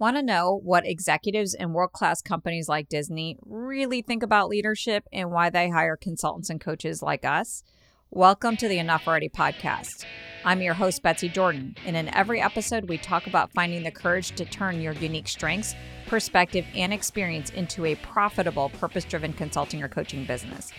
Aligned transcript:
Want 0.00 0.16
to 0.16 0.22
know 0.22 0.58
what 0.64 0.86
executives 0.86 1.52
in 1.52 1.74
world 1.74 1.92
class 1.92 2.22
companies 2.22 2.70
like 2.70 2.88
Disney 2.88 3.36
really 3.44 4.00
think 4.00 4.22
about 4.22 4.48
leadership 4.48 5.04
and 5.12 5.30
why 5.30 5.50
they 5.50 5.68
hire 5.68 5.94
consultants 5.94 6.48
and 6.48 6.58
coaches 6.58 7.02
like 7.02 7.22
us? 7.22 7.64
Welcome 8.08 8.56
to 8.56 8.66
the 8.66 8.78
Enough 8.78 9.06
Already 9.06 9.28
podcast. 9.28 10.06
I'm 10.42 10.62
your 10.62 10.72
host, 10.72 11.02
Betsy 11.02 11.28
Jordan, 11.28 11.76
and 11.84 11.98
in 11.98 12.08
every 12.14 12.40
episode, 12.40 12.88
we 12.88 12.96
talk 12.96 13.26
about 13.26 13.52
finding 13.52 13.82
the 13.82 13.90
courage 13.90 14.34
to 14.36 14.46
turn 14.46 14.80
your 14.80 14.94
unique 14.94 15.28
strengths, 15.28 15.74
perspective, 16.06 16.64
and 16.74 16.94
experience 16.94 17.50
into 17.50 17.84
a 17.84 17.94
profitable, 17.96 18.70
purpose 18.70 19.04
driven 19.04 19.34
consulting 19.34 19.82
or 19.82 19.88
coaching 19.88 20.24
business. 20.24 20.72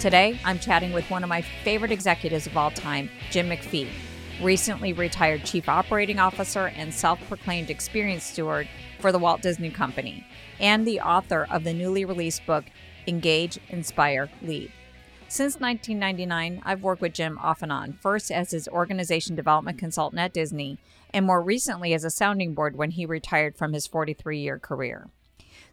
Today, 0.00 0.40
I'm 0.46 0.58
chatting 0.58 0.94
with 0.94 1.10
one 1.10 1.22
of 1.22 1.28
my 1.28 1.42
favorite 1.42 1.92
executives 1.92 2.46
of 2.46 2.56
all 2.56 2.70
time, 2.70 3.10
Jim 3.30 3.50
McPhee, 3.50 3.90
recently 4.40 4.94
retired 4.94 5.44
Chief 5.44 5.68
Operating 5.68 6.18
Officer 6.18 6.68
and 6.68 6.94
self 6.94 7.20
proclaimed 7.28 7.68
experience 7.68 8.24
steward 8.24 8.66
for 8.98 9.12
the 9.12 9.18
Walt 9.18 9.42
Disney 9.42 9.68
Company, 9.68 10.26
and 10.58 10.86
the 10.86 11.00
author 11.02 11.46
of 11.50 11.64
the 11.64 11.74
newly 11.74 12.06
released 12.06 12.46
book, 12.46 12.64
Engage, 13.06 13.58
Inspire, 13.68 14.30
Lead. 14.40 14.72
Since 15.28 15.60
1999, 15.60 16.62
I've 16.64 16.82
worked 16.82 17.02
with 17.02 17.12
Jim 17.12 17.36
off 17.36 17.60
and 17.60 17.70
on, 17.70 17.92
first 18.00 18.32
as 18.32 18.52
his 18.52 18.68
organization 18.68 19.36
development 19.36 19.76
consultant 19.76 20.20
at 20.20 20.32
Disney, 20.32 20.78
and 21.12 21.26
more 21.26 21.42
recently 21.42 21.92
as 21.92 22.04
a 22.04 22.10
sounding 22.10 22.54
board 22.54 22.74
when 22.74 22.92
he 22.92 23.04
retired 23.04 23.54
from 23.54 23.74
his 23.74 23.86
43 23.86 24.38
year 24.38 24.58
career. 24.58 25.10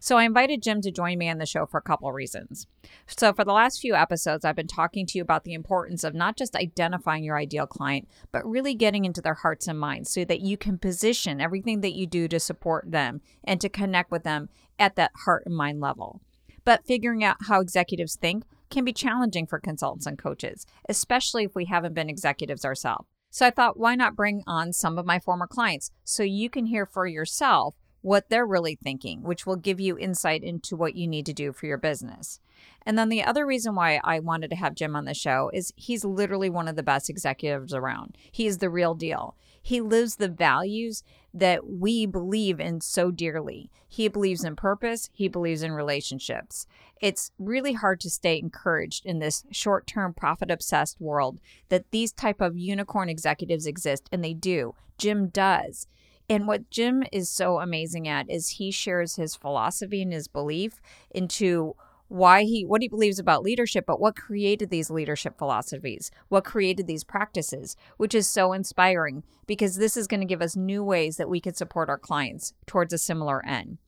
So 0.00 0.16
I 0.16 0.24
invited 0.24 0.62
Jim 0.62 0.80
to 0.82 0.90
join 0.90 1.18
me 1.18 1.28
on 1.28 1.38
the 1.38 1.46
show 1.46 1.66
for 1.66 1.78
a 1.78 1.82
couple 1.82 2.08
of 2.08 2.14
reasons. 2.14 2.66
So 3.06 3.32
for 3.32 3.44
the 3.44 3.52
last 3.52 3.80
few 3.80 3.94
episodes, 3.94 4.44
I've 4.44 4.56
been 4.56 4.66
talking 4.66 5.06
to 5.06 5.18
you 5.18 5.22
about 5.22 5.44
the 5.44 5.54
importance 5.54 6.04
of 6.04 6.14
not 6.14 6.36
just 6.36 6.54
identifying 6.54 7.24
your 7.24 7.38
ideal 7.38 7.66
client, 7.66 8.08
but 8.32 8.48
really 8.48 8.74
getting 8.74 9.04
into 9.04 9.20
their 9.20 9.34
hearts 9.34 9.66
and 9.66 9.78
minds 9.78 10.10
so 10.10 10.24
that 10.24 10.40
you 10.40 10.56
can 10.56 10.78
position 10.78 11.40
everything 11.40 11.80
that 11.80 11.94
you 11.94 12.06
do 12.06 12.28
to 12.28 12.40
support 12.40 12.90
them 12.90 13.20
and 13.44 13.60
to 13.60 13.68
connect 13.68 14.10
with 14.10 14.22
them 14.22 14.48
at 14.78 14.96
that 14.96 15.12
heart 15.24 15.44
and 15.46 15.56
mind 15.56 15.80
level. 15.80 16.20
But 16.64 16.86
figuring 16.86 17.24
out 17.24 17.36
how 17.48 17.60
executives 17.60 18.16
think 18.16 18.44
can 18.70 18.84
be 18.84 18.92
challenging 18.92 19.46
for 19.46 19.58
consultants 19.58 20.06
and 20.06 20.18
coaches, 20.18 20.66
especially 20.88 21.44
if 21.44 21.54
we 21.54 21.64
haven't 21.64 21.94
been 21.94 22.10
executives 22.10 22.64
ourselves. 22.64 23.08
So 23.30 23.46
I 23.46 23.50
thought, 23.50 23.78
why 23.78 23.94
not 23.94 24.16
bring 24.16 24.42
on 24.46 24.72
some 24.72 24.98
of 24.98 25.06
my 25.06 25.18
former 25.18 25.46
clients 25.46 25.90
so 26.04 26.22
you 26.22 26.48
can 26.48 26.66
hear 26.66 26.86
for 26.86 27.06
yourself 27.06 27.74
what 28.00 28.28
they're 28.30 28.46
really 28.46 28.76
thinking, 28.76 29.22
which 29.22 29.46
will 29.46 29.56
give 29.56 29.80
you 29.80 29.98
insight 29.98 30.42
into 30.42 30.76
what 30.76 30.94
you 30.94 31.06
need 31.06 31.26
to 31.26 31.32
do 31.32 31.52
for 31.52 31.66
your 31.66 31.78
business. 31.78 32.40
And 32.84 32.98
then 32.98 33.08
the 33.08 33.22
other 33.22 33.44
reason 33.44 33.74
why 33.74 34.00
I 34.02 34.18
wanted 34.18 34.50
to 34.50 34.56
have 34.56 34.74
Jim 34.74 34.96
on 34.96 35.04
the 35.04 35.14
show 35.14 35.50
is 35.52 35.72
he's 35.76 36.04
literally 36.04 36.50
one 36.50 36.68
of 36.68 36.76
the 36.76 36.82
best 36.82 37.10
executives 37.10 37.74
around. 37.74 38.16
He 38.30 38.46
is 38.46 38.58
the 38.58 38.70
real 38.70 38.94
deal. 38.94 39.36
He 39.60 39.80
lives 39.80 40.16
the 40.16 40.28
values 40.28 41.02
that 41.34 41.68
we 41.68 42.06
believe 42.06 42.58
in 42.58 42.80
so 42.80 43.10
dearly. 43.10 43.70
He 43.86 44.08
believes 44.08 44.42
in 44.42 44.56
purpose, 44.56 45.10
he 45.12 45.28
believes 45.28 45.62
in 45.62 45.72
relationships. 45.72 46.66
It's 47.00 47.32
really 47.38 47.74
hard 47.74 48.00
to 48.00 48.10
stay 48.10 48.38
encouraged 48.38 49.04
in 49.04 49.18
this 49.18 49.44
short-term 49.50 50.14
profit 50.14 50.50
obsessed 50.50 51.00
world 51.00 51.38
that 51.68 51.90
these 51.90 52.12
type 52.12 52.40
of 52.40 52.56
unicorn 52.56 53.08
executives 53.08 53.66
exist 53.66 54.08
and 54.10 54.24
they 54.24 54.34
do. 54.34 54.74
Jim 54.96 55.28
does. 55.28 55.86
And 56.28 56.46
what 56.46 56.70
Jim 56.70 57.04
is 57.10 57.30
so 57.30 57.60
amazing 57.60 58.06
at 58.06 58.30
is 58.30 58.50
he 58.50 58.70
shares 58.70 59.16
his 59.16 59.34
philosophy 59.34 60.02
and 60.02 60.12
his 60.12 60.28
belief 60.28 60.80
into 61.10 61.74
why 62.08 62.42
he 62.42 62.64
what 62.64 62.80
he 62.80 62.88
believes 62.88 63.18
about 63.18 63.42
leadership 63.42 63.84
but 63.86 64.00
what 64.00 64.16
created 64.16 64.70
these 64.70 64.88
leadership 64.88 65.36
philosophies 65.36 66.10
what 66.28 66.42
created 66.42 66.86
these 66.86 67.04
practices 67.04 67.76
which 67.98 68.14
is 68.14 68.26
so 68.26 68.54
inspiring 68.54 69.22
because 69.46 69.76
this 69.76 69.94
is 69.94 70.06
going 70.06 70.20
to 70.20 70.26
give 70.26 70.40
us 70.40 70.56
new 70.56 70.82
ways 70.82 71.18
that 71.18 71.28
we 71.28 71.38
can 71.38 71.54
support 71.54 71.90
our 71.90 71.98
clients 71.98 72.54
towards 72.66 72.92
a 72.92 72.98
similar 72.98 73.44
end. 73.44 73.78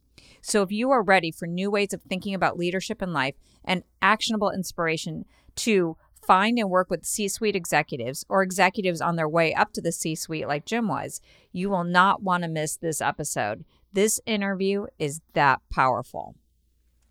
So 0.42 0.62
if 0.62 0.70
you 0.70 0.90
are 0.90 1.02
ready 1.02 1.30
for 1.30 1.46
new 1.46 1.70
ways 1.70 1.92
of 1.92 2.02
thinking 2.02 2.34
about 2.34 2.58
leadership 2.58 3.02
in 3.02 3.12
life 3.12 3.34
and 3.64 3.84
actionable 4.02 4.50
inspiration 4.50 5.24
to 5.56 5.96
find 6.26 6.58
and 6.58 6.70
work 6.70 6.90
with 6.90 7.04
C 7.04 7.28
suite 7.28 7.56
executives 7.56 8.24
or 8.28 8.42
executives 8.42 9.00
on 9.00 9.16
their 9.16 9.28
way 9.28 9.54
up 9.54 9.72
to 9.72 9.80
the 9.80 9.92
C 9.92 10.14
suite, 10.14 10.48
like 10.48 10.64
Jim 10.64 10.88
was, 10.88 11.20
you 11.52 11.70
will 11.70 11.84
not 11.84 12.22
want 12.22 12.42
to 12.42 12.48
miss 12.48 12.76
this 12.76 13.00
episode. 13.00 13.64
This 13.92 14.20
interview 14.26 14.86
is 14.98 15.20
that 15.34 15.60
powerful. 15.70 16.34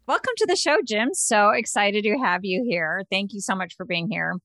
Welcome 0.07 0.33
to 0.37 0.47
the 0.47 0.55
show, 0.55 0.77
Jim. 0.83 1.09
So 1.13 1.51
excited 1.51 2.03
to 2.03 2.17
have 2.17 2.41
you 2.43 2.65
here. 2.67 3.03
Thank 3.11 3.31
you 3.31 3.41
so 3.41 3.53
much 3.53 3.75
for 3.75 3.85
being 3.85 4.09
here. 4.09 4.37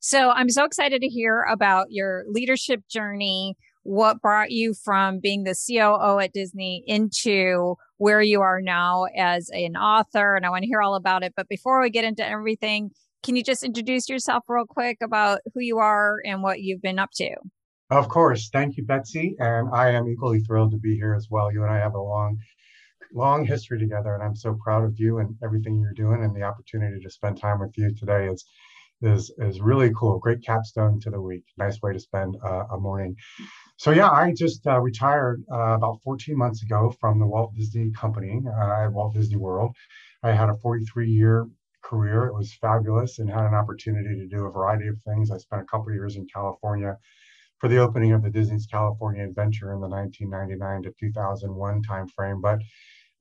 So, 0.00 0.30
I'm 0.30 0.48
so 0.48 0.64
excited 0.64 1.00
to 1.00 1.06
hear 1.06 1.42
about 1.42 1.88
your 1.90 2.24
leadership 2.26 2.88
journey, 2.88 3.56
what 3.84 4.20
brought 4.20 4.50
you 4.50 4.74
from 4.74 5.20
being 5.20 5.44
the 5.44 5.54
COO 5.54 6.18
at 6.18 6.32
Disney 6.32 6.82
into 6.88 7.76
where 7.98 8.20
you 8.20 8.40
are 8.40 8.60
now 8.60 9.04
as 9.16 9.48
an 9.52 9.76
author. 9.76 10.34
And 10.34 10.44
I 10.44 10.50
want 10.50 10.62
to 10.62 10.68
hear 10.68 10.82
all 10.82 10.96
about 10.96 11.22
it. 11.22 11.34
But 11.36 11.48
before 11.48 11.80
we 11.80 11.90
get 11.90 12.04
into 12.04 12.28
everything, 12.28 12.90
can 13.22 13.36
you 13.36 13.44
just 13.44 13.62
introduce 13.62 14.08
yourself 14.08 14.44
real 14.48 14.66
quick 14.66 14.98
about 15.02 15.40
who 15.54 15.60
you 15.60 15.78
are 15.78 16.18
and 16.24 16.42
what 16.42 16.60
you've 16.60 16.82
been 16.82 16.98
up 16.98 17.10
to? 17.16 17.30
Of 17.90 18.08
course. 18.08 18.48
Thank 18.50 18.76
you, 18.76 18.84
Betsy. 18.84 19.36
And 19.38 19.68
I 19.72 19.90
am 19.90 20.08
equally 20.08 20.40
thrilled 20.40 20.72
to 20.72 20.78
be 20.78 20.94
here 20.94 21.14
as 21.14 21.28
well. 21.30 21.52
You 21.52 21.62
and 21.62 21.72
I 21.72 21.78
have 21.78 21.94
a 21.94 22.00
long, 22.00 22.38
long 23.12 23.44
history 23.44 23.78
together, 23.78 24.14
and 24.14 24.22
I'm 24.22 24.34
so 24.34 24.58
proud 24.64 24.84
of 24.84 24.98
you 24.98 25.18
and 25.18 25.36
everything 25.44 25.78
you're 25.78 25.92
doing. 25.92 26.24
And 26.24 26.34
the 26.34 26.42
opportunity 26.42 27.00
to 27.00 27.10
spend 27.10 27.38
time 27.38 27.60
with 27.60 27.76
you 27.76 27.94
today 27.94 28.28
is 28.28 28.44
is 29.02 29.30
is 29.38 29.60
really 29.60 29.92
cool. 29.94 30.18
Great 30.18 30.42
capstone 30.42 31.00
to 31.00 31.10
the 31.10 31.20
week. 31.20 31.44
Nice 31.58 31.82
way 31.82 31.92
to 31.92 32.00
spend 32.00 32.36
uh, 32.42 32.64
a 32.72 32.78
morning. 32.78 33.14
So 33.76 33.90
yeah, 33.90 34.10
I 34.10 34.32
just 34.32 34.66
uh, 34.66 34.80
retired 34.80 35.42
uh, 35.52 35.74
about 35.74 35.98
14 36.04 36.36
months 36.36 36.62
ago 36.62 36.94
from 37.00 37.18
the 37.18 37.26
Walt 37.26 37.54
Disney 37.54 37.90
Company 37.90 38.40
uh, 38.46 38.84
at 38.84 38.92
Walt 38.92 39.14
Disney 39.14 39.36
World. 39.36 39.76
I 40.22 40.32
had 40.32 40.48
a 40.48 40.54
43 40.54 41.10
year 41.10 41.46
career. 41.82 42.26
It 42.26 42.34
was 42.34 42.54
fabulous 42.54 43.18
and 43.18 43.30
had 43.30 43.46
an 43.46 43.54
opportunity 43.54 44.16
to 44.16 44.26
do 44.26 44.46
a 44.46 44.50
variety 44.50 44.88
of 44.88 45.00
things. 45.02 45.30
I 45.30 45.38
spent 45.38 45.62
a 45.62 45.66
couple 45.66 45.88
of 45.88 45.94
years 45.94 46.16
in 46.16 46.26
California 46.26 46.96
for 47.58 47.68
the 47.68 47.78
opening 47.78 48.12
of 48.12 48.22
the 48.22 48.30
Disney's 48.30 48.66
California 48.66 49.24
Adventure 49.24 49.72
in 49.72 49.80
the 49.80 49.88
1999 49.88 50.82
to 50.82 50.92
2001 50.98 51.82
timeframe. 51.82 52.40
But 52.40 52.58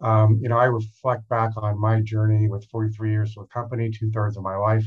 um, 0.01 0.39
you 0.41 0.49
know, 0.49 0.57
I 0.57 0.65
reflect 0.65 1.29
back 1.29 1.51
on 1.57 1.79
my 1.79 2.01
journey 2.01 2.49
with 2.49 2.65
43 2.71 3.11
years 3.11 3.35
with 3.37 3.47
the 3.49 3.53
company, 3.53 3.91
two 3.91 4.09
thirds 4.11 4.35
of 4.35 4.43
my 4.43 4.55
life 4.55 4.85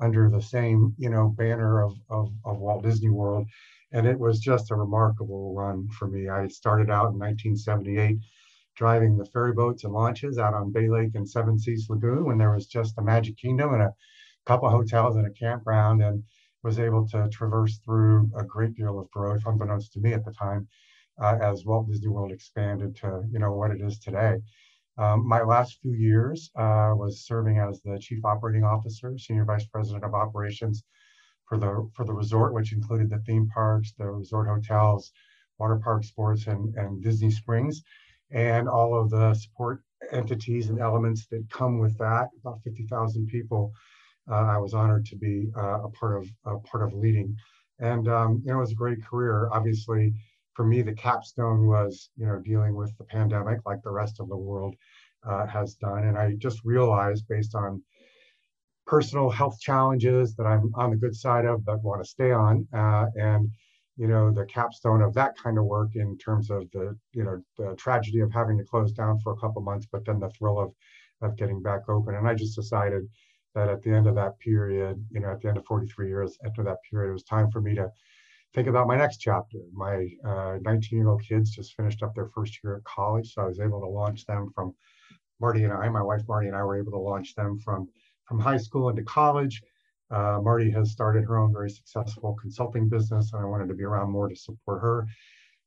under 0.00 0.30
the 0.30 0.40
same 0.42 0.94
you 0.98 1.10
know 1.10 1.28
banner 1.28 1.82
of, 1.82 1.94
of, 2.08 2.30
of 2.44 2.58
Walt 2.58 2.82
Disney 2.82 3.10
World, 3.10 3.46
and 3.92 4.06
it 4.06 4.18
was 4.18 4.38
just 4.38 4.70
a 4.70 4.74
remarkable 4.74 5.54
run 5.54 5.88
for 5.98 6.08
me. 6.08 6.28
I 6.28 6.48
started 6.48 6.90
out 6.90 7.12
in 7.12 7.18
1978 7.18 8.18
driving 8.80 9.14
the 9.18 9.26
ferry 9.26 9.52
boats 9.52 9.84
and 9.84 9.92
launches 9.92 10.38
out 10.38 10.54
on 10.54 10.72
Bay 10.72 10.88
Lake 10.88 11.14
and 11.14 11.28
Seven 11.28 11.58
Seas 11.58 11.90
Lagoon 11.90 12.24
when 12.24 12.38
there 12.38 12.54
was 12.54 12.66
just 12.66 12.96
the 12.96 13.02
Magic 13.02 13.36
Kingdom 13.36 13.74
and 13.74 13.82
a 13.82 13.94
couple 14.46 14.70
hotels 14.70 15.16
and 15.16 15.26
a 15.26 15.30
campground, 15.30 16.02
and 16.02 16.24
was 16.62 16.78
able 16.78 17.06
to 17.08 17.28
traverse 17.30 17.76
through 17.84 18.30
a 18.38 18.42
great 18.42 18.74
deal 18.74 18.98
of 18.98 19.10
growth, 19.10 19.42
unbeknownst 19.44 19.92
to 19.92 20.00
me 20.00 20.14
at 20.14 20.24
the 20.24 20.32
time, 20.32 20.66
uh, 21.22 21.36
as 21.42 21.66
Walt 21.66 21.88
Disney 21.88 22.08
World 22.08 22.32
expanded 22.32 22.96
to 22.96 23.22
you 23.30 23.38
know 23.38 23.52
what 23.52 23.70
it 23.70 23.82
is 23.82 23.98
today. 23.98 24.38
Um, 24.96 25.28
my 25.28 25.42
last 25.42 25.78
few 25.82 25.92
years 25.92 26.50
uh, 26.56 26.94
was 26.96 27.26
serving 27.26 27.58
as 27.58 27.82
the 27.82 27.98
chief 27.98 28.24
operating 28.24 28.64
officer, 28.64 29.18
senior 29.18 29.44
vice 29.44 29.66
president 29.66 30.04
of 30.04 30.14
operations 30.14 30.84
for 31.44 31.58
the 31.58 31.86
for 31.92 32.06
the 32.06 32.14
resort, 32.14 32.54
which 32.54 32.72
included 32.72 33.10
the 33.10 33.18
theme 33.26 33.46
parks, 33.48 33.92
the 33.98 34.10
resort 34.10 34.48
hotels, 34.48 35.12
water 35.58 35.76
park 35.76 36.02
sports, 36.02 36.46
and 36.46 36.74
and 36.76 37.02
Disney 37.02 37.30
Springs 37.30 37.82
and 38.30 38.68
all 38.68 38.98
of 38.98 39.10
the 39.10 39.34
support 39.34 39.82
entities 40.12 40.68
and 40.68 40.80
elements 40.80 41.26
that 41.26 41.48
come 41.50 41.78
with 41.78 41.96
that. 41.98 42.28
About 42.40 42.60
50,000 42.64 43.26
people. 43.26 43.72
Uh, 44.30 44.34
I 44.34 44.58
was 44.58 44.74
honored 44.74 45.06
to 45.06 45.16
be 45.16 45.50
uh, 45.56 45.82
a 45.82 45.90
part 45.90 46.16
of 46.16 46.28
a 46.44 46.58
part 46.60 46.84
of 46.84 46.94
leading, 46.94 47.36
and 47.80 48.06
um, 48.08 48.42
you 48.44 48.52
know 48.52 48.58
it 48.58 48.60
was 48.60 48.72
a 48.72 48.76
great 48.76 49.04
career. 49.04 49.48
Obviously, 49.50 50.14
for 50.54 50.64
me, 50.64 50.82
the 50.82 50.92
capstone 50.92 51.66
was 51.66 52.10
you 52.16 52.26
know 52.26 52.38
dealing 52.38 52.74
with 52.76 52.96
the 52.98 53.04
pandemic, 53.04 53.60
like 53.66 53.82
the 53.82 53.90
rest 53.90 54.20
of 54.20 54.28
the 54.28 54.36
world 54.36 54.76
uh, 55.26 55.46
has 55.46 55.74
done, 55.74 56.04
and 56.04 56.16
I 56.16 56.34
just 56.34 56.60
realized 56.64 57.26
based 57.28 57.54
on 57.54 57.82
personal 58.86 59.30
health 59.30 59.58
challenges 59.60 60.34
that 60.36 60.46
I'm 60.46 60.70
on 60.74 60.90
the 60.90 60.96
good 60.96 61.14
side 61.14 61.44
of, 61.44 61.64
but 61.64 61.82
want 61.82 62.02
to 62.02 62.08
stay 62.08 62.30
on, 62.30 62.68
uh, 62.72 63.06
and 63.16 63.50
you 64.00 64.08
know 64.08 64.32
the 64.32 64.46
capstone 64.46 65.02
of 65.02 65.12
that 65.12 65.36
kind 65.36 65.58
of 65.58 65.66
work 65.66 65.90
in 65.94 66.16
terms 66.16 66.50
of 66.50 66.70
the 66.72 66.96
you 67.12 67.22
know 67.22 67.38
the 67.58 67.76
tragedy 67.76 68.20
of 68.20 68.32
having 68.32 68.56
to 68.56 68.64
close 68.64 68.92
down 68.92 69.20
for 69.20 69.34
a 69.34 69.36
couple 69.36 69.60
months 69.60 69.86
but 69.92 70.06
then 70.06 70.18
the 70.18 70.30
thrill 70.30 70.58
of 70.58 70.72
of 71.20 71.36
getting 71.36 71.60
back 71.60 71.86
open. 71.86 72.14
And 72.14 72.26
i 72.26 72.34
just 72.34 72.56
decided 72.56 73.02
that 73.54 73.68
at 73.68 73.82
the 73.82 73.90
end 73.90 74.06
of 74.06 74.14
that 74.14 74.38
period 74.38 75.04
you 75.10 75.20
know 75.20 75.30
at 75.30 75.42
the 75.42 75.48
end 75.48 75.58
of 75.58 75.66
43 75.66 76.08
years 76.08 76.38
after 76.46 76.62
that 76.62 76.78
period 76.90 77.10
it 77.10 77.12
was 77.12 77.24
time 77.24 77.50
for 77.50 77.60
me 77.60 77.74
to 77.74 77.90
think 78.54 78.66
about 78.66 78.88
my 78.88 78.96
next 78.96 79.18
chapter. 79.18 79.58
My 79.72 80.08
19 80.24 80.64
uh, 80.64 80.80
year 80.90 81.08
old 81.08 81.22
kids 81.22 81.50
just 81.50 81.76
finished 81.76 82.02
up 82.02 82.14
their 82.14 82.30
first 82.34 82.58
year 82.64 82.76
at 82.76 82.84
college 82.84 83.34
so 83.34 83.42
i 83.42 83.46
was 83.46 83.60
able 83.60 83.80
to 83.80 83.86
launch 83.86 84.24
them 84.24 84.50
from 84.54 84.72
marty 85.40 85.64
and 85.64 85.74
i 85.74 85.88
my 85.90 86.02
wife 86.02 86.22
marty 86.26 86.48
and 86.48 86.56
i 86.56 86.62
were 86.64 86.78
able 86.78 86.92
to 86.92 86.98
launch 86.98 87.34
them 87.34 87.58
from 87.58 87.86
from 88.26 88.38
high 88.38 88.56
school 88.56 88.88
into 88.88 89.02
college 89.02 89.62
Uh, 90.10 90.40
Marty 90.42 90.70
has 90.70 90.90
started 90.90 91.24
her 91.24 91.38
own 91.38 91.52
very 91.52 91.70
successful 91.70 92.36
consulting 92.40 92.88
business, 92.88 93.32
and 93.32 93.42
I 93.42 93.46
wanted 93.46 93.68
to 93.68 93.74
be 93.74 93.84
around 93.84 94.10
more 94.10 94.28
to 94.28 94.36
support 94.36 94.82
her. 94.82 95.06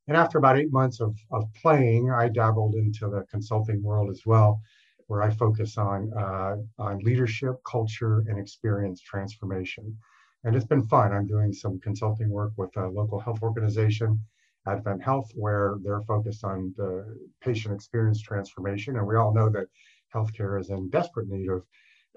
And 0.06 0.16
after 0.16 0.36
about 0.36 0.58
eight 0.58 0.72
months 0.72 1.00
of, 1.00 1.16
of 1.30 1.44
playing, 1.54 2.10
I 2.10 2.28
dabbled 2.28 2.74
into 2.74 3.08
the 3.08 3.24
consulting 3.30 3.82
world 3.82 4.10
as 4.10 4.22
well, 4.26 4.60
where 5.06 5.22
I 5.22 5.30
focus 5.30 5.78
on, 5.78 6.12
uh, 6.12 6.56
on 6.78 6.98
leadership, 6.98 7.54
culture, 7.64 8.24
and 8.28 8.38
experience 8.38 9.00
transformation. 9.00 9.96
And 10.44 10.54
it's 10.54 10.66
been 10.66 10.86
fun. 10.88 11.12
I'm 11.12 11.26
doing 11.26 11.52
some 11.54 11.80
consulting 11.80 12.28
work 12.28 12.52
with 12.58 12.76
a 12.76 12.86
local 12.86 13.18
health 13.18 13.40
organization, 13.42 14.20
Advent 14.66 15.02
Health, 15.02 15.30
where 15.34 15.76
they're 15.82 16.02
focused 16.02 16.44
on 16.44 16.74
the 16.76 17.16
patient 17.40 17.74
experience 17.74 18.20
transformation. 18.20 18.96
And 18.96 19.06
we 19.06 19.16
all 19.16 19.32
know 19.32 19.48
that 19.48 19.68
healthcare 20.14 20.60
is 20.60 20.68
in 20.68 20.90
desperate 20.90 21.28
need 21.28 21.48
of, 21.48 21.62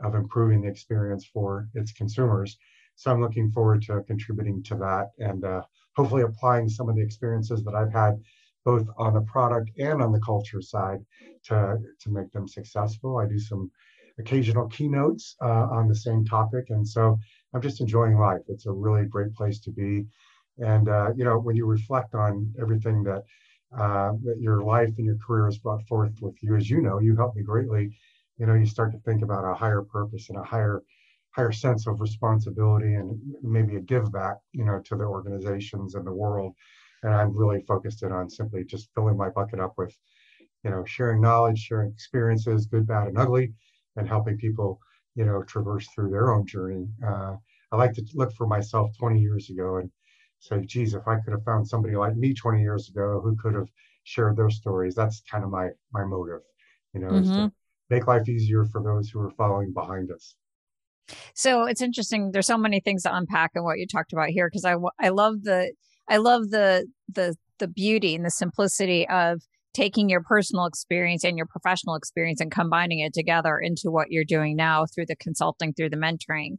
of 0.03 0.15
improving 0.15 0.61
the 0.61 0.69
experience 0.69 1.25
for 1.25 1.67
its 1.73 1.91
consumers. 1.91 2.57
So 2.95 3.11
I'm 3.11 3.21
looking 3.21 3.51
forward 3.51 3.83
to 3.83 4.01
contributing 4.03 4.63
to 4.63 4.75
that 4.75 5.11
and 5.19 5.43
uh, 5.43 5.61
hopefully 5.95 6.23
applying 6.23 6.69
some 6.69 6.89
of 6.89 6.95
the 6.95 7.01
experiences 7.01 7.63
that 7.63 7.75
I've 7.75 7.93
had 7.93 8.19
both 8.65 8.87
on 8.97 9.13
the 9.13 9.21
product 9.21 9.71
and 9.79 10.01
on 10.01 10.11
the 10.11 10.19
culture 10.19 10.61
side 10.61 10.99
to, 11.45 11.77
to 12.01 12.09
make 12.09 12.31
them 12.31 12.47
successful. 12.47 13.17
I 13.17 13.25
do 13.25 13.39
some 13.39 13.71
occasional 14.19 14.67
keynotes 14.67 15.35
uh, 15.41 15.67
on 15.71 15.87
the 15.87 15.95
same 15.95 16.25
topic. 16.25 16.65
And 16.69 16.85
so 16.87 17.17
I'm 17.53 17.61
just 17.61 17.81
enjoying 17.81 18.17
life. 18.17 18.41
It's 18.47 18.65
a 18.65 18.71
really 18.71 19.05
great 19.05 19.33
place 19.33 19.59
to 19.61 19.71
be. 19.71 20.05
And, 20.57 20.89
uh, 20.89 21.11
you 21.15 21.23
know, 21.23 21.37
when 21.39 21.55
you 21.55 21.65
reflect 21.65 22.15
on 22.15 22.51
everything 22.59 23.03
that, 23.03 23.23
uh, 23.77 24.13
that 24.23 24.37
your 24.39 24.63
life 24.63 24.93
and 24.97 25.05
your 25.05 25.17
career 25.25 25.45
has 25.45 25.57
brought 25.59 25.87
forth 25.87 26.13
with 26.21 26.35
you, 26.41 26.55
as 26.55 26.69
you 26.69 26.81
know, 26.81 26.99
you 26.99 27.15
helped 27.15 27.37
me 27.37 27.43
greatly. 27.43 27.95
You 28.37 28.45
know, 28.45 28.53
you 28.55 28.65
start 28.65 28.91
to 28.93 28.99
think 28.99 29.21
about 29.23 29.49
a 29.49 29.55
higher 29.55 29.81
purpose 29.81 30.29
and 30.29 30.37
a 30.37 30.43
higher 30.43 30.83
higher 31.31 31.51
sense 31.51 31.85
of 31.87 32.01
responsibility 32.01 32.95
and 32.95 33.19
maybe 33.43 33.75
a 33.75 33.79
give 33.79 34.11
back, 34.11 34.37
you 34.53 34.65
know, 34.65 34.81
to 34.85 34.95
the 34.95 35.03
organizations 35.03 35.93
and 35.93 36.05
the 36.05 36.13
world. 36.13 36.53
And 37.03 37.13
I'm 37.13 37.37
really 37.37 37.61
focused 37.67 38.01
in 38.01 38.11
on 38.11 38.29
simply 38.29 38.63
just 38.65 38.89
filling 38.95 39.17
my 39.17 39.29
bucket 39.29 39.59
up 39.59 39.75
with, 39.77 39.95
you 40.63 40.71
know, 40.71 40.83
sharing 40.85 41.21
knowledge, 41.21 41.59
sharing 41.59 41.91
experiences, 41.91 42.65
good, 42.65 42.87
bad, 42.87 43.07
and 43.09 43.17
ugly, 43.19 43.53
and 43.95 44.07
helping 44.07 44.37
people, 44.37 44.79
you 45.15 45.25
know, 45.25 45.43
traverse 45.43 45.87
through 45.93 46.09
their 46.09 46.33
own 46.33 46.45
journey. 46.47 46.87
Uh, 47.05 47.35
I 47.71 47.77
like 47.77 47.93
to 47.93 48.05
look 48.15 48.33
for 48.33 48.47
myself 48.47 48.91
20 48.97 49.19
years 49.21 49.49
ago 49.49 49.77
and 49.77 49.91
say, 50.39 50.65
geez, 50.65 50.93
if 50.93 51.07
I 51.07 51.19
could 51.19 51.33
have 51.33 51.43
found 51.43 51.67
somebody 51.67 51.95
like 51.95 52.15
me 52.15 52.33
20 52.33 52.61
years 52.61 52.89
ago 52.89 53.21
who 53.23 53.35
could 53.35 53.53
have 53.53 53.69
shared 54.03 54.37
their 54.37 54.49
stories, 54.49 54.95
that's 54.95 55.21
kind 55.29 55.43
of 55.43 55.51
my 55.51 55.69
my 55.91 56.03
motive, 56.03 56.41
you 56.93 57.01
know, 57.01 57.09
mm-hmm. 57.09 57.47
Make 57.89 58.07
life 58.07 58.27
easier 58.27 58.65
for 58.65 58.81
those 58.81 59.09
who 59.09 59.19
are 59.19 59.31
following 59.31 59.73
behind 59.73 60.11
us. 60.11 60.35
So 61.33 61.63
it's 61.63 61.81
interesting. 61.81 62.31
There's 62.31 62.47
so 62.47 62.57
many 62.57 62.79
things 62.79 63.03
to 63.03 63.15
unpack 63.15 63.51
in 63.55 63.63
what 63.63 63.79
you 63.79 63.87
talked 63.87 64.13
about 64.13 64.29
here 64.29 64.49
because 64.51 64.65
I 64.65 64.75
I 64.99 65.09
love 65.09 65.43
the 65.43 65.71
I 66.09 66.17
love 66.17 66.49
the 66.49 66.87
the 67.13 67.35
the 67.59 67.67
beauty 67.67 68.15
and 68.15 68.25
the 68.25 68.31
simplicity 68.31 69.07
of 69.07 69.41
taking 69.73 70.09
your 70.09 70.23
personal 70.23 70.65
experience 70.65 71.23
and 71.23 71.37
your 71.37 71.45
professional 71.45 71.95
experience 71.95 72.41
and 72.41 72.51
combining 72.51 72.97
it 72.97 73.13
together 73.13 73.59
into 73.59 73.91
what 73.91 74.09
you're 74.09 74.23
doing 74.23 74.55
now 74.55 74.85
through 74.87 75.05
the 75.05 75.15
consulting 75.15 75.71
through 75.71 75.89
the 75.89 75.97
mentoring 75.97 76.55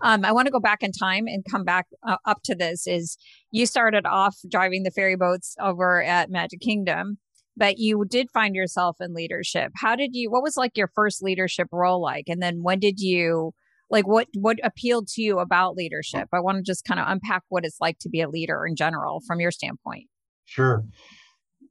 um, 0.00 0.24
i 0.24 0.32
want 0.32 0.46
to 0.46 0.52
go 0.52 0.60
back 0.60 0.82
in 0.82 0.90
time 0.90 1.26
and 1.26 1.44
come 1.50 1.64
back 1.64 1.86
uh, 2.06 2.16
up 2.24 2.38
to 2.42 2.54
this 2.54 2.86
is 2.86 3.18
you 3.50 3.66
started 3.66 4.06
off 4.06 4.36
driving 4.50 4.84
the 4.84 4.90
ferry 4.90 5.16
boats 5.16 5.54
over 5.60 6.02
at 6.02 6.30
magic 6.30 6.60
kingdom 6.60 7.18
but 7.56 7.78
you 7.78 8.04
did 8.08 8.30
find 8.30 8.54
yourself 8.54 8.96
in 9.00 9.14
leadership. 9.14 9.72
How 9.76 9.96
did 9.96 10.14
you 10.14 10.30
what 10.30 10.42
was 10.42 10.56
like 10.56 10.76
your 10.76 10.90
first 10.94 11.22
leadership 11.22 11.68
role 11.72 12.00
like? 12.00 12.24
And 12.28 12.42
then 12.42 12.62
when 12.62 12.78
did 12.78 13.00
you 13.00 13.52
like 13.90 14.06
what 14.06 14.28
what 14.34 14.58
appealed 14.64 15.08
to 15.08 15.22
you 15.22 15.38
about 15.38 15.76
leadership? 15.76 16.28
I 16.32 16.40
want 16.40 16.56
to 16.58 16.62
just 16.62 16.84
kind 16.84 17.00
of 17.00 17.06
unpack 17.08 17.42
what 17.48 17.64
it's 17.64 17.80
like 17.80 17.98
to 18.00 18.08
be 18.08 18.20
a 18.20 18.28
leader 18.28 18.66
in 18.66 18.76
general 18.76 19.20
from 19.26 19.40
your 19.40 19.50
standpoint. 19.50 20.08
Sure. 20.44 20.84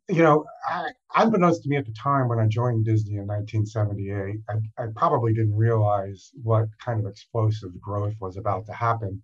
You 0.09 0.23
know 0.23 0.45
I, 0.67 0.89
unbeknownst 1.15 1.63
to 1.63 1.69
me 1.69 1.77
at 1.77 1.85
the 1.85 1.93
time 1.93 2.27
when 2.27 2.39
i 2.39 2.47
joined 2.47 2.85
disney 2.85 3.15
in 3.15 3.27
1978 3.27 4.39
I, 4.49 4.83
I 4.83 4.87
probably 4.95 5.33
didn't 5.33 5.55
realize 5.55 6.31
what 6.41 6.65
kind 6.83 6.99
of 6.99 7.05
explosive 7.05 7.79
growth 7.79 8.15
was 8.19 8.35
about 8.35 8.65
to 8.65 8.73
happen 8.73 9.21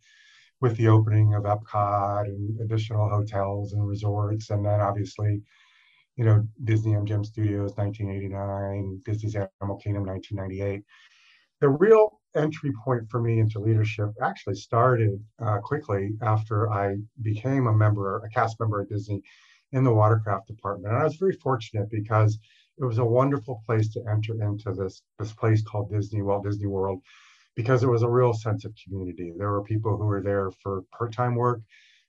with 0.62 0.78
the 0.78 0.88
opening 0.88 1.34
of 1.34 1.44
epcot 1.44 2.26
and 2.26 2.60
additional 2.62 3.10
hotels 3.10 3.74
and 3.74 3.86
resorts 3.86 4.50
and 4.50 4.66
then 4.66 4.80
obviously 4.80 5.42
you 6.18 6.26
know 6.26 6.46
disney 6.64 6.94
mgm 6.94 7.26
studios 7.26 7.72
1989 7.78 9.02
disney's 9.06 9.36
animal 9.36 9.78
kingdom 9.78 10.06
1998 10.06 10.84
the 11.62 11.70
real 11.70 12.20
entry 12.36 12.72
point 12.86 13.10
for 13.10 13.20
me 13.20 13.40
into 13.40 13.60
leadership 13.60 14.10
actually 14.22 14.56
started 14.56 15.20
uh, 15.40 15.58
quickly 15.60 16.12
after 16.22 16.72
I 16.72 16.98
became 17.22 17.68
a 17.68 17.74
member, 17.74 18.24
a 18.24 18.30
cast 18.30 18.60
member 18.60 18.82
at 18.82 18.90
Disney 18.90 19.22
in 19.72 19.84
the 19.84 19.94
watercraft 19.94 20.48
department. 20.48 20.94
And 20.94 21.02
I 21.02 21.04
was 21.04 21.16
very 21.16 21.34
fortunate 21.34 21.90
because 21.90 22.38
it 22.78 22.86
was 22.86 23.00
a 23.00 23.06
wonderful 23.06 23.62
place 23.66 23.92
to 23.94 24.04
enter 24.10 24.42
into 24.42 24.72
this, 24.72 25.02
this 25.18 25.34
place 25.34 25.64
called 25.64 25.92
Disney, 25.92 26.22
Walt 26.22 26.44
Disney 26.44 26.68
World, 26.68 27.02
because 27.56 27.84
it 27.84 27.90
was 27.90 28.04
a 28.04 28.10
real 28.10 28.34
sense 28.34 28.64
of 28.66 28.74
community. 28.86 29.34
There 29.36 29.52
were 29.52 29.64
people 29.64 29.98
who 29.98 30.06
were 30.06 30.22
there 30.22 30.52
for 30.62 30.84
part-time 30.96 31.36
work 31.36 31.62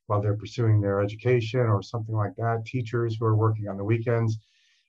while 0.08 0.20
they're 0.20 0.36
pursuing 0.36 0.80
their 0.80 1.00
education 1.00 1.60
or 1.60 1.82
something 1.82 2.14
like 2.14 2.34
that, 2.36 2.64
teachers 2.66 3.16
who 3.18 3.26
are 3.26 3.36
working 3.36 3.68
on 3.68 3.76
the 3.76 3.84
weekends. 3.84 4.38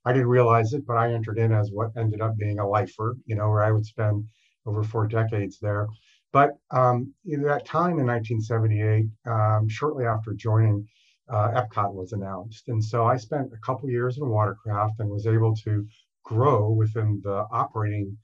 I 0.06 0.14
didn't 0.14 0.30
realize 0.30 0.74
it, 0.74 0.86
but 0.88 0.98
I 0.98 1.14
entered 1.14 1.38
in 1.38 1.52
as 1.52 1.72
what 1.72 1.92
ended 1.98 2.22
up 2.22 2.38
being 2.38 2.60
a 2.60 2.68
lifer, 2.68 3.18
you 3.26 3.36
know, 3.36 3.50
where 3.50 3.64
I 3.64 3.72
would 3.72 3.86
spend 3.86 4.26
over 4.66 4.82
four 4.82 5.08
decades 5.08 5.60
there. 5.60 5.88
But 6.32 6.58
um, 6.72 7.14
in 7.26 7.42
that 7.44 7.66
time 7.66 8.00
in 8.00 8.08
1978, 8.08 9.06
um, 9.26 9.68
shortly 9.68 10.06
after 10.06 10.34
joining, 10.34 10.88
uh, 11.30 11.52
Epcot 11.52 11.94
was 11.94 12.14
announced. 12.14 12.70
And 12.70 12.84
so 12.84 13.06
I 13.06 13.18
spent 13.18 13.52
a 13.54 13.66
couple 13.66 13.90
years 13.90 14.18
in 14.18 14.30
watercraft 14.30 15.00
and 15.00 15.10
was 15.10 15.28
able 15.28 15.56
to 15.58 15.86
grow 16.24 16.72
within 16.72 17.20
the 17.24 17.46
operating 17.52 18.18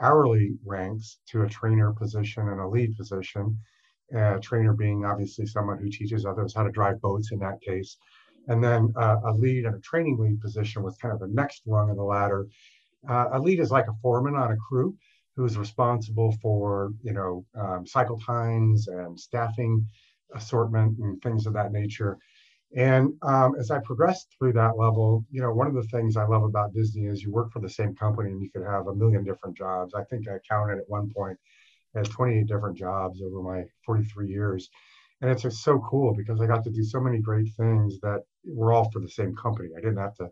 hourly 0.00 0.58
ranks 0.64 1.18
to 1.28 1.42
a 1.42 1.48
trainer 1.48 1.92
position 1.92 2.48
and 2.48 2.60
a 2.60 2.68
lead 2.68 2.96
position. 2.96 3.58
A 4.14 4.38
trainer 4.40 4.72
being 4.72 5.04
obviously 5.04 5.46
someone 5.46 5.78
who 5.78 5.90
teaches 5.90 6.26
others 6.26 6.54
how 6.54 6.64
to 6.64 6.70
drive 6.70 7.00
boats 7.00 7.32
in 7.32 7.38
that 7.40 7.60
case. 7.60 7.96
And 8.48 8.62
then 8.62 8.92
uh, 8.96 9.16
a 9.24 9.32
lead 9.32 9.66
and 9.66 9.76
a 9.76 9.80
training 9.80 10.18
lead 10.18 10.40
position 10.40 10.82
was 10.82 10.96
kind 10.96 11.12
of 11.14 11.20
the 11.20 11.28
next 11.28 11.62
rung 11.66 11.90
of 11.90 11.96
the 11.96 12.02
ladder. 12.02 12.46
Uh, 13.08 13.28
a 13.32 13.38
lead 13.38 13.60
is 13.60 13.70
like 13.70 13.88
a 13.88 13.94
foreman 14.02 14.34
on 14.34 14.52
a 14.52 14.56
crew 14.56 14.96
who's 15.36 15.56
responsible 15.56 16.32
for 16.42 16.92
you 17.02 17.12
know 17.12 17.44
um, 17.54 17.86
cycle 17.86 18.18
times 18.18 18.88
and 18.88 19.18
staffing 19.18 19.86
assortment 20.34 20.98
and 20.98 21.20
things 21.22 21.46
of 21.46 21.52
that 21.54 21.72
nature. 21.72 22.18
And 22.76 23.14
um, 23.22 23.56
as 23.58 23.70
I 23.70 23.80
progressed 23.80 24.28
through 24.38 24.52
that 24.52 24.78
level, 24.78 25.24
you 25.30 25.42
know, 25.42 25.52
one 25.52 25.66
of 25.66 25.74
the 25.74 25.82
things 25.84 26.16
I 26.16 26.24
love 26.24 26.44
about 26.44 26.72
Disney 26.72 27.06
is 27.06 27.22
you 27.22 27.32
work 27.32 27.50
for 27.50 27.58
the 27.58 27.68
same 27.68 27.96
company 27.96 28.30
and 28.30 28.40
you 28.40 28.48
could 28.50 28.64
have 28.64 28.86
a 28.86 28.94
million 28.94 29.24
different 29.24 29.56
jobs. 29.56 29.92
I 29.94 30.04
think 30.04 30.28
I 30.28 30.38
counted 30.48 30.78
at 30.78 30.88
one 30.88 31.10
point 31.10 31.36
as 31.94 32.08
28 32.08 32.46
different 32.46 32.76
jobs 32.76 33.22
over 33.22 33.42
my 33.42 33.64
43 33.84 34.28
years. 34.28 34.68
And 35.20 35.30
it's 35.30 35.42
just 35.42 35.62
so 35.62 35.78
cool 35.80 36.14
because 36.14 36.40
I 36.40 36.46
got 36.46 36.64
to 36.64 36.70
do 36.70 36.82
so 36.82 37.00
many 37.00 37.18
great 37.20 37.48
things 37.58 38.00
that 38.00 38.22
were 38.44 38.72
all 38.72 38.90
for 38.90 39.00
the 39.00 39.08
same 39.08 39.34
company. 39.36 39.68
I 39.76 39.80
didn't 39.80 39.98
have 39.98 40.14
to 40.16 40.30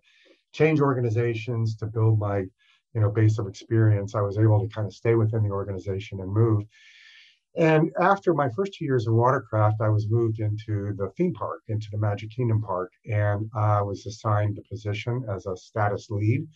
change 0.53 0.81
organizations 0.81 1.77
to 1.77 1.87
build 1.87 2.19
my 2.19 2.45
you 2.95 3.01
know 3.01 3.11
base 3.11 3.39
of 3.39 3.47
experience 3.47 4.15
i 4.15 4.21
was 4.21 4.39
able 4.39 4.61
to 4.61 4.75
kind 4.75 4.87
of 4.87 4.95
stay 4.95 5.15
within 5.15 5.43
the 5.43 5.51
organization 5.51 6.21
and 6.21 6.33
move 6.33 6.63
and 7.57 7.91
after 8.01 8.33
my 8.33 8.49
first 8.51 8.73
two 8.75 8.85
years 8.85 9.07
in 9.07 9.15
watercraft 9.15 9.81
i 9.81 9.89
was 9.89 10.09
moved 10.09 10.41
into 10.41 10.95
the 10.97 11.11
theme 11.17 11.35
park 11.35 11.61
into 11.69 11.89
the 11.93 11.99
magic 11.99 12.31
kingdom 12.31 12.63
park 12.63 12.91
and 13.07 13.49
i 13.55 13.81
was 13.83 14.07
assigned 14.07 14.57
the 14.57 14.63
position 14.63 15.25
as 15.35 15.47
a 15.47 15.57
status 15.57 16.09
lead 16.11 16.47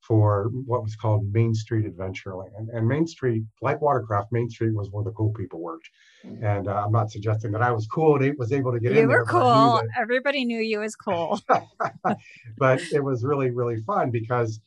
for 0.00 0.50
what 0.64 0.82
was 0.82 0.96
called 0.96 1.30
Main 1.32 1.54
Street 1.54 1.84
Adventureland. 1.84 2.68
And 2.72 2.86
Main 2.86 3.06
Street, 3.06 3.42
like 3.60 3.80
Watercraft, 3.80 4.32
Main 4.32 4.48
Street 4.48 4.74
was 4.74 4.88
where 4.90 5.04
the 5.04 5.10
cool 5.10 5.32
people 5.32 5.60
worked. 5.60 5.88
Mm. 6.24 6.42
And 6.42 6.68
uh, 6.68 6.82
I'm 6.84 6.92
not 6.92 7.10
suggesting 7.10 7.52
that 7.52 7.62
I 7.62 7.72
was 7.72 7.86
cool 7.86 8.16
and 8.16 8.38
was 8.38 8.52
able 8.52 8.72
to 8.72 8.80
get 8.80 8.92
you 8.92 8.98
in. 8.98 9.04
You 9.04 9.08
were 9.08 9.24
cool. 9.24 9.82
Everybody 10.00 10.44
knew 10.44 10.60
you 10.60 10.82
as 10.82 10.96
cool. 10.96 11.40
but 12.58 12.80
it 12.92 13.04
was 13.04 13.24
really, 13.24 13.50
really 13.50 13.82
fun 13.82 14.10
because 14.10 14.60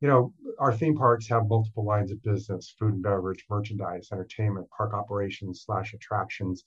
you 0.00 0.08
know, 0.08 0.32
our 0.58 0.72
theme 0.72 0.96
parks 0.96 1.28
have 1.28 1.48
multiple 1.48 1.84
lines 1.84 2.12
of 2.12 2.22
business 2.22 2.74
food 2.78 2.94
and 2.94 3.02
beverage, 3.02 3.44
merchandise, 3.50 4.08
entertainment, 4.12 4.68
park 4.70 4.94
operations 4.94 5.64
slash 5.66 5.92
attractions. 5.92 6.64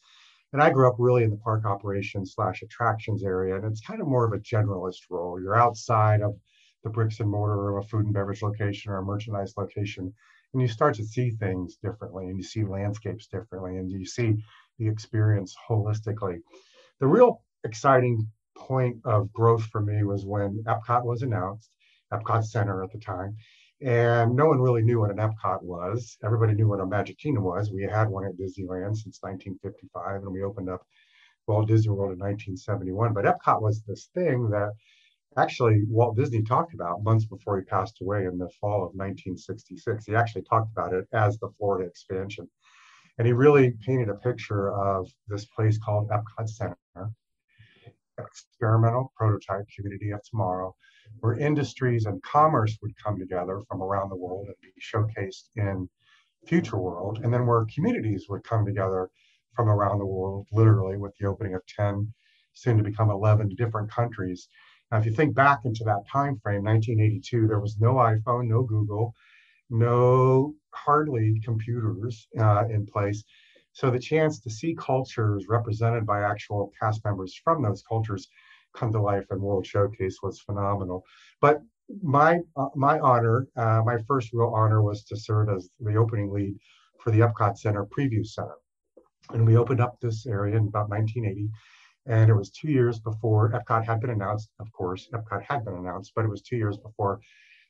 And 0.53 0.61
I 0.61 0.69
grew 0.69 0.89
up 0.89 0.95
really 0.99 1.23
in 1.23 1.29
the 1.29 1.37
park 1.37 1.65
operations 1.65 2.33
slash 2.35 2.61
attractions 2.61 3.23
area. 3.23 3.55
And 3.55 3.63
it's 3.63 3.79
kind 3.79 4.01
of 4.01 4.07
more 4.07 4.25
of 4.25 4.33
a 4.33 4.43
generalist 4.43 5.03
role. 5.09 5.39
You're 5.39 5.55
outside 5.55 6.21
of 6.21 6.35
the 6.83 6.89
bricks 6.89 7.19
and 7.19 7.29
mortar 7.29 7.77
of 7.77 7.83
a 7.83 7.87
food 7.87 8.05
and 8.05 8.13
beverage 8.13 8.41
location 8.41 8.91
or 8.91 8.97
a 8.97 9.03
merchandise 9.03 9.53
location. 9.57 10.13
And 10.53 10.61
you 10.61 10.67
start 10.67 10.95
to 10.95 11.05
see 11.05 11.31
things 11.31 11.77
differently 11.81 12.27
and 12.27 12.37
you 12.37 12.43
see 12.43 12.63
landscapes 12.63 13.27
differently 13.27 13.77
and 13.77 13.89
you 13.89 14.05
see 14.05 14.43
the 14.79 14.87
experience 14.87 15.55
holistically. 15.69 16.39
The 16.99 17.07
real 17.07 17.41
exciting 17.63 18.27
point 18.57 18.97
of 19.05 19.31
growth 19.31 19.63
for 19.65 19.81
me 19.81 20.03
was 20.03 20.25
when 20.25 20.63
Epcot 20.67 21.05
was 21.05 21.21
announced 21.21 21.69
Epcot 22.11 22.43
Center 22.43 22.83
at 22.83 22.91
the 22.91 22.99
time. 22.99 23.35
And 23.81 24.35
no 24.35 24.45
one 24.45 24.61
really 24.61 24.83
knew 24.83 24.99
what 24.99 25.09
an 25.09 25.17
Epcot 25.17 25.63
was. 25.63 26.17
Everybody 26.23 26.53
knew 26.53 26.67
what 26.67 26.81
a 26.81 26.85
Magic 26.85 27.17
Kingdom 27.17 27.43
was. 27.43 27.71
We 27.71 27.83
had 27.83 28.09
one 28.09 28.25
at 28.25 28.37
Disneyland 28.37 28.95
since 28.95 29.19
1955, 29.21 30.21
and 30.21 30.31
we 30.31 30.43
opened 30.43 30.69
up 30.69 30.85
Walt 31.47 31.67
Disney 31.67 31.89
World 31.89 32.13
in 32.13 32.19
1971. 32.19 33.13
But 33.13 33.25
Epcot 33.25 33.61
was 33.61 33.81
this 33.81 34.09
thing 34.13 34.49
that 34.51 34.73
actually 35.37 35.83
Walt 35.87 36.17
Disney 36.17 36.41
talked 36.43 36.73
about 36.73 37.03
months 37.03 37.25
before 37.25 37.57
he 37.57 37.65
passed 37.65 38.01
away 38.01 38.25
in 38.25 38.37
the 38.37 38.49
fall 38.59 38.83
of 38.83 38.93
1966. 38.95 40.05
He 40.05 40.15
actually 40.15 40.43
talked 40.43 40.71
about 40.71 40.93
it 40.93 41.07
as 41.13 41.37
the 41.39 41.49
Florida 41.57 41.87
expansion. 41.87 42.49
And 43.17 43.27
he 43.27 43.33
really 43.33 43.71
painted 43.85 44.09
a 44.09 44.15
picture 44.15 44.73
of 44.73 45.07
this 45.27 45.45
place 45.45 45.77
called 45.77 46.09
Epcot 46.09 46.49
Center, 46.49 46.77
experimental 48.17 49.11
prototype 49.15 49.65
community 49.75 50.11
of 50.11 50.21
tomorrow, 50.23 50.75
where 51.19 51.37
industries 51.37 52.05
and 52.05 52.21
commerce 52.23 52.77
would 52.81 52.95
come 53.03 53.19
together 53.19 53.61
from 53.67 53.81
around 53.81 54.09
the 54.09 54.15
world 54.15 54.47
and 54.47 54.55
be 54.61 54.71
showcased 54.81 55.49
in 55.55 55.89
future 56.45 56.77
world, 56.77 57.19
and 57.23 57.33
then 57.33 57.45
where 57.45 57.65
communities 57.73 58.25
would 58.29 58.43
come 58.43 58.65
together 58.65 59.09
from 59.55 59.69
around 59.69 59.99
the 59.99 60.05
world, 60.05 60.47
literally 60.51 60.97
with 60.97 61.13
the 61.19 61.27
opening 61.27 61.53
of 61.53 61.61
10, 61.67 62.11
soon 62.53 62.77
to 62.77 62.83
become 62.83 63.09
11 63.09 63.49
different 63.57 63.91
countries. 63.91 64.47
Now, 64.91 64.99
if 64.99 65.05
you 65.05 65.13
think 65.13 65.33
back 65.33 65.59
into 65.63 65.83
that 65.85 66.07
time 66.11 66.37
frame, 66.39 66.63
1982, 66.63 67.47
there 67.47 67.59
was 67.59 67.77
no 67.79 67.93
iPhone, 67.93 68.47
no 68.47 68.63
Google, 68.63 69.13
no 69.69 70.53
hardly 70.73 71.41
computers 71.43 72.27
uh, 72.37 72.65
in 72.69 72.85
place. 72.85 73.23
So 73.73 73.89
the 73.89 73.99
chance 73.99 74.39
to 74.41 74.49
see 74.49 74.75
cultures 74.75 75.45
represented 75.47 76.05
by 76.05 76.23
actual 76.23 76.71
cast 76.79 77.05
members 77.05 77.39
from 77.41 77.63
those 77.63 77.83
cultures 77.87 78.27
come 78.75 78.91
to 78.91 79.01
life 79.01 79.25
in 79.31 79.41
World 79.41 79.65
Showcase 79.65 80.17
was 80.21 80.41
phenomenal. 80.41 81.03
But 81.39 81.61
my 82.01 82.39
uh, 82.55 82.69
my 82.75 82.99
honor, 82.99 83.47
uh, 83.55 83.81
my 83.85 83.97
first 84.07 84.31
real 84.33 84.53
honor 84.55 84.81
was 84.81 85.03
to 85.05 85.17
serve 85.17 85.49
as 85.49 85.69
the 85.79 85.95
opening 85.95 86.31
lead 86.31 86.57
for 86.99 87.11
the 87.11 87.19
Epcot 87.19 87.57
Center 87.57 87.85
Preview 87.85 88.25
Center. 88.25 88.55
And 89.29 89.45
we 89.45 89.57
opened 89.57 89.81
up 89.81 89.99
this 89.99 90.25
area 90.25 90.57
in 90.57 90.67
about 90.67 90.89
1980. 90.89 91.49
And 92.07 92.29
it 92.29 92.33
was 92.33 92.49
two 92.49 92.69
years 92.69 92.99
before 92.99 93.51
Epcot 93.51 93.85
had 93.85 94.01
been 94.01 94.09
announced. 94.09 94.49
Of 94.59 94.71
course, 94.71 95.07
Epcot 95.13 95.43
had 95.43 95.65
been 95.65 95.75
announced, 95.75 96.13
but 96.15 96.25
it 96.25 96.29
was 96.29 96.41
two 96.41 96.57
years 96.57 96.77
before 96.77 97.19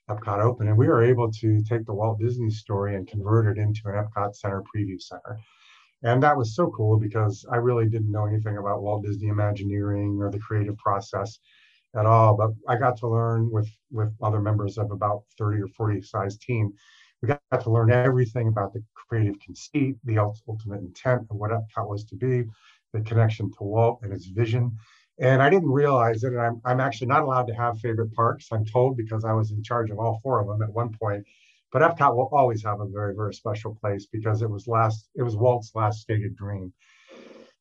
Epcot 0.09 0.39
opened. 0.39 0.69
And 0.69 0.77
we 0.77 0.87
were 0.87 1.03
able 1.03 1.31
to 1.31 1.61
take 1.63 1.85
the 1.85 1.93
Walt 1.93 2.19
Disney 2.19 2.49
story 2.49 2.95
and 2.95 3.07
convert 3.07 3.45
it 3.45 3.61
into 3.61 3.81
an 3.85 3.95
Epcot 3.95 4.35
Center 4.35 4.63
Preview 4.63 5.01
Center. 5.01 5.37
And 6.03 6.23
that 6.23 6.37
was 6.37 6.55
so 6.55 6.71
cool 6.71 6.97
because 6.97 7.45
I 7.51 7.57
really 7.57 7.87
didn't 7.87 8.11
know 8.11 8.25
anything 8.25 8.57
about 8.57 8.81
Walt 8.81 9.03
Disney 9.03 9.27
Imagineering 9.27 10.17
or 10.19 10.31
the 10.31 10.39
creative 10.39 10.77
process 10.77 11.39
at 11.95 12.05
all. 12.05 12.35
But 12.35 12.51
I 12.67 12.77
got 12.77 12.97
to 12.97 13.07
learn 13.07 13.51
with 13.51 13.69
with 13.91 14.13
other 14.21 14.39
members 14.39 14.77
of 14.77 14.91
about 14.91 15.23
30 15.37 15.61
or 15.61 15.67
40 15.67 16.01
size 16.01 16.37
team. 16.37 16.73
We 17.21 17.27
got 17.27 17.61
to 17.61 17.69
learn 17.69 17.91
everything 17.91 18.47
about 18.47 18.73
the 18.73 18.83
creative 18.95 19.39
conceit, 19.45 19.97
the 20.03 20.17
ultimate 20.17 20.79
intent 20.79 21.27
of 21.29 21.35
what 21.37 21.51
Epcot 21.51 21.87
was 21.87 22.03
to 22.05 22.15
be, 22.15 22.45
the 22.93 23.01
connection 23.01 23.51
to 23.51 23.63
Walt 23.63 23.99
and 24.03 24.11
his 24.11 24.27
vision. 24.27 24.77
And 25.19 25.41
I 25.41 25.49
didn't 25.49 25.69
realize 25.69 26.23
it. 26.23 26.33
And 26.33 26.41
I'm, 26.41 26.61
I'm 26.65 26.79
actually 26.79 27.07
not 27.07 27.21
allowed 27.21 27.47
to 27.47 27.53
have 27.53 27.79
favorite 27.79 28.13
parks, 28.13 28.47
I'm 28.51 28.65
told, 28.65 28.97
because 28.97 29.23
I 29.23 29.33
was 29.33 29.51
in 29.51 29.63
charge 29.63 29.91
of 29.91 29.99
all 29.99 30.19
four 30.23 30.39
of 30.39 30.47
them 30.47 30.61
at 30.61 30.73
one 30.73 30.91
point. 30.99 31.25
But 31.71 31.83
Epcot 31.83 32.15
will 32.15 32.29
always 32.33 32.63
have 32.63 32.81
a 32.81 32.87
very, 32.87 33.15
very 33.15 33.33
special 33.33 33.75
place 33.75 34.07
because 34.11 34.41
it 34.41 34.49
was 34.49 34.67
last, 34.67 35.09
it 35.15 35.23
was 35.23 35.37
Walt's 35.37 35.71
last 35.73 36.01
stated 36.01 36.35
dream. 36.35 36.73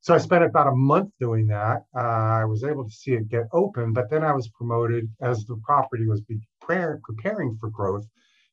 So 0.01 0.15
I 0.15 0.19
spent 0.19 0.45
about 0.45 0.67
a 0.67 0.75
month 0.75 1.11
doing 1.21 1.47
that. 1.49 1.85
Uh, 1.95 2.01
I 2.01 2.45
was 2.47 2.65
able 2.65 2.85
to 2.85 2.91
see 2.91 3.13
it 3.13 3.29
get 3.29 3.45
open, 3.53 3.93
but 3.93 4.09
then 4.09 4.25
I 4.25 4.33
was 4.33 4.49
promoted 4.49 5.09
as 5.21 5.45
the 5.45 5.61
property 5.63 6.07
was 6.07 6.23
preparing 6.63 7.57
for 7.61 7.69
growth 7.69 8.07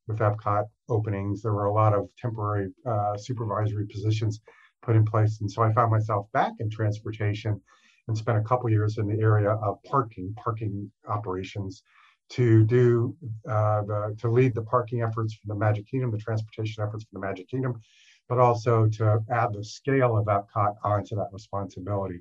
with 0.07 0.19
Epcot 0.19 0.65
openings. 0.89 1.41
There 1.41 1.53
were 1.53 1.65
a 1.65 1.73
lot 1.73 1.93
of 1.93 2.09
temporary 2.17 2.73
uh, 2.85 3.17
supervisory 3.17 3.87
positions 3.87 4.41
put 4.81 4.95
in 4.95 5.05
place. 5.05 5.39
And 5.41 5.51
so 5.51 5.61
I 5.63 5.73
found 5.73 5.91
myself 5.91 6.27
back 6.33 6.53
in 6.59 6.69
transportation 6.69 7.61
and 8.07 8.17
spent 8.17 8.37
a 8.37 8.41
couple 8.41 8.69
years 8.69 8.97
in 8.97 9.07
the 9.07 9.21
area 9.21 9.51
of 9.51 9.81
parking, 9.83 10.33
parking 10.35 10.91
operations 11.07 11.83
to 12.29 12.65
do 12.65 13.15
uh, 13.49 13.81
the 13.83 14.15
to 14.19 14.29
lead 14.29 14.53
the 14.53 14.61
parking 14.63 15.01
efforts 15.01 15.33
for 15.35 15.47
the 15.47 15.55
Magic 15.55 15.87
Kingdom, 15.89 16.11
the 16.11 16.17
transportation 16.17 16.83
efforts 16.83 17.03
for 17.05 17.09
the 17.13 17.25
Magic 17.25 17.49
Kingdom, 17.49 17.79
but 18.27 18.37
also 18.37 18.87
to 18.87 19.23
add 19.31 19.53
the 19.53 19.63
scale 19.63 20.17
of 20.17 20.25
Epcot 20.25 20.75
onto 20.83 21.15
that 21.15 21.29
responsibility. 21.31 22.19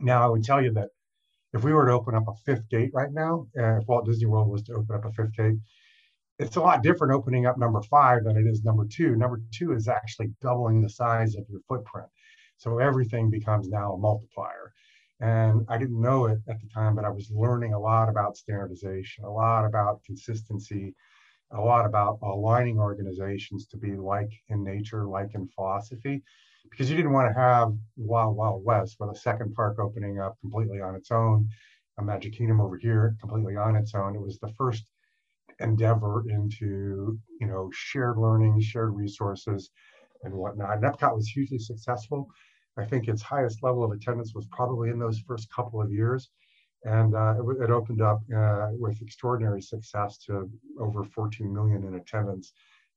Now, 0.00 0.24
I 0.24 0.28
would 0.28 0.42
tell 0.42 0.62
you 0.62 0.72
that 0.72 0.88
if 1.52 1.62
we 1.62 1.72
were 1.72 1.86
to 1.86 1.92
open 1.92 2.14
up 2.14 2.26
a 2.28 2.34
fifth 2.46 2.68
gate 2.68 2.90
right 2.94 3.12
now, 3.12 3.46
uh, 3.58 3.78
if 3.78 3.86
Walt 3.86 4.06
Disney 4.06 4.26
World 4.26 4.48
was 4.48 4.62
to 4.64 4.74
open 4.74 4.96
up 4.96 5.04
a 5.04 5.12
fifth 5.12 5.36
gate, 5.36 5.56
it's 6.42 6.56
a 6.56 6.60
lot 6.60 6.82
different 6.82 7.14
opening 7.14 7.46
up 7.46 7.56
number 7.56 7.80
five 7.82 8.24
than 8.24 8.36
it 8.36 8.46
is 8.46 8.64
number 8.64 8.86
two. 8.86 9.16
Number 9.16 9.40
two 9.52 9.72
is 9.72 9.88
actually 9.88 10.32
doubling 10.40 10.82
the 10.82 10.90
size 10.90 11.36
of 11.36 11.44
your 11.48 11.60
footprint. 11.68 12.08
So 12.56 12.78
everything 12.78 13.30
becomes 13.30 13.68
now 13.68 13.92
a 13.92 13.98
multiplier. 13.98 14.72
And 15.20 15.64
I 15.68 15.78
didn't 15.78 16.00
know 16.00 16.26
it 16.26 16.38
at 16.48 16.60
the 16.60 16.68
time, 16.74 16.96
but 16.96 17.04
I 17.04 17.10
was 17.10 17.30
learning 17.30 17.74
a 17.74 17.78
lot 17.78 18.08
about 18.08 18.36
standardization, 18.36 19.24
a 19.24 19.30
lot 19.30 19.64
about 19.64 20.02
consistency, 20.04 20.94
a 21.52 21.60
lot 21.60 21.86
about 21.86 22.18
aligning 22.22 22.78
organizations 22.78 23.66
to 23.68 23.76
be 23.76 23.92
like 23.94 24.30
in 24.48 24.64
nature, 24.64 25.06
like 25.06 25.34
in 25.34 25.48
philosophy, 25.54 26.22
because 26.70 26.90
you 26.90 26.96
didn't 26.96 27.12
want 27.12 27.32
to 27.32 27.40
have 27.40 27.72
Wild 27.96 28.36
Wild 28.36 28.64
West 28.64 28.96
with 28.98 29.10
a 29.10 29.18
second 29.18 29.54
park 29.54 29.78
opening 29.78 30.18
up 30.18 30.36
completely 30.40 30.80
on 30.80 30.96
its 30.96 31.10
own, 31.10 31.48
a 31.98 32.02
Magic 32.02 32.32
Kingdom 32.32 32.60
over 32.60 32.76
here 32.76 33.14
completely 33.20 33.56
on 33.56 33.76
its 33.76 33.94
own. 33.94 34.16
It 34.16 34.22
was 34.22 34.38
the 34.38 34.52
first 34.58 34.84
endeavor 35.60 36.24
into 36.28 37.18
you 37.40 37.46
know 37.46 37.70
shared 37.72 38.18
learning, 38.18 38.60
shared 38.60 38.94
resources, 38.94 39.70
and 40.24 40.34
whatnot. 40.34 40.76
And 40.76 40.84
Epcot 40.84 41.14
was 41.14 41.28
hugely 41.28 41.58
successful. 41.58 42.28
I 42.78 42.84
think 42.84 43.08
its 43.08 43.22
highest 43.22 43.62
level 43.62 43.84
of 43.84 43.92
attendance 43.92 44.34
was 44.34 44.46
probably 44.46 44.90
in 44.90 44.98
those 44.98 45.18
first 45.20 45.52
couple 45.52 45.82
of 45.82 45.92
years. 45.92 46.30
And 46.84 47.14
uh, 47.14 47.34
it, 47.38 47.64
it, 47.64 47.70
opened 47.70 48.02
up 48.02 48.22
uh, 48.36 48.70
with 48.72 49.00
extraordinary 49.02 49.62
success 49.62 50.18
to 50.26 50.50
over 50.80 51.04
14 51.04 51.52
million 51.52 51.84
in 51.84 51.94
attendance 51.94 52.52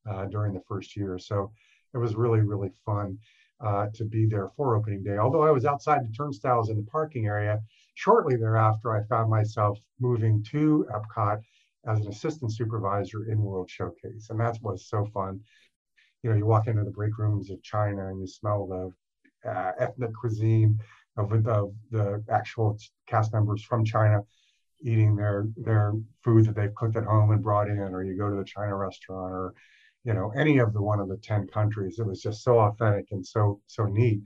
uh, 0.09 0.25
during 0.25 0.53
the 0.53 0.63
first 0.67 0.95
year. 0.95 1.19
So 1.19 1.51
it 1.93 2.00
was 2.00 2.15
really, 2.15 2.39
really 2.39 2.71
fun 2.83 3.19
uh, 3.63 3.88
to 3.93 4.05
be 4.05 4.25
there 4.25 4.50
for 4.57 4.75
opening 4.75 5.03
day. 5.03 5.17
Although 5.17 5.43
I 5.43 5.51
was 5.51 5.65
outside 5.65 6.03
the 6.03 6.13
turnstiles 6.13 6.69
in 6.69 6.77
the 6.77 6.91
parking 6.91 7.27
area, 7.27 7.62
shortly 7.93 8.38
thereafter, 8.38 8.95
I 8.95 9.03
found 9.03 9.29
myself 9.29 9.77
moving 10.00 10.43
to 10.51 10.88
Epcot 10.91 11.41
as 11.87 11.99
an 12.01 12.07
assistant 12.07 12.51
supervisor 12.53 13.29
in 13.31 13.41
World 13.41 13.69
Showcase. 13.69 14.27
And 14.29 14.39
that 14.39 14.57
was 14.61 14.87
so 14.87 15.05
fun. 15.13 15.39
You 16.23 16.31
know, 16.31 16.37
you 16.37 16.45
walk 16.45 16.67
into 16.67 16.83
the 16.83 16.91
break 16.91 17.17
rooms 17.17 17.51
of 17.51 17.61
China 17.61 18.07
and 18.07 18.19
you 18.19 18.27
smell 18.27 18.65
the 18.67 19.49
uh, 19.49 19.71
ethnic 19.79 20.11
cuisine 20.13 20.79
of 21.17 21.29
the, 21.29 21.71
the 21.91 22.23
actual 22.29 22.77
cast 23.07 23.33
members 23.33 23.63
from 23.63 23.85
China 23.85 24.21
eating 24.81 25.15
their 25.15 25.47
their 25.57 25.93
food 26.23 26.45
that 26.45 26.55
they've 26.55 26.75
cooked 26.75 26.95
at 26.95 27.03
home 27.03 27.31
and 27.31 27.43
brought 27.43 27.69
in, 27.69 27.79
or 27.79 28.03
you 28.03 28.17
go 28.17 28.29
to 28.29 28.35
the 28.35 28.43
China 28.43 28.75
restaurant, 28.75 29.31
or 29.31 29.53
you 30.03 30.13
know 30.13 30.31
any 30.35 30.59
of 30.59 30.73
the 30.73 30.81
one 30.81 30.99
of 30.99 31.07
the 31.07 31.17
ten 31.17 31.47
countries. 31.47 31.99
It 31.99 32.05
was 32.05 32.21
just 32.21 32.43
so 32.43 32.59
authentic 32.59 33.07
and 33.11 33.25
so 33.25 33.61
so 33.67 33.85
neat, 33.85 34.21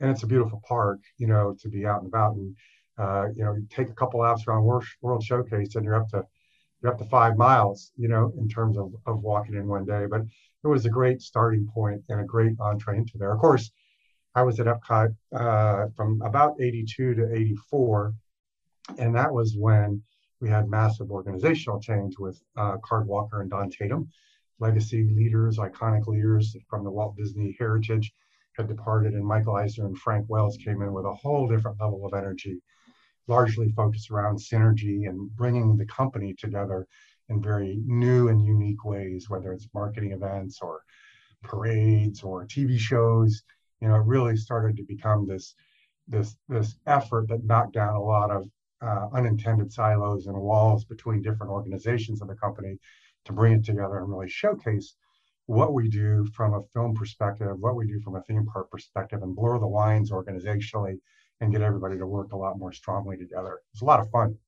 and 0.00 0.10
it's 0.10 0.22
a 0.22 0.26
beautiful 0.26 0.62
park, 0.66 1.00
you 1.16 1.26
know, 1.26 1.56
to 1.60 1.68
be 1.68 1.86
out 1.86 2.02
and 2.02 2.08
about 2.08 2.36
and 2.36 2.56
uh, 2.98 3.26
you 3.34 3.44
know 3.44 3.56
take 3.70 3.88
a 3.88 3.94
couple 3.94 4.20
laps 4.20 4.44
around 4.46 4.64
World 4.64 5.24
Showcase 5.24 5.74
and 5.74 5.84
you're 5.84 5.96
up 5.96 6.08
to 6.10 6.24
you're 6.82 6.92
up 6.92 6.98
to 6.98 7.04
five 7.04 7.36
miles, 7.36 7.92
you 7.96 8.08
know, 8.08 8.32
in 8.38 8.48
terms 8.48 8.78
of 8.78 8.92
of 9.06 9.22
walking 9.22 9.54
in 9.54 9.66
one 9.66 9.84
day. 9.84 10.06
But 10.08 10.22
it 10.22 10.68
was 10.68 10.86
a 10.86 10.90
great 10.90 11.22
starting 11.22 11.68
point 11.72 12.02
and 12.08 12.20
a 12.20 12.24
great 12.24 12.52
entree 12.60 12.98
into 12.98 13.18
there. 13.18 13.32
Of 13.32 13.40
course, 13.40 13.70
I 14.34 14.42
was 14.42 14.60
at 14.60 14.66
Epcot 14.66 15.14
uh, 15.34 15.86
from 15.96 16.22
about 16.22 16.60
82 16.60 17.14
to 17.14 17.34
84. 17.34 18.14
And 18.98 19.14
that 19.14 19.32
was 19.32 19.56
when 19.56 20.02
we 20.40 20.48
had 20.48 20.68
massive 20.68 21.10
organizational 21.10 21.80
change 21.80 22.14
with 22.18 22.40
uh, 22.56 22.76
Card 22.78 23.06
Walker 23.06 23.40
and 23.40 23.50
Donn 23.50 23.70
Tatum. 23.70 24.08
Legacy 24.60 25.04
leaders, 25.04 25.58
iconic 25.58 26.06
leaders 26.06 26.56
from 26.68 26.84
the 26.84 26.90
Walt 26.90 27.16
Disney 27.16 27.56
heritage 27.58 28.12
had 28.56 28.68
departed, 28.68 29.14
and 29.14 29.24
Michael 29.24 29.54
Eisner 29.54 29.86
and 29.86 29.96
Frank 29.96 30.26
Wells 30.28 30.56
came 30.56 30.82
in 30.82 30.92
with 30.92 31.04
a 31.04 31.14
whole 31.14 31.46
different 31.46 31.80
level 31.80 32.04
of 32.04 32.12
energy, 32.12 32.60
largely 33.28 33.70
focused 33.72 34.10
around 34.10 34.38
synergy 34.38 35.08
and 35.08 35.34
bringing 35.36 35.76
the 35.76 35.86
company 35.86 36.34
together 36.34 36.86
in 37.28 37.42
very 37.42 37.80
new 37.84 38.28
and 38.28 38.44
unique 38.44 38.84
ways, 38.84 39.28
whether 39.28 39.52
it's 39.52 39.68
marketing 39.74 40.12
events 40.12 40.60
or 40.62 40.82
parades 41.42 42.22
or 42.22 42.46
TV 42.46 42.78
shows. 42.78 43.42
You 43.80 43.88
know, 43.88 43.96
it 43.96 44.06
really 44.06 44.36
started 44.36 44.76
to 44.76 44.82
become 44.82 45.26
this 45.26 45.54
this 46.08 46.36
this 46.48 46.76
effort 46.86 47.28
that 47.28 47.44
knocked 47.44 47.74
down 47.74 47.94
a 47.94 48.02
lot 48.02 48.30
of 48.30 48.48
uh, 48.80 49.08
unintended 49.12 49.72
silos 49.72 50.26
and 50.26 50.36
walls 50.36 50.84
between 50.84 51.22
different 51.22 51.52
organizations 51.52 52.22
of 52.22 52.28
the 52.28 52.34
company 52.34 52.78
to 53.24 53.32
bring 53.32 53.52
it 53.52 53.64
together 53.64 53.98
and 53.98 54.08
really 54.08 54.28
showcase 54.28 54.94
what 55.46 55.72
we 55.72 55.88
do 55.88 56.26
from 56.34 56.54
a 56.54 56.62
film 56.74 56.94
perspective, 56.94 57.58
what 57.58 57.74
we 57.74 57.86
do 57.86 58.00
from 58.00 58.16
a 58.16 58.22
theme 58.22 58.46
park 58.46 58.70
perspective, 58.70 59.22
and 59.22 59.34
blur 59.34 59.58
the 59.58 59.66
lines 59.66 60.10
organizationally 60.10 60.98
and 61.40 61.52
get 61.52 61.62
everybody 61.62 61.98
to 61.98 62.06
work 62.06 62.32
a 62.32 62.36
lot 62.36 62.58
more 62.58 62.72
strongly 62.72 63.16
together. 63.16 63.60
It's 63.72 63.82
a 63.82 63.84
lot 63.84 64.00
of 64.00 64.10
fun. 64.10 64.38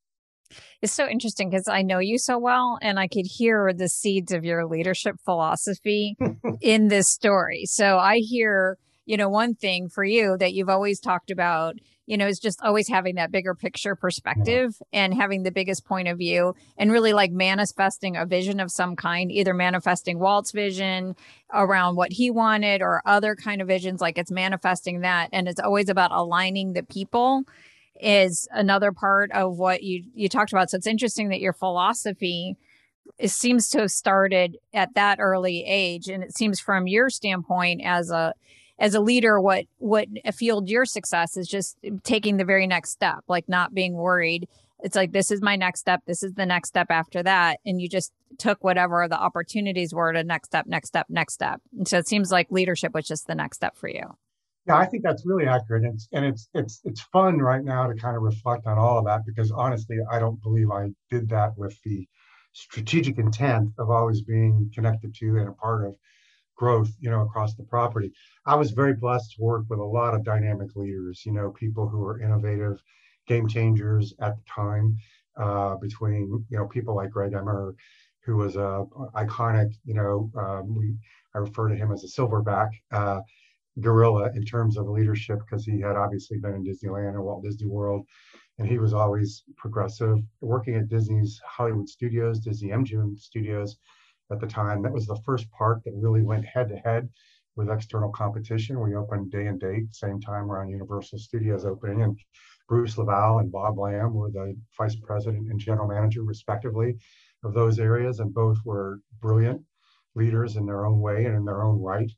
It's 0.83 0.93
so 0.93 1.07
interesting 1.07 1.51
because 1.51 1.69
I 1.69 1.83
know 1.83 1.99
you 1.99 2.19
so 2.19 2.39
well 2.39 2.79
and 2.83 2.99
I 2.99 3.07
could 3.07 3.27
hear 3.27 3.73
the 3.73 3.89
seeds 3.89 4.33
of 4.33 4.45
your 4.45 4.67
leadership 4.67 5.17
philosophy 5.25 6.17
in 6.61 6.89
this 6.89 7.09
story. 7.09 7.67
So 7.67 7.99
I 7.99 8.19
hear, 8.19 8.79
you 9.07 9.17
know, 9.17 9.29
one 9.29 9.55
thing 9.55 9.89
for 9.89 10.05
you 10.05 10.37
that 10.39 10.53
you've 10.53 10.69
always 10.69 10.99
talked 10.99 11.31
about, 11.31 11.77
you 12.11 12.17
know, 12.17 12.27
is 12.27 12.41
just 12.41 12.61
always 12.61 12.89
having 12.89 13.15
that 13.15 13.31
bigger 13.31 13.55
picture 13.55 13.95
mm-hmm. 13.95 14.01
perspective 14.01 14.75
yeah. 14.81 15.05
and 15.05 15.15
having 15.15 15.45
the 15.45 15.53
biggest 15.53 15.85
point 15.85 16.09
of 16.09 16.19
view 16.19 16.57
and 16.77 16.91
really 16.91 17.13
like 17.13 17.31
manifesting 17.31 18.17
a 18.17 18.27
vision 18.27 18.59
of 18.59 18.73
some 18.73 18.97
kind, 18.97 19.31
either 19.31 19.55
manifesting 19.55 20.19
Walt's 20.19 20.51
vision 20.51 21.15
around 21.55 21.95
what 21.95 22.11
he 22.11 22.29
wanted 22.29 22.83
or 22.83 23.01
other 23.07 23.37
kind 23.37 23.63
of 23.63 23.69
visions, 23.69 24.01
like 24.01 24.19
it's 24.19 24.33
manifesting 24.33 25.03
that. 25.03 25.29
And 25.33 25.47
it's 25.47 25.61
always 25.61 25.89
about 25.89 26.11
aligning 26.11 26.73
the 26.73 26.83
people 26.83 27.45
is 28.01 28.49
another 28.51 28.91
part 28.91 29.31
of 29.31 29.57
what 29.57 29.85
you 29.85 30.03
you 30.13 30.29
talked 30.29 30.53
about. 30.53 30.69
So 30.69 30.79
it's 30.79 30.89
interesting 30.89 31.29
that 31.29 31.41
your 31.41 31.53
philosophy 31.53 32.57
it 33.19 33.31
seems 33.31 33.69
to 33.69 33.81
have 33.81 33.91
started 33.91 34.57
at 34.73 34.95
that 34.95 35.19
early 35.21 35.65
age, 35.65 36.09
and 36.09 36.23
it 36.23 36.35
seems 36.37 36.59
from 36.59 36.87
your 36.87 37.11
standpoint 37.11 37.83
as 37.85 38.11
a 38.11 38.35
as 38.81 38.95
a 38.95 39.01
leader, 39.01 39.41
what 39.41 39.67
what 39.79 40.09
fueled 40.35 40.69
your 40.69 40.87
success 40.87 41.37
is 41.37 41.47
just 41.47 41.77
taking 42.03 42.39
the 42.39 42.45
very 42.45 42.67
next 42.67 42.91
step, 42.91 43.23
like 43.29 43.49
not 43.49 43.75
being 43.75 43.95
worried. 43.95 44.49
It's 44.83 44.97
like 44.97 45.13
this 45.13 45.31
is 45.31 45.43
my 45.43 45.57
next 45.57 45.81
step. 45.81 46.01
This 46.07 46.23
is 46.23 46.33
the 46.33 46.47
next 46.47 46.71
step 46.71 46.87
after 46.91 47.23
that, 47.23 47.61
and 47.67 47.81
you 47.81 47.89
just 47.89 48.13
took 48.39 48.65
whatever 48.65 49.07
the 49.07 49.21
opportunities 49.21 49.95
were 49.95 50.13
to 50.13 50.25
next 50.25 50.49
step, 50.49 50.67
next 50.67 50.89
step, 50.89 51.07
next 51.11 51.35
step. 51.35 51.61
And 51.77 51.87
so 51.87 51.99
it 51.99 52.09
seems 52.09 52.33
like 52.33 52.51
leadership 52.51 52.95
was 52.95 53.07
just 53.07 53.27
the 53.27 53.35
next 53.35 53.59
step 53.59 53.77
for 53.77 53.89
you. 53.89 54.17
Yeah, 54.67 54.77
I 54.77 54.87
think 54.87 55.03
that's 55.03 55.27
really 55.27 55.47
accurate, 55.47 55.85
and 55.85 55.95
it's 55.95 56.09
and 56.13 56.25
it's 56.25 56.49
it's 56.55 56.81
it's 56.85 57.03
fun 57.13 57.39
right 57.39 57.63
now 57.63 57.87
to 57.87 57.95
kind 57.95 58.17
of 58.17 58.23
reflect 58.23 58.67
on 58.67 58.79
all 58.79 58.99
of 58.99 59.05
that 59.05 59.21
because 59.27 59.53
honestly, 59.53 59.99
I 60.11 60.19
don't 60.19 60.43
believe 60.43 60.71
I 60.71 60.89
did 61.11 61.29
that 61.29 61.53
with 61.59 61.79
the 61.85 62.09
strategic 62.53 63.19
intent 63.19 63.71
of 63.79 63.91
always 63.91 64.23
being 64.23 64.71
connected 64.75 65.15
to 65.15 65.37
and 65.37 65.49
a 65.49 65.53
part 65.53 65.87
of 65.87 65.95
growth, 66.61 66.91
you 67.01 67.11
know, 67.11 67.23
across 67.23 67.55
the 67.55 67.65
property. 67.65 68.13
I 68.45 68.55
was 68.55 68.71
very 68.71 68.93
blessed 68.93 69.33
to 69.33 69.43
work 69.43 69.65
with 69.71 69.81
a 69.81 69.93
lot 69.99 70.15
of 70.15 70.25
dynamic 70.25 70.77
leaders, 70.77 71.23
you 71.25 71.33
know, 71.33 71.51
people 71.53 71.89
who 71.89 72.01
were 72.01 72.21
innovative, 72.21 72.83
game 73.27 73.49
changers 73.49 74.13
at 74.21 74.37
the 74.37 74.43
time. 74.47 74.97
Uh, 75.37 75.77
between 75.77 76.45
you 76.51 76.59
know 76.59 76.67
people 76.67 76.95
like 76.95 77.11
Greg 77.11 77.33
Emmer, 77.33 77.75
who 78.25 78.37
was 78.37 78.57
a 78.57 78.85
iconic, 79.15 79.71
you 79.85 79.95
know, 79.95 80.31
um, 80.37 80.75
we 80.77 80.95
I 81.35 81.39
refer 81.39 81.69
to 81.69 81.77
him 81.77 81.93
as 81.93 82.05
a 82.05 82.09
silverback. 82.09 82.71
Uh, 82.93 83.21
gorilla 83.81 84.31
in 84.35 84.45
terms 84.45 84.77
of 84.77 84.89
leadership 84.89 85.39
because 85.39 85.65
he 85.65 85.81
had 85.81 85.97
obviously 85.97 86.39
been 86.39 86.55
in 86.57 86.65
Disneyland 86.65 87.15
or 87.15 87.23
Walt 87.23 87.45
Disney 87.45 87.69
World, 87.69 88.05
and 88.59 88.69
he 88.69 88.79
was 88.79 88.93
always 88.93 89.45
progressive. 89.57 90.19
Working 90.41 90.75
at 90.75 90.89
Disney's 90.89 91.41
Hollywood 91.47 91.89
Studios, 91.89 92.41
Disney 92.41 92.71
MGM 92.71 93.17
Studios 93.17 93.79
at 94.31 94.41
the 94.41 94.47
time, 94.47 94.83
that 94.83 94.93
was 94.93 95.07
the 95.07 95.21
first 95.25 95.51
park 95.51 95.83
that 95.85 95.95
really 95.95 96.23
went 96.23 96.45
head 96.45 96.69
to 96.69 96.77
head 96.77 97.09
with 97.57 97.71
external 97.71 98.11
competition. 98.11 98.81
We 98.81 98.95
opened 98.95 99.31
day 99.31 99.47
and 99.47 99.61
date, 99.61 99.95
same 99.95 100.21
time 100.21 100.51
around 100.51 100.71
Universal 100.71 101.19
Studios 101.19 101.65
opening, 101.65 102.03
and 102.03 102.19
Bruce 102.69 102.97
Laval 102.97 103.39
and 103.39 103.51
Bob 103.51 103.79
Lamb 103.79 104.15
were 104.15 104.31
the 104.31 104.57
vice 104.79 104.97
president 104.97 105.51
and 105.51 105.59
general 105.59 105.89
manager, 105.89 106.23
respectively, 106.23 106.97
of 107.45 107.55
those 107.55 107.79
areas, 107.79 108.21
and 108.21 108.33
both 108.33 108.59
were 108.65 109.01
brilliant 109.21 109.63
leaders 110.15 110.57
in 110.57 110.67
their 110.67 110.87
own 110.87 111.01
way 111.01 111.25
and 111.25 111.37
in 111.37 111.45
their 111.45 111.63
own 111.63 111.81
right 111.81 112.11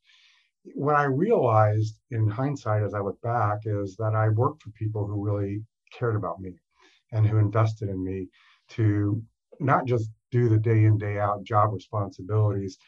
what 0.75 0.95
I 0.95 1.05
realized 1.05 1.99
in 2.11 2.29
hindsight 2.29 2.83
as 2.83 2.95
I 2.95 3.01
look 3.01 3.21
back 3.21 3.61
is 3.65 3.97
that 3.97 4.15
I 4.15 4.29
worked 4.29 4.63
for 4.63 4.71
people 4.71 5.07
who 5.07 5.25
really 5.25 5.63
cared 5.93 6.17
about 6.17 6.41
me 6.41 6.55
and 7.11 7.27
who 7.27 7.39
invested 7.39 7.89
in 7.89 8.03
me 8.03 8.29
to 8.71 9.23
not 9.63 9.87
just 9.87 10.11
do 10.31 10.49
the 10.49 10.59
day 10.59 10.85
in, 10.85 10.99
day 10.99 11.19
out 11.19 11.45
job 11.45 11.73
responsibilities, 11.73 12.79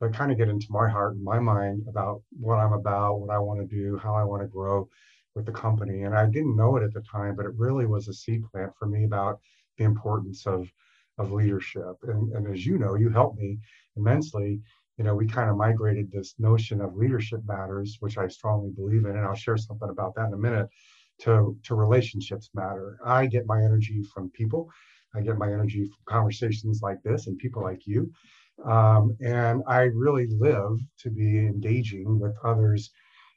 but 0.00 0.14
kind 0.14 0.30
of 0.30 0.38
get 0.38 0.48
into 0.48 0.66
my 0.70 0.88
heart 0.88 1.14
and 1.14 1.24
my 1.24 1.38
mind 1.38 1.82
about 1.88 2.22
what 2.38 2.56
I'm 2.56 2.72
about, 2.72 3.20
what 3.20 3.30
I 3.30 3.38
want 3.38 3.60
to 3.60 3.66
do, 3.66 3.98
how 3.98 4.14
I 4.14 4.24
want 4.24 4.42
to 4.42 4.48
grow 4.48 4.88
with 5.34 5.46
the 5.46 5.52
company. 5.52 6.02
And 6.02 6.14
I 6.14 6.26
didn't 6.26 6.56
know 6.56 6.76
it 6.76 6.82
at 6.82 6.94
the 6.94 7.02
time, 7.02 7.34
but 7.36 7.46
it 7.46 7.52
really 7.56 7.86
was 7.86 8.08
a 8.08 8.12
seed 8.12 8.42
plant 8.50 8.72
for 8.78 8.86
me 8.86 9.04
about 9.04 9.40
the 9.76 9.84
importance 9.84 10.46
of 10.46 10.70
of 11.18 11.32
leadership. 11.32 11.96
And, 12.04 12.32
and 12.32 12.46
as 12.46 12.64
you 12.64 12.78
know, 12.78 12.94
you 12.94 13.08
helped 13.10 13.40
me 13.40 13.58
immensely 13.96 14.60
you 14.98 15.04
know, 15.04 15.14
we 15.14 15.26
kind 15.26 15.48
of 15.48 15.56
migrated 15.56 16.10
this 16.10 16.34
notion 16.38 16.80
of 16.80 16.96
leadership 16.96 17.40
matters, 17.46 17.96
which 18.00 18.18
I 18.18 18.26
strongly 18.26 18.70
believe 18.70 19.04
in, 19.04 19.16
and 19.16 19.24
I'll 19.24 19.34
share 19.34 19.56
something 19.56 19.88
about 19.88 20.14
that 20.16 20.26
in 20.26 20.32
a 20.34 20.38
minute, 20.38 20.68
to, 21.20 21.56
to 21.62 21.74
relationships 21.76 22.50
matter. 22.52 22.98
I 23.04 23.26
get 23.26 23.46
my 23.46 23.62
energy 23.62 24.02
from 24.12 24.30
people. 24.30 24.68
I 25.14 25.20
get 25.20 25.38
my 25.38 25.46
energy 25.46 25.84
from 25.84 25.96
conversations 26.06 26.80
like 26.82 27.02
this 27.02 27.26
and 27.26 27.38
people 27.38 27.62
like 27.62 27.86
you. 27.86 28.10
Um, 28.64 29.16
and 29.24 29.62
I 29.66 29.82
really 29.82 30.26
live 30.28 30.78
to 31.00 31.10
be 31.10 31.38
engaging 31.38 32.18
with 32.18 32.34
others 32.44 32.90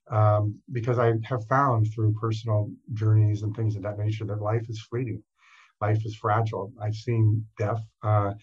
um, 0.09 0.59
because 0.71 0.99
I 0.99 1.13
have 1.23 1.45
found 1.47 1.87
through 1.93 2.15
personal 2.19 2.69
journeys 2.93 3.43
and 3.43 3.55
things 3.55 3.75
of 3.75 3.83
that 3.83 3.99
nature 3.99 4.25
that 4.25 4.41
life 4.41 4.65
is 4.67 4.81
fleeting, 4.89 5.23
life 5.79 6.05
is 6.05 6.15
fragile. 6.15 6.73
I've 6.81 6.95
seen 6.95 7.45
death. 7.57 7.81
Uh, 8.03 8.33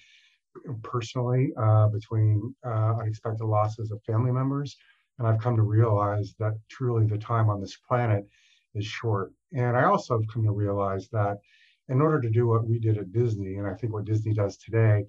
personally 0.83 1.53
uh, 1.57 1.89
between 1.89 2.55
uh, 2.67 2.97
unexpected 3.01 3.45
losses 3.45 3.91
of 3.91 4.03
family 4.05 4.33
members. 4.33 4.77
And 5.19 5.27
I've 5.27 5.41
come 5.41 5.57
to 5.57 5.63
realize 5.63 6.35
that 6.39 6.55
truly 6.71 7.07
the 7.07 7.19
time 7.19 7.51
on 7.51 7.61
this 7.61 7.77
planet 7.89 8.27
is 8.75 8.85
short. 8.85 9.33
And 9.53 9.77
I 9.77 9.85
also 9.85 10.19
have 10.19 10.29
come 10.33 10.45
to 10.45 10.53
realize 10.53 11.09
that 11.13 11.39
in 11.89 12.01
order 12.01 12.21
to 12.21 12.31
do 12.31 12.47
what 12.47 12.67
we 12.67 12.79
did 12.79 12.99
at 12.99 13.13
Disney, 13.13 13.57
and 13.57 13.67
I 13.67 13.75
think 13.75 13.93
what 13.93 14.05
Disney 14.05 14.35
does 14.35 14.57
today, 14.59 15.07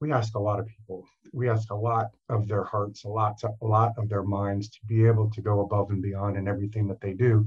we 0.00 0.12
ask 0.12 0.34
a 0.34 0.40
lot 0.40 0.60
of 0.60 0.66
people. 0.66 1.04
We 1.32 1.48
ask 1.48 1.70
a 1.70 1.76
lot 1.76 2.06
of 2.28 2.48
their 2.48 2.64
hearts, 2.64 3.04
a 3.04 3.08
lot, 3.08 3.38
to, 3.38 3.50
a 3.60 3.66
lot 3.66 3.92
of 3.98 4.08
their 4.08 4.22
minds 4.22 4.68
to 4.70 4.78
be 4.86 5.06
able 5.06 5.30
to 5.30 5.40
go 5.40 5.60
above 5.60 5.90
and 5.90 6.02
beyond 6.02 6.36
in 6.36 6.48
everything 6.48 6.88
that 6.88 7.00
they 7.00 7.12
do. 7.12 7.46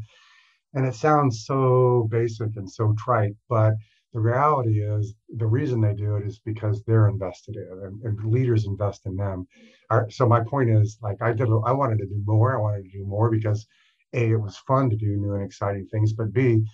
And 0.73 0.85
it 0.85 0.95
sounds 0.95 1.45
so 1.45 2.07
basic 2.09 2.55
and 2.55 2.69
so 2.69 2.93
trite, 2.97 3.35
but 3.49 3.75
the 4.13 4.21
reality 4.21 4.81
is 4.81 5.13
the 5.35 5.45
reason 5.45 5.81
they 5.81 5.93
do 5.93 6.15
it 6.15 6.25
is 6.25 6.39
because 6.39 6.81
they're 6.83 7.09
invested 7.09 7.57
in 7.57 7.79
and, 7.83 8.01
and 8.03 8.31
leaders 8.31 8.65
invest 8.65 9.05
in 9.05 9.17
them. 9.17 9.45
Our, 9.89 10.09
so 10.09 10.25
my 10.25 10.41
point 10.41 10.69
is 10.69 10.97
like 11.01 11.21
I 11.21 11.33
did 11.33 11.49
I 11.65 11.73
wanted 11.73 11.99
to 11.99 12.05
do 12.05 12.21
more. 12.25 12.55
I 12.55 12.61
wanted 12.61 12.83
to 12.83 12.97
do 12.97 13.05
more 13.05 13.29
because 13.29 13.67
A, 14.13 14.31
it 14.31 14.41
was 14.41 14.55
fun 14.55 14.89
to 14.89 14.95
do 14.95 15.17
new 15.17 15.33
and 15.33 15.43
exciting 15.43 15.87
things, 15.87 16.13
but 16.13 16.31
B, 16.31 16.65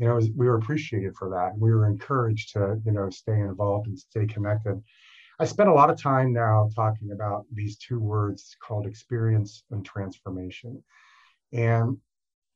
you 0.00 0.08
know, 0.08 0.18
we 0.34 0.46
were 0.46 0.56
appreciated 0.56 1.14
for 1.14 1.28
that. 1.28 1.58
We 1.58 1.70
were 1.72 1.86
encouraged 1.86 2.54
to, 2.54 2.80
you 2.86 2.92
know, 2.92 3.10
stay 3.10 3.38
involved 3.38 3.86
and 3.86 3.98
stay 3.98 4.26
connected. 4.26 4.82
I 5.38 5.44
spent 5.44 5.68
a 5.68 5.74
lot 5.74 5.90
of 5.90 6.00
time 6.00 6.32
now 6.32 6.70
talking 6.74 7.12
about 7.12 7.44
these 7.52 7.76
two 7.76 8.00
words 8.00 8.56
called 8.66 8.86
experience 8.86 9.62
and 9.70 9.84
transformation. 9.84 10.82
And 11.52 11.98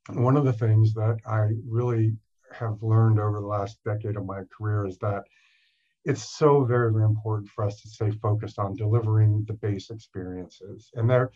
one 0.09 0.39
of 0.39 0.47
the 0.47 0.55
things 0.55 0.95
that 0.95 1.19
I 1.27 1.51
really 1.69 2.17
have 2.51 2.83
learned 2.83 3.21
over 3.21 3.41
the 3.41 3.47
last 3.47 3.79
decade 3.85 4.17
of 4.17 4.25
my 4.25 4.43
career 4.57 4.87
is 4.87 4.97
that 4.99 5.25
it's 6.05 6.23
so 6.23 6.65
very 6.65 6.93
very 6.93 7.05
important 7.05 7.49
for 7.49 7.65
us 7.65 7.81
to 7.81 7.89
stay 7.89 8.11
focused 8.11 8.59
on 8.59 8.77
delivering 8.77 9.45
the 9.49 9.55
base 9.55 9.91
experiences 9.91 10.91
and 10.95 11.09
they're 11.09 11.31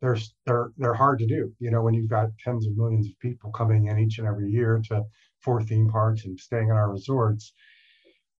they're 0.00 0.18
they're 0.46 0.70
they're 0.76 0.94
hard 0.94 1.18
to 1.18 1.26
do 1.26 1.52
you 1.58 1.70
know 1.70 1.82
when 1.82 1.94
you've 1.94 2.10
got 2.10 2.28
tens 2.38 2.66
of 2.66 2.76
millions 2.76 3.08
of 3.08 3.18
people 3.18 3.50
coming 3.50 3.86
in 3.86 3.98
each 3.98 4.18
and 4.18 4.28
every 4.28 4.50
year 4.50 4.80
to 4.86 5.02
four 5.42 5.62
theme 5.62 5.88
parks 5.88 6.24
and 6.24 6.38
staying 6.38 6.68
in 6.68 6.76
our 6.76 6.90
resorts 6.90 7.52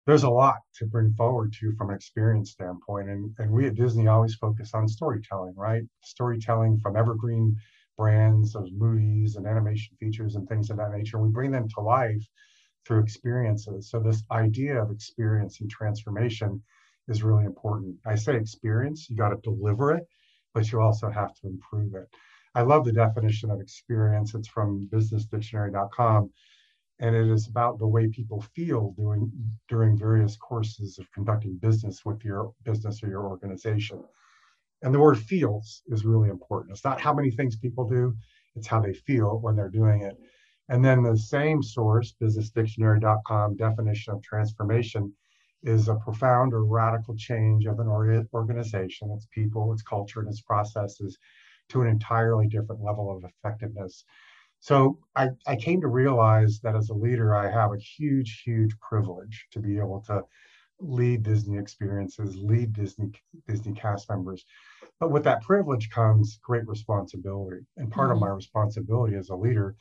there's 0.07 0.23
a 0.23 0.31
lot 0.31 0.57
to 0.75 0.87
bring 0.87 1.13
forward 1.13 1.53
to 1.53 1.73
from 1.77 1.91
an 1.91 1.97
experience 1.97 2.53
standpoint 2.53 3.09
and 3.09 3.35
and 3.39 3.51
we 3.51 3.67
at 3.67 3.75
disney 3.75 4.07
always 4.07 4.35
focus 4.35 4.71
on 4.75 4.89
storytelling 4.89 5.55
right 5.57 5.85
storytelling 6.03 6.79
from 6.79 6.97
evergreen 6.97 7.57
brands 8.01 8.57
of 8.57 8.67
movies 8.73 9.37
and 9.37 9.47
animation 9.47 9.95
features 10.01 10.35
and 10.35 10.49
things 10.49 10.71
of 10.71 10.79
that 10.79 10.91
nature. 10.91 11.19
We 11.19 11.29
bring 11.29 11.51
them 11.51 11.69
to 11.75 11.83
life 11.83 12.27
through 12.87 13.03
experiences. 13.03 13.91
So 13.91 14.01
this 14.01 14.23
idea 14.31 14.83
of 14.83 14.91
experience 14.91 15.61
and 15.61 15.71
transformation 15.71 16.63
is 17.09 17.23
really 17.23 17.45
important. 17.45 17.97
I 18.07 18.15
say 18.15 18.37
experience, 18.37 19.11
you 19.11 19.17
got 19.17 19.29
to 19.29 19.37
deliver 19.43 19.93
it, 19.93 20.05
but 20.55 20.73
you 20.73 20.81
also 20.81 21.11
have 21.11 21.35
to 21.35 21.47
improve 21.47 21.95
it. 21.95 22.09
I 22.55 22.63
love 22.63 22.87
the 22.87 22.93
definition 22.93 23.51
of 23.51 23.61
experience. 23.61 24.35
It's 24.35 24.49
from 24.49 24.89
businessdictionary.com. 24.91 26.31
And 27.01 27.17
it 27.17 27.29
is 27.29 27.49
about 27.49 27.79
the 27.79 27.87
way 27.87 28.09
people 28.09 28.43
feel 28.55 28.93
doing 28.97 29.33
during 29.69 29.99
various 29.99 30.37
courses 30.37 30.99
of 30.99 31.11
conducting 31.13 31.57
business 31.57 32.05
with 32.05 32.23
your 32.25 32.53
business 32.63 33.03
or 33.03 33.09
your 33.09 33.27
organization. 33.27 34.05
And 34.83 34.95
the 34.95 35.01
word 35.01 35.19
feels 35.19 35.83
is 35.89 36.05
really 36.05 36.29
important. 36.29 36.73
It's 36.73 36.85
not 36.85 37.01
how 37.01 37.15
many 37.15 37.31
things 37.31 37.57
people 37.57 37.89
do, 37.89 38.15
it's 38.55 38.67
how 38.67 38.81
they 38.81 38.93
feel 38.93 39.41
when 39.41 39.57
they're 39.57 39.71
doing 39.71 40.03
it. 40.03 40.17
And 40.69 40.85
then 40.85 41.03
the 41.03 41.17
same 41.17 41.63
source, 41.63 42.15
businessdictionary.com 42.23 43.57
definition 43.57 44.15
of 44.15 44.23
transformation, 44.23 45.13
is 45.63 45.89
a 45.89 45.97
profound 45.97 46.55
or 46.55 46.65
radical 46.65 47.17
change 47.17 47.67
of 47.67 47.81
an 47.81 47.89
organization, 47.89 49.11
its 49.11 49.27
people, 49.33 49.73
its 49.73 49.83
culture, 49.83 50.21
and 50.21 50.29
its 50.29 50.41
processes 50.41 51.19
to 51.71 51.83
an 51.83 51.89
entirely 51.89 52.47
different 52.47 52.83
level 52.83 53.15
of 53.15 53.25
effectiveness. 53.25 54.05
So 54.61 54.99
I, 55.17 55.31
I 55.47 55.57
came 55.57 55.81
to 55.81 55.89
realize 55.89 56.61
that 56.61 56.77
as 56.77 56.91
a 56.91 56.95
leader, 56.95 57.35
I 57.35 57.51
have 57.51 57.73
a 57.73 57.79
huge, 57.79 58.43
huge 58.45 58.79
privilege 58.79 59.47
to 59.53 59.59
be 59.59 59.79
able 59.79 60.03
to 60.03 60.23
lead 60.79 61.23
Disney 61.23 61.59
experiences, 61.59 62.37
lead 62.37 62.75
Disney 62.75 63.13
Disney 63.49 63.73
cast 63.73 64.09
members. 64.11 64.45
But 64.99 65.11
with 65.11 65.25
that 65.25 65.43
privilege 65.43 65.91
comes 65.91 66.39
great 66.43 66.67
responsibility. 66.69 67.67
And 67.79 67.91
part 67.91 68.09
mm-hmm. 68.09 68.17
of 68.17 68.21
my 68.21 68.29
responsibility 68.29 69.17
as 69.17 69.31
a 69.31 69.35
leader 69.35 69.77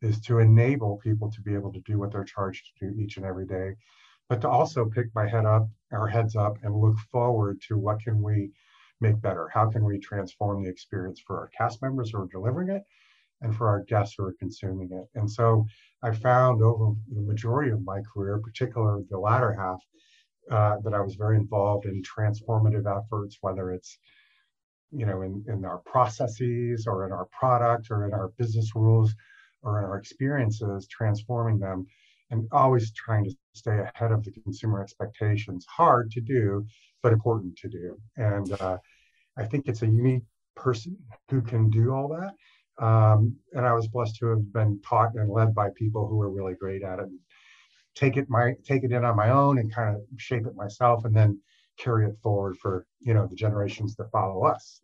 is 0.00 0.20
to 0.22 0.38
enable 0.38 0.98
people 0.98 1.30
to 1.32 1.40
be 1.42 1.54
able 1.54 1.72
to 1.72 1.80
do 1.80 1.98
what 1.98 2.12
they're 2.12 2.24
charged 2.24 2.66
to 2.78 2.88
do 2.88 3.00
each 3.00 3.16
and 3.16 3.26
every 3.26 3.46
day, 3.46 3.74
but 4.28 4.40
to 4.40 4.48
also 4.48 4.86
pick 4.86 5.06
my 5.14 5.28
head 5.28 5.44
up, 5.44 5.68
our 5.92 6.06
heads 6.06 6.36
up, 6.36 6.56
and 6.62 6.74
look 6.74 6.96
forward 7.10 7.60
to 7.68 7.76
what 7.76 8.00
can 8.00 8.22
we 8.22 8.50
make 9.00 9.20
better? 9.20 9.48
How 9.52 9.68
can 9.68 9.84
we 9.84 9.98
transform 9.98 10.62
the 10.62 10.70
experience 10.70 11.20
for 11.20 11.38
our 11.38 11.48
cast 11.48 11.82
members 11.82 12.10
who 12.10 12.18
are 12.18 12.28
delivering 12.28 12.70
it 12.70 12.82
and 13.42 13.54
for 13.56 13.68
our 13.68 13.82
guests 13.84 14.14
who 14.16 14.24
are 14.24 14.34
consuming 14.38 14.90
it? 14.92 15.08
And 15.18 15.30
so 15.30 15.66
I 16.02 16.12
found 16.12 16.62
over 16.62 16.94
the 17.12 17.22
majority 17.22 17.70
of 17.70 17.84
my 17.84 18.00
career, 18.12 18.38
particularly 18.38 19.04
the 19.08 19.18
latter 19.18 19.52
half, 19.52 19.80
uh, 20.50 20.78
that 20.82 20.94
I 20.94 21.00
was 21.00 21.14
very 21.14 21.36
involved 21.36 21.86
in 21.86 22.02
transformative 22.02 22.86
efforts, 22.86 23.38
whether 23.40 23.70
it's 23.72 23.98
you 24.92 25.06
know 25.06 25.22
in, 25.22 25.44
in 25.46 25.64
our 25.64 25.78
processes 25.78 26.86
or 26.86 27.06
in 27.06 27.12
our 27.12 27.26
product 27.26 27.88
or 27.90 28.04
in 28.06 28.12
our 28.12 28.28
business 28.38 28.74
rules 28.74 29.14
or 29.62 29.78
in 29.78 29.84
our 29.84 29.96
experiences, 29.96 30.88
transforming 30.88 31.58
them 31.58 31.86
and 32.30 32.48
always 32.52 32.92
trying 32.92 33.24
to 33.24 33.34
stay 33.54 33.78
ahead 33.78 34.12
of 34.12 34.24
the 34.24 34.30
consumer 34.30 34.82
expectations. 34.82 35.66
Hard 35.68 36.10
to 36.12 36.20
do, 36.20 36.64
but 37.02 37.12
important 37.12 37.56
to 37.58 37.68
do. 37.68 37.98
And 38.16 38.52
uh, 38.60 38.78
I 39.36 39.44
think 39.44 39.66
it's 39.66 39.82
a 39.82 39.86
unique 39.86 40.22
person 40.54 40.96
who 41.30 41.42
can 41.42 41.70
do 41.70 41.92
all 41.92 42.08
that. 42.08 42.34
Um, 42.80 43.36
and 43.52 43.66
I 43.66 43.74
was 43.74 43.88
blessed 43.88 44.16
to 44.16 44.26
have 44.28 44.52
been 44.52 44.80
taught 44.80 45.14
and 45.14 45.30
led 45.30 45.54
by 45.54 45.68
people 45.76 46.08
who 46.08 46.16
were 46.16 46.30
really 46.30 46.54
great 46.54 46.82
at 46.82 46.98
it. 46.98 47.08
take 47.94 48.16
it 48.16 48.30
my 48.30 48.54
take 48.64 48.84
it 48.84 48.92
in 48.92 49.04
on 49.04 49.16
my 49.16 49.30
own 49.30 49.58
and 49.58 49.74
kind 49.74 49.94
of 49.94 50.02
shape 50.16 50.46
it 50.46 50.54
myself, 50.56 51.04
and 51.04 51.14
then 51.14 51.40
carry 51.78 52.06
it 52.06 52.16
forward 52.22 52.56
for 52.56 52.86
you 53.00 53.14
know 53.14 53.26
the 53.26 53.36
generations 53.36 53.96
that 53.96 54.10
follow 54.10 54.44
us. 54.44 54.80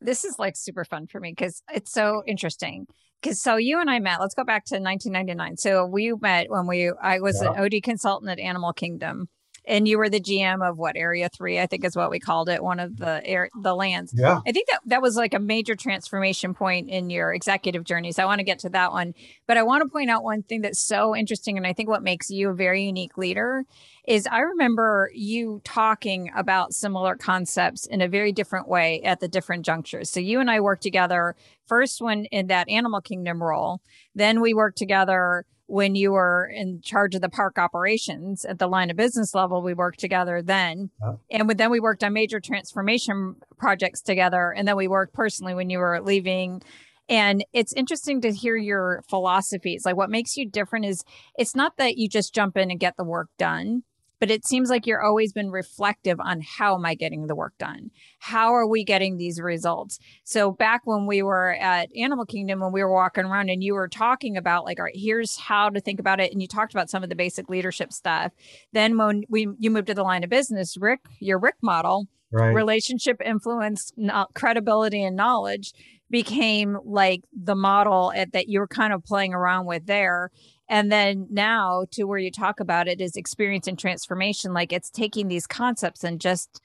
This 0.00 0.24
is 0.24 0.38
like 0.38 0.56
super 0.56 0.84
fun 0.84 1.06
for 1.06 1.18
me 1.18 1.32
because 1.32 1.62
it's 1.72 1.92
so 1.92 2.22
interesting 2.26 2.86
because 3.22 3.40
so 3.40 3.56
you 3.56 3.80
and 3.80 3.90
I 3.90 3.98
met. 3.98 4.20
Let's 4.20 4.34
go 4.34 4.44
back 4.44 4.64
to 4.66 4.74
1999. 4.74 5.56
So 5.56 5.86
we 5.86 6.12
met 6.20 6.50
when 6.50 6.66
we 6.66 6.92
I 7.02 7.20
was 7.20 7.40
yeah. 7.42 7.52
an 7.52 7.64
OD 7.64 7.82
consultant 7.82 8.30
at 8.30 8.38
Animal 8.38 8.72
Kingdom, 8.72 9.28
and 9.68 9.86
you 9.86 9.98
were 9.98 10.08
the 10.08 10.20
GM 10.20 10.68
of 10.68 10.78
what 10.78 10.96
Area 10.96 11.28
Three, 11.28 11.60
I 11.60 11.66
think 11.66 11.84
is 11.84 11.94
what 11.94 12.10
we 12.10 12.18
called 12.18 12.48
it, 12.48 12.62
one 12.62 12.80
of 12.80 12.96
the 12.96 13.24
air 13.24 13.50
the 13.62 13.74
lands. 13.74 14.12
Yeah, 14.16 14.40
I 14.46 14.52
think 14.52 14.68
that 14.68 14.80
that 14.86 15.02
was 15.02 15.16
like 15.16 15.34
a 15.34 15.38
major 15.38 15.76
transformation 15.76 16.54
point 16.54 16.88
in 16.88 17.10
your 17.10 17.32
executive 17.32 17.84
journey. 17.84 18.12
So 18.12 18.22
I 18.22 18.26
want 18.26 18.40
to 18.40 18.44
get 18.44 18.58
to 18.60 18.70
that 18.70 18.92
one, 18.92 19.14
but 19.46 19.56
I 19.56 19.62
want 19.62 19.82
to 19.82 19.88
point 19.88 20.10
out 20.10 20.24
one 20.24 20.42
thing 20.42 20.62
that's 20.62 20.80
so 20.80 21.14
interesting, 21.14 21.56
and 21.56 21.66
I 21.66 21.72
think 21.72 21.88
what 21.88 22.02
makes 22.02 22.30
you 22.30 22.50
a 22.50 22.54
very 22.54 22.84
unique 22.84 23.16
leader 23.16 23.64
is 24.06 24.26
I 24.26 24.40
remember 24.40 25.10
you 25.12 25.60
talking 25.64 26.30
about 26.34 26.72
similar 26.72 27.14
concepts 27.14 27.84
in 27.84 28.00
a 28.00 28.08
very 28.08 28.32
different 28.32 28.66
way 28.66 29.02
at 29.02 29.20
the 29.20 29.28
different 29.28 29.66
junctures. 29.66 30.08
So 30.08 30.18
you 30.18 30.40
and 30.40 30.50
I 30.50 30.60
worked 30.60 30.82
together 30.82 31.36
first 31.66 32.00
when 32.00 32.24
in 32.26 32.46
that 32.46 32.70
Animal 32.70 33.02
Kingdom 33.02 33.42
role, 33.42 33.82
then 34.14 34.40
we 34.40 34.54
worked 34.54 34.78
together 34.78 35.44
when 35.68 35.94
you 35.94 36.12
were 36.12 36.50
in 36.52 36.80
charge 36.80 37.14
of 37.14 37.20
the 37.20 37.28
park 37.28 37.58
operations 37.58 38.46
at 38.46 38.58
the 38.58 38.66
line 38.66 38.90
of 38.90 38.96
business 38.96 39.34
level, 39.34 39.62
we 39.62 39.74
worked 39.74 40.00
together 40.00 40.40
then. 40.40 40.90
And 41.30 41.48
then 41.50 41.70
we 41.70 41.78
worked 41.78 42.02
on 42.02 42.14
major 42.14 42.40
transformation 42.40 43.36
projects 43.58 44.00
together. 44.00 44.50
And 44.50 44.66
then 44.66 44.76
we 44.76 44.88
worked 44.88 45.12
personally 45.12 45.54
when 45.54 45.68
you 45.68 45.78
were 45.78 46.00
leaving. 46.00 46.62
And 47.10 47.44
it's 47.52 47.74
interesting 47.74 48.22
to 48.22 48.32
hear 48.32 48.56
your 48.56 49.02
philosophies. 49.10 49.84
Like 49.84 49.96
what 49.96 50.08
makes 50.08 50.38
you 50.38 50.48
different 50.48 50.86
is 50.86 51.04
it's 51.36 51.54
not 51.54 51.76
that 51.76 51.98
you 51.98 52.08
just 52.08 52.34
jump 52.34 52.56
in 52.56 52.70
and 52.70 52.80
get 52.80 52.96
the 52.96 53.04
work 53.04 53.28
done 53.38 53.82
but 54.20 54.30
it 54.30 54.46
seems 54.46 54.70
like 54.70 54.86
you're 54.86 55.02
always 55.02 55.32
been 55.32 55.50
reflective 55.50 56.18
on 56.20 56.40
how 56.40 56.74
am 56.74 56.84
I 56.84 56.94
getting 56.94 57.26
the 57.26 57.36
work 57.36 57.54
done? 57.58 57.90
How 58.18 58.52
are 58.54 58.66
we 58.66 58.84
getting 58.84 59.16
these 59.16 59.40
results? 59.40 59.98
So 60.24 60.50
back 60.50 60.82
when 60.84 61.06
we 61.06 61.22
were 61.22 61.54
at 61.54 61.88
Animal 61.96 62.26
Kingdom, 62.26 62.60
when 62.60 62.72
we 62.72 62.82
were 62.82 62.92
walking 62.92 63.24
around 63.24 63.48
and 63.48 63.62
you 63.62 63.74
were 63.74 63.88
talking 63.88 64.36
about 64.36 64.64
like, 64.64 64.78
all 64.78 64.84
right, 64.84 64.96
here's 64.96 65.36
how 65.36 65.70
to 65.70 65.80
think 65.80 66.00
about 66.00 66.20
it. 66.20 66.32
And 66.32 66.42
you 66.42 66.48
talked 66.48 66.72
about 66.72 66.90
some 66.90 67.02
of 67.02 67.08
the 67.08 67.16
basic 67.16 67.48
leadership 67.48 67.92
stuff. 67.92 68.32
Then 68.72 68.96
when 68.98 69.24
we 69.28 69.48
you 69.58 69.70
moved 69.70 69.88
to 69.88 69.94
the 69.94 70.02
line 70.02 70.24
of 70.24 70.30
business, 70.30 70.76
Rick, 70.76 71.00
your 71.20 71.38
Rick 71.38 71.56
model, 71.62 72.08
right. 72.32 72.54
relationship 72.54 73.20
influence, 73.24 73.92
credibility 74.34 75.02
and 75.02 75.16
knowledge 75.16 75.72
became 76.10 76.78
like 76.84 77.22
the 77.32 77.54
model 77.54 78.12
at, 78.14 78.32
that 78.32 78.48
you 78.48 78.60
were 78.60 78.68
kind 78.68 78.92
of 78.92 79.04
playing 79.04 79.34
around 79.34 79.66
with 79.66 79.86
there 79.86 80.30
and 80.68 80.92
then 80.92 81.26
now 81.30 81.84
to 81.90 82.04
where 82.04 82.18
you 82.18 82.30
talk 82.30 82.60
about 82.60 82.88
it 82.88 83.00
is 83.00 83.16
experience 83.16 83.66
and 83.66 83.78
transformation 83.78 84.52
like 84.52 84.72
it's 84.72 84.90
taking 84.90 85.28
these 85.28 85.46
concepts 85.46 86.04
and 86.04 86.20
just 86.20 86.60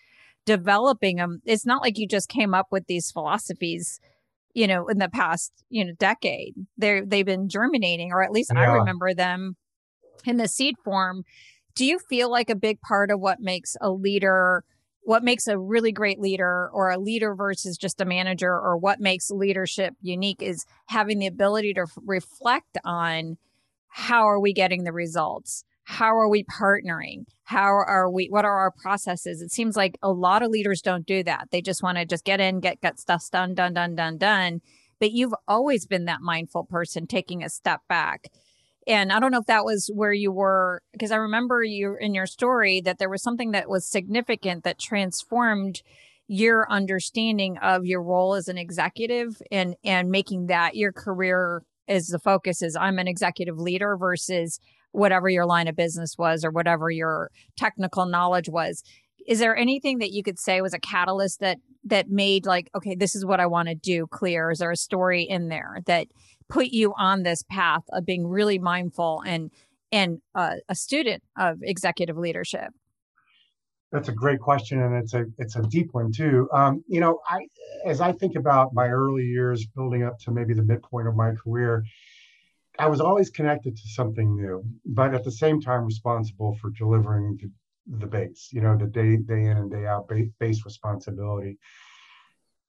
developing 0.45 1.17
them 1.17 1.41
it's 1.45 1.65
not 1.65 1.81
like 1.81 1.97
you 1.97 2.07
just 2.07 2.29
came 2.29 2.53
up 2.53 2.67
with 2.71 2.85
these 2.87 3.11
philosophies 3.11 3.99
you 4.53 4.67
know 4.67 4.87
in 4.87 4.99
the 4.99 5.09
past 5.09 5.51
you 5.69 5.83
know 5.83 5.93
decade. 5.97 6.55
They're 6.77 7.05
they've 7.05 7.25
been 7.25 7.49
germinating 7.49 8.11
or 8.11 8.23
at 8.23 8.31
least 8.31 8.51
yeah. 8.53 8.61
i 8.61 8.65
remember 8.65 9.13
them 9.13 9.55
in 10.25 10.37
the 10.37 10.47
seed 10.47 10.75
form. 10.83 11.23
Do 11.75 11.85
you 11.85 11.99
feel 11.99 12.29
like 12.29 12.49
a 12.49 12.55
big 12.55 12.79
part 12.81 13.09
of 13.09 13.19
what 13.19 13.39
makes 13.39 13.75
a 13.81 13.89
leader 13.89 14.63
what 15.05 15.23
makes 15.23 15.47
a 15.47 15.59
really 15.59 15.91
great 15.91 16.19
leader 16.19 16.69
or 16.71 16.89
a 16.89 16.97
leader 16.97 17.35
versus 17.35 17.77
just 17.77 17.99
a 17.99 18.05
manager 18.05 18.51
or 18.51 18.77
what 18.77 19.01
makes 19.01 19.29
leadership 19.29 19.93
unique 20.01 20.41
is 20.41 20.65
having 20.85 21.19
the 21.19 21.27
ability 21.27 21.73
to 21.73 21.85
reflect 22.05 22.77
on 22.85 23.37
how 23.95 24.27
are 24.27 24.39
we 24.39 24.53
getting 24.53 24.83
the 24.83 24.91
results? 24.91 25.63
How 25.83 26.17
are 26.17 26.27
we 26.27 26.43
partnering? 26.45 27.25
How 27.43 27.67
are 27.67 28.09
we, 28.09 28.25
what 28.25 28.43
are 28.43 28.57
our 28.57 28.71
processes? 28.71 29.39
It 29.39 29.51
seems 29.51 29.75
like 29.75 29.99
a 30.01 30.11
lot 30.11 30.41
of 30.41 30.49
leaders 30.49 30.81
don't 30.81 31.05
do 31.05 31.23
that. 31.25 31.49
They 31.51 31.61
just 31.61 31.83
want 31.83 31.99
to 31.99 32.05
just 32.05 32.25
get 32.25 32.39
in, 32.39 32.59
get, 32.59 32.81
get 32.81 32.99
stuff 32.99 33.29
done, 33.31 33.53
done, 33.53 33.75
done, 33.75 33.93
done, 33.93 34.17
done. 34.17 34.61
But 34.99 35.11
you've 35.11 35.35
always 35.47 35.85
been 35.85 36.05
that 36.05 36.21
mindful 36.21 36.63
person 36.63 37.05
taking 37.05 37.43
a 37.43 37.49
step 37.49 37.81
back. 37.87 38.31
And 38.87 39.13
I 39.13 39.19
don't 39.19 39.31
know 39.31 39.39
if 39.39 39.45
that 39.45 39.63
was 39.63 39.91
where 39.93 40.11
you 40.11 40.31
were, 40.31 40.81
because 40.91 41.11
I 41.11 41.17
remember 41.17 41.63
you 41.63 41.95
in 41.99 42.15
your 42.15 42.25
story 42.25 42.81
that 42.81 42.97
there 42.97 43.11
was 43.11 43.21
something 43.21 43.51
that 43.51 43.69
was 43.69 43.85
significant 43.85 44.63
that 44.63 44.79
transformed 44.79 45.83
your 46.27 46.65
understanding 46.71 47.59
of 47.59 47.85
your 47.85 48.01
role 48.01 48.33
as 48.33 48.47
an 48.47 48.57
executive 48.57 49.39
and 49.51 49.75
and 49.83 50.09
making 50.09 50.47
that 50.47 50.75
your 50.75 50.91
career 50.91 51.61
is 51.87 52.07
the 52.07 52.19
focus 52.19 52.61
is 52.61 52.75
I'm 52.75 52.99
an 52.99 53.07
executive 53.07 53.57
leader 53.57 53.97
versus 53.97 54.59
whatever 54.91 55.27
your 55.29 55.45
line 55.45 55.67
of 55.67 55.75
business 55.75 56.15
was 56.17 56.45
or 56.45 56.51
whatever 56.51 56.89
your 56.89 57.31
technical 57.57 58.05
knowledge 58.05 58.49
was. 58.49 58.83
Is 59.27 59.39
there 59.39 59.55
anything 59.55 59.99
that 59.99 60.11
you 60.11 60.23
could 60.23 60.39
say 60.39 60.61
was 60.61 60.73
a 60.73 60.79
catalyst 60.79 61.39
that 61.39 61.57
that 61.85 62.09
made 62.09 62.45
like 62.45 62.69
okay 62.75 62.95
this 62.95 63.15
is 63.15 63.25
what 63.25 63.39
I 63.39 63.45
want 63.45 63.69
to 63.69 63.75
do 63.75 64.07
clear? 64.07 64.51
Is 64.51 64.59
there 64.59 64.71
a 64.71 64.77
story 64.77 65.23
in 65.23 65.49
there 65.49 65.79
that 65.85 66.07
put 66.49 66.67
you 66.67 66.93
on 66.97 67.23
this 67.23 67.43
path 67.49 67.83
of 67.91 68.05
being 68.05 68.27
really 68.27 68.59
mindful 68.59 69.23
and 69.25 69.51
and 69.91 70.19
uh, 70.33 70.55
a 70.69 70.75
student 70.75 71.23
of 71.37 71.59
executive 71.61 72.17
leadership? 72.17 72.69
That's 73.93 74.09
a 74.09 74.11
great 74.11 74.39
question, 74.39 74.81
and 74.81 74.95
it's 74.95 75.13
a 75.13 75.25
it's 75.37 75.55
a 75.55 75.61
deep 75.61 75.89
one 75.93 76.11
too. 76.11 76.49
Um, 76.51 76.83
you 76.87 76.99
know, 76.99 77.19
I 77.29 77.45
as 77.85 78.01
I 78.01 78.11
think 78.11 78.35
about 78.35 78.73
my 78.73 78.87
early 78.87 79.23
years 79.23 79.67
building 79.67 80.01
up 80.03 80.17
to 80.21 80.31
maybe 80.31 80.55
the 80.55 80.63
midpoint 80.63 81.07
of 81.07 81.15
my 81.15 81.33
career, 81.35 81.85
I 82.79 82.87
was 82.87 82.99
always 82.99 83.29
connected 83.29 83.77
to 83.77 83.87
something 83.89 84.35
new, 84.35 84.63
but 84.83 85.13
at 85.13 85.23
the 85.23 85.31
same 85.31 85.61
time 85.61 85.85
responsible 85.85 86.57
for 86.59 86.71
delivering 86.71 87.37
the, 87.39 87.51
the 87.99 88.07
base. 88.07 88.49
You 88.51 88.61
know, 88.61 88.75
the 88.75 88.87
day 88.87 89.17
day 89.17 89.43
in 89.45 89.57
and 89.57 89.69
day 89.69 89.85
out 89.85 90.09
base 90.39 90.65
responsibility. 90.65 91.59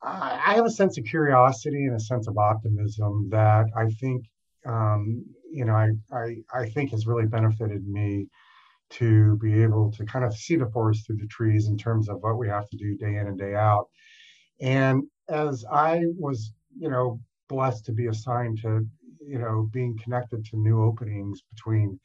I 0.03 0.57
have 0.57 0.67
a 0.67 0.71
sense 0.71 0.99
of 0.99 1.05
curiosity 1.05 1.87
and 1.87 1.97
a 1.97 2.01
sense 2.01 2.29
of 2.29 2.37
optimism 2.37 3.31
that 3.31 3.65
I 3.75 3.87
think, 3.99 4.27
um, 4.67 5.25
you 5.51 5.65
know, 5.65 5.73
I, 5.73 5.93
I 6.13 6.37
I 6.53 6.69
think 6.69 6.91
has 6.91 7.07
really 7.07 7.27
benefited 7.27 7.89
me 7.89 8.29
to 8.99 9.37
be 9.37 9.63
able 9.63 9.91
to 9.93 10.05
kind 10.05 10.25
of 10.25 10.35
see 10.35 10.57
the 10.57 10.71
forest 10.71 11.07
through 11.07 11.17
the 11.17 11.27
trees 11.27 11.69
in 11.69 11.77
terms 11.77 12.09
of 12.09 12.21
what 12.23 12.39
we 12.39 12.49
have 12.49 12.69
to 12.71 12.77
do 12.77 12.97
day 12.97 13.17
in 13.17 13.27
and 13.27 13.39
day 13.39 13.55
out. 13.55 13.89
And 14.61 15.05
as 15.29 15.65
I 15.71 16.05
was, 16.19 16.53
you 16.79 16.91
know, 16.91 17.21
blessed 17.49 17.85
to 17.87 17.93
be 17.93 18.07
assigned 18.07 18.61
to, 18.63 18.87
you 19.27 19.39
know, 19.39 19.69
being 19.73 19.99
connected 20.03 20.45
to 20.47 20.57
new 20.57 20.83
openings 20.83 21.43
between 21.55 21.99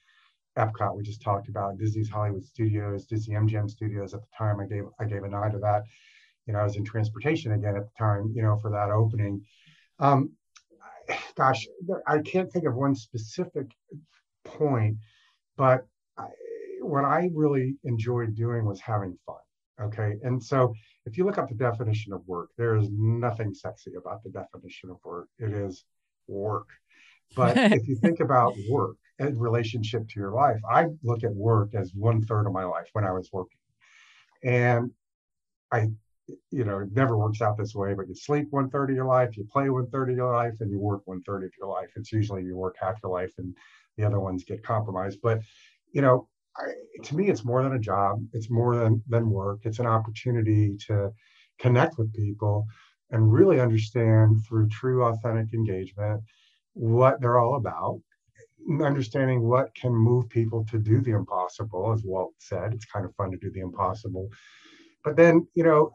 Epcot, 0.58 0.96
we 0.96 1.04
just 1.04 1.22
talked 1.22 1.48
about 1.48 1.78
Disney's 1.78 2.10
Hollywood 2.10 2.44
Studios, 2.44 3.06
Disney 3.06 3.36
MGM 3.36 3.70
Studios. 3.70 4.14
At 4.14 4.22
the 4.22 4.28
time, 4.38 4.60
I 4.60 4.66
gave 4.66 4.86
I 5.00 5.06
gave 5.06 5.24
a 5.24 5.30
nod 5.30 5.52
to 5.52 5.60
that. 5.60 5.84
You 6.48 6.54
know, 6.54 6.60
I 6.60 6.64
was 6.64 6.76
in 6.76 6.84
transportation 6.84 7.52
again 7.52 7.76
at 7.76 7.84
the 7.84 7.92
time, 7.98 8.32
you 8.36 8.42
know, 8.42 8.58
for 8.58 8.72
that 8.72 8.90
opening. 8.90 9.46
Um, 10.00 10.32
gosh, 11.36 11.68
I 12.08 12.20
can't 12.20 12.52
think 12.52 12.66
of 12.66 12.76
one 12.76 12.96
specific 12.96 13.68
point, 14.44 14.98
but 15.56 15.86
what 16.82 17.06
I 17.06 17.30
really 17.34 17.76
enjoyed 17.84 18.36
doing 18.36 18.66
was 18.66 18.80
having 18.80 19.18
fun. 19.26 19.36
Okay. 19.82 20.16
And 20.24 20.44
so 20.44 20.74
if 21.06 21.18
you 21.18 21.26
look 21.26 21.38
up 21.38 21.48
the 21.48 21.56
definition 21.56 22.12
of 22.14 22.22
work, 22.28 22.50
there 22.58 22.76
is 22.76 22.90
nothing 22.92 23.54
sexy 23.54 23.94
about 23.96 24.24
the 24.24 24.30
definition 24.30 24.90
of 24.90 24.98
work. 25.04 25.28
It 25.40 25.54
is 25.54 25.86
work. 26.28 26.68
But 27.36 27.58
if 27.74 27.88
you 27.88 27.96
think 27.96 28.20
about 28.20 28.56
work 28.70 28.98
in 29.20 29.38
relationship 29.38 30.08
to 30.10 30.20
your 30.20 30.32
life, 30.32 30.60
I 30.70 30.88
look 31.04 31.24
at 31.24 31.34
work 31.34 31.76
as 31.76 31.94
one 31.94 32.22
third 32.22 32.46
of 32.46 32.54
my 32.54 32.66
life 32.66 32.88
when 32.94 33.06
I 33.06 33.12
was 33.12 33.30
working. 33.32 33.60
And 34.44 34.92
I, 35.72 35.90
you 36.52 36.64
know, 36.64 36.80
it 36.80 36.92
never 36.92 37.18
works 37.18 37.42
out 37.42 37.58
this 37.58 37.76
way, 37.76 37.94
but 37.94 38.08
you 38.08 38.16
sleep 38.16 38.48
one 38.52 38.70
third 38.70 38.90
of 38.90 38.96
your 38.96 39.06
life, 39.06 39.38
you 39.38 39.46
play 39.52 39.70
one 39.70 39.90
third 39.90 40.10
of 40.10 40.16
your 40.16 40.34
life, 40.34 40.56
and 40.60 40.70
you 40.70 40.80
work 40.80 41.02
one 41.06 41.22
third 41.24 41.44
of 41.44 41.52
your 41.58 41.70
life. 41.70 41.90
It's 41.96 42.12
usually 42.12 42.44
you 42.44 42.56
work 42.56 42.76
half 42.80 42.98
your 43.04 43.12
life 43.12 43.34
and 43.38 43.56
the 43.98 44.06
other 44.06 44.20
ones 44.20 44.44
get 44.44 44.64
compromised. 44.64 45.20
But, 45.22 45.40
you 45.92 46.02
know, 46.02 46.28
I, 46.58 46.64
to 47.04 47.16
me, 47.16 47.30
it's 47.30 47.46
more 47.46 47.64
than 47.64 47.74
a 47.74 47.80
job. 47.80 48.20
It's 48.34 48.50
more 48.50 48.76
than, 48.76 49.02
than 49.08 49.30
work. 49.30 49.60
It's 49.64 49.80
an 49.80 49.88
opportunity 49.88 50.78
to 50.88 51.12
connect 51.60 51.98
with 51.98 52.14
people 52.14 52.66
and 53.12 53.32
really 53.32 53.60
understand 53.60 54.46
through 54.48 54.70
true, 54.70 55.04
authentic 55.04 55.54
engagement 55.54 56.22
what 56.74 57.20
they're 57.22 57.40
all 57.40 57.56
about. 57.56 58.02
Understanding 58.84 59.42
what 59.42 59.74
can 59.74 59.94
move 59.94 60.30
people 60.30 60.66
to 60.70 60.78
do 60.78 61.02
the 61.02 61.12
impossible, 61.12 61.92
as 61.94 62.04
Walt 62.04 62.34
said, 62.38 62.74
it's 62.74 62.86
kind 62.86 63.06
of 63.06 63.16
fun 63.16 63.32
to 63.32 63.38
do 63.38 63.50
the 63.52 63.62
impossible. 63.62 64.30
But 65.04 65.16
then, 65.16 65.48
you 65.56 65.64
know, 65.64 65.92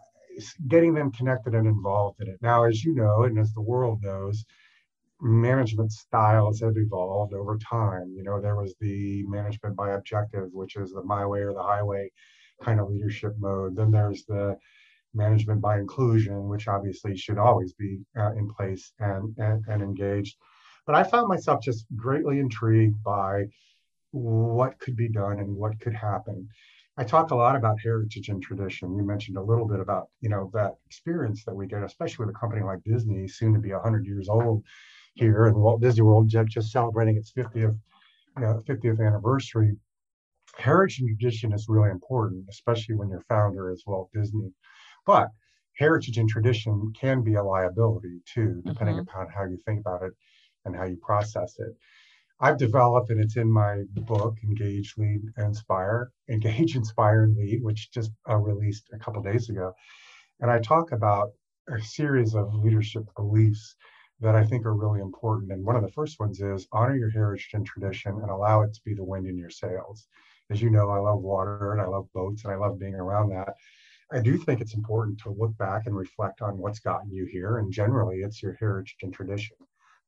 getting 0.69 0.95
them 0.95 1.13
connected 1.13 1.55
and 1.55 1.67
involved 1.67 2.21
in 2.21 2.29
it. 2.29 2.39
Now, 2.41 2.65
as 2.65 2.83
you 2.83 2.95
know, 2.95 3.25
and 3.25 3.39
as 3.39 3.53
the 3.53 3.61
world 3.61 4.01
knows, 4.03 4.45
management 5.21 5.93
styles 5.93 6.61
have 6.61 6.77
evolved 6.77 7.35
over 7.35 7.59
time. 7.59 8.13
You 8.17 8.25
know, 8.25 8.41
there 8.41 8.57
was 8.57 8.75
the 8.81 9.25
management 9.27 9.77
by 9.77 9.93
objective, 9.93 10.49
which 10.53 10.77
is 10.77 10.93
the 10.93 11.03
my 11.03 11.25
way 11.27 11.41
or 11.41 11.53
the 11.53 11.63
highway 11.63 12.11
kind 12.63 12.81
of 12.81 12.91
leadership 12.91 13.35
mode. 13.39 13.77
Then 13.77 13.91
there's 13.91 14.25
the 14.25 14.57
management 15.15 15.61
by 15.61 15.79
inclusion, 15.79 16.49
which 16.49 16.69
obviously 16.69 17.17
should 17.17 17.39
always 17.39 17.73
be 17.73 18.01
uh, 18.19 18.33
in 18.33 18.53
place 18.53 18.93
and, 18.99 19.35
and, 19.39 19.65
and 19.69 19.83
engaged. 19.83 20.37
But 20.87 20.97
I 20.97 21.05
found 21.05 21.29
myself 21.29 21.63
just 21.63 21.87
greatly 21.97 22.41
intrigued 22.41 23.03
by 23.03 23.45
what 24.11 24.79
could 24.79 24.97
be 24.97 25.09
done 25.09 25.39
and 25.39 25.57
what 25.57 25.81
could 25.81 25.95
happen. 25.95 26.49
I 26.97 27.05
talk 27.05 27.31
a 27.31 27.37
lot 27.37 27.57
about 27.57 27.81
heritage 27.83 28.29
and 28.29 28.43
tradition. 28.43 28.97
You 28.97 29.03
mentioned 29.03 29.37
a 29.37 29.43
little 29.43 29.67
bit 29.67 29.81
about 29.81 30.09
you 30.21 30.29
know 30.29 30.51
that 30.55 30.75
experience 30.87 31.45
that 31.45 31.55
we 31.55 31.67
get, 31.67 31.83
especially 31.83 32.27
with 32.27 32.35
a 32.35 32.39
company 32.39 32.63
like 32.63 32.85
Disney, 32.85 33.27
soon 33.27 33.55
to 33.55 33.59
be 33.59 33.73
100 33.73 34.07
years 34.07 34.29
old 34.29 34.63
here, 35.15 35.47
and 35.47 35.57
Walt 35.57 35.81
Disney 35.81 36.03
World 36.03 36.29
just 36.29 36.71
celebrating 36.71 37.17
its 37.17 37.33
50th 37.33 37.79
you 38.37 38.43
know, 38.43 38.63
50th 38.69 39.05
anniversary. 39.05 39.77
Heritage 40.57 41.01
and 41.01 41.19
tradition 41.19 41.53
is 41.53 41.67
really 41.69 41.91
important, 41.91 42.47
especially 42.51 42.95
when 42.95 43.09
your 43.09 43.23
founder 43.29 43.71
is 43.71 43.85
Walt 43.87 44.11
Disney. 44.13 44.53
But 45.07 45.29
heritage 45.77 46.19
and 46.19 46.29
tradition 46.29 46.93
can 46.99 47.23
be 47.23 47.35
a 47.35 47.43
liability 47.43 48.21
too, 48.33 48.63
depending 48.65 48.97
mm-hmm. 48.97 49.09
upon 49.09 49.29
how 49.29 49.45
you 49.45 49.59
think 49.65 49.81
about 49.81 50.03
it 50.03 50.13
and 50.65 50.77
how 50.77 50.85
you 50.85 50.97
process 50.97 51.57
it. 51.59 51.77
I've 52.41 52.59
developed, 52.59 53.11
and 53.11 53.21
it's 53.21 53.37
in 53.37 53.51
my 53.51 53.83
book, 53.93 54.37
Engage, 54.43 54.95
Lead, 54.97 55.23
Inspire, 55.39 56.11
Engage, 56.29 56.77
Inspire, 56.77 57.25
and 57.25 57.37
Lead, 57.37 57.63
which 57.63 57.91
just 57.93 58.11
uh, 58.29 58.37
released 58.37 58.89
a 58.93 58.99
couple 58.99 59.23
days 59.23 59.49
ago. 59.49 59.73
And 60.41 60.51
I 60.51 60.59
talk 60.59 60.93
about 60.93 61.31
a 61.69 61.81
series 61.81 62.35
of 62.35 62.55
leadership 62.55 63.05
beliefs 63.17 63.77
that 64.25 64.35
I 64.35 64.43
think 64.43 64.65
are 64.65 64.75
really 64.75 65.01
important. 65.01 65.53
And 65.53 65.65
one 65.65 65.77
of 65.77 65.83
the 65.83 65.93
first 65.93 66.19
ones 66.19 66.41
is 66.41 66.67
honor 66.73 66.97
your 66.97 67.11
heritage 67.11 67.51
and 67.53 67.67
tradition 67.67 68.13
and 68.13 68.31
allow 68.31 68.63
it 68.63 68.73
to 68.73 68.81
be 68.83 68.95
the 68.95 69.05
wind 69.05 69.27
in 69.27 69.37
your 69.37 69.51
sails. 69.51 70.09
As 70.51 70.63
you 70.63 70.71
know, 70.71 70.89
I 70.89 70.99
love 70.99 71.21
water 71.21 71.73
and 71.73 71.81
I 71.81 71.85
love 71.85 72.09
boats 72.15 72.45
and 72.45 72.53
I 72.53 72.57
love 72.57 72.79
being 72.79 72.95
around 72.95 73.29
that. 73.31 73.55
I 74.11 74.21
do 74.21 74.39
think 74.39 74.61
it's 74.61 74.75
important 74.75 75.19
to 75.21 75.31
look 75.31 75.57
back 75.59 75.83
and 75.87 75.95
reflect 75.95 76.41
on 76.41 76.57
what's 76.57 76.79
gotten 76.79 77.13
you 77.13 77.27
here. 77.27 77.59
And 77.59 77.71
generally, 77.71 78.21
it's 78.21 78.43
your 78.43 78.55
heritage 78.55 78.97
and 79.03 79.13
tradition. 79.13 79.57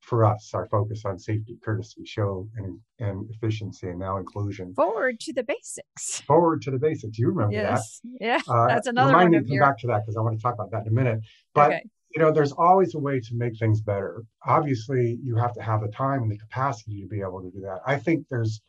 For 0.01 0.25
us, 0.25 0.51
our 0.55 0.67
focus 0.67 1.05
on 1.05 1.19
safety, 1.19 1.59
courtesy, 1.63 2.05
show, 2.05 2.49
and, 2.57 2.79
and 2.99 3.29
efficiency, 3.31 3.89
and 3.89 3.99
now 3.99 4.19
inclusion. 4.19 4.73
Forward 4.75 5.21
to 5.21 5.33
the 5.33 5.43
basics. 5.43 6.21
Forward 6.27 6.63
to 6.63 6.71
the 6.71 6.79
basics. 6.79 7.19
You 7.19 7.29
remember 7.29 7.55
yes. 7.55 8.01
that? 8.05 8.11
Yeah, 8.21 8.41
uh, 8.49 8.69
that's 8.69 8.87
another 8.87 9.09
remind 9.09 9.33
one. 9.33 9.33
me 9.33 9.39
to 9.39 9.45
come 9.45 9.55
your... 9.55 9.65
back 9.65 9.79
to 9.79 9.87
that 9.89 10.03
because 10.03 10.17
I 10.17 10.21
want 10.21 10.39
to 10.39 10.43
talk 10.43 10.55
about 10.55 10.71
that 10.71 10.83
in 10.83 10.89
a 10.89 10.91
minute. 10.91 11.21
But 11.55 11.73
okay. 11.73 11.83
You 12.17 12.23
know, 12.23 12.33
there's 12.33 12.53
always 12.53 12.95
a 12.95 12.99
way 12.99 13.21
to 13.21 13.35
make 13.35 13.59
things 13.59 13.83
better. 13.83 14.25
Obviously, 14.47 15.19
you 15.23 15.37
have 15.37 15.53
to 15.53 15.61
have 15.61 15.83
the 15.83 15.89
time 15.89 16.23
and 16.23 16.33
the 16.33 16.39
capacity 16.39 17.03
to 17.03 17.07
be 17.07 17.21
able 17.21 17.43
to 17.43 17.51
do 17.51 17.61
that. 17.61 17.81
I 17.87 17.97
think 17.97 18.25
there's 18.31 18.63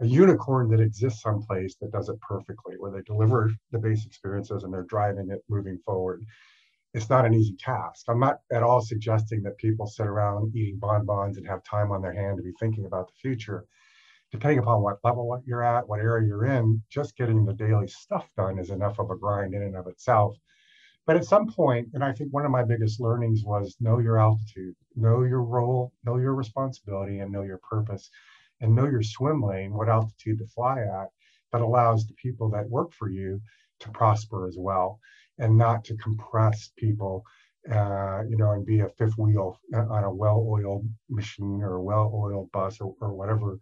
a 0.00 0.06
unicorn 0.06 0.70
that 0.70 0.80
exists 0.80 1.20
someplace 1.20 1.76
that 1.82 1.92
does 1.92 2.08
it 2.08 2.18
perfectly, 2.22 2.76
where 2.78 2.90
they 2.90 3.02
deliver 3.02 3.52
the 3.70 3.78
base 3.78 4.06
experiences 4.06 4.62
and 4.62 4.72
they're 4.72 4.84
driving 4.84 5.28
it 5.30 5.44
moving 5.50 5.78
forward. 5.84 6.24
It's 6.94 7.10
not 7.10 7.26
an 7.26 7.34
easy 7.34 7.54
task. 7.58 8.06
I'm 8.08 8.18
not 8.18 8.38
at 8.50 8.62
all 8.62 8.80
suggesting 8.80 9.42
that 9.42 9.58
people 9.58 9.86
sit 9.86 10.06
around 10.06 10.56
eating 10.56 10.78
bonbons 10.78 11.36
and 11.36 11.46
have 11.46 11.62
time 11.62 11.92
on 11.92 12.00
their 12.00 12.14
hand 12.14 12.38
to 12.38 12.42
be 12.42 12.54
thinking 12.58 12.86
about 12.86 13.08
the 13.08 13.20
future. 13.20 13.66
Depending 14.32 14.60
upon 14.60 14.82
what 14.82 15.00
level 15.04 15.38
you're 15.44 15.62
at, 15.62 15.86
what 15.86 16.00
area 16.00 16.26
you're 16.26 16.46
in, 16.46 16.82
just 16.88 17.14
getting 17.14 17.44
the 17.44 17.52
daily 17.52 17.88
stuff 17.88 18.30
done 18.38 18.58
is 18.58 18.70
enough 18.70 18.98
of 18.98 19.10
a 19.10 19.16
grind 19.16 19.52
in 19.52 19.62
and 19.64 19.76
of 19.76 19.86
itself. 19.86 20.34
But 21.06 21.16
at 21.16 21.24
some 21.24 21.48
point, 21.48 21.88
and 21.94 22.04
I 22.04 22.12
think 22.12 22.32
one 22.32 22.44
of 22.44 22.50
my 22.50 22.62
biggest 22.62 23.00
learnings 23.00 23.42
was 23.44 23.76
know 23.80 23.98
your 23.98 24.18
altitude, 24.18 24.76
know 24.94 25.24
your 25.24 25.42
role, 25.42 25.92
know 26.04 26.18
your 26.18 26.34
responsibility, 26.34 27.18
and 27.18 27.32
know 27.32 27.42
your 27.42 27.58
purpose 27.58 28.10
and 28.60 28.74
know 28.74 28.86
your 28.86 29.02
swim 29.02 29.42
lane, 29.42 29.72
what 29.72 29.88
altitude 29.88 30.38
to 30.38 30.46
fly 30.46 30.80
at, 30.80 31.08
that 31.52 31.62
allows 31.62 32.06
the 32.06 32.14
people 32.14 32.50
that 32.50 32.68
work 32.68 32.92
for 32.92 33.08
you 33.08 33.40
to 33.80 33.90
prosper 33.90 34.46
as 34.46 34.56
well 34.58 35.00
and 35.38 35.56
not 35.56 35.84
to 35.84 35.96
compress 35.96 36.70
people, 36.76 37.24
uh, 37.70 38.22
you 38.28 38.36
know, 38.36 38.50
and 38.50 38.66
be 38.66 38.80
a 38.80 38.88
fifth 38.90 39.16
wheel 39.16 39.58
on 39.74 40.04
a 40.04 40.14
well-oiled 40.14 40.86
machine 41.08 41.62
or 41.62 41.76
a 41.76 41.82
well-oiled 41.82 42.52
bus 42.52 42.78
or, 42.80 42.94
or 43.00 43.14
whatever 43.14 43.58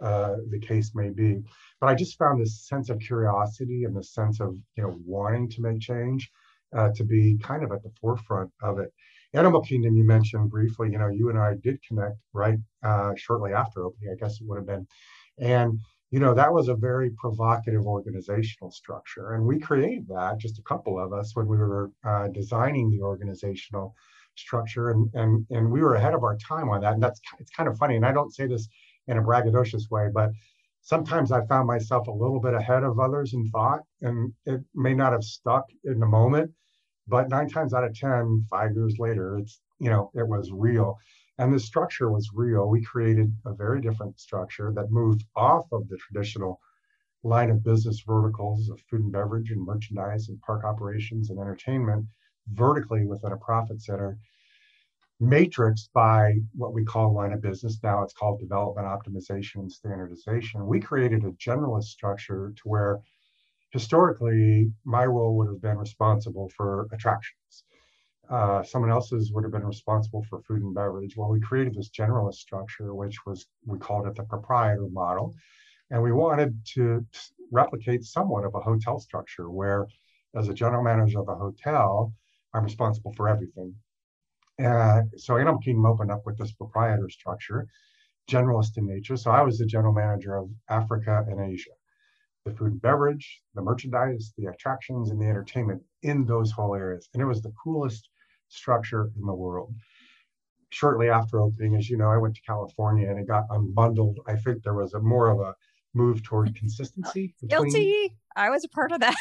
uh, 0.00 0.36
the 0.50 0.58
case 0.58 0.92
may 0.94 1.10
be. 1.10 1.40
But 1.80 1.88
I 1.88 1.94
just 1.94 2.18
found 2.18 2.40
this 2.40 2.66
sense 2.66 2.90
of 2.90 2.98
curiosity 2.98 3.84
and 3.84 3.96
the 3.96 4.02
sense 4.02 4.40
of, 4.40 4.56
you 4.76 4.82
know, 4.82 4.98
wanting 5.04 5.48
to 5.50 5.62
make 5.62 5.80
change 5.80 6.30
uh, 6.76 6.90
to 6.94 7.04
be 7.04 7.38
kind 7.42 7.64
of 7.64 7.72
at 7.72 7.82
the 7.82 7.92
forefront 8.00 8.50
of 8.62 8.78
it. 8.78 8.92
Animal 9.32 9.60
Kingdom, 9.60 9.96
you 9.96 10.04
mentioned 10.04 10.50
briefly, 10.50 10.90
you 10.90 10.98
know, 10.98 11.08
you 11.08 11.28
and 11.28 11.38
I 11.38 11.54
did 11.62 11.80
connect 11.86 12.16
right 12.32 12.58
uh, 12.82 13.12
shortly 13.16 13.52
after 13.52 13.84
opening, 13.84 14.12
I 14.12 14.16
guess 14.16 14.40
it 14.40 14.46
would 14.46 14.56
have 14.56 14.66
been. 14.66 14.86
And, 15.38 15.78
you 16.10 16.18
know, 16.18 16.34
that 16.34 16.52
was 16.52 16.66
a 16.68 16.74
very 16.74 17.10
provocative 17.10 17.86
organizational 17.86 18.72
structure. 18.72 19.34
And 19.34 19.44
we 19.44 19.60
created 19.60 20.08
that, 20.08 20.38
just 20.38 20.58
a 20.58 20.62
couple 20.62 20.98
of 20.98 21.12
us, 21.12 21.36
when 21.36 21.46
we 21.46 21.56
were 21.56 21.92
uh, 22.04 22.26
designing 22.28 22.90
the 22.90 23.02
organizational 23.02 23.94
structure. 24.34 24.90
And, 24.90 25.08
and, 25.14 25.46
and 25.50 25.70
we 25.70 25.80
were 25.80 25.94
ahead 25.94 26.14
of 26.14 26.24
our 26.24 26.36
time 26.36 26.68
on 26.68 26.80
that. 26.80 26.94
And 26.94 27.02
that's 27.02 27.20
it's 27.38 27.52
kind 27.52 27.68
of 27.68 27.78
funny. 27.78 27.94
And 27.94 28.04
I 28.04 28.12
don't 28.12 28.34
say 28.34 28.48
this 28.48 28.68
in 29.06 29.18
a 29.18 29.22
braggadocious 29.22 29.88
way, 29.90 30.08
but 30.12 30.30
sometimes 30.82 31.30
I 31.30 31.46
found 31.46 31.68
myself 31.68 32.08
a 32.08 32.12
little 32.12 32.40
bit 32.40 32.54
ahead 32.54 32.82
of 32.82 32.98
others 32.98 33.32
in 33.32 33.48
thought. 33.50 33.80
And 34.02 34.32
it 34.44 34.60
may 34.74 34.94
not 34.94 35.12
have 35.12 35.22
stuck 35.22 35.66
in 35.84 36.00
the 36.00 36.06
moment 36.06 36.50
but 37.10 37.28
nine 37.28 37.48
times 37.48 37.74
out 37.74 37.84
of 37.84 37.94
ten, 37.94 38.46
five 38.50 38.72
years 38.74 38.96
later, 38.98 39.38
it's 39.38 39.60
you 39.80 39.90
know 39.90 40.10
it 40.14 40.26
was 40.26 40.50
real, 40.52 40.98
and 41.38 41.52
the 41.52 41.60
structure 41.60 42.10
was 42.10 42.30
real. 42.34 42.68
We 42.68 42.82
created 42.82 43.34
a 43.46 43.54
very 43.54 43.80
different 43.82 44.20
structure 44.20 44.72
that 44.76 44.92
moved 44.92 45.24
off 45.36 45.66
of 45.72 45.88
the 45.88 45.98
traditional 45.98 46.60
line 47.24 47.50
of 47.50 47.64
business 47.64 48.02
verticals 48.06 48.70
of 48.70 48.80
food 48.90 49.02
and 49.02 49.12
beverage 49.12 49.50
and 49.50 49.64
merchandise 49.64 50.28
and 50.28 50.40
park 50.40 50.64
operations 50.64 51.30
and 51.30 51.38
entertainment 51.38 52.06
vertically 52.52 53.06
within 53.06 53.32
a 53.32 53.36
profit 53.36 53.82
center 53.82 54.18
matrixed 55.20 55.92
by 55.92 56.34
what 56.54 56.72
we 56.72 56.84
call 56.84 57.14
line 57.14 57.32
of 57.32 57.42
business. 57.42 57.78
Now 57.82 58.02
it's 58.02 58.14
called 58.14 58.40
development 58.40 58.86
optimization 58.86 59.56
and 59.56 59.72
standardization. 59.72 60.66
We 60.66 60.80
created 60.80 61.24
a 61.24 61.32
generalist 61.32 61.84
structure 61.84 62.54
to 62.56 62.62
where 62.64 63.00
historically, 63.70 64.72
my 64.84 65.06
role 65.06 65.36
would 65.36 65.48
have 65.48 65.62
been 65.62 65.78
responsible 65.78 66.50
for 66.56 66.88
attractions. 66.92 67.64
Uh, 68.28 68.62
someone 68.62 68.90
else's 68.90 69.32
would 69.32 69.44
have 69.44 69.52
been 69.52 69.66
responsible 69.66 70.24
for 70.28 70.40
food 70.42 70.62
and 70.62 70.74
beverage. 70.74 71.16
Well, 71.16 71.30
we 71.30 71.40
created 71.40 71.74
this 71.74 71.90
generalist 71.90 72.34
structure, 72.34 72.94
which 72.94 73.16
was, 73.26 73.46
we 73.66 73.78
called 73.78 74.06
it 74.06 74.14
the 74.14 74.22
proprietor 74.22 74.86
model. 74.92 75.34
And 75.90 76.02
we 76.02 76.12
wanted 76.12 76.54
to 76.74 77.04
replicate 77.50 78.04
somewhat 78.04 78.44
of 78.44 78.54
a 78.54 78.60
hotel 78.60 79.00
structure 79.00 79.50
where, 79.50 79.88
as 80.36 80.48
a 80.48 80.54
general 80.54 80.84
manager 80.84 81.20
of 81.20 81.28
a 81.28 81.34
hotel, 81.34 82.12
I'm 82.54 82.62
responsible 82.62 83.12
for 83.14 83.28
everything. 83.28 83.74
Uh, 84.64 85.02
so 85.16 85.36
Animal 85.36 85.60
Kingdom 85.60 85.86
opened 85.86 86.12
up 86.12 86.22
with 86.24 86.38
this 86.38 86.52
proprietor 86.52 87.08
structure, 87.08 87.66
generalist 88.28 88.76
in 88.76 88.86
nature. 88.86 89.16
So 89.16 89.32
I 89.32 89.42
was 89.42 89.58
the 89.58 89.66
general 89.66 89.92
manager 89.92 90.36
of 90.36 90.50
Africa 90.68 91.24
and 91.28 91.40
Asia 91.40 91.70
the 92.44 92.52
food 92.52 92.72
and 92.72 92.82
beverage, 92.82 93.42
the 93.54 93.62
merchandise, 93.62 94.32
the 94.38 94.46
attractions, 94.46 95.10
and 95.10 95.20
the 95.20 95.26
entertainment 95.26 95.82
in 96.02 96.24
those 96.24 96.50
whole 96.50 96.74
areas. 96.74 97.08
And 97.12 97.22
it 97.22 97.26
was 97.26 97.42
the 97.42 97.52
coolest 97.62 98.08
structure 98.48 99.10
in 99.18 99.26
the 99.26 99.34
world. 99.34 99.74
Shortly 100.70 101.08
after 101.08 101.40
opening, 101.40 101.76
as 101.76 101.90
you 101.90 101.96
know, 101.96 102.10
I 102.10 102.16
went 102.16 102.34
to 102.36 102.42
California 102.42 103.08
and 103.08 103.18
it 103.18 103.26
got 103.26 103.48
unbundled. 103.48 104.16
I 104.26 104.36
think 104.36 104.62
there 104.62 104.74
was 104.74 104.94
a 104.94 105.00
more 105.00 105.28
of 105.28 105.40
a 105.40 105.54
move 105.94 106.22
toward 106.22 106.54
consistency. 106.58 107.34
Between... 107.40 107.70
Guilty. 107.70 108.16
I 108.36 108.48
was 108.48 108.64
a 108.64 108.68
part 108.68 108.92
of 108.92 109.00
that. 109.00 109.16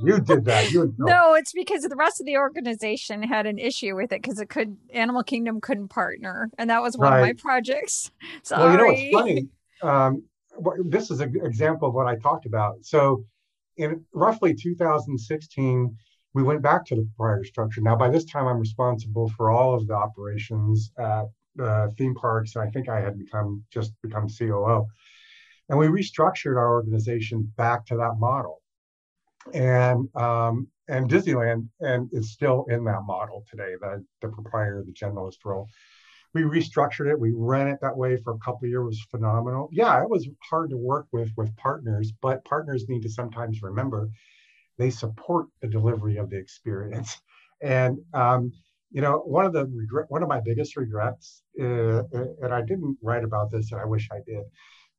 You 0.00 0.18
did 0.20 0.44
that. 0.46 0.72
You 0.72 0.92
no, 0.98 1.34
it's 1.34 1.52
because 1.52 1.82
the 1.82 1.96
rest 1.96 2.20
of 2.20 2.26
the 2.26 2.36
organization 2.36 3.22
had 3.22 3.46
an 3.46 3.58
issue 3.58 3.94
with 3.94 4.12
it 4.12 4.20
because 4.20 4.40
it 4.40 4.48
could 4.48 4.76
Animal 4.92 5.22
Kingdom 5.22 5.60
couldn't 5.60 5.88
partner, 5.88 6.50
and 6.58 6.68
that 6.68 6.82
was 6.82 6.98
one 6.98 7.12
right. 7.12 7.20
of 7.20 7.26
my 7.26 7.32
projects. 7.34 8.10
Sorry. 8.42 8.62
Well, 8.62 8.72
you 8.72 8.78
know 8.78 8.84
what's 8.86 9.12
funny? 9.12 9.48
Um, 9.80 10.22
this 10.84 11.10
is 11.10 11.20
an 11.20 11.34
example 11.42 11.88
of 11.88 11.94
what 11.94 12.06
I 12.06 12.16
talked 12.16 12.46
about. 12.46 12.84
So, 12.84 13.24
in 13.76 14.04
roughly 14.12 14.54
2016, 14.54 15.96
we 16.34 16.42
went 16.42 16.62
back 16.62 16.84
to 16.86 16.96
the 16.96 17.08
proprietor 17.16 17.44
structure. 17.44 17.80
Now, 17.80 17.96
by 17.96 18.10
this 18.10 18.24
time, 18.24 18.46
I'm 18.46 18.58
responsible 18.58 19.28
for 19.36 19.50
all 19.50 19.74
of 19.74 19.86
the 19.86 19.94
operations 19.94 20.90
at 20.98 21.24
uh, 21.60 21.88
theme 21.96 22.14
parks. 22.14 22.54
And 22.54 22.66
I 22.66 22.70
think 22.70 22.88
I 22.88 23.00
had 23.00 23.18
become 23.18 23.64
just 23.72 23.92
become 24.02 24.28
COO, 24.28 24.86
and 25.68 25.78
we 25.78 25.86
restructured 25.86 26.56
our 26.56 26.72
organization 26.72 27.52
back 27.56 27.86
to 27.86 27.96
that 27.96 28.14
model. 28.18 28.62
And 29.54 30.14
um, 30.16 30.68
and 30.88 31.08
Disneyland 31.08 31.68
and 31.80 32.08
is 32.12 32.32
still 32.32 32.66
in 32.68 32.84
that 32.84 33.02
model 33.06 33.44
today. 33.50 33.74
The 33.80 34.04
the 34.20 34.28
proprietor, 34.28 34.84
the 34.84 34.92
generalist 34.92 35.44
role. 35.44 35.68
We 36.34 36.42
restructured 36.42 37.10
it. 37.10 37.18
We 37.18 37.32
ran 37.34 37.68
it 37.68 37.78
that 37.82 37.96
way 37.96 38.16
for 38.16 38.34
a 38.34 38.38
couple 38.38 38.68
years. 38.68 38.82
It 38.82 38.86
was 38.86 39.06
phenomenal. 39.10 39.68
Yeah, 39.72 40.02
it 40.02 40.10
was 40.10 40.28
hard 40.50 40.70
to 40.70 40.76
work 40.76 41.06
with 41.12 41.30
with 41.36 41.54
partners, 41.56 42.12
but 42.22 42.44
partners 42.44 42.88
need 42.88 43.02
to 43.02 43.10
sometimes 43.10 43.62
remember 43.62 44.08
they 44.78 44.90
support 44.90 45.48
the 45.60 45.68
delivery 45.68 46.16
of 46.16 46.30
the 46.30 46.38
experience. 46.38 47.20
And 47.60 47.98
um, 48.14 48.52
you 48.92 49.00
know, 49.00 49.18
one 49.18 49.44
of 49.44 49.52
the 49.52 49.66
regret, 49.66 50.06
one 50.10 50.22
of 50.22 50.28
my 50.28 50.40
biggest 50.40 50.76
regrets, 50.76 51.42
uh, 51.60 52.04
and 52.42 52.54
I 52.54 52.62
didn't 52.62 52.96
write 53.02 53.24
about 53.24 53.50
this, 53.50 53.72
and 53.72 53.80
I 53.80 53.84
wish 53.84 54.08
I 54.12 54.20
did, 54.24 54.44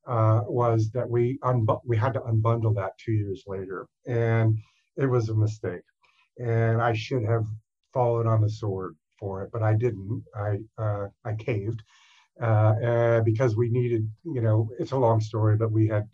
uh, 0.08 0.42
was 0.48 0.92
that 0.92 1.10
we 1.10 1.39
unbu- 1.44 1.82
we 1.86 1.98
had 1.98 2.13
to 2.15 2.22
unbundle 2.22 2.76
that 2.76 2.98
two 2.98 3.13
years 3.13 3.44
later, 3.48 3.88
and 4.08 4.58
it 4.98 5.08
was 5.08 5.30
a 5.30 5.36
mistake, 5.36 5.84
and 6.38 6.82
I 6.82 6.94
should 6.94 7.24
have 7.24 7.46
followed 7.94 8.28
on 8.28 8.42
the 8.42 8.50
sword 8.50 8.96
for 9.19 9.43
it, 9.43 9.49
but 9.51 9.63
I 9.63 9.73
didn't. 9.73 10.23
I 10.36 10.60
uh, 10.77 11.08
I 11.25 11.34
caved 11.34 11.84
uh, 12.41 13.21
because 13.21 13.55
we 13.55 13.69
needed, 13.69 14.10
you 14.23 14.41
know, 14.41 14.69
it's 14.79 14.91
a 14.91 14.97
long 14.97 15.19
story, 15.19 15.58
but 15.58 15.71
we 15.71 15.88
had 15.88 16.08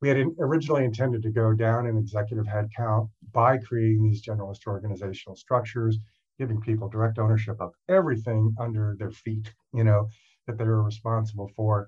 we 0.00 0.08
had 0.08 0.18
originally 0.40 0.84
intended 0.84 1.22
to 1.22 1.30
go 1.30 1.52
down 1.52 1.86
in 1.86 1.96
executive 1.96 2.46
headcount 2.46 3.08
by 3.32 3.58
creating 3.58 4.02
these 4.02 4.24
generalist 4.24 4.66
organizational 4.66 5.36
structures 5.36 5.98
giving 6.38 6.60
people 6.60 6.88
direct 6.88 7.18
ownership 7.18 7.60
of 7.60 7.72
everything 7.88 8.54
under 8.58 8.96
their 8.98 9.10
feet, 9.10 9.52
you 9.74 9.84
know, 9.84 10.08
that 10.46 10.58
they're 10.58 10.82
responsible 10.82 11.50
for. 11.54 11.86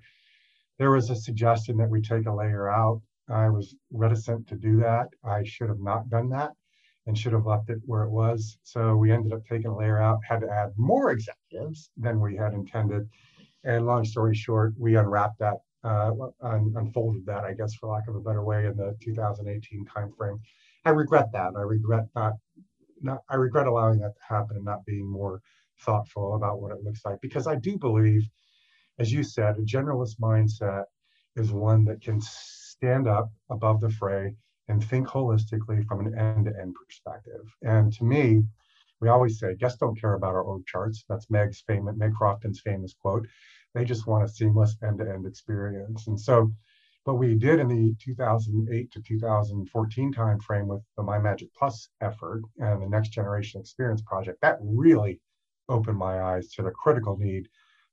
There 0.78 0.90
was 0.90 1.10
a 1.10 1.16
suggestion 1.16 1.78
that 1.78 1.88
we 1.88 2.02
take 2.02 2.26
a 2.26 2.32
layer 2.32 2.68
out. 2.68 3.00
I 3.28 3.48
was 3.48 3.74
reticent 3.90 4.46
to 4.48 4.54
do 4.54 4.76
that. 4.80 5.08
I 5.24 5.42
should 5.44 5.70
have 5.70 5.80
not 5.80 6.10
done 6.10 6.28
that 6.28 6.52
and 7.06 7.16
should 7.18 7.32
have 7.32 7.46
left 7.46 7.70
it 7.70 7.78
where 7.84 8.04
it 8.04 8.10
was. 8.10 8.58
So 8.62 8.96
we 8.96 9.12
ended 9.12 9.32
up 9.32 9.44
taking 9.46 9.70
a 9.70 9.76
layer 9.76 10.00
out, 10.00 10.20
had 10.26 10.40
to 10.40 10.50
add 10.50 10.72
more 10.76 11.10
executives 11.10 11.90
than 11.96 12.20
we 12.20 12.36
had 12.36 12.54
intended. 12.54 13.08
And 13.64 13.86
long 13.86 14.04
story 14.04 14.34
short, 14.34 14.74
we 14.78 14.96
unwrapped 14.96 15.38
that, 15.40 15.58
uh, 15.82 16.12
un- 16.40 16.74
unfolded 16.76 17.26
that, 17.26 17.44
I 17.44 17.54
guess, 17.54 17.74
for 17.74 17.90
lack 17.90 18.08
of 18.08 18.16
a 18.16 18.20
better 18.20 18.44
way, 18.44 18.66
in 18.66 18.76
the 18.76 18.96
2018 19.02 19.86
timeframe. 19.86 20.38
I 20.84 20.90
regret 20.90 21.32
that. 21.32 21.52
I 21.56 21.62
regret 21.62 22.08
not 22.14 22.34
not 23.00 23.20
I 23.28 23.36
regret 23.36 23.66
allowing 23.66 23.98
that 24.00 24.14
to 24.16 24.34
happen 24.34 24.56
and 24.56 24.64
not 24.64 24.84
being 24.86 25.10
more 25.10 25.40
thoughtful 25.80 26.34
about 26.34 26.60
what 26.60 26.72
it 26.72 26.82
looks 26.82 27.04
like 27.04 27.20
because 27.20 27.46
I 27.46 27.56
do 27.56 27.78
believe, 27.78 28.22
as 28.98 29.12
you 29.12 29.22
said, 29.22 29.56
a 29.56 29.62
generalist 29.62 30.18
mindset 30.20 30.84
is 31.36 31.52
one 31.52 31.84
that 31.84 32.00
can 32.02 32.20
stand 32.20 33.08
up 33.08 33.30
above 33.50 33.80
the 33.80 33.90
fray 33.90 34.36
and 34.68 34.82
think 34.82 35.06
holistically 35.06 35.86
from 35.86 36.06
an 36.06 36.18
end-to-end 36.18 36.74
perspective. 36.74 37.44
And 37.62 37.92
to 37.94 38.04
me, 38.04 38.42
we 39.00 39.08
always 39.08 39.38
say 39.38 39.54
guests 39.54 39.78
don't 39.78 40.00
care 40.00 40.14
about 40.14 40.34
our 40.34 40.42
org 40.42 40.66
charts. 40.66 41.04
That's 41.08 41.30
Meg's 41.30 41.62
famous 41.66 41.94
Meg 41.96 42.14
Crofton's 42.14 42.60
famous 42.60 42.94
quote. 42.94 43.26
They 43.74 43.84
just 43.84 44.06
want 44.06 44.24
a 44.24 44.28
seamless 44.28 44.76
end-to-end 44.82 45.26
experience. 45.26 46.06
And 46.06 46.18
so 46.18 46.52
what 47.04 47.18
we 47.18 47.34
did 47.34 47.60
in 47.60 47.68
the 47.68 47.94
2008 48.02 48.90
to 48.92 49.02
2014 49.02 50.12
timeframe 50.14 50.66
with 50.66 50.80
the 50.96 51.02
My 51.02 51.18
Magic 51.18 51.48
Plus 51.54 51.88
effort 52.00 52.42
and 52.58 52.80
the 52.80 52.88
Next 52.88 53.10
Generation 53.10 53.60
Experience 53.60 54.02
Project, 54.02 54.40
that 54.40 54.58
really 54.62 55.20
opened 55.68 55.98
my 55.98 56.22
eyes 56.22 56.48
to 56.52 56.62
the 56.62 56.70
critical 56.70 57.18
need 57.18 57.48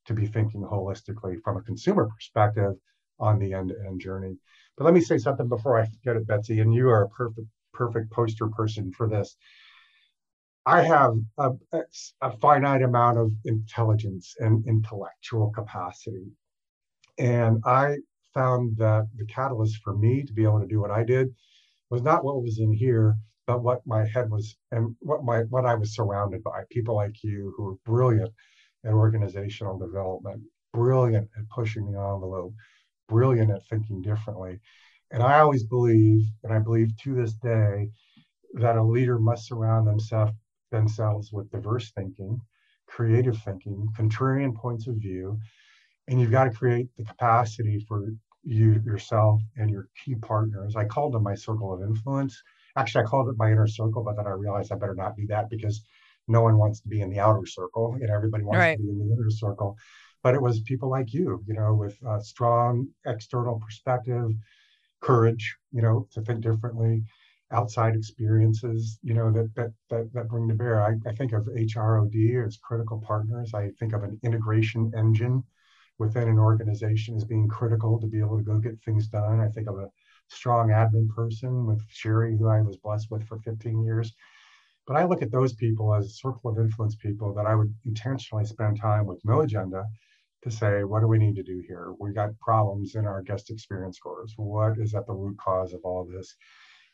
to 0.05 0.13
be 0.13 0.27
thinking 0.27 0.61
holistically 0.61 1.41
from 1.43 1.57
a 1.57 1.61
consumer 1.61 2.07
perspective 2.07 2.73
on 3.19 3.37
the 3.37 3.53
end-to-end 3.53 3.99
journey. 3.99 4.37
But 4.77 4.85
let 4.85 4.93
me 4.93 5.01
say 5.01 5.17
something 5.17 5.47
before 5.47 5.79
I 5.79 5.85
forget 5.85 6.15
it, 6.15 6.27
Betsy, 6.27 6.59
and 6.59 6.73
you 6.73 6.89
are 6.89 7.03
a 7.03 7.09
perfect 7.09 7.47
perfect 7.73 8.11
poster 8.11 8.47
person 8.47 8.91
for 8.91 9.07
this. 9.07 9.35
I 10.65 10.83
have 10.83 11.15
a, 11.37 11.51
a 12.21 12.37
finite 12.37 12.83
amount 12.83 13.17
of 13.17 13.31
intelligence 13.45 14.35
and 14.39 14.65
intellectual 14.67 15.51
capacity. 15.51 16.27
And 17.17 17.61
I 17.65 17.97
found 18.33 18.77
that 18.77 19.07
the 19.15 19.25
catalyst 19.25 19.81
for 19.83 19.95
me 19.97 20.23
to 20.23 20.33
be 20.33 20.43
able 20.43 20.59
to 20.59 20.67
do 20.67 20.79
what 20.79 20.91
I 20.91 21.03
did 21.03 21.33
was 21.89 22.03
not 22.03 22.23
what 22.23 22.41
was 22.41 22.59
in 22.59 22.71
here, 22.71 23.15
but 23.47 23.63
what 23.63 23.81
my 23.85 24.05
head 24.05 24.29
was 24.29 24.55
and 24.71 24.95
what 24.99 25.23
my 25.23 25.39
what 25.49 25.65
I 25.65 25.75
was 25.75 25.95
surrounded 25.95 26.43
by. 26.43 26.63
People 26.69 26.95
like 26.95 27.23
you 27.23 27.53
who 27.57 27.69
are 27.69 27.75
brilliant 27.85 28.31
at 28.85 28.93
organizational 28.93 29.77
development, 29.77 30.43
brilliant 30.73 31.27
at 31.37 31.49
pushing 31.49 31.91
the 31.91 31.99
envelope, 31.99 32.53
brilliant 33.11 33.51
at 33.51 33.67
thinking 33.69 34.01
differently. 34.01 34.59
And 35.11 35.21
I 35.21 35.39
always 35.41 35.63
believe, 35.63 36.21
and 36.43 36.53
I 36.53 36.59
believe 36.59 36.89
to 37.03 37.13
this 37.13 37.33
day, 37.33 37.89
that 38.53 38.77
a 38.77 38.83
leader 38.83 39.19
must 39.19 39.47
surround 39.47 39.87
themselves 39.87 40.33
themselves 40.71 41.33
with 41.33 41.51
diverse 41.51 41.91
thinking, 41.91 42.39
creative 42.87 43.37
thinking, 43.43 43.89
contrarian 43.99 44.55
points 44.55 44.87
of 44.87 44.95
view, 44.95 45.37
and 46.07 46.19
you've 46.19 46.31
got 46.31 46.45
to 46.45 46.49
create 46.49 46.87
the 46.97 47.03
capacity 47.03 47.85
for 47.87 48.13
you 48.43 48.81
yourself 48.85 49.41
and 49.57 49.69
your 49.69 49.89
key 50.01 50.15
partners. 50.15 50.77
I 50.77 50.85
called 50.85 51.13
them 51.13 51.23
my 51.23 51.35
circle 51.35 51.73
of 51.73 51.81
influence. 51.81 52.41
Actually, 52.77 53.03
I 53.03 53.07
called 53.07 53.27
it 53.27 53.35
my 53.37 53.51
inner 53.51 53.67
circle, 53.67 54.01
but 54.01 54.15
then 54.15 54.27
I 54.27 54.31
realized 54.31 54.71
I 54.71 54.75
better 54.75 54.95
not 54.95 55.17
do 55.17 55.27
that 55.27 55.49
because 55.49 55.83
no 56.29 56.41
one 56.41 56.57
wants 56.57 56.79
to 56.81 56.87
be 56.87 57.01
in 57.01 57.09
the 57.09 57.19
outer 57.19 57.45
circle. 57.45 57.97
Know, 57.99 58.13
everybody 58.13 58.45
wants 58.45 58.59
right. 58.59 58.77
to 58.77 58.81
be 58.81 58.89
in 58.89 58.97
the 58.97 59.13
inner 59.13 59.29
circle. 59.29 59.75
But 60.23 60.35
it 60.35 60.41
was 60.41 60.59
people 60.61 60.89
like 60.89 61.13
you, 61.13 61.43
you 61.47 61.53
know, 61.53 61.73
with 61.73 61.97
a 62.05 62.21
strong 62.21 62.87
external 63.05 63.59
perspective, 63.59 64.31
courage, 65.01 65.55
you 65.71 65.81
know, 65.81 66.07
to 66.11 66.21
think 66.21 66.41
differently, 66.41 67.03
outside 67.51 67.95
experiences, 67.95 68.99
you 69.01 69.13
know, 69.13 69.31
that 69.31 69.53
that 69.55 69.73
that, 69.89 70.13
that 70.13 70.29
bring 70.29 70.47
to 70.47 70.53
bear. 70.53 70.81
I, 70.81 70.95
I 71.07 71.13
think 71.13 71.33
of 71.33 71.45
HROD 71.45 72.45
as 72.45 72.57
critical 72.57 73.01
partners. 73.05 73.53
I 73.53 73.69
think 73.79 73.93
of 73.93 74.03
an 74.03 74.19
integration 74.23 74.91
engine 74.95 75.43
within 75.97 76.27
an 76.27 76.39
organization 76.39 77.15
as 77.15 77.23
being 77.23 77.47
critical 77.47 77.99
to 77.99 78.07
be 78.07 78.19
able 78.19 78.37
to 78.37 78.43
go 78.43 78.57
get 78.57 78.81
things 78.83 79.07
done. 79.07 79.39
I 79.39 79.49
think 79.49 79.67
of 79.67 79.77
a 79.79 79.89
strong 80.29 80.69
admin 80.69 81.09
person 81.09 81.65
with 81.65 81.81
Sherry, 81.89 82.37
who 82.37 82.47
I 82.47 82.61
was 82.61 82.77
blessed 82.77 83.11
with 83.11 83.27
for 83.27 83.37
15 83.39 83.83
years. 83.83 84.13
But 84.87 84.97
I 84.97 85.05
look 85.05 85.21
at 85.21 85.31
those 85.31 85.53
people 85.53 85.93
as 85.93 86.05
a 86.05 86.09
circle 86.09 86.51
of 86.51 86.57
influence 86.57 86.95
people 86.95 87.33
that 87.35 87.45
I 87.45 87.55
would 87.55 87.73
intentionally 87.85 88.45
spend 88.45 88.79
time 88.79 89.05
with 89.05 89.23
no 89.23 89.41
agenda 89.41 89.85
to 90.43 90.51
say, 90.51 90.83
what 90.83 91.01
do 91.01 91.07
we 91.07 91.17
need 91.17 91.35
to 91.35 91.43
do 91.43 91.61
here? 91.67 91.93
We 91.99 92.13
got 92.13 92.37
problems 92.39 92.95
in 92.95 93.05
our 93.05 93.21
guest 93.21 93.51
experience 93.51 93.97
scores. 93.97 94.33
What 94.37 94.77
is 94.79 94.95
at 94.95 95.05
the 95.05 95.13
root 95.13 95.37
cause 95.37 95.73
of 95.73 95.81
all 95.83 96.05
this? 96.05 96.35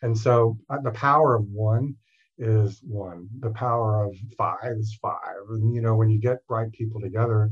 And 0.01 0.17
so 0.17 0.57
uh, 0.69 0.79
the 0.83 0.91
power 0.91 1.35
of 1.35 1.45
one 1.45 1.95
is 2.37 2.81
one. 2.83 3.27
The 3.39 3.51
power 3.51 4.05
of 4.05 4.15
five 4.37 4.75
is 4.77 4.97
five. 5.01 5.49
And 5.49 5.73
you 5.73 5.81
know, 5.81 5.95
when 5.95 6.09
you 6.09 6.19
get 6.19 6.39
right 6.49 6.71
people 6.71 7.01
together, 7.01 7.49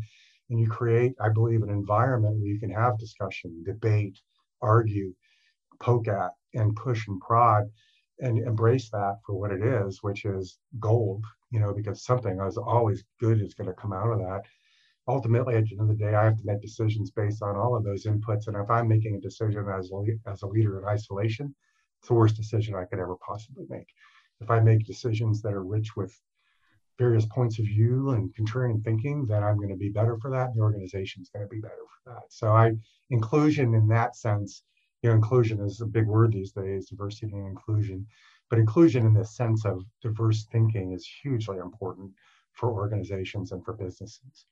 and 0.50 0.60
you 0.60 0.68
create, 0.68 1.14
I 1.20 1.30
believe, 1.30 1.64
an 1.64 1.70
environment 1.70 2.38
where 2.38 2.48
you 2.48 2.60
can 2.60 2.70
have 2.70 3.00
discussion, 3.00 3.64
debate, 3.66 4.20
argue, 4.62 5.14
poke 5.80 6.08
at, 6.08 6.32
and 6.54 6.76
push 6.76 7.08
and 7.08 7.20
prod, 7.20 7.64
and 8.20 8.38
embrace 8.38 8.90
that 8.92 9.18
for 9.26 9.34
what 9.34 9.52
it 9.52 9.64
is, 9.64 10.04
which 10.04 10.26
is 10.26 10.60
gold. 10.80 11.24
You 11.52 11.60
know, 11.60 11.74
because 11.74 12.04
something 12.04 12.40
as 12.42 12.58
always 12.58 13.04
good 13.20 13.42
is 13.42 13.54
going 13.54 13.70
to 13.70 13.82
come 13.82 13.94
out 13.94 14.12
of 14.12 14.20
that. 14.20 14.42
Ultimately, 15.08 15.56
at 15.56 15.66
the 15.66 15.74
end 15.74 15.82
of 15.82 15.88
the 15.88 16.04
day, 16.04 16.16
I 16.16 16.26
have 16.26 16.38
to 16.38 16.46
make 16.46 16.62
decisions 16.62 17.12
based 17.12 17.44
on 17.44 17.56
all 17.56 17.76
of 17.76 17.84
those 17.84 18.06
inputs. 18.06 18.48
And 18.48 18.58
if 18.58 18.70
I'm 18.70 18.88
making 18.88 19.16
a 19.16 19.20
decision 19.20 19.68
as 19.70 19.92
a, 19.92 20.30
as 20.30 20.42
a 20.42 20.48
leader 20.48 20.80
in 20.80 20.86
isolation, 20.86 21.54
it's 22.00 22.08
the 22.08 22.16
worst 22.16 22.36
decision 22.36 22.76
I 22.76 22.86
could 22.86 23.00
ever 23.00 23.16
possibly 23.16 23.66
make. 23.70 23.88
If 24.42 24.50
I 24.50 24.60
make 24.60 24.86
decisions 24.86 25.42
that 25.44 25.54
are 25.54 25.64
rich 25.64 25.96
with 25.96 26.20
various 26.98 27.26
points 27.26 27.60
of 27.60 27.66
view 27.66 28.12
and 28.12 28.34
contrarian 28.36 28.84
thinking, 28.84 29.26
then 29.26 29.44
I'm 29.44 29.58
going 29.58 29.70
to 29.70 29.76
be 29.76 29.90
better 29.90 30.18
for 30.18 30.32
that. 30.32 30.54
The 30.54 30.62
organization 30.62 31.22
is 31.22 31.30
going 31.30 31.46
to 31.46 31.50
be 31.50 31.62
better 31.62 31.74
for 32.04 32.14
that. 32.14 32.24
So 32.30 32.52
I 32.52 32.74
inclusion 33.10 33.74
in 33.76 33.88
that 33.90 34.16
sense, 34.16 34.64
you 35.02 35.10
know, 35.10 35.16
inclusion 35.16 35.60
is 35.60 35.82
a 35.82 35.86
big 35.86 36.08
word 36.08 36.32
these 36.32 36.52
days, 36.52 36.88
diversity 36.88 37.34
and 37.34 37.48
inclusion. 37.48 38.08
But 38.50 38.60
inclusion 38.60 39.06
in 39.06 39.14
the 39.14 39.26
sense 39.26 39.66
of 39.66 39.84
diverse 40.02 40.46
thinking 40.46 40.94
is 40.94 41.06
hugely 41.22 41.58
important 41.58 42.12
for 42.54 42.72
organizations 42.72 43.52
and 43.52 43.64
for 43.64 43.74
businesses. 43.74 44.46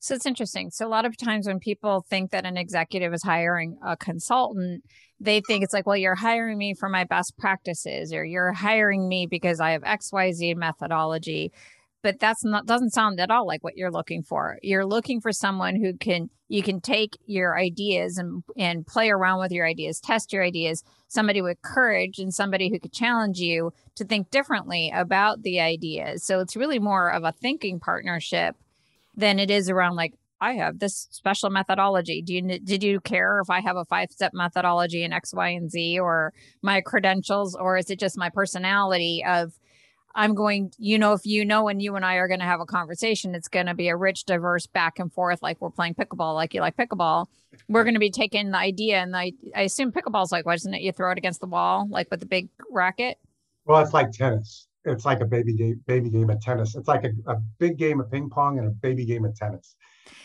So 0.00 0.14
it's 0.14 0.26
interesting. 0.26 0.70
So 0.70 0.86
a 0.86 0.88
lot 0.88 1.04
of 1.04 1.16
times 1.16 1.46
when 1.46 1.58
people 1.58 2.04
think 2.08 2.30
that 2.30 2.44
an 2.44 2.56
executive 2.56 3.12
is 3.14 3.22
hiring 3.22 3.78
a 3.84 3.96
consultant, 3.96 4.84
they 5.20 5.40
think 5.40 5.64
it's 5.64 5.72
like, 5.72 5.86
well, 5.86 5.96
you're 5.96 6.14
hiring 6.14 6.58
me 6.58 6.74
for 6.74 6.88
my 6.88 7.04
best 7.04 7.36
practices 7.38 8.12
or 8.12 8.24
you're 8.24 8.52
hiring 8.52 9.08
me 9.08 9.26
because 9.26 9.60
I 9.60 9.70
have 9.70 9.82
XYZ 9.82 10.56
methodology. 10.56 11.52
But 12.02 12.18
that's 12.18 12.44
not 12.44 12.66
doesn't 12.66 12.90
sound 12.90 13.20
at 13.20 13.30
all 13.30 13.46
like 13.46 13.62
what 13.62 13.76
you're 13.76 13.92
looking 13.92 14.24
for. 14.24 14.58
You're 14.60 14.84
looking 14.84 15.20
for 15.20 15.30
someone 15.32 15.76
who 15.76 15.96
can 15.96 16.30
you 16.48 16.60
can 16.60 16.80
take 16.80 17.16
your 17.26 17.56
ideas 17.56 18.18
and 18.18 18.42
and 18.56 18.84
play 18.84 19.08
around 19.08 19.38
with 19.38 19.52
your 19.52 19.64
ideas, 19.64 20.00
test 20.00 20.32
your 20.32 20.42
ideas, 20.42 20.82
somebody 21.06 21.40
with 21.40 21.62
courage 21.62 22.18
and 22.18 22.34
somebody 22.34 22.70
who 22.70 22.80
could 22.80 22.92
challenge 22.92 23.38
you 23.38 23.72
to 23.94 24.04
think 24.04 24.30
differently 24.30 24.90
about 24.92 25.44
the 25.44 25.60
ideas. 25.60 26.24
So 26.24 26.40
it's 26.40 26.56
really 26.56 26.80
more 26.80 27.08
of 27.08 27.22
a 27.22 27.30
thinking 27.30 27.78
partnership 27.78 28.56
than 29.14 29.38
it 29.38 29.50
is 29.50 29.68
around 29.68 29.96
like 29.96 30.14
I 30.40 30.54
have 30.54 30.80
this 30.80 31.06
special 31.12 31.50
methodology. 31.50 32.20
Do 32.20 32.34
you 32.34 32.58
did 32.58 32.82
you 32.82 33.00
care 33.00 33.40
if 33.40 33.48
I 33.48 33.60
have 33.60 33.76
a 33.76 33.84
five 33.84 34.10
step 34.10 34.32
methodology 34.34 35.04
in 35.04 35.12
X, 35.12 35.32
Y, 35.32 35.48
and 35.50 35.70
Z, 35.70 36.00
or 36.00 36.32
my 36.62 36.80
credentials, 36.80 37.54
or 37.54 37.76
is 37.76 37.90
it 37.90 38.00
just 38.00 38.18
my 38.18 38.28
personality 38.28 39.24
of 39.24 39.52
I'm 40.14 40.34
going, 40.34 40.72
you 40.78 40.98
know, 40.98 41.12
if 41.12 41.24
you 41.24 41.44
know, 41.44 41.68
and 41.68 41.80
you 41.80 41.96
and 41.96 42.04
I 42.04 42.16
are 42.16 42.28
going 42.28 42.40
to 42.40 42.46
have 42.46 42.60
a 42.60 42.66
conversation, 42.66 43.34
it's 43.34 43.48
going 43.48 43.66
to 43.66 43.74
be 43.74 43.88
a 43.88 43.96
rich, 43.96 44.24
diverse 44.24 44.66
back 44.66 44.98
and 44.98 45.12
forth, 45.12 45.42
like 45.42 45.60
we're 45.60 45.70
playing 45.70 45.94
pickleball, 45.94 46.34
like 46.34 46.52
you 46.52 46.60
like 46.60 46.76
pickleball. 46.76 47.26
We're 47.68 47.84
going 47.84 47.94
to 47.94 48.00
be 48.00 48.10
taking 48.10 48.50
the 48.50 48.58
idea, 48.58 48.98
and 48.98 49.16
I, 49.16 49.32
I 49.54 49.62
assume 49.62 49.92
pickleball's 49.92 50.32
like, 50.32 50.44
what 50.44 50.56
isn't 50.56 50.74
it? 50.74 50.82
You 50.82 50.92
throw 50.92 51.12
it 51.12 51.18
against 51.18 51.40
the 51.40 51.46
wall, 51.46 51.86
like 51.88 52.10
with 52.10 52.20
the 52.20 52.26
big 52.26 52.48
racket. 52.70 53.18
Well, 53.64 53.80
it's 53.80 53.94
like 53.94 54.10
tennis 54.10 54.66
it's 54.84 55.04
like 55.04 55.20
a 55.20 55.24
baby 55.24 55.54
game 55.54 55.80
baby 55.86 56.10
game 56.10 56.30
of 56.30 56.40
tennis. 56.40 56.74
It's 56.74 56.88
like 56.88 57.04
a, 57.04 57.30
a 57.30 57.36
big 57.58 57.78
game 57.78 58.00
of 58.00 58.10
ping 58.10 58.30
pong 58.30 58.58
and 58.58 58.66
a 58.66 58.70
baby 58.70 59.04
game 59.04 59.24
of 59.24 59.34
tennis. 59.36 59.76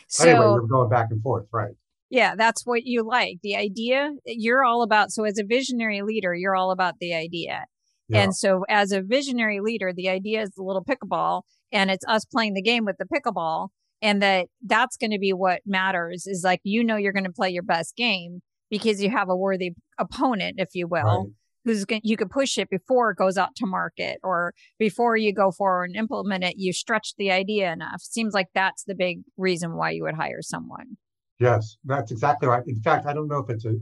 So, 0.07 0.27
anyway, 0.27 0.45
we're 0.45 0.61
going 0.61 0.89
back 0.89 1.07
and 1.11 1.21
forth, 1.21 1.45
right? 1.51 1.73
Yeah, 2.09 2.35
that's 2.35 2.65
what 2.65 2.85
you 2.85 3.03
like. 3.03 3.39
The 3.43 3.55
idea 3.55 4.11
you're 4.25 4.63
all 4.63 4.81
about. 4.81 5.11
So 5.11 5.25
as 5.25 5.37
a 5.37 5.43
visionary 5.43 6.01
leader, 6.01 6.33
you're 6.33 6.55
all 6.55 6.71
about 6.71 6.95
the 6.99 7.13
idea. 7.13 7.65
Yeah. 8.07 8.23
And 8.23 8.35
so 8.35 8.63
as 8.69 8.93
a 8.93 9.01
visionary 9.01 9.59
leader, 9.59 9.91
the 9.93 10.07
idea 10.07 10.41
is 10.41 10.51
the 10.51 10.63
little 10.63 10.85
pickleball 10.85 11.41
and 11.73 11.91
it's 11.91 12.05
us 12.07 12.23
playing 12.23 12.53
the 12.53 12.61
game 12.61 12.85
with 12.85 12.95
the 12.97 13.05
pickleball 13.05 13.69
and 14.01 14.21
that 14.21 14.47
that's 14.65 14.95
going 14.95 15.11
to 15.11 15.19
be 15.19 15.33
what 15.33 15.59
matters 15.65 16.27
is 16.27 16.43
like 16.45 16.61
you 16.63 16.83
know 16.83 16.95
you're 16.95 17.11
going 17.11 17.25
to 17.25 17.31
play 17.31 17.49
your 17.49 17.63
best 17.63 17.95
game 17.97 18.41
because 18.69 19.01
you 19.01 19.09
have 19.09 19.27
a 19.27 19.35
worthy 19.35 19.71
opponent 19.99 20.55
if 20.59 20.69
you 20.73 20.87
will. 20.87 21.25
Right 21.25 21.33
who's 21.67 21.83
going 21.83 22.01
you 22.03 22.15
could 22.15 22.31
push 22.31 22.57
it 22.57 22.69
before 22.69 23.11
it 23.11 23.17
goes 23.17 23.37
out 23.37 23.55
to 23.57 23.65
market 23.65 24.19
or 24.23 24.53
before 24.79 25.17
you 25.17 25.33
go 25.33 25.51
forward 25.51 25.89
and 25.89 25.97
implement 25.97 26.43
it 26.43 26.55
you 26.57 26.71
stretch 26.71 27.13
the 27.17 27.29
idea 27.29 27.71
enough. 27.71 28.01
Seems 28.01 28.33
like 28.33 28.47
that's 28.55 28.85
the 28.85 28.95
big 28.95 29.21
reason 29.35 29.75
why 29.75 29.91
you 29.91 30.03
would 30.03 30.15
hire 30.15 30.41
someone. 30.41 30.97
Yes 31.39 31.75
that's 31.83 32.11
exactly 32.11 32.47
right. 32.47 32.63
In 32.65 32.81
fact 32.81 33.05
i 33.05 33.13
don't 33.13 33.27
know 33.27 33.39
if 33.39 33.49
it's 33.49 33.65
a, 33.65 33.75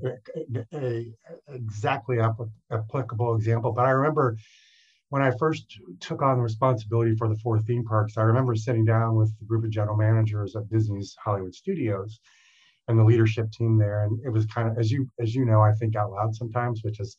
a, 0.73 0.77
a 0.77 1.53
exactly 1.53 2.17
applicable 2.71 3.36
example 3.36 3.71
but 3.71 3.86
i 3.86 3.91
remember 3.91 4.36
when 5.09 5.21
i 5.21 5.31
first 5.38 5.79
took 5.99 6.23
on 6.23 6.38
the 6.38 6.43
responsibility 6.43 7.15
for 7.15 7.27
the 7.29 7.38
four 7.43 7.59
theme 7.59 7.86
parks 7.86 8.17
i 8.17 8.23
remember 8.23 8.55
sitting 8.55 8.83
down 8.83 9.15
with 9.15 9.31
the 9.38 9.45
group 9.45 9.63
of 9.63 9.69
general 9.69 9.95
managers 9.95 10.55
at 10.55 10.67
disney's 10.69 11.15
hollywood 11.23 11.53
studios 11.53 12.19
and 12.88 12.99
the 12.99 13.03
leadership 13.03 13.51
team 13.51 13.77
there 13.77 14.03
and 14.03 14.19
it 14.25 14.29
was 14.29 14.45
kind 14.47 14.67
of 14.67 14.77
as 14.77 14.91
you 14.91 15.07
as 15.19 15.36
you 15.36 15.45
know 15.45 15.61
i 15.61 15.71
think 15.73 15.95
out 15.95 16.11
loud 16.11 16.36
sometimes 16.36 16.81
which 16.83 16.99
is 16.99 17.15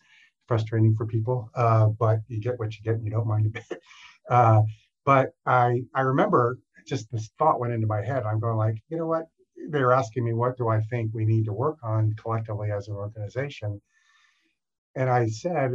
frustrating 0.47 0.95
for 0.95 1.07
people, 1.07 1.51
uh, 1.55 1.87
but 1.87 2.21
you 2.29 2.41
get 2.41 2.59
what 2.59 2.75
you 2.77 2.83
get 2.83 2.95
and 2.95 3.05
you 3.05 3.11
don't 3.11 3.27
mind 3.27 3.47
a 3.47 3.51
bit. 3.51 3.83
Uh, 4.29 4.61
but 5.05 5.29
I 5.47 5.83
I 5.95 6.01
remember 6.01 6.59
just 6.85 7.13
this 7.13 7.31
thought 7.39 7.61
went 7.61 7.73
into 7.73 7.87
my 7.87 8.03
head. 8.03 8.25
I'm 8.25 8.41
going 8.41 8.57
like, 8.57 8.75
you 8.89 8.97
know 8.97 9.07
what? 9.07 9.27
They're 9.71 9.93
asking 9.93 10.25
me 10.25 10.33
what 10.33 10.57
do 10.59 10.67
I 10.67 10.81
think 10.81 11.13
we 11.15 11.25
need 11.25 11.45
to 11.45 11.53
work 11.53 11.79
on 11.85 12.13
collectively 12.21 12.73
as 12.73 12.89
an 12.89 12.97
organization, 12.97 13.81
and 14.97 15.09
I 15.09 15.29
said 15.29 15.71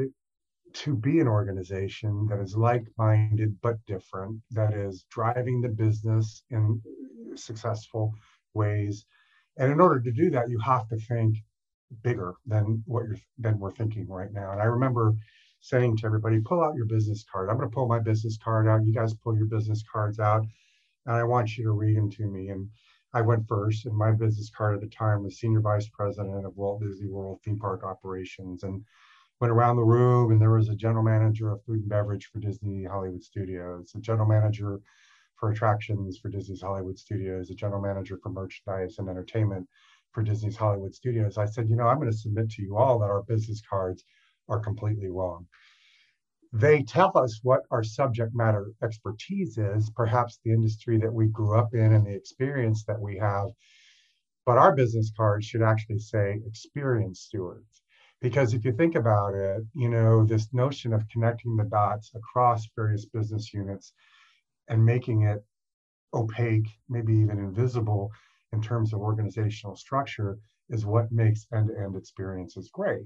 to 0.74 0.96
be 0.96 1.20
an 1.20 1.28
organization 1.28 2.28
that 2.28 2.40
is 2.40 2.56
like-minded 2.56 3.58
but 3.62 3.78
different, 3.86 4.42
that 4.52 4.74
is 4.74 5.06
driving 5.10 5.62
the 5.62 5.70
business 5.70 6.44
in 6.50 6.82
successful 7.36 8.14
ways. 8.54 9.06
And 9.58 9.72
in 9.72 9.80
order 9.80 10.00
to 10.00 10.12
do 10.12 10.30
that, 10.32 10.50
you 10.50 10.60
have 10.60 10.88
to 10.90 10.98
think 10.98 11.38
bigger 12.04 12.34
than 12.46 12.84
what 12.86 13.04
you're 13.06 13.18
than 13.38 13.60
we're 13.60 13.72
thinking 13.72 14.08
right 14.08 14.32
now. 14.32 14.52
And 14.52 14.62
I 14.62 14.66
remember 14.66 15.14
saying 15.62 15.98
to 15.98 16.06
everybody, 16.06 16.40
pull 16.40 16.64
out 16.64 16.76
your 16.76 16.86
business 16.86 17.24
card. 17.32 17.50
I'm 17.50 17.58
going 17.58 17.70
to 17.70 17.74
pull 17.74 17.88
my 17.88 18.00
business 18.00 18.38
card 18.44 18.68
out. 18.68 18.86
You 18.86 18.94
guys 18.94 19.14
pull 19.14 19.36
your 19.36 19.46
business 19.46 19.84
cards 19.92 20.20
out, 20.20 20.44
and 21.06 21.16
I 21.16 21.24
want 21.24 21.58
you 21.58 21.64
to 21.66 21.72
read 21.72 21.98
them 21.98 22.10
to 22.12 22.26
me. 22.26 22.50
And 22.50 22.68
I 23.14 23.22
went 23.22 23.48
first, 23.48 23.86
and 23.86 23.96
my 23.96 24.12
business 24.12 24.50
card 24.50 24.76
at 24.76 24.82
the 24.82 24.88
time 24.88 25.24
was 25.24 25.40
senior 25.40 25.62
vice 25.62 25.88
president 25.90 26.46
of 26.46 26.56
Walt 26.56 26.82
Disney 26.82 27.08
World 27.08 27.40
theme 27.44 27.60
park 27.60 27.84
operations, 27.84 28.64
and 28.64 28.84
went 29.40 29.52
around 29.52 29.76
the 29.76 29.84
room. 29.84 30.32
And 30.32 30.42
there 30.42 30.52
was 30.52 30.70
a 30.70 30.76
general 30.76 31.04
manager 31.04 31.52
of 31.52 31.64
food 31.64 31.82
and 31.82 31.90
beverage 31.90 32.30
for 32.32 32.40
Disney 32.40 32.86
Hollywood 32.86 33.24
Studios, 33.24 33.92
a 33.96 34.00
general 34.00 34.28
manager 34.28 34.80
for 35.36 35.52
attractions 35.52 36.20
for 36.20 36.30
Disney's 36.30 36.62
Hollywood 36.62 36.98
Studios, 36.98 37.50
a 37.50 37.56
general 37.56 37.82
manager 37.82 38.18
for 38.22 38.30
merchandise 38.30 39.00
and 39.00 39.10
entertainment 39.10 39.68
for 40.12 40.24
Disney's 40.24 40.58
Hollywood 40.58 40.94
Studios, 40.94 41.38
I 41.38 41.46
said, 41.46 41.70
you 41.70 41.76
know, 41.76 41.88
I'm 41.88 41.98
going 41.98 42.12
to 42.12 42.18
submit 42.18 42.50
to 42.52 42.62
you 42.62 42.78
all 42.78 43.00
that 43.00 43.10
our 43.10 43.24
business 43.24 43.62
cards 43.70 44.04
are 44.50 44.60
completely 44.60 45.10
wrong. 45.10 45.48
They 46.54 46.84
tell 46.84 47.18
us 47.18 47.40
what 47.44 47.62
our 47.72 47.84
subject 47.84 48.36
matter 48.36 48.72
expertise 48.84 49.58
is, 49.58 49.90
perhaps 49.92 50.40
the 50.44 50.52
industry 50.52 50.98
that 50.98 51.14
we 51.14 51.28
grew 51.28 51.58
up 51.58 51.74
in 51.74 51.94
and 51.94 52.06
the 52.06 52.14
experience 52.14 52.84
that 52.86 53.00
we 53.00 53.18
have. 53.18 53.48
But 54.46 54.58
our 54.58 54.76
business 54.76 55.12
cards 55.16 55.46
should 55.46 55.62
actually 55.62 56.00
say 56.00 56.42
experience 56.46 57.22
stewards. 57.22 57.82
Because 58.22 58.54
if 58.54 58.66
you 58.66 58.74
think 58.74 58.96
about 58.96 59.34
it, 59.34 59.64
you 59.74 59.90
know, 59.90 60.26
this 60.26 60.54
notion 60.54 60.94
of 60.94 61.08
connecting 61.10 61.56
the 61.56 61.64
dots 61.64 62.12
across 62.14 62.68
various 62.76 63.06
business 63.06 63.54
units 63.54 63.94
and 64.68 64.86
making 64.86 65.24
it 65.24 65.44
opaque, 66.14 66.68
maybe 66.90 67.14
even 67.14 67.40
invisible, 67.40 68.12
in 68.54 68.62
terms 68.62 68.94
of 68.94 69.00
organizational 69.00 69.76
structure 69.76 70.38
is 70.70 70.86
what 70.86 71.12
makes 71.12 71.48
end-to-end 71.54 71.96
experiences 71.96 72.70
great. 72.74 73.04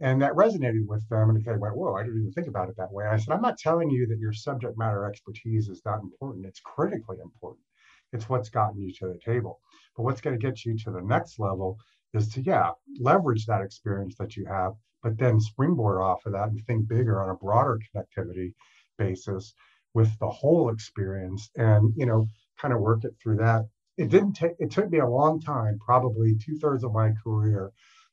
And 0.00 0.20
that 0.22 0.32
resonated 0.32 0.86
with 0.86 1.08
them. 1.08 1.30
And 1.30 1.44
they 1.44 1.52
went, 1.56 1.76
whoa, 1.76 1.94
I 1.94 2.02
didn't 2.02 2.20
even 2.20 2.32
think 2.32 2.48
about 2.48 2.68
it 2.68 2.76
that 2.76 2.92
way. 2.92 3.06
I 3.06 3.16
said, 3.16 3.32
I'm 3.32 3.42
not 3.42 3.58
telling 3.58 3.90
you 3.90 4.06
that 4.08 4.18
your 4.18 4.32
subject 4.32 4.76
matter 4.76 5.06
expertise 5.06 5.68
is 5.68 5.82
not 5.84 6.00
important. 6.00 6.46
It's 6.46 6.60
critically 6.60 7.18
important. 7.22 7.64
It's 8.12 8.28
what's 8.28 8.48
gotten 8.48 8.80
you 8.80 8.92
to 8.98 9.06
the 9.06 9.20
table. 9.24 9.60
But 9.96 10.02
what's 10.02 10.20
going 10.20 10.38
to 10.38 10.44
get 10.44 10.64
you 10.64 10.76
to 10.78 10.90
the 10.90 11.02
next 11.02 11.38
level 11.38 11.78
is 12.12 12.28
to, 12.30 12.42
yeah, 12.42 12.70
leverage 13.00 13.46
that 13.46 13.62
experience 13.62 14.16
that 14.18 14.36
you 14.36 14.46
have, 14.46 14.72
but 15.02 15.18
then 15.18 15.40
springboard 15.40 16.00
off 16.00 16.26
of 16.26 16.32
that 16.32 16.48
and 16.48 16.60
think 16.66 16.88
bigger 16.88 17.22
on 17.22 17.30
a 17.30 17.34
broader 17.34 17.78
connectivity 17.94 18.52
basis 18.98 19.54
with 19.94 20.16
the 20.18 20.28
whole 20.28 20.70
experience 20.70 21.50
and, 21.56 21.92
you 21.96 22.06
know, 22.06 22.26
kind 22.60 22.74
of 22.74 22.80
work 22.80 23.04
it 23.04 23.14
through 23.22 23.36
that 23.36 23.64
it 23.96 24.08
didn't 24.08 24.32
take 24.32 24.52
it 24.58 24.70
took 24.70 24.90
me 24.90 24.98
a 24.98 25.06
long 25.06 25.40
time 25.40 25.78
probably 25.84 26.34
two-thirds 26.36 26.84
of 26.84 26.92
my 26.92 27.12
career 27.22 27.70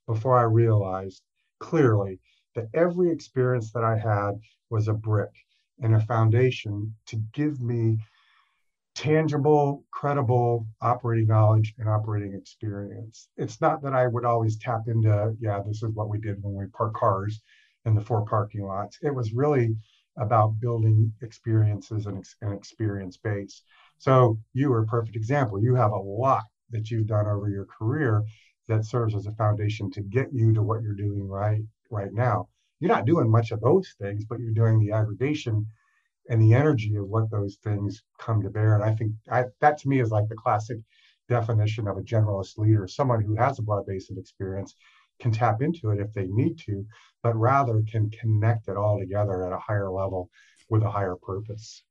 before 0.08 0.38
i 0.38 0.44
realized 0.44 1.22
clearly 1.60 2.20
that 2.56 2.70
every 2.74 3.12
experience 3.12 3.72
that 3.72 3.84
i 3.84 3.98
had 3.98 4.34
was 4.70 4.88
a 4.88 4.94
brick 4.94 5.32
and 5.82 5.96
a 5.96 6.00
foundation 6.02 6.94
to 7.06 7.16
give 7.34 7.60
me 7.62 7.98
tangible 8.94 9.84
credible 9.92 10.68
operating 10.82 11.28
knowledge 11.28 11.74
and 11.78 11.88
operating 11.88 12.34
experience. 12.34 13.30
It's 13.38 13.62
not 13.62 13.82
that 13.84 13.94
i 13.94 14.06
would 14.08 14.26
always 14.26 14.58
tap 14.58 14.82
into 14.88 15.36
yeah 15.40 15.62
this 15.66 15.82
is 15.82 15.92
what 15.94 16.10
we 16.10 16.20
did 16.20 16.42
when 16.42 16.56
we 16.56 16.66
park 16.68 16.94
cars 16.96 17.42
in 17.86 17.96
the 17.96 18.02
four 18.02 18.26
parking 18.26 18.64
lots. 18.64 19.00
It 19.02 19.14
was 19.16 19.34
really 19.34 19.76
about 20.18 20.60
building 20.60 21.14
experiences 21.22 22.06
and, 22.06 22.24
and 22.42 22.54
experience 22.54 23.18
base 23.18 23.64
so 24.02 24.40
you 24.54 24.74
are 24.74 24.82
a 24.82 24.88
perfect 24.88 25.16
example. 25.16 25.62
You 25.62 25.76
have 25.76 25.92
a 25.92 25.96
lot 25.96 26.46
that 26.72 26.90
you've 26.90 27.06
done 27.06 27.28
over 27.28 27.50
your 27.50 27.66
career 27.66 28.24
that 28.68 28.84
serves 28.84 29.14
as 29.14 29.28
a 29.28 29.32
foundation 29.34 29.92
to 29.92 30.02
get 30.02 30.34
you 30.34 30.52
to 30.54 30.64
what 30.64 30.82
you're 30.82 30.96
doing 30.96 31.28
right 31.28 31.62
right 31.92 32.12
now. 32.12 32.50
You're 32.80 32.96
not 32.96 33.06
doing 33.06 33.30
much 33.30 33.52
of 33.52 33.62
those 33.62 33.94
things, 34.02 34.26
but 34.26 34.40
you're 34.40 34.56
doing 34.56 34.80
the 34.80 34.92
aggregation 34.92 35.68
and 36.30 36.42
the 36.42 36.56
energy 36.56 36.96
of 36.96 37.10
what 37.10 37.30
those 37.30 37.58
things 37.64 38.02
come 38.18 38.42
to 38.42 38.50
bear. 38.50 38.74
And 38.74 38.84
I 38.84 38.96
think 38.96 39.12
I, 39.30 39.44
that 39.60 39.78
to 39.78 39.88
me 39.88 40.02
is 40.02 40.10
like 40.10 40.28
the 40.30 40.36
classic 40.36 40.80
definition 41.30 41.88
of 41.88 41.98
a 41.98 42.02
generalist 42.02 42.58
leader, 42.58 42.88
someone 42.88 43.22
who 43.22 43.36
has 43.36 43.60
a 43.60 43.62
broad 43.62 43.86
base 43.86 44.10
of 44.10 44.18
experience 44.18 44.74
can 45.20 45.32
tap 45.32 45.62
into 45.62 45.92
it 45.92 46.00
if 46.00 46.12
they 46.14 46.26
need 46.26 46.58
to, 46.66 46.84
but 47.22 47.36
rather 47.36 47.84
can 47.88 48.10
connect 48.10 48.68
it 48.68 48.78
all 48.78 48.98
together 48.98 49.46
at 49.46 49.54
a 49.54 49.60
higher 49.60 49.92
level 49.92 50.32
with 50.72 50.82
a 50.82 50.90
higher 50.90 51.18
purpose. 51.18 51.84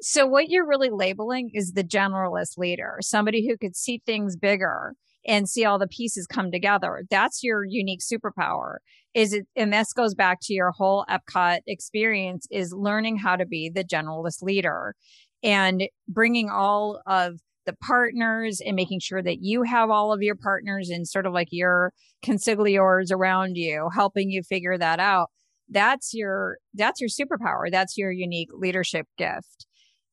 So, 0.00 0.26
what 0.26 0.48
you're 0.48 0.66
really 0.66 0.90
labeling 0.90 1.50
is 1.54 1.72
the 1.72 1.84
generalist 1.84 2.56
leader, 2.56 2.98
somebody 3.00 3.46
who 3.46 3.56
could 3.56 3.76
see 3.76 4.00
things 4.06 4.36
bigger 4.36 4.94
and 5.26 5.48
see 5.48 5.64
all 5.64 5.78
the 5.78 5.88
pieces 5.88 6.26
come 6.26 6.50
together. 6.50 7.04
That's 7.10 7.42
your 7.42 7.64
unique 7.64 8.00
superpower. 8.00 8.76
Is 9.14 9.32
it, 9.32 9.46
and 9.56 9.72
this 9.72 9.92
goes 9.92 10.14
back 10.14 10.38
to 10.42 10.54
your 10.54 10.70
whole 10.70 11.04
Epcot 11.10 11.60
experience 11.66 12.46
is 12.50 12.72
learning 12.72 13.18
how 13.18 13.36
to 13.36 13.44
be 13.44 13.68
the 13.68 13.84
generalist 13.84 14.42
leader 14.42 14.94
and 15.42 15.88
bringing 16.08 16.48
all 16.48 17.02
of 17.06 17.40
the 17.66 17.74
partners 17.74 18.62
and 18.64 18.76
making 18.76 19.00
sure 19.00 19.22
that 19.22 19.42
you 19.42 19.62
have 19.62 19.90
all 19.90 20.12
of 20.12 20.22
your 20.22 20.36
partners 20.36 20.88
and 20.88 21.06
sort 21.06 21.26
of 21.26 21.32
like 21.32 21.48
your 21.50 21.92
consigliors 22.22 23.10
around 23.12 23.56
you 23.56 23.90
helping 23.94 24.30
you 24.30 24.42
figure 24.42 24.78
that 24.78 24.98
out 24.98 25.28
that's 25.68 26.14
your 26.14 26.56
that's 26.72 26.98
your 26.98 27.10
superpower 27.10 27.70
that's 27.70 27.98
your 27.98 28.10
unique 28.10 28.48
leadership 28.54 29.06
gift 29.18 29.66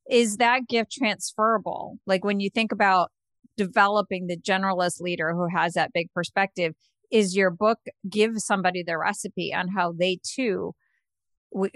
is 0.09 0.37
that 0.37 0.67
gift 0.67 0.91
transferable? 0.91 1.97
Like 2.05 2.23
when 2.23 2.39
you 2.39 2.49
think 2.49 2.71
about 2.71 3.11
developing 3.57 4.27
the 4.27 4.37
generalist 4.37 5.01
leader 5.01 5.33
who 5.33 5.47
has 5.47 5.73
that 5.73 5.93
big 5.93 6.11
perspective 6.13 6.73
is 7.11 7.35
your 7.35 7.51
book 7.51 7.79
give 8.09 8.33
somebody 8.37 8.83
the 8.83 8.97
recipe 8.97 9.53
on 9.53 9.69
how 9.69 9.93
they 9.93 10.17
too 10.23 10.73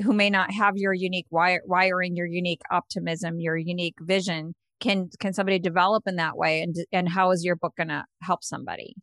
who 0.03 0.11
may 0.11 0.29
not 0.29 0.51
have 0.51 0.73
your 0.75 0.93
unique 0.93 1.27
wiring 1.29 2.17
your 2.17 2.25
unique 2.25 2.61
optimism 2.69 3.39
your 3.39 3.55
unique 3.55 3.95
vision 4.01 4.53
can 4.79 5.09
can 5.19 5.33
somebody 5.33 5.59
develop 5.59 6.03
in 6.07 6.15
that 6.15 6.37
way? 6.37 6.61
And 6.61 6.75
and 6.91 7.09
how 7.09 7.31
is 7.31 7.43
your 7.43 7.55
book 7.55 7.73
going 7.77 7.89
to 7.89 8.05
help 8.21 8.43
somebody? 8.43 8.95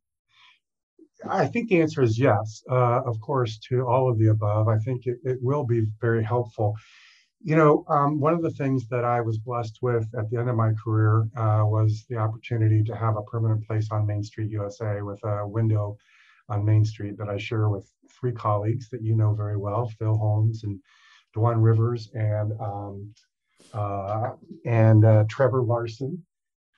I 1.29 1.47
think 1.47 1.69
the 1.69 1.81
answer 1.81 2.03
is 2.03 2.19
yes 2.19 2.63
uh, 2.71 3.01
of 3.05 3.21
course 3.21 3.59
to 3.69 3.87
all 3.87 4.11
of 4.11 4.19
the 4.19 4.29
above. 4.29 4.69
I 4.69 4.79
think 4.79 5.07
it, 5.07 5.19
it 5.25 5.39
will 5.41 5.65
be 5.65 5.83
very 6.01 6.25
helpful 6.25 6.75
you 7.47 7.57
know 7.57 7.85
um, 7.89 8.21
one 8.21 8.35
of 8.35 8.43
the 8.43 8.51
things 8.51 8.89
that 8.89 9.05
i 9.05 9.21
was 9.21 9.39
blessed 9.39 9.79
with 9.81 10.07
at 10.19 10.29
the 10.31 10.37
end 10.37 10.51
of 10.51 10.57
my 10.57 10.73
career 10.83 11.29
uh, 11.37 11.63
was 11.65 12.05
the 12.11 12.17
opportunity 12.17 12.83
to 12.83 12.95
have 12.95 13.17
a 13.17 13.23
permanent 13.23 13.67
place 13.67 13.89
on 13.91 14.07
main 14.07 14.23
street 14.23 14.51
usa 14.51 15.01
with 15.03 15.23
a 15.25 15.47
window 15.47 15.97
on 16.49 16.65
main 16.65 16.85
street 16.85 17.17
that 17.17 17.29
i 17.29 17.37
share 17.39 17.69
with 17.69 17.91
three 18.19 18.33
colleagues 18.33 18.89
that 18.91 19.03
you 19.03 19.15
know 19.17 19.33
very 19.33 19.57
well 19.57 19.89
phil 19.99 20.17
holmes 20.17 20.65
and 20.65 20.81
Dwan 21.37 21.63
Rivers 21.63 22.11
and 22.15 22.53
um, 22.61 23.15
uh, 23.75 24.31
and 24.65 25.05
uh, 25.05 25.25
Trevor 25.29 25.63
Larson. 25.63 26.25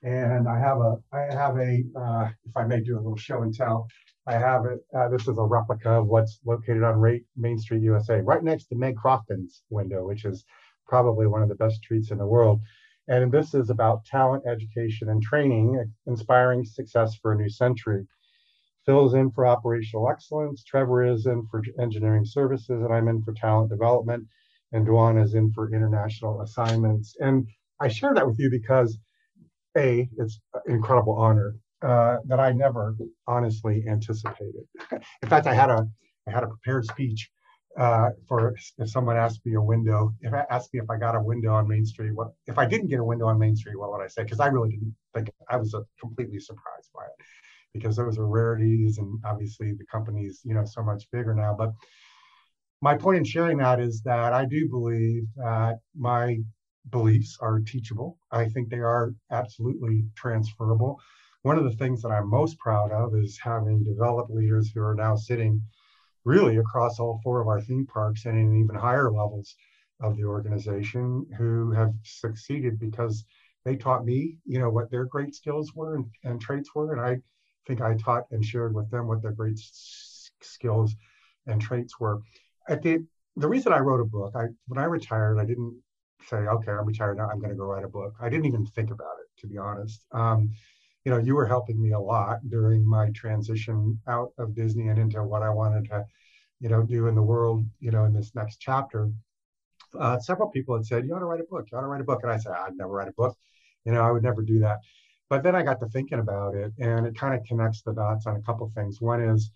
And 0.02 0.48
I 0.48 0.58
have 0.58 0.78
a, 0.78 0.96
I 1.12 1.34
have 1.34 1.56
a, 1.56 1.82
uh, 1.96 2.28
if 2.44 2.56
I 2.56 2.64
may 2.64 2.80
do 2.80 2.96
a 2.96 3.02
little 3.02 3.16
show 3.16 3.42
and 3.42 3.54
tell, 3.54 3.88
I 4.26 4.34
have 4.34 4.64
it. 4.66 4.78
Uh, 4.96 5.08
this 5.08 5.22
is 5.22 5.38
a 5.38 5.42
replica 5.42 5.90
of 5.90 6.06
what's 6.06 6.38
located 6.44 6.82
on 6.82 7.00
Ray, 7.00 7.24
Main 7.36 7.58
Street, 7.58 7.82
USA, 7.82 8.20
right 8.20 8.42
next 8.42 8.66
to 8.66 8.76
Meg 8.76 8.96
Crofton's 8.96 9.62
window, 9.70 10.06
which 10.06 10.24
is 10.24 10.44
probably 10.86 11.26
one 11.26 11.42
of 11.42 11.48
the 11.48 11.54
best 11.54 11.82
treats 11.82 12.10
in 12.10 12.18
the 12.18 12.26
world. 12.26 12.60
And 13.08 13.32
this 13.32 13.54
is 13.54 13.70
about 13.70 14.04
talent, 14.04 14.44
education, 14.46 15.08
and 15.08 15.22
training, 15.22 15.92
inspiring 16.06 16.64
success 16.64 17.16
for 17.16 17.32
a 17.32 17.36
new 17.36 17.48
century. 17.48 18.06
Phil's 18.84 19.14
in 19.14 19.30
for 19.30 19.46
operational 19.46 20.08
excellence, 20.08 20.62
Trevor 20.62 21.04
is 21.04 21.26
in 21.26 21.46
for 21.50 21.62
engineering 21.80 22.24
services, 22.24 22.82
and 22.82 22.92
I'm 22.92 23.08
in 23.08 23.22
for 23.22 23.32
talent 23.32 23.70
development 23.70 24.26
and 24.72 24.86
Dwan 24.86 25.22
is 25.22 25.34
in 25.34 25.52
for 25.52 25.72
international 25.72 26.42
assignments. 26.42 27.16
And 27.20 27.46
I 27.80 27.88
share 27.88 28.14
that 28.14 28.26
with 28.26 28.38
you 28.38 28.50
because, 28.50 28.98
A, 29.76 30.08
it's 30.18 30.40
an 30.54 30.74
incredible 30.74 31.14
honor 31.14 31.54
uh, 31.82 32.16
that 32.26 32.40
I 32.40 32.52
never 32.52 32.96
honestly 33.26 33.84
anticipated. 33.88 34.66
in 35.22 35.28
fact, 35.28 35.46
I 35.46 35.54
had 35.54 35.70
a 35.70 35.86
I 36.26 36.30
had 36.30 36.42
a 36.42 36.48
prepared 36.48 36.84
speech 36.84 37.30
uh, 37.78 38.10
for 38.26 38.54
if 38.78 38.90
someone 38.90 39.16
asked 39.16 39.40
me 39.46 39.54
a 39.54 39.60
window, 39.60 40.12
if 40.20 40.34
I 40.34 40.44
asked 40.50 40.74
me 40.74 40.80
if 40.80 40.90
I 40.90 40.96
got 40.96 41.14
a 41.14 41.22
window 41.22 41.54
on 41.54 41.68
Main 41.68 41.86
Street, 41.86 42.12
what 42.12 42.32
if 42.46 42.58
I 42.58 42.66
didn't 42.66 42.88
get 42.88 42.98
a 42.98 43.04
window 43.04 43.26
on 43.26 43.38
Main 43.38 43.54
Street, 43.54 43.78
what 43.78 43.92
would 43.92 44.02
I 44.02 44.08
say? 44.08 44.24
Because 44.24 44.40
I 44.40 44.46
really 44.46 44.70
didn't 44.70 44.94
think 45.14 45.30
I 45.48 45.56
was 45.56 45.74
completely 46.00 46.40
surprised 46.40 46.90
by 46.94 47.04
it 47.04 47.24
because 47.74 47.96
those 47.96 48.18
are 48.18 48.26
rarities 48.26 48.98
and 48.98 49.20
obviously 49.24 49.72
the 49.72 49.84
company's 49.90 50.40
you 50.44 50.54
know 50.54 50.64
so 50.64 50.82
much 50.82 51.08
bigger 51.12 51.34
now. 51.34 51.54
But 51.56 51.72
my 52.80 52.96
point 52.96 53.18
in 53.18 53.24
sharing 53.24 53.58
that 53.58 53.80
is 53.80 54.02
that 54.02 54.32
I 54.32 54.44
do 54.44 54.68
believe 54.68 55.24
that 55.36 55.78
my 55.96 56.38
beliefs 56.90 57.38
are 57.40 57.60
teachable. 57.60 58.18
I 58.30 58.48
think 58.48 58.68
they 58.68 58.80
are 58.80 59.14
absolutely 59.30 60.04
transferable. 60.14 61.00
One 61.42 61.58
of 61.58 61.64
the 61.64 61.76
things 61.76 62.02
that 62.02 62.10
I'm 62.10 62.28
most 62.28 62.58
proud 62.58 62.92
of 62.92 63.14
is 63.14 63.38
having 63.42 63.84
developed 63.84 64.30
leaders 64.30 64.70
who 64.70 64.82
are 64.82 64.94
now 64.94 65.16
sitting 65.16 65.62
really 66.24 66.56
across 66.58 66.98
all 66.98 67.20
four 67.22 67.40
of 67.40 67.48
our 67.48 67.60
theme 67.60 67.86
parks 67.86 68.26
and 68.26 68.38
in 68.38 68.60
even 68.60 68.76
higher 68.76 69.10
levels 69.10 69.54
of 70.00 70.16
the 70.16 70.24
organization 70.24 71.26
who 71.36 71.72
have 71.72 71.92
succeeded 72.04 72.78
because 72.78 73.24
they 73.64 73.76
taught 73.76 74.04
me, 74.04 74.36
you 74.44 74.58
know, 74.58 74.70
what 74.70 74.90
their 74.90 75.04
great 75.04 75.34
skills 75.34 75.72
were 75.74 75.96
and, 75.96 76.06
and 76.24 76.40
traits 76.40 76.74
were. 76.74 76.92
And 76.92 77.00
I 77.00 77.20
think 77.66 77.80
I 77.80 77.96
taught 77.96 78.24
and 78.30 78.44
shared 78.44 78.74
with 78.74 78.90
them 78.90 79.06
what 79.06 79.22
their 79.22 79.32
great 79.32 79.58
s- 79.58 80.30
skills 80.40 80.94
and 81.46 81.60
traits 81.60 81.98
were 81.98 82.20
at 82.68 82.82
the 82.82 83.04
the 83.36 83.48
reason 83.48 83.72
I 83.72 83.78
wrote 83.78 84.00
a 84.00 84.04
book, 84.04 84.34
I 84.34 84.46
when 84.66 84.78
I 84.78 84.84
retired, 84.84 85.38
I 85.38 85.44
didn't 85.44 85.80
say, 86.26 86.36
okay, 86.36 86.72
I'm 86.72 86.86
retired 86.86 87.18
now. 87.18 87.28
I'm 87.30 87.38
going 87.38 87.50
to 87.50 87.56
go 87.56 87.64
write 87.64 87.84
a 87.84 87.88
book. 87.88 88.14
I 88.20 88.28
didn't 88.28 88.46
even 88.46 88.66
think 88.66 88.90
about 88.90 89.16
it, 89.20 89.40
to 89.40 89.46
be 89.46 89.58
honest. 89.58 90.04
Um, 90.12 90.50
you 91.04 91.12
know, 91.12 91.18
you 91.18 91.34
were 91.34 91.46
helping 91.46 91.80
me 91.80 91.92
a 91.92 92.00
lot 92.00 92.38
during 92.48 92.86
my 92.86 93.10
transition 93.10 94.00
out 94.08 94.32
of 94.38 94.54
Disney 94.54 94.88
and 94.88 94.98
into 94.98 95.22
what 95.22 95.42
I 95.42 95.50
wanted 95.50 95.88
to, 95.90 96.04
you 96.60 96.68
know, 96.68 96.82
do 96.82 97.06
in 97.06 97.14
the 97.14 97.22
world. 97.22 97.64
You 97.80 97.90
know, 97.90 98.04
in 98.04 98.12
this 98.12 98.34
next 98.34 98.58
chapter. 98.60 99.10
Uh, 99.98 100.18
several 100.18 100.50
people 100.50 100.76
had 100.76 100.84
said, 100.84 101.06
you 101.06 101.14
ought 101.14 101.20
to 101.20 101.24
write 101.24 101.40
a 101.40 101.44
book. 101.44 101.66
You 101.70 101.78
ought 101.78 101.82
to 101.82 101.86
write 101.86 102.02
a 102.02 102.04
book. 102.04 102.20
And 102.22 102.32
I 102.32 102.36
said, 102.36 102.52
I'd 102.52 102.76
never 102.76 102.90
write 102.90 103.08
a 103.08 103.12
book. 103.12 103.36
You 103.84 103.92
know, 103.92 104.02
I 104.02 104.10
would 104.10 104.22
never 104.22 104.42
do 104.42 104.58
that. 104.58 104.80
But 105.30 105.42
then 105.42 105.54
I 105.54 105.62
got 105.62 105.80
to 105.80 105.86
thinking 105.88 106.18
about 106.18 106.54
it, 106.54 106.72
and 106.78 107.06
it 107.06 107.16
kind 107.16 107.34
of 107.34 107.44
connects 107.44 107.82
the 107.82 107.92
dots 107.92 108.26
on 108.26 108.36
a 108.36 108.42
couple 108.42 108.70
things. 108.74 109.00
One 109.00 109.22
is, 109.22 109.50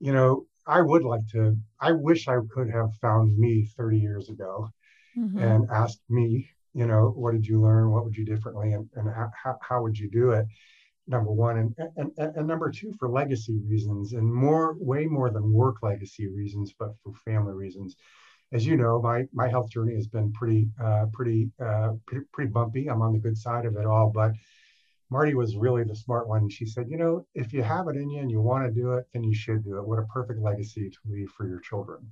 you 0.00 0.12
know, 0.12 0.46
I 0.66 0.80
would 0.80 1.04
like 1.04 1.26
to, 1.32 1.56
I 1.80 1.92
wish 1.92 2.28
I 2.28 2.36
could 2.52 2.70
have 2.70 2.90
found 3.00 3.36
me 3.38 3.68
30 3.76 3.98
years 3.98 4.28
ago 4.28 4.68
mm-hmm. 5.16 5.38
and 5.38 5.68
asked 5.70 6.02
me, 6.08 6.48
you 6.74 6.86
know, 6.86 7.12
what 7.16 7.32
did 7.32 7.46
you 7.46 7.60
learn? 7.60 7.90
What 7.90 8.04
would 8.04 8.16
you 8.16 8.24
differently? 8.24 8.72
And, 8.72 8.88
and 8.94 9.08
how, 9.10 9.56
how 9.60 9.82
would 9.82 9.98
you 9.98 10.08
do 10.08 10.30
it? 10.30 10.46
Number 11.06 11.32
one. 11.32 11.58
And, 11.58 11.74
and, 11.96 12.36
and, 12.36 12.46
number 12.46 12.70
two, 12.70 12.92
for 12.98 13.08
legacy 13.08 13.58
reasons 13.66 14.12
and 14.12 14.32
more, 14.32 14.76
way 14.78 15.06
more 15.06 15.30
than 15.30 15.52
work 15.52 15.76
legacy 15.82 16.28
reasons, 16.28 16.72
but 16.78 16.94
for 17.02 17.12
family 17.24 17.54
reasons. 17.54 17.96
As 18.52 18.66
you 18.66 18.76
know, 18.76 19.00
my, 19.00 19.24
my 19.32 19.48
health 19.48 19.70
journey 19.70 19.94
has 19.94 20.06
been 20.06 20.32
pretty, 20.32 20.68
uh, 20.82 21.06
pretty, 21.12 21.50
uh, 21.64 21.90
pretty, 22.06 22.26
pretty 22.32 22.50
bumpy. 22.50 22.88
I'm 22.88 23.02
on 23.02 23.12
the 23.12 23.18
good 23.18 23.38
side 23.38 23.64
of 23.64 23.76
it 23.76 23.86
all, 23.86 24.10
but 24.12 24.32
Marty 25.10 25.34
was 25.34 25.56
really 25.56 25.82
the 25.82 25.94
smart 25.94 26.28
one. 26.28 26.48
She 26.48 26.66
said, 26.66 26.88
you 26.88 26.96
know, 26.96 27.26
if 27.34 27.52
you 27.52 27.62
have 27.62 27.88
it 27.88 27.96
in 27.96 28.10
you 28.10 28.20
and 28.20 28.30
you 28.30 28.40
want 28.40 28.64
to 28.64 28.80
do 28.80 28.92
it, 28.92 29.06
then 29.12 29.24
you 29.24 29.34
should 29.34 29.64
do 29.64 29.78
it. 29.78 29.86
What 29.86 29.98
a 29.98 30.04
perfect 30.04 30.40
legacy 30.40 30.88
to 30.88 30.98
leave 31.08 31.30
for 31.30 31.48
your 31.48 31.58
children. 31.60 32.10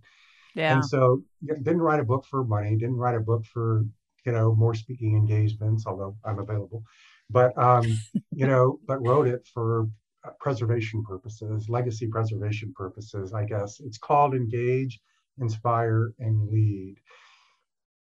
Yeah. 0.59 0.75
And 0.75 0.85
so 0.85 1.23
didn't 1.45 1.81
write 1.81 2.01
a 2.01 2.05
book 2.05 2.25
for 2.29 2.43
money, 2.43 2.75
didn't 2.77 2.97
write 2.97 3.15
a 3.15 3.21
book 3.21 3.45
for, 3.47 3.85
you 4.27 4.33
know, 4.33 4.53
more 4.57 4.75
speaking 4.75 5.15
engagements, 5.17 5.87
although 5.87 6.17
I'm 6.25 6.41
available. 6.41 6.83
But 7.31 7.57
um, 7.57 7.87
you 8.33 8.49
know, 8.49 8.81
but 8.85 8.99
wrote 9.07 9.29
it 9.29 9.47
for 9.55 9.89
uh, 10.25 10.31
preservation 10.41 11.05
purposes, 11.05 11.69
legacy 11.69 12.09
preservation 12.09 12.75
purposes, 12.75 13.33
I 13.33 13.45
guess. 13.45 13.79
It's 13.79 13.99
called 13.99 14.35
Engage, 14.35 14.99
Inspire, 15.41 16.13
and 16.19 16.51
Lead. 16.51 16.97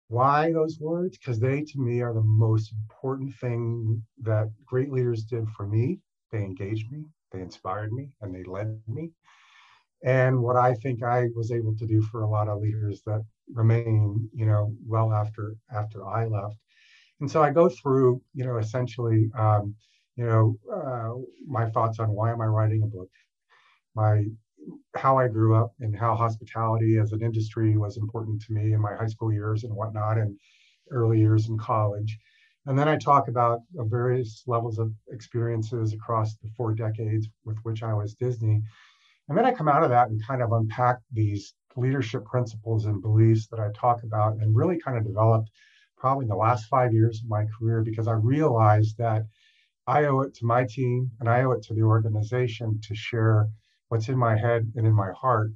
Why 0.07 0.51
those 0.51 0.79
words? 0.79 1.19
Because 1.19 1.39
they, 1.39 1.61
to 1.61 1.79
me, 1.79 2.01
are 2.01 2.15
the 2.15 2.23
most 2.23 2.71
important 2.71 3.35
thing 3.35 4.03
that 4.23 4.49
great 4.65 4.91
leaders 4.91 5.23
did 5.23 5.47
for 5.55 5.67
me. 5.67 5.99
They 6.31 6.39
engaged 6.39 6.91
me, 6.91 7.03
they 7.31 7.41
inspired 7.41 7.93
me, 7.93 8.09
and 8.21 8.33
they 8.33 8.43
led 8.43 8.81
me. 8.87 9.11
And 10.03 10.41
what 10.41 10.55
I 10.55 10.73
think 10.75 11.03
I 11.03 11.27
was 11.35 11.51
able 11.51 11.75
to 11.77 11.85
do 11.85 12.01
for 12.01 12.21
a 12.21 12.29
lot 12.29 12.47
of 12.47 12.61
leaders 12.61 13.01
that 13.05 13.23
remain, 13.53 14.29
you 14.33 14.45
know, 14.45 14.73
well 14.85 15.13
after 15.13 15.55
after 15.73 16.07
I 16.07 16.25
left. 16.25 16.57
And 17.19 17.29
so 17.29 17.43
I 17.43 17.51
go 17.51 17.69
through, 17.69 18.21
you 18.33 18.45
know, 18.45 18.57
essentially, 18.57 19.29
um, 19.37 19.75
you 20.15 20.25
know, 20.25 20.55
uh, 20.73 21.11
my 21.47 21.69
thoughts 21.69 21.99
on 21.99 22.11
why 22.11 22.31
am 22.31 22.41
I 22.41 22.45
writing 22.45 22.83
a 22.83 22.87
book, 22.87 23.09
my 23.95 24.23
how 24.95 25.17
I 25.17 25.27
grew 25.27 25.55
up 25.55 25.73
and 25.79 25.95
how 25.95 26.15
hospitality 26.15 26.97
as 26.97 27.11
an 27.11 27.21
industry 27.21 27.77
was 27.77 27.97
important 27.97 28.41
to 28.43 28.53
me 28.53 28.73
in 28.73 28.81
my 28.81 28.93
high 28.95 29.07
school 29.07 29.31
years 29.33 29.63
and 29.63 29.73
whatnot, 29.73 30.17
and 30.17 30.37
early 30.91 31.19
years 31.19 31.49
in 31.49 31.57
college. 31.57 32.17
And 32.65 32.77
then 32.77 32.87
I 32.87 32.97
talk 32.97 33.27
about 33.29 33.61
various 33.73 34.43
levels 34.45 34.77
of 34.79 34.93
experiences 35.09 35.93
across 35.93 36.35
the 36.35 36.49
four 36.55 36.73
decades 36.73 37.27
with 37.45 37.57
which 37.63 37.83
I 37.83 37.93
was 37.93 38.13
Disney. 38.13 38.61
And 39.29 39.37
then 39.37 39.45
I 39.45 39.53
come 39.53 39.67
out 39.67 39.83
of 39.83 39.91
that 39.91 40.09
and 40.09 40.25
kind 40.25 40.41
of 40.41 40.51
unpack 40.51 40.97
these 41.11 41.53
leadership 41.75 42.25
principles 42.25 42.85
and 42.85 42.99
beliefs 42.99 43.47
that 43.47 43.59
I 43.59 43.69
talk 43.75 44.01
about 44.03 44.37
and 44.37 44.55
really 44.55 44.79
kind 44.79 44.97
of 44.97 45.05
developed 45.05 45.51
probably 45.97 46.25
in 46.25 46.29
the 46.29 46.35
last 46.35 46.65
five 46.65 46.93
years 46.93 47.21
of 47.21 47.29
my 47.29 47.45
career 47.57 47.83
because 47.83 48.07
I 48.07 48.13
realized 48.13 48.97
that 48.97 49.21
I 49.85 50.05
owe 50.05 50.21
it 50.21 50.33
to 50.35 50.45
my 50.45 50.65
team 50.65 51.11
and 51.19 51.29
I 51.29 51.43
owe 51.43 51.51
it 51.51 51.61
to 51.63 51.75
the 51.75 51.83
organization 51.83 52.79
to 52.87 52.95
share 52.95 53.47
what's 53.89 54.09
in 54.09 54.17
my 54.17 54.35
head 54.35 54.71
and 54.75 54.87
in 54.87 54.93
my 54.93 55.11
heart 55.11 55.51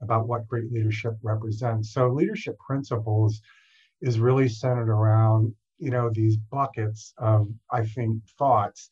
about 0.00 0.26
what 0.26 0.46
great 0.46 0.72
leadership 0.72 1.12
represents. 1.22 1.92
So 1.92 2.08
leadership 2.08 2.56
principles 2.66 3.42
is 4.00 4.20
really 4.20 4.48
centered 4.48 4.90
around, 4.90 5.54
you 5.78 5.90
know, 5.90 6.08
these 6.10 6.38
buckets 6.50 7.12
of, 7.18 7.48
I 7.70 7.84
think, 7.84 8.22
thoughts 8.38 8.88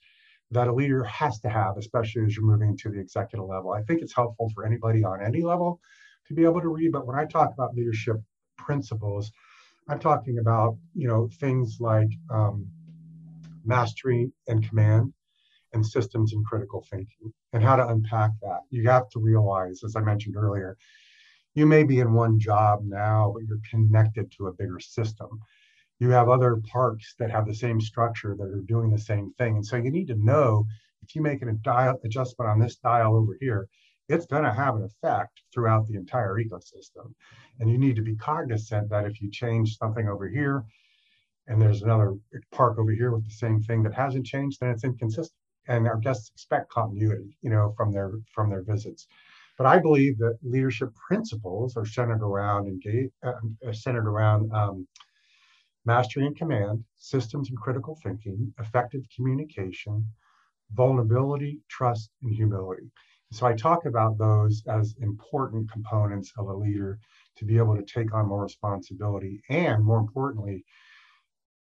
that 0.51 0.69
a 0.69 0.73
leader 0.73 1.03
has 1.05 1.41
to 1.41 1.49
have, 1.49 1.77
especially 1.77 2.25
as 2.25 2.37
you're 2.37 2.45
moving 2.45 2.77
to 2.79 2.91
the 2.91 3.01
executive 3.01 3.47
level. 3.47 3.73
I 3.73 3.83
think 3.83 4.03
it's 4.03 4.15
helpful 4.15 4.51
for 4.55 4.65
anybody 4.65 5.05
on 5.05 5.23
any 5.23 5.43
level 5.43 5.81
to 6.29 6.35
be 6.35 6.45
able 6.45 6.61
to 6.61 6.69
read, 6.69 6.93
but 6.93 7.07
when 7.07 7.19
I 7.19 7.25
talk 7.25 7.53
about 7.53 7.75
leadership 7.75 8.17
principles, 8.59 9.31
I'm 9.89 9.99
talking 9.99 10.39
about, 10.39 10.77
you 10.95 11.09
know, 11.09 11.29
things 11.41 11.79
like 11.81 12.09
um, 12.31 12.67
mastery 13.65 14.31
and 14.49 14.67
command, 14.69 15.13
and 15.73 15.85
systems 15.85 16.33
and 16.33 16.45
critical 16.45 16.85
thinking, 16.91 17.33
and 17.53 17.63
how 17.63 17.77
to 17.77 17.87
unpack 17.87 18.31
that. 18.41 18.61
You 18.71 18.89
have 18.89 19.09
to 19.11 19.21
realize, 19.21 19.83
as 19.85 19.95
I 19.95 20.01
mentioned 20.01 20.37
earlier, 20.37 20.77
you 21.55 21.67
may 21.67 21.85
be 21.85 22.01
in 22.01 22.13
one 22.13 22.39
job 22.39 22.81
now, 22.85 23.33
but 23.35 23.45
you're 23.47 23.61
connected 23.71 24.33
to 24.33 24.47
a 24.47 24.53
bigger 24.53 24.81
system. 24.81 25.41
You 25.99 26.11
have 26.11 26.29
other 26.29 26.57
parks 26.71 27.15
that 27.19 27.31
have 27.31 27.47
the 27.47 27.55
same 27.55 27.81
structure 27.81 28.37
that 28.37 28.49
are 28.49 28.63
doing 28.67 28.91
the 28.91 28.99
same 28.99 29.33
thing. 29.39 29.57
And 29.57 29.67
so 29.67 29.77
you 29.77 29.91
need 29.91 30.09
to 30.09 30.15
know 30.15 30.67
if 31.03 31.15
you 31.15 31.23
make 31.23 31.43
an 31.43 31.61
adjustment 32.05 32.51
on 32.51 32.59
this 32.59 32.77
dial 32.77 33.17
over 33.17 33.37
here, 33.41 33.69
it's 34.09 34.27
going 34.27 34.45
to 34.45 34.53
have 34.53 34.77
an 34.77 34.85
effect 34.85 35.41
throughout 35.53 35.87
the 35.87 35.97
entire 35.97 36.37
ecosystem. 36.37 37.13
And 37.59 37.71
you 37.71 37.79
need 37.79 37.97
to 37.97 38.03
be 38.03 38.17
cognizant 38.17 38.91
that 38.91 39.07
if 39.07 39.21
you 39.21 39.31
change 39.31 39.79
something 39.79 40.09
over 40.09 40.29
here 40.29 40.65
and 41.47 41.61
there's 41.61 41.83
another 41.83 42.15
park 42.53 42.79
over 42.79 42.93
here 42.93 43.13
with 43.13 43.25
the 43.25 43.31
same 43.35 43.63
thing 43.63 43.83
that 43.85 43.95
hasn't 43.95 44.27
changed, 44.27 44.61
then 44.61 44.71
it's 44.71 44.85
inconsistent. 44.85 45.33
And 45.69 45.89
our 45.89 45.99
guests 45.99 46.31
expect 46.31 46.71
continuity, 46.71 47.37
you 47.43 47.51
know, 47.51 47.75
from 47.77 47.93
their 47.93 48.13
from 48.33 48.51
their 48.51 48.63
visits. 48.63 49.09
But 49.59 49.67
I 49.67 49.79
believe 49.79 50.19
that 50.19 50.39
leadership 50.43 50.91
principles 50.95 51.77
are 51.77 51.87
centered 51.87 52.23
around 52.23 52.69
engage, 52.69 53.11
uh, 53.25 53.73
centered 53.73 54.07
around 54.07 54.53
um, 54.53 54.87
mastery 55.87 56.27
and 56.27 56.37
command, 56.37 56.85
systems 56.97 57.49
and 57.49 57.59
critical 57.59 57.99
thinking, 58.03 58.53
effective 58.59 59.03
communication, 59.15 60.07
vulnerability, 60.73 61.61
trust, 61.69 62.11
and 62.23 62.35
humility. 62.35 62.91
So 63.33 63.47
I 63.47 63.55
talk 63.55 63.87
about 63.87 64.19
those 64.19 64.63
as 64.69 64.95
important 65.01 65.71
components 65.71 66.33
of 66.39 66.49
a 66.49 66.55
leader 66.55 66.99
to 67.37 67.45
be 67.45 67.57
able 67.57 67.77
to 67.77 67.83
take 67.83 68.15
on 68.15 68.29
more 68.29 68.43
responsibility 68.43 69.41
and, 69.49 69.85
more 69.85 69.99
importantly, 69.99 70.65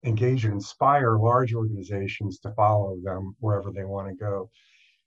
engage 0.03 0.45
and 0.45 0.55
inspire 0.55 1.17
large 1.17 1.53
organizations 1.53 2.39
to 2.39 2.51
follow 2.53 2.97
them 3.03 3.35
wherever 3.39 3.71
they 3.71 3.83
want 3.83 4.07
to 4.07 4.15
go. 4.15 4.49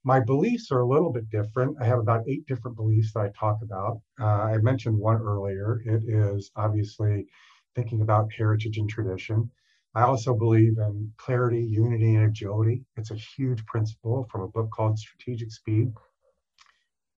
My 0.04 0.20
beliefs 0.20 0.70
are 0.70 0.80
a 0.80 0.86
little 0.86 1.12
bit 1.12 1.30
different. 1.30 1.76
I 1.80 1.84
have 1.86 1.98
about 1.98 2.28
eight 2.28 2.46
different 2.46 2.76
beliefs 2.76 3.12
that 3.12 3.20
I 3.20 3.30
talk 3.38 3.58
about. 3.62 4.00
Uh, 4.20 4.24
I 4.24 4.58
mentioned 4.58 4.98
one 4.98 5.16
earlier. 5.16 5.82
It 5.86 6.02
is 6.06 6.50
obviously 6.56 7.26
thinking 7.74 8.00
about 8.00 8.32
heritage 8.32 8.78
and 8.78 8.88
tradition. 8.88 9.50
I 9.94 10.02
also 10.02 10.34
believe 10.34 10.76
in 10.78 11.12
clarity, 11.16 11.64
unity, 11.64 12.14
and 12.16 12.26
agility. 12.26 12.82
It's 12.96 13.10
a 13.10 13.16
huge 13.36 13.64
principle 13.66 14.26
from 14.30 14.42
a 14.42 14.48
book 14.48 14.70
called 14.72 14.98
Strategic 14.98 15.52
Speed. 15.52 15.92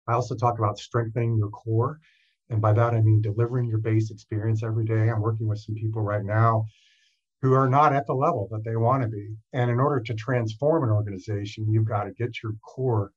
I 0.07 0.13
also 0.13 0.35
talk 0.35 0.59
about 0.59 0.79
strengthening 0.79 1.37
your 1.39 1.51
core. 1.51 1.99
And 2.51 2.61
by 2.61 2.73
that, 2.75 2.95
I 2.95 3.01
mean 3.01 3.23
delivering 3.23 3.67
your 3.67 3.79
base 3.79 4.11
experience 4.11 4.63
every 4.63 4.85
day. 4.85 5.09
I'm 5.11 5.21
working 5.21 5.49
with 5.49 5.59
some 5.59 5.75
people 5.75 6.03
right 6.03 6.25
now 6.25 6.67
who 7.43 7.53
are 7.55 7.69
not 7.69 7.93
at 7.93 8.07
the 8.07 8.15
level 8.15 8.49
that 8.51 8.65
they 8.65 8.77
want 8.77 9.03
to 9.03 9.09
be. 9.09 9.35
And 9.53 9.71
in 9.71 9.81
order 9.81 10.01
to 10.01 10.15
transform 10.15 10.85
an 10.85 10.91
organization, 10.91 11.71
you've 11.71 11.89
got 11.89 12.05
to 12.05 12.13
get 12.13 12.43
your 12.43 12.53
core 12.63 13.13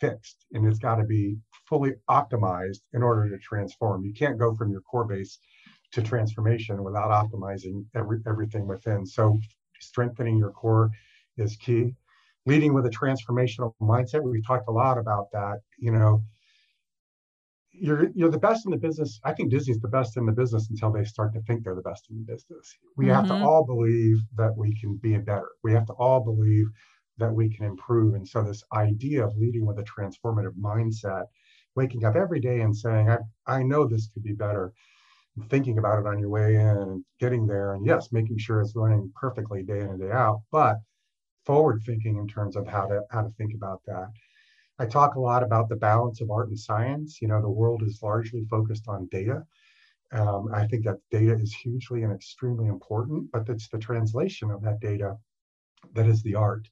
fixed 0.00 0.44
and 0.52 0.66
it's 0.66 0.78
got 0.78 0.96
to 0.96 1.04
be 1.04 1.36
fully 1.68 1.92
optimized 2.08 2.80
in 2.92 3.02
order 3.02 3.28
to 3.28 3.38
transform. 3.38 4.04
You 4.04 4.12
can't 4.12 4.38
go 4.38 4.54
from 4.54 4.70
your 4.70 4.82
core 4.82 5.06
base 5.06 5.38
to 5.94 6.02
transformation 6.02 6.82
without 6.82 7.10
optimizing 7.10 7.84
every, 7.94 8.18
everything 8.26 8.66
within. 8.66 9.06
So 9.06 9.38
strengthening 9.80 10.38
your 10.38 10.50
core 10.50 10.90
is 11.36 11.56
key. 11.56 11.94
Leading 12.46 12.74
with 12.74 12.84
a 12.84 12.90
transformational 12.90 13.72
mindset. 13.80 14.22
We've 14.22 14.46
talked 14.46 14.68
a 14.68 14.72
lot 14.72 14.98
about 14.98 15.30
that. 15.32 15.60
You 15.78 15.92
know, 15.92 16.22
you're 17.72 18.10
you're 18.14 18.30
the 18.30 18.38
best 18.38 18.66
in 18.66 18.70
the 18.70 18.76
business. 18.76 19.18
I 19.24 19.32
think 19.32 19.50
Disney's 19.50 19.80
the 19.80 19.88
best 19.88 20.18
in 20.18 20.26
the 20.26 20.32
business 20.32 20.68
until 20.68 20.92
they 20.92 21.04
start 21.04 21.32
to 21.32 21.40
think 21.42 21.64
they're 21.64 21.74
the 21.74 21.80
best 21.80 22.06
in 22.10 22.16
the 22.18 22.32
business. 22.32 22.76
We 22.96 23.06
mm-hmm. 23.06 23.14
have 23.14 23.26
to 23.28 23.32
mm-hmm. 23.32 23.44
all 23.44 23.64
believe 23.64 24.18
that 24.36 24.54
we 24.56 24.78
can 24.78 24.96
be 24.96 25.16
better. 25.16 25.48
We 25.62 25.72
have 25.72 25.86
to 25.86 25.94
all 25.94 26.20
believe 26.20 26.66
that 27.18 27.32
we 27.32 27.48
can 27.48 27.64
improve. 27.64 28.14
And 28.14 28.28
so 28.28 28.42
this 28.42 28.62
idea 28.74 29.24
of 29.26 29.36
leading 29.36 29.64
with 29.64 29.78
a 29.78 29.84
transformative 29.84 30.54
mindset, 30.60 31.24
waking 31.76 32.04
up 32.04 32.16
every 32.16 32.40
day 32.40 32.60
and 32.60 32.76
saying, 32.76 33.08
I, 33.08 33.18
I 33.46 33.62
know 33.62 33.86
this 33.86 34.08
could 34.08 34.22
be 34.22 34.32
better, 34.32 34.72
thinking 35.48 35.78
about 35.78 35.98
it 35.98 36.06
on 36.06 36.18
your 36.18 36.28
way 36.28 36.54
in 36.54 36.66
and 36.66 37.04
getting 37.18 37.46
there. 37.46 37.74
And 37.74 37.84
yes, 37.84 38.12
making 38.12 38.38
sure 38.38 38.60
it's 38.60 38.76
running 38.76 39.12
perfectly 39.14 39.62
day 39.62 39.80
in 39.80 39.88
and 39.88 40.00
day 40.00 40.10
out, 40.12 40.42
but 40.52 40.78
forward 41.44 41.82
thinking 41.84 42.16
in 42.16 42.26
terms 42.26 42.56
of 42.56 42.66
how 42.66 42.86
to 42.86 43.02
how 43.10 43.22
to 43.22 43.30
think 43.36 43.54
about 43.54 43.82
that. 43.86 44.08
I 44.78 44.86
talk 44.86 45.14
a 45.14 45.20
lot 45.20 45.42
about 45.42 45.68
the 45.68 45.76
balance 45.76 46.20
of 46.20 46.30
art 46.30 46.48
and 46.48 46.58
science. 46.58 47.18
You 47.20 47.28
know, 47.28 47.40
the 47.40 47.48
world 47.48 47.82
is 47.82 48.00
largely 48.02 48.44
focused 48.50 48.88
on 48.88 49.06
data. 49.06 49.44
Um, 50.12 50.48
I 50.52 50.66
think 50.66 50.84
that 50.84 50.98
data 51.10 51.34
is 51.34 51.52
hugely 51.52 52.02
and 52.02 52.12
extremely 52.12 52.66
important, 52.66 53.30
but 53.32 53.48
it's 53.48 53.68
the 53.68 53.78
translation 53.78 54.50
of 54.50 54.62
that 54.62 54.80
data 54.80 55.16
that 55.94 56.06
is 56.06 56.22
the 56.22 56.34
art. 56.34 56.68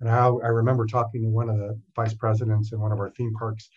And 0.00 0.08
I, 0.08 0.26
I 0.26 0.48
remember 0.48 0.86
talking 0.86 1.22
to 1.22 1.28
one 1.28 1.48
of 1.48 1.58
the 1.58 1.78
vice 1.94 2.14
presidents 2.14 2.72
in 2.72 2.80
one 2.80 2.92
of 2.92 2.98
our 2.98 3.10
theme 3.10 3.34
parks 3.34 3.68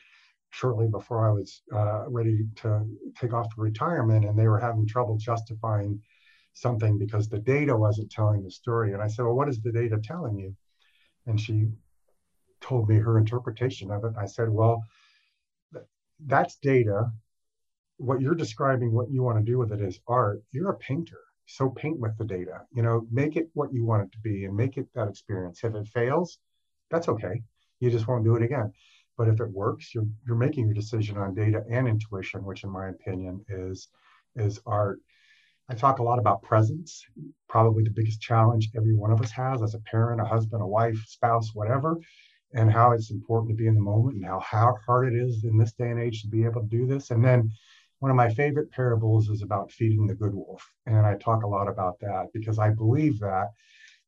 shortly 0.53 0.87
before 0.87 1.27
I 1.27 1.31
was 1.31 1.61
uh, 1.73 2.09
ready 2.09 2.45
to 2.57 2.85
take 3.19 3.33
off 3.33 3.53
to 3.53 3.61
retirement, 3.61 4.25
and 4.25 4.37
they 4.37 4.47
were 4.47 4.59
having 4.59 4.87
trouble 4.87 5.17
justifying 5.17 5.99
something 6.53 6.97
because 6.97 7.27
the 7.27 7.39
data 7.39 7.75
wasn't 7.75 8.11
telling 8.11 8.43
the 8.43 8.51
story. 8.51 8.93
And 8.93 9.01
I 9.01 9.07
said, 9.07 9.25
Well, 9.25 9.35
what 9.35 9.49
is 9.49 9.61
the 9.61 9.71
data 9.71 9.99
telling 10.01 10.37
you? 10.37 10.55
And 11.25 11.39
she 11.39 11.69
told 12.63 12.89
me 12.89 12.95
her 12.95 13.17
interpretation 13.17 13.91
of 13.91 14.03
it. 14.05 14.13
I 14.17 14.25
said, 14.25 14.49
well, 14.49 14.83
that's 16.25 16.55
data. 16.55 17.11
What 17.97 18.21
you're 18.21 18.35
describing, 18.35 18.93
what 18.93 19.11
you 19.11 19.21
want 19.21 19.37
to 19.37 19.43
do 19.43 19.57
with 19.57 19.71
it 19.71 19.81
is 19.81 19.99
art. 20.07 20.41
You're 20.51 20.71
a 20.71 20.77
painter. 20.77 21.19
So 21.45 21.69
paint 21.69 21.99
with 21.99 22.17
the 22.17 22.23
data, 22.23 22.61
you 22.73 22.81
know, 22.81 23.05
make 23.11 23.35
it 23.35 23.49
what 23.53 23.73
you 23.73 23.85
want 23.85 24.03
it 24.03 24.11
to 24.13 24.19
be 24.19 24.45
and 24.45 24.55
make 24.55 24.77
it 24.77 24.87
that 24.95 25.09
experience. 25.09 25.61
If 25.63 25.75
it 25.75 25.87
fails, 25.89 26.39
that's 26.89 27.09
okay. 27.09 27.43
You 27.81 27.91
just 27.91 28.07
won't 28.07 28.23
do 28.23 28.35
it 28.37 28.43
again. 28.43 28.71
But 29.17 29.27
if 29.27 29.39
it 29.39 29.51
works, 29.51 29.93
you're, 29.93 30.07
you're 30.25 30.35
making 30.35 30.65
your 30.65 30.73
decision 30.73 31.17
on 31.17 31.33
data 31.33 31.63
and 31.69 31.87
intuition, 31.87 32.43
which 32.43 32.63
in 32.63 32.69
my 32.71 32.89
opinion 32.89 33.43
is, 33.49 33.89
is 34.35 34.59
art. 34.65 34.99
I 35.69 35.75
talk 35.75 35.99
a 35.99 36.03
lot 36.03 36.19
about 36.19 36.41
presence, 36.41 37.05
probably 37.47 37.83
the 37.83 37.89
biggest 37.89 38.21
challenge 38.21 38.69
every 38.75 38.95
one 38.95 39.11
of 39.11 39.21
us 39.21 39.31
has 39.31 39.61
as 39.61 39.75
a 39.75 39.79
parent, 39.79 40.21
a 40.21 40.25
husband, 40.25 40.61
a 40.61 40.67
wife, 40.67 41.01
spouse, 41.07 41.51
whatever 41.53 41.97
and 42.53 42.71
how 42.71 42.91
it's 42.91 43.11
important 43.11 43.49
to 43.49 43.55
be 43.55 43.67
in 43.67 43.75
the 43.75 43.81
moment 43.81 44.15
and 44.15 44.25
how, 44.25 44.39
how 44.39 44.77
hard 44.85 45.11
it 45.11 45.17
is 45.17 45.43
in 45.43 45.57
this 45.57 45.73
day 45.73 45.89
and 45.89 45.99
age 45.99 46.21
to 46.21 46.27
be 46.27 46.45
able 46.45 46.61
to 46.61 46.67
do 46.67 46.85
this. 46.85 47.11
And 47.11 47.23
then 47.23 47.51
one 47.99 48.11
of 48.11 48.17
my 48.17 48.29
favorite 48.29 48.71
parables 48.71 49.29
is 49.29 49.41
about 49.41 49.71
feeding 49.71 50.05
the 50.05 50.13
good 50.13 50.33
wolf. 50.33 50.63
And 50.85 51.05
I 51.05 51.15
talk 51.15 51.43
a 51.43 51.47
lot 51.47 51.67
about 51.67 51.99
that 52.01 52.27
because 52.33 52.59
I 52.59 52.69
believe 52.69 53.19
that 53.19 53.47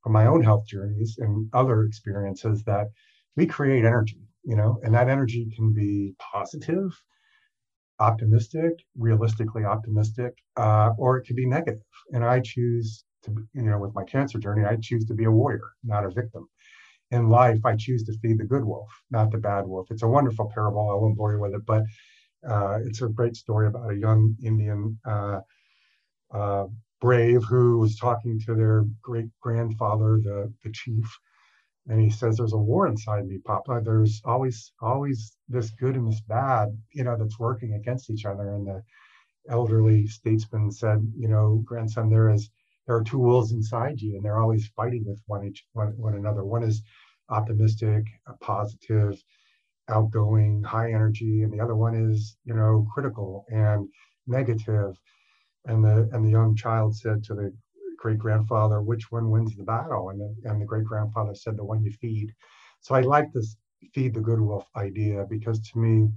from 0.03 0.11
my 0.11 0.27
own 0.27 0.43
health 0.43 0.65
journeys 0.67 1.17
and 1.17 1.49
other 1.53 1.83
experiences 1.83 2.63
that 2.63 2.87
we 3.35 3.47
create 3.47 3.85
energy, 3.85 4.21
you 4.45 4.55
know, 4.55 4.79
and 4.83 4.93
that 4.93 5.09
energy 5.09 5.51
can 5.55 5.73
be 5.73 6.13
positive, 6.19 6.91
optimistic, 7.99 8.73
realistically 8.97 9.63
optimistic, 9.63 10.33
uh, 10.57 10.91
or 10.97 11.17
it 11.17 11.25
could 11.25 11.35
be 11.35 11.45
negative. 11.45 11.81
And 12.13 12.23
I 12.23 12.41
choose 12.41 13.03
to, 13.23 13.35
you 13.53 13.63
know, 13.63 13.79
with 13.79 13.95
my 13.95 14.03
cancer 14.03 14.39
journey, 14.39 14.65
I 14.65 14.77
choose 14.81 15.05
to 15.05 15.13
be 15.13 15.25
a 15.25 15.31
warrior, 15.31 15.69
not 15.83 16.05
a 16.05 16.09
victim 16.09 16.47
in 17.11 17.29
life, 17.29 17.59
I 17.65 17.75
choose 17.75 18.03
to 18.05 18.17
feed 18.19 18.39
the 18.39 18.45
good 18.45 18.65
wolf, 18.65 18.89
not 19.11 19.31
the 19.31 19.37
bad 19.37 19.67
wolf. 19.67 19.87
It's 19.91 20.03
a 20.03 20.07
wonderful 20.07 20.51
parable. 20.53 20.89
I 20.89 20.95
won't 20.95 21.17
bore 21.17 21.33
you 21.33 21.39
with 21.39 21.53
it, 21.53 21.65
but 21.65 21.83
uh, 22.47 22.79
it's 22.85 23.01
a 23.01 23.07
great 23.07 23.35
story 23.35 23.67
about 23.67 23.91
a 23.91 23.97
young 23.97 24.35
Indian 24.43 24.99
uh, 25.05 25.39
uh, 26.33 26.65
brave 27.01 27.43
who 27.43 27.77
was 27.77 27.97
talking 27.97 28.39
to 28.45 28.55
their 28.55 28.85
great 29.01 29.27
grandfather, 29.41 30.19
the, 30.23 30.51
the 30.63 30.71
chief, 30.71 31.05
and 31.87 32.01
he 32.01 32.09
says, 32.09 32.37
"There's 32.37 32.53
a 32.53 32.57
war 32.57 32.87
inside 32.87 33.27
me, 33.27 33.39
Papa. 33.39 33.81
There's 33.83 34.21
always 34.25 34.71
always 34.81 35.37
this 35.49 35.71
good 35.71 35.95
and 35.95 36.07
this 36.11 36.21
bad, 36.21 36.77
you 36.93 37.03
know, 37.03 37.17
that's 37.17 37.39
working 37.39 37.73
against 37.73 38.09
each 38.09 38.25
other." 38.25 38.55
And 38.55 38.67
the 38.67 38.83
elderly 39.49 40.07
statesman 40.07 40.71
said, 40.71 41.11
"You 41.17 41.27
know, 41.29 41.61
grandson, 41.65 42.09
there 42.09 42.29
is." 42.29 42.49
there 42.87 42.95
are 42.95 43.03
two 43.03 43.19
wolves 43.19 43.51
inside 43.51 43.99
you 44.01 44.15
and 44.15 44.23
they're 44.23 44.39
always 44.39 44.67
fighting 44.75 45.03
with 45.05 45.19
one 45.27 45.45
each 45.45 45.65
one, 45.73 45.93
one 45.97 46.15
another 46.15 46.43
one 46.43 46.63
is 46.63 46.83
optimistic 47.29 48.05
positive 48.41 49.21
outgoing 49.89 50.63
high 50.63 50.91
energy 50.91 51.43
and 51.43 51.51
the 51.53 51.59
other 51.59 51.75
one 51.75 51.95
is 51.95 52.37
you 52.45 52.53
know 52.53 52.87
critical 52.93 53.45
and 53.49 53.87
negative 54.27 54.95
and 55.65 55.83
the 55.83 56.09
and 56.11 56.25
the 56.25 56.29
young 56.29 56.55
child 56.55 56.95
said 56.95 57.23
to 57.23 57.33
the 57.33 57.53
great 58.05 58.19
grandfather 58.19 58.81
which 58.81 59.11
one 59.11 59.29
wins 59.31 59.55
the 59.55 59.63
battle 59.63 60.09
and 60.09 60.19
the, 60.19 60.49
and 60.49 60.61
the 60.61 60.65
great 60.65 60.85
grandfather 60.85 61.35
said 61.35 61.57
the 61.57 61.63
one 61.63 61.83
you 61.83 61.91
feed 61.91 62.33
so 62.81 62.95
i 62.95 63.01
like 63.01 63.31
this 63.33 63.57
feed 63.93 64.13
the 64.13 64.21
good 64.21 64.39
wolf 64.39 64.65
idea 64.75 65.25
because 65.29 65.59
to 65.59 65.79
me 65.79 66.07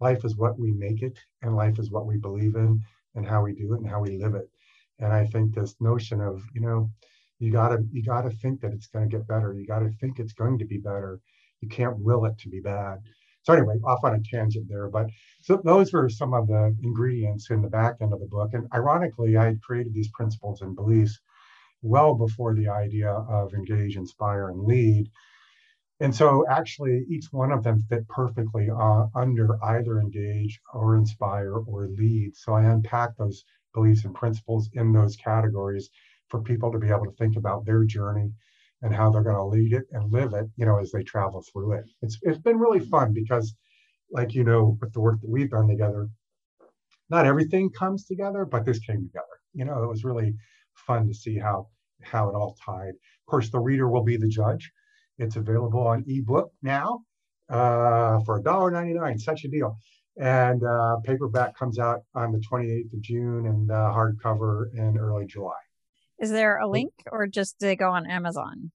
life 0.00 0.24
is 0.24 0.36
what 0.36 0.58
we 0.58 0.72
make 0.72 1.02
it 1.02 1.18
and 1.42 1.56
life 1.56 1.78
is 1.78 1.90
what 1.90 2.06
we 2.06 2.16
believe 2.16 2.54
in 2.56 2.80
and 3.14 3.26
how 3.26 3.42
we 3.42 3.52
do 3.54 3.72
it 3.74 3.80
and 3.80 3.88
how 3.88 4.00
we 4.00 4.18
live 4.18 4.34
it 4.34 4.48
and 5.00 5.12
I 5.12 5.26
think 5.26 5.54
this 5.54 5.74
notion 5.80 6.20
of, 6.20 6.42
you 6.54 6.60
know, 6.60 6.90
you 7.38 7.50
gotta 7.50 7.84
you 7.90 8.02
gotta 8.02 8.30
think 8.30 8.60
that 8.60 8.72
it's 8.72 8.86
gonna 8.86 9.08
get 9.08 9.26
better. 9.26 9.52
You 9.52 9.66
gotta 9.66 9.90
think 10.00 10.18
it's 10.18 10.32
going 10.32 10.58
to 10.58 10.64
be 10.64 10.78
better. 10.78 11.20
You 11.60 11.68
can't 11.68 11.98
will 11.98 12.24
it 12.26 12.38
to 12.38 12.48
be 12.48 12.60
bad. 12.60 13.00
So 13.42 13.52
anyway, 13.52 13.76
off 13.84 14.04
on 14.04 14.14
a 14.14 14.20
tangent 14.22 14.68
there, 14.68 14.88
but 14.88 15.06
so 15.42 15.60
those 15.64 15.92
were 15.92 16.08
some 16.08 16.32
of 16.32 16.46
the 16.46 16.74
ingredients 16.82 17.50
in 17.50 17.60
the 17.60 17.68
back 17.68 17.96
end 18.00 18.12
of 18.12 18.20
the 18.20 18.26
book. 18.26 18.54
And 18.54 18.66
ironically, 18.74 19.36
I 19.36 19.56
created 19.62 19.92
these 19.92 20.10
principles 20.14 20.62
and 20.62 20.74
beliefs 20.74 21.20
well 21.84 22.14
before 22.14 22.54
the 22.54 22.68
idea 22.68 23.10
of 23.10 23.54
engage, 23.54 23.96
inspire, 23.96 24.48
and 24.48 24.64
lead. 24.64 25.10
And 26.00 26.14
so, 26.14 26.44
actually, 26.48 27.04
each 27.08 27.26
one 27.30 27.52
of 27.52 27.62
them 27.62 27.80
fit 27.88 28.08
perfectly 28.08 28.68
uh, 28.70 29.06
under 29.14 29.62
either 29.64 30.00
engage 30.00 30.60
or 30.72 30.96
inspire 30.96 31.54
or 31.54 31.88
lead. 31.88 32.36
So, 32.36 32.54
I 32.54 32.64
unpack 32.64 33.16
those 33.16 33.44
beliefs 33.74 34.04
and 34.04 34.14
principles 34.14 34.70
in 34.72 34.92
those 34.92 35.16
categories 35.16 35.90
for 36.28 36.42
people 36.42 36.72
to 36.72 36.78
be 36.78 36.88
able 36.88 37.04
to 37.04 37.16
think 37.18 37.36
about 37.36 37.64
their 37.64 37.84
journey 37.84 38.32
and 38.82 38.94
how 38.94 39.10
they're 39.10 39.22
going 39.22 39.36
to 39.36 39.44
lead 39.44 39.72
it 39.72 39.84
and 39.92 40.12
live 40.12 40.34
it, 40.34 40.46
you 40.56 40.66
know, 40.66 40.78
as 40.78 40.90
they 40.92 41.02
travel 41.02 41.44
through 41.52 41.72
it. 41.72 41.84
It's 42.02 42.18
it's 42.22 42.38
been 42.38 42.58
really 42.58 42.80
fun 42.80 43.12
because, 43.12 43.54
like 44.10 44.34
you 44.34 44.44
know, 44.44 44.76
with 44.80 44.92
the 44.92 45.00
work 45.00 45.20
that 45.20 45.30
we've 45.30 45.50
done 45.50 45.68
together, 45.68 46.08
not 47.10 47.26
everything 47.26 47.70
comes 47.70 48.04
together, 48.04 48.44
but 48.44 48.64
this 48.64 48.78
came 48.80 49.02
together. 49.02 49.26
You 49.52 49.64
know, 49.64 49.82
it 49.84 49.88
was 49.88 50.04
really 50.04 50.34
fun 50.74 51.08
to 51.08 51.14
see 51.14 51.38
how 51.38 51.68
how 52.02 52.28
it 52.28 52.34
all 52.34 52.56
tied. 52.64 52.90
Of 52.90 53.26
course, 53.26 53.50
the 53.50 53.58
reader 53.58 53.88
will 53.88 54.04
be 54.04 54.16
the 54.16 54.28
judge. 54.28 54.70
It's 55.18 55.36
available 55.36 55.86
on 55.86 56.04
ebook 56.06 56.52
now 56.62 57.04
uh, 57.48 58.20
for 58.24 58.42
$1.99, 58.42 59.20
such 59.20 59.44
a 59.44 59.48
deal. 59.48 59.78
And 60.16 60.62
uh, 60.62 60.96
paperback 61.04 61.56
comes 61.56 61.78
out 61.78 62.02
on 62.14 62.32
the 62.32 62.38
28th 62.38 62.92
of 62.92 63.00
June 63.00 63.46
and 63.46 63.70
uh, 63.70 63.92
hardcover 63.92 64.72
in 64.74 64.96
early 64.98 65.26
July. 65.26 65.52
Is 66.20 66.30
there 66.30 66.58
a 66.58 66.68
link 66.68 66.92
or 67.10 67.26
just 67.26 67.58
they 67.58 67.74
go 67.74 67.90
on 67.90 68.08
Amazon? 68.08 68.70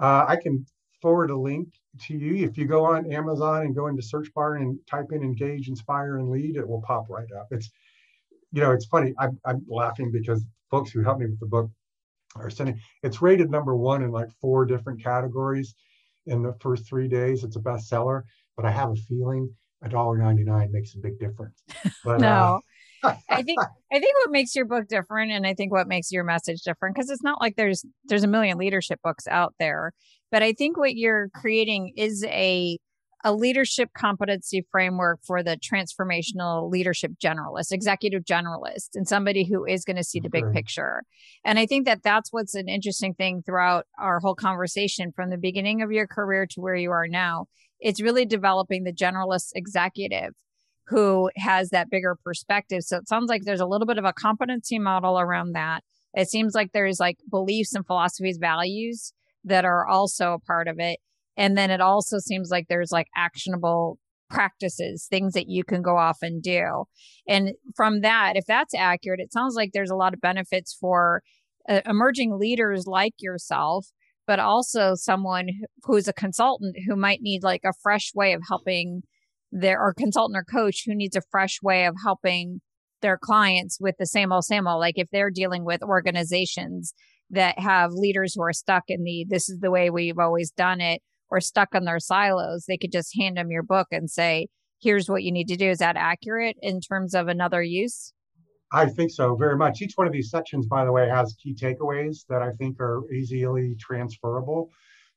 Uh, 0.00 0.24
I 0.26 0.36
can 0.36 0.66
forward 1.00 1.30
a 1.30 1.36
link 1.36 1.68
to 2.06 2.14
you. 2.16 2.44
If 2.44 2.58
you 2.58 2.66
go 2.66 2.84
on 2.84 3.10
Amazon 3.12 3.62
and 3.62 3.74
go 3.74 3.86
into 3.86 4.02
search 4.02 4.32
bar 4.34 4.56
and 4.56 4.78
type 4.88 5.06
in 5.12 5.22
engage, 5.22 5.68
inspire, 5.68 6.18
and 6.18 6.28
lead, 6.28 6.56
it 6.56 6.68
will 6.68 6.82
pop 6.82 7.08
right 7.08 7.28
up. 7.38 7.48
It's, 7.50 7.70
you 8.52 8.60
know, 8.60 8.72
it's 8.72 8.86
funny. 8.86 9.14
I'm, 9.18 9.38
I'm 9.44 9.64
laughing 9.68 10.10
because 10.12 10.44
folks 10.70 10.90
who 10.90 11.02
helped 11.02 11.20
me 11.20 11.26
with 11.26 11.40
the 11.40 11.46
book 11.46 11.70
are 12.36 12.50
sending, 12.50 12.80
it's 13.02 13.20
rated 13.20 13.50
number 13.50 13.76
one 13.76 14.02
in 14.02 14.10
like 14.10 14.28
four 14.40 14.64
different 14.64 15.02
categories 15.02 15.74
in 16.26 16.42
the 16.42 16.54
first 16.60 16.86
three 16.86 17.08
days. 17.08 17.44
It's 17.44 17.56
a 17.56 17.60
bestseller, 17.60 18.22
but 18.56 18.64
I 18.64 18.70
have 18.70 18.90
a 18.90 18.96
feeling 18.96 19.52
a 19.82 19.88
dollar 19.88 20.18
ninety 20.18 20.44
nine 20.44 20.70
makes 20.72 20.94
a 20.94 20.98
big 20.98 21.18
difference. 21.18 21.62
But, 22.04 22.20
no. 22.20 22.60
Uh, 23.02 23.14
I 23.28 23.42
think 23.42 23.60
I 23.92 23.98
think 23.98 24.14
what 24.22 24.30
makes 24.30 24.54
your 24.54 24.66
book 24.66 24.88
different 24.88 25.32
and 25.32 25.46
I 25.46 25.54
think 25.54 25.72
what 25.72 25.88
makes 25.88 26.12
your 26.12 26.24
message 26.24 26.62
different 26.62 26.94
because 26.94 27.10
it's 27.10 27.22
not 27.22 27.40
like 27.40 27.56
there's 27.56 27.84
there's 28.04 28.24
a 28.24 28.28
million 28.28 28.58
leadership 28.58 29.00
books 29.02 29.26
out 29.26 29.54
there, 29.58 29.92
but 30.30 30.42
I 30.42 30.52
think 30.52 30.76
what 30.76 30.94
you're 30.96 31.28
creating 31.34 31.94
is 31.96 32.24
a 32.24 32.78
a 33.24 33.34
leadership 33.34 33.90
competency 33.96 34.66
framework 34.70 35.20
for 35.26 35.42
the 35.42 35.58
transformational 35.58 36.70
leadership 36.70 37.12
generalist, 37.22 37.72
executive 37.72 38.24
generalist, 38.24 38.90
and 38.94 39.06
somebody 39.06 39.44
who 39.44 39.64
is 39.64 39.84
going 39.84 39.96
to 39.96 40.04
see 40.04 40.20
the 40.20 40.30
big 40.30 40.50
picture. 40.52 41.02
And 41.44 41.58
I 41.58 41.66
think 41.66 41.84
that 41.86 42.02
that's 42.02 42.32
what's 42.32 42.54
an 42.54 42.68
interesting 42.68 43.14
thing 43.14 43.42
throughout 43.42 43.86
our 43.98 44.20
whole 44.20 44.34
conversation 44.34 45.12
from 45.12 45.30
the 45.30 45.36
beginning 45.36 45.82
of 45.82 45.92
your 45.92 46.06
career 46.06 46.46
to 46.46 46.60
where 46.60 46.74
you 46.74 46.90
are 46.90 47.08
now. 47.08 47.46
It's 47.78 48.00
really 48.00 48.24
developing 48.24 48.84
the 48.84 48.92
generalist 48.92 49.50
executive 49.54 50.34
who 50.86 51.30
has 51.36 51.70
that 51.70 51.90
bigger 51.90 52.16
perspective. 52.24 52.82
So 52.82 52.96
it 52.96 53.08
sounds 53.08 53.28
like 53.28 53.44
there's 53.44 53.60
a 53.60 53.66
little 53.66 53.86
bit 53.86 53.98
of 53.98 54.04
a 54.04 54.12
competency 54.12 54.78
model 54.78 55.20
around 55.20 55.52
that. 55.52 55.84
It 56.14 56.28
seems 56.28 56.54
like 56.54 56.72
there's 56.72 56.98
like 56.98 57.18
beliefs 57.30 57.74
and 57.74 57.86
philosophies, 57.86 58.38
values 58.38 59.12
that 59.44 59.64
are 59.64 59.86
also 59.86 60.32
a 60.32 60.38
part 60.38 60.68
of 60.68 60.78
it. 60.80 60.98
And 61.40 61.56
then 61.56 61.70
it 61.70 61.80
also 61.80 62.18
seems 62.18 62.50
like 62.50 62.66
there's 62.68 62.92
like 62.92 63.08
actionable 63.16 63.98
practices, 64.28 65.06
things 65.08 65.32
that 65.32 65.48
you 65.48 65.64
can 65.64 65.80
go 65.80 65.96
off 65.96 66.18
and 66.20 66.42
do. 66.42 66.84
And 67.26 67.52
from 67.74 68.02
that, 68.02 68.34
if 68.36 68.44
that's 68.44 68.74
accurate, 68.74 69.20
it 69.20 69.32
sounds 69.32 69.54
like 69.54 69.70
there's 69.72 69.90
a 69.90 69.96
lot 69.96 70.12
of 70.12 70.20
benefits 70.20 70.76
for 70.78 71.22
uh, 71.66 71.80
emerging 71.86 72.38
leaders 72.38 72.86
like 72.86 73.14
yourself, 73.20 73.86
but 74.26 74.38
also 74.38 74.94
someone 74.94 75.48
who's 75.84 76.08
a 76.08 76.12
consultant 76.12 76.76
who 76.86 76.94
might 76.94 77.22
need 77.22 77.42
like 77.42 77.62
a 77.64 77.72
fresh 77.82 78.12
way 78.14 78.34
of 78.34 78.42
helping 78.46 79.00
their 79.50 79.80
or 79.80 79.94
consultant 79.94 80.36
or 80.36 80.44
coach 80.44 80.82
who 80.84 80.94
needs 80.94 81.16
a 81.16 81.22
fresh 81.30 81.56
way 81.62 81.86
of 81.86 81.96
helping 82.04 82.60
their 83.00 83.16
clients 83.16 83.78
with 83.80 83.94
the 83.98 84.06
same 84.06 84.30
old 84.30 84.44
same 84.44 84.68
old 84.68 84.78
like 84.78 84.96
if 84.96 85.08
they're 85.10 85.30
dealing 85.30 85.64
with 85.64 85.82
organizations 85.82 86.94
that 87.30 87.58
have 87.58 87.90
leaders 87.92 88.34
who 88.34 88.42
are 88.42 88.52
stuck 88.52 88.84
in 88.86 89.02
the 89.02 89.26
this 89.28 89.48
is 89.48 89.58
the 89.58 89.70
way 89.70 89.90
we've 89.90 90.18
always 90.20 90.52
done 90.52 90.80
it 90.80 91.02
or 91.30 91.40
stuck 91.40 91.74
in 91.74 91.84
their 91.84 92.00
silos 92.00 92.64
they 92.66 92.76
could 92.76 92.92
just 92.92 93.16
hand 93.18 93.36
them 93.36 93.50
your 93.50 93.62
book 93.62 93.88
and 93.90 94.10
say 94.10 94.46
here's 94.80 95.08
what 95.08 95.22
you 95.22 95.32
need 95.32 95.48
to 95.48 95.56
do 95.56 95.68
is 95.68 95.78
that 95.78 95.96
accurate 95.96 96.56
in 96.62 96.80
terms 96.80 97.14
of 97.14 97.28
another 97.28 97.62
use 97.62 98.12
i 98.72 98.86
think 98.86 99.10
so 99.10 99.34
very 99.36 99.56
much 99.56 99.80
each 99.82 99.92
one 99.96 100.06
of 100.06 100.12
these 100.12 100.30
sections 100.30 100.66
by 100.66 100.84
the 100.84 100.92
way 100.92 101.08
has 101.08 101.36
key 101.42 101.54
takeaways 101.54 102.24
that 102.28 102.42
i 102.42 102.50
think 102.52 102.80
are 102.80 103.02
easily 103.12 103.76
transferable 103.78 104.70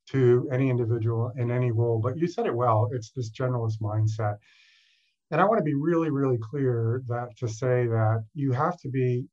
to 0.10 0.50
any 0.52 0.70
individual 0.70 1.32
in 1.38 1.52
any 1.52 1.72
role. 1.72 2.00
But 2.00 2.18
you 2.18 2.28
said 2.28 2.46
it 2.46 2.56
well. 2.56 2.90
It's 2.92 3.12
this 3.12 3.32
generalist 3.32 3.80
mindset. 3.82 4.38
And 5.32 5.42
I 5.42 5.46
want 5.46 5.60
to 5.60 5.64
be 5.64 5.74
really, 5.74 6.10
really 6.10 6.38
clear 6.38 7.02
that 7.08 7.36
to 7.38 7.48
say 7.48 7.88
that 7.88 8.24
you 8.34 8.52
have 8.52 8.78
to 8.80 8.90
be, 8.90 9.26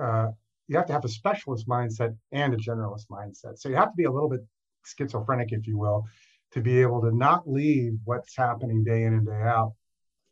uh, 0.00 0.28
you 0.68 0.76
have 0.76 0.86
to 0.86 0.92
have 0.92 1.04
a 1.04 1.08
specialist 1.08 1.66
mindset 1.66 2.16
and 2.30 2.54
a 2.54 2.56
generalist 2.56 3.06
mindset. 3.10 3.58
So 3.58 3.68
you 3.68 3.76
have 3.76 3.90
to 3.90 3.96
be 3.96 4.04
a 4.04 4.12
little 4.12 4.28
bit 4.28 4.40
schizophrenic, 4.84 5.52
if 5.52 5.66
you 5.66 5.78
will, 5.78 6.04
to 6.52 6.60
be 6.60 6.80
able 6.80 7.00
to 7.02 7.14
not 7.14 7.48
leave 7.48 7.94
what's 8.04 8.36
happening 8.36 8.84
day 8.84 9.04
in 9.04 9.14
and 9.14 9.26
day 9.26 9.42
out 9.42 9.72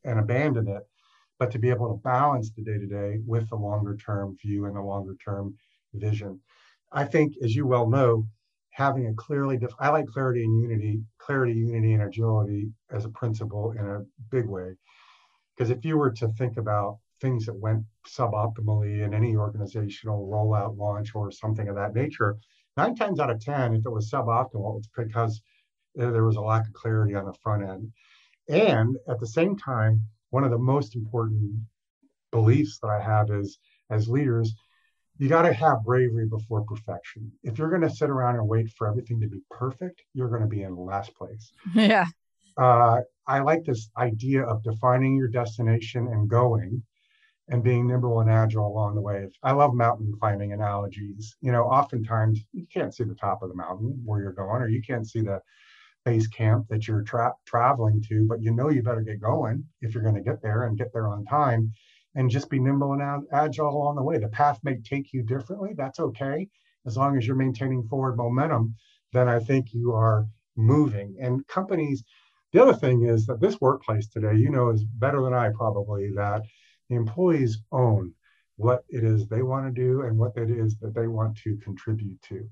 and 0.04 0.18
abandon 0.18 0.68
it, 0.68 0.82
but 1.38 1.50
to 1.50 1.58
be 1.58 1.70
able 1.70 1.88
to 1.88 2.02
balance 2.02 2.50
the 2.50 2.62
day 2.62 2.78
to 2.78 2.86
day 2.86 3.18
with 3.26 3.48
the 3.48 3.56
longer 3.56 3.96
term 3.96 4.36
view 4.42 4.66
and 4.66 4.76
the 4.76 4.80
longer 4.80 5.16
term 5.24 5.54
vision. 5.94 6.40
I 6.92 7.04
think, 7.04 7.34
as 7.42 7.54
you 7.54 7.66
well 7.66 7.88
know, 7.88 8.26
having 8.72 9.06
a 9.06 9.14
clearly 9.14 9.58
def- 9.58 9.74
I 9.78 9.90
like 9.90 10.06
clarity 10.06 10.44
and 10.44 10.62
unity, 10.62 11.02
clarity, 11.18 11.54
unity, 11.54 11.94
and 11.94 12.02
agility 12.02 12.70
as 12.90 13.04
a 13.04 13.10
principle 13.10 13.72
in 13.72 13.86
a 13.86 14.04
big 14.30 14.46
way. 14.46 14.74
Because 15.56 15.70
if 15.70 15.84
you 15.84 15.98
were 15.98 16.10
to 16.12 16.28
think 16.28 16.56
about 16.56 16.98
things 17.20 17.46
that 17.46 17.54
went 17.54 17.84
suboptimally 18.06 19.04
in 19.04 19.12
any 19.12 19.36
organizational 19.36 20.26
rollout, 20.26 20.76
launch, 20.78 21.14
or 21.14 21.30
something 21.30 21.68
of 21.68 21.76
that 21.76 21.94
nature, 21.94 22.36
nine 22.76 22.94
times 22.94 23.20
out 23.20 23.30
of 23.30 23.40
10, 23.40 23.74
if 23.74 23.86
it 23.86 23.90
was 23.90 24.10
suboptimal, 24.10 24.78
it's 24.78 24.88
because 24.96 25.42
there 25.94 26.24
was 26.24 26.36
a 26.36 26.40
lack 26.40 26.66
of 26.66 26.72
clarity 26.72 27.14
on 27.14 27.26
the 27.26 27.34
front 27.42 27.62
end. 27.62 27.92
And 28.48 28.96
at 29.08 29.20
the 29.20 29.26
same 29.26 29.56
time, 29.56 30.02
one 30.30 30.44
of 30.44 30.50
the 30.50 30.58
most 30.58 30.94
important 30.96 31.60
beliefs 32.30 32.78
that 32.80 32.88
I 32.88 33.00
have 33.00 33.30
is 33.30 33.58
as 33.90 34.08
leaders 34.08 34.54
you 35.20 35.28
got 35.28 35.42
to 35.42 35.52
have 35.52 35.84
bravery 35.84 36.26
before 36.26 36.62
perfection. 36.62 37.30
If 37.42 37.58
you're 37.58 37.68
going 37.68 37.82
to 37.82 37.90
sit 37.90 38.08
around 38.08 38.36
and 38.36 38.48
wait 38.48 38.70
for 38.70 38.88
everything 38.88 39.20
to 39.20 39.28
be 39.28 39.42
perfect, 39.50 40.00
you're 40.14 40.30
going 40.30 40.40
to 40.40 40.48
be 40.48 40.62
in 40.62 40.74
last 40.74 41.14
place. 41.14 41.52
Yeah. 41.74 42.06
Uh, 42.56 43.00
I 43.26 43.40
like 43.40 43.64
this 43.64 43.90
idea 43.96 44.42
of 44.42 44.62
defining 44.62 45.16
your 45.16 45.28
destination 45.28 46.08
and 46.08 46.28
going 46.28 46.82
and 47.50 47.64
being 47.64 47.88
nimble 47.88 48.20
and 48.20 48.30
agile 48.30 48.66
along 48.66 48.94
the 48.94 49.00
way. 49.00 49.28
I 49.42 49.52
love 49.52 49.74
mountain 49.74 50.14
climbing 50.18 50.52
analogies. 50.52 51.36
You 51.40 51.50
know, 51.50 51.64
oftentimes 51.64 52.40
you 52.52 52.64
can't 52.72 52.94
see 52.94 53.04
the 53.04 53.16
top 53.16 53.42
of 53.42 53.48
the 53.48 53.56
mountain 53.56 54.00
where 54.04 54.22
you're 54.22 54.32
going, 54.32 54.62
or 54.62 54.68
you 54.68 54.80
can't 54.82 55.06
see 55.06 55.20
the 55.20 55.42
base 56.04 56.28
camp 56.28 56.66
that 56.70 56.86
you're 56.86 57.02
tra- 57.02 57.34
traveling 57.46 58.02
to, 58.08 58.24
but 58.28 58.40
you 58.40 58.52
know 58.52 58.70
you 58.70 58.82
better 58.82 59.02
get 59.02 59.20
going 59.20 59.64
if 59.82 59.92
you're 59.92 60.02
going 60.02 60.14
to 60.14 60.22
get 60.22 60.40
there 60.42 60.64
and 60.64 60.78
get 60.78 60.92
there 60.92 61.08
on 61.08 61.24
time 61.24 61.72
and 62.14 62.30
just 62.30 62.48
be 62.48 62.60
nimble 62.60 62.92
and 62.92 63.26
agile 63.32 63.68
along 63.68 63.96
the 63.96 64.02
way. 64.02 64.18
The 64.18 64.28
path 64.28 64.60
may 64.62 64.76
take 64.78 65.12
you 65.12 65.22
differently. 65.22 65.74
That's 65.76 66.00
okay. 66.00 66.48
As 66.86 66.96
long 66.96 67.18
as 67.18 67.26
you're 67.26 67.36
maintaining 67.36 67.82
forward 67.88 68.16
momentum, 68.16 68.74
then 69.12 69.28
I 69.28 69.40
think 69.40 69.72
you 69.72 69.92
are 69.92 70.26
moving. 70.56 71.16
And 71.20 71.46
companies, 71.48 72.04
the 72.52 72.62
other 72.62 72.74
thing 72.74 73.04
is 73.04 73.26
that 73.26 73.40
this 73.40 73.60
workplace 73.60 74.08
today, 74.08 74.36
you 74.36 74.50
know, 74.50 74.70
is 74.70 74.84
better 74.84 75.20
than 75.22 75.34
I 75.34 75.50
probably 75.50 76.10
that 76.14 76.42
the 76.90 76.96
employees 76.96 77.58
own 77.72 78.12
what 78.56 78.84
it 78.90 79.04
is 79.04 79.26
they 79.26 79.42
want 79.42 79.64
to 79.66 79.80
do 79.80 80.02
and 80.02 80.18
what 80.18 80.36
it 80.36 80.50
is 80.50 80.76
that 80.80 80.94
they 80.94 81.06
want 81.06 81.34
to 81.38 81.56
contribute 81.64 82.20
to. 82.20 82.46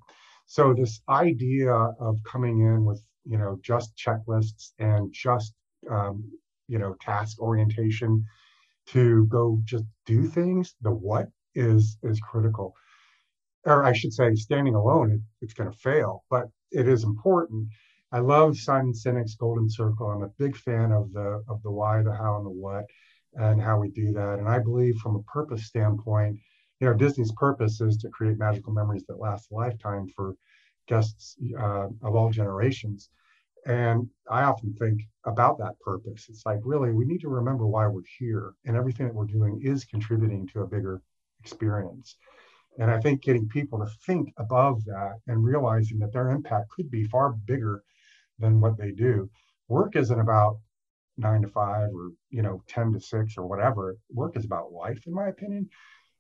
So 0.47 0.72
this 0.72 1.03
idea 1.11 1.70
of 1.70 2.16
coming 2.24 2.61
in 2.61 2.86
with, 2.86 3.03
you 3.26 3.36
know, 3.36 3.59
just 3.62 3.95
checklists 3.95 4.70
and 4.78 5.12
just, 5.12 5.53
um, 5.91 6.24
you 6.68 6.78
know, 6.78 6.95
task 7.03 7.39
orientation 7.41 8.24
to 8.86 9.26
go 9.26 9.61
just 9.64 9.84
do 10.07 10.26
things, 10.26 10.74
the 10.80 10.91
what 10.91 11.28
is 11.55 11.99
is 12.03 12.18
critical. 12.20 12.74
Or 13.64 13.84
I 13.84 13.93
should 13.93 14.14
say, 14.14 14.34
standing 14.34 14.74
alone, 14.74 15.11
it, 15.11 15.20
it's 15.43 15.53
going 15.53 15.70
to 15.70 15.76
fail, 15.76 16.24
but 16.30 16.47
it 16.70 16.89
is 16.89 17.05
important. 17.05 17.68
I 18.12 18.20
love 18.20 18.57
Simon 18.57 18.95
Sinek's 18.95 19.34
Golden 19.34 19.68
Circle. 19.68 20.07
I'm 20.07 20.22
a 20.22 20.28
big 20.39 20.57
fan 20.57 20.93
of 20.93 21.12
the 21.12 21.45
of 21.49 21.62
the 21.62 21.70
why, 21.70 22.03
the 22.03 22.14
how, 22.14 22.39
and 22.39 22.47
the 22.47 22.51
what, 22.51 22.84
and 23.35 23.61
how 23.61 23.79
we 23.79 23.91
do 23.91 24.12
that. 24.12 24.39
And 24.39 24.49
I 24.49 24.59
believe, 24.59 24.97
from 24.97 25.16
a 25.16 25.22
purpose 25.22 25.66
standpoint, 25.66 26.39
you 26.81 26.87
know, 26.87 26.95
Disney's 26.95 27.33
purpose 27.33 27.81
is 27.81 27.97
to 27.99 28.09
create 28.09 28.39
magical 28.39 28.72
memories 28.72 29.05
that 29.09 29.18
last 29.18 29.51
a 29.51 29.55
lifetime 29.55 30.09
for 30.14 30.35
guests 30.87 31.37
uh, 31.59 31.89
of 32.03 32.14
all 32.14 32.31
generations. 32.31 33.11
And 33.66 34.09
I 34.31 34.45
often 34.45 34.72
think 34.74 35.03
about 35.26 35.59
that 35.59 35.79
purpose. 35.81 36.26
It's 36.29 36.47
like, 36.47 36.61
really, 36.62 36.93
we 36.93 37.05
need 37.05 37.20
to 37.20 37.29
remember 37.29 37.66
why 37.66 37.87
we're 37.87 38.03
here, 38.18 38.55
and 38.64 38.76
everything 38.76 39.07
that 39.07 39.14
we're 39.14 39.26
doing 39.26 39.61
is 39.62 39.85
contributing 39.85 40.47
to 40.49 40.62
a 40.62 40.66
bigger 40.66 41.03
experience. 41.41 42.16
And 42.79 42.91
I 42.91 43.01
think 43.01 43.22
getting 43.22 43.49
people 43.49 43.81
to 43.81 43.91
think 44.07 44.33
above 44.39 44.85
that 44.85 45.16
and 45.26 45.45
realizing 45.45 45.99
that 45.99 46.12
their 46.12 46.31
impact 46.31 46.70
could 46.70 46.91
be 46.91 47.05
far 47.05 47.33
bigger 47.33 47.83
than 48.39 48.61
what 48.61 48.79
they 48.79 48.93
do. 48.93 49.29
Work 49.66 49.97
isn't 49.97 50.20
about 50.20 50.59
nine 51.19 51.43
to 51.43 51.49
five 51.49 51.91
or 51.95 52.12
you 52.31 52.43
know 52.43 52.62
10 52.69 52.93
to 52.95 53.01
six 53.01 53.37
or 53.37 53.47
whatever. 53.47 53.97
Work 54.11 54.37
is 54.37 54.45
about 54.45 54.73
life, 54.73 55.07
in 55.07 55.12
my 55.12 55.29
opinion, 55.29 55.69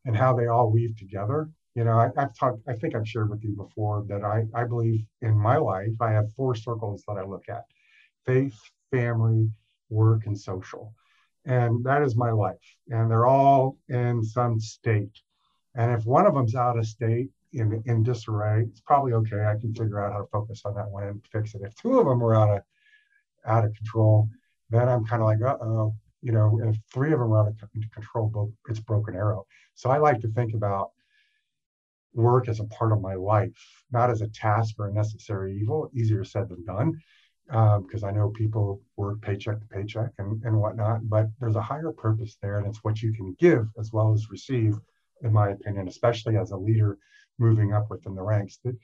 and 0.04 0.16
how 0.16 0.34
they 0.34 0.46
all 0.46 0.70
weave 0.70 0.96
together. 0.96 1.48
You 1.74 1.84
know, 1.84 1.98
I, 1.98 2.10
have 2.20 2.34
talked, 2.34 2.60
I 2.66 2.72
think 2.72 2.94
I've 2.94 3.08
shared 3.08 3.30
with 3.30 3.44
you 3.44 3.54
before 3.54 4.04
that 4.08 4.24
I, 4.24 4.44
I 4.52 4.64
believe 4.64 5.04
in 5.22 5.38
my 5.38 5.58
life, 5.58 5.92
I 6.00 6.10
have 6.10 6.32
four 6.34 6.56
circles 6.56 7.04
that 7.06 7.16
I 7.18 7.24
look 7.24 7.48
at 7.48 7.64
faith, 8.26 8.58
family, 8.90 9.48
work, 9.88 10.26
and 10.26 10.38
social. 10.38 10.92
And 11.44 11.84
that 11.84 12.02
is 12.02 12.16
my 12.16 12.30
life. 12.30 12.56
And 12.88 13.10
they're 13.10 13.26
all 13.26 13.78
in 13.88 14.24
some 14.24 14.58
state. 14.58 15.20
And 15.76 15.92
if 15.92 16.04
one 16.04 16.26
of 16.26 16.34
them's 16.34 16.56
out 16.56 16.78
of 16.78 16.86
state 16.86 17.30
in, 17.52 17.82
in 17.86 18.02
disarray, 18.02 18.64
it's 18.64 18.80
probably 18.80 19.12
okay. 19.12 19.44
I 19.46 19.54
can 19.54 19.72
figure 19.72 20.04
out 20.04 20.12
how 20.12 20.18
to 20.18 20.26
focus 20.32 20.62
on 20.64 20.74
that 20.74 20.90
one 20.90 21.04
and 21.04 21.24
fix 21.30 21.54
it. 21.54 21.62
If 21.64 21.74
two 21.76 21.98
of 21.98 22.06
them 22.06 22.22
are 22.22 22.34
out 22.34 22.56
of 22.56 22.62
out 23.46 23.64
of 23.64 23.72
control, 23.74 24.28
then 24.70 24.88
I'm 24.88 25.04
kind 25.04 25.22
of 25.22 25.26
like, 25.26 25.42
uh 25.42 25.56
oh, 25.60 25.94
you 26.22 26.32
know, 26.32 26.60
if 26.64 26.76
three 26.92 27.12
of 27.12 27.20
them 27.20 27.32
are 27.32 27.40
out 27.40 27.48
of 27.48 27.92
control, 27.92 28.52
it's 28.68 28.80
broken 28.80 29.14
arrow. 29.14 29.46
So 29.74 29.90
I 29.90 29.98
like 29.98 30.20
to 30.20 30.28
think 30.28 30.54
about 30.54 30.90
work 32.14 32.48
as 32.48 32.60
a 32.60 32.64
part 32.64 32.92
of 32.92 33.00
my 33.00 33.14
life, 33.14 33.84
not 33.92 34.10
as 34.10 34.20
a 34.20 34.28
task 34.28 34.74
or 34.78 34.88
a 34.88 34.92
necessary 34.92 35.56
evil. 35.60 35.90
Easier 35.94 36.24
said 36.24 36.48
than 36.48 36.64
done, 36.64 37.00
because 37.46 38.02
um, 38.02 38.08
I 38.08 38.10
know 38.10 38.30
people 38.30 38.82
work 38.96 39.22
paycheck 39.22 39.60
to 39.60 39.66
paycheck 39.66 40.10
and, 40.18 40.42
and 40.42 40.58
whatnot, 40.58 41.08
but 41.08 41.26
there's 41.38 41.56
a 41.56 41.62
higher 41.62 41.92
purpose 41.92 42.36
there, 42.42 42.58
and 42.58 42.66
it's 42.66 42.82
what 42.82 43.00
you 43.00 43.12
can 43.12 43.36
give 43.38 43.68
as 43.78 43.92
well 43.92 44.12
as 44.12 44.30
receive, 44.30 44.76
in 45.22 45.32
my 45.32 45.50
opinion, 45.50 45.88
especially 45.88 46.36
as 46.36 46.50
a 46.50 46.56
leader 46.56 46.98
moving 47.38 47.72
up 47.72 47.88
within 47.90 48.14
the 48.14 48.22
ranks. 48.22 48.58
The, 48.64 48.76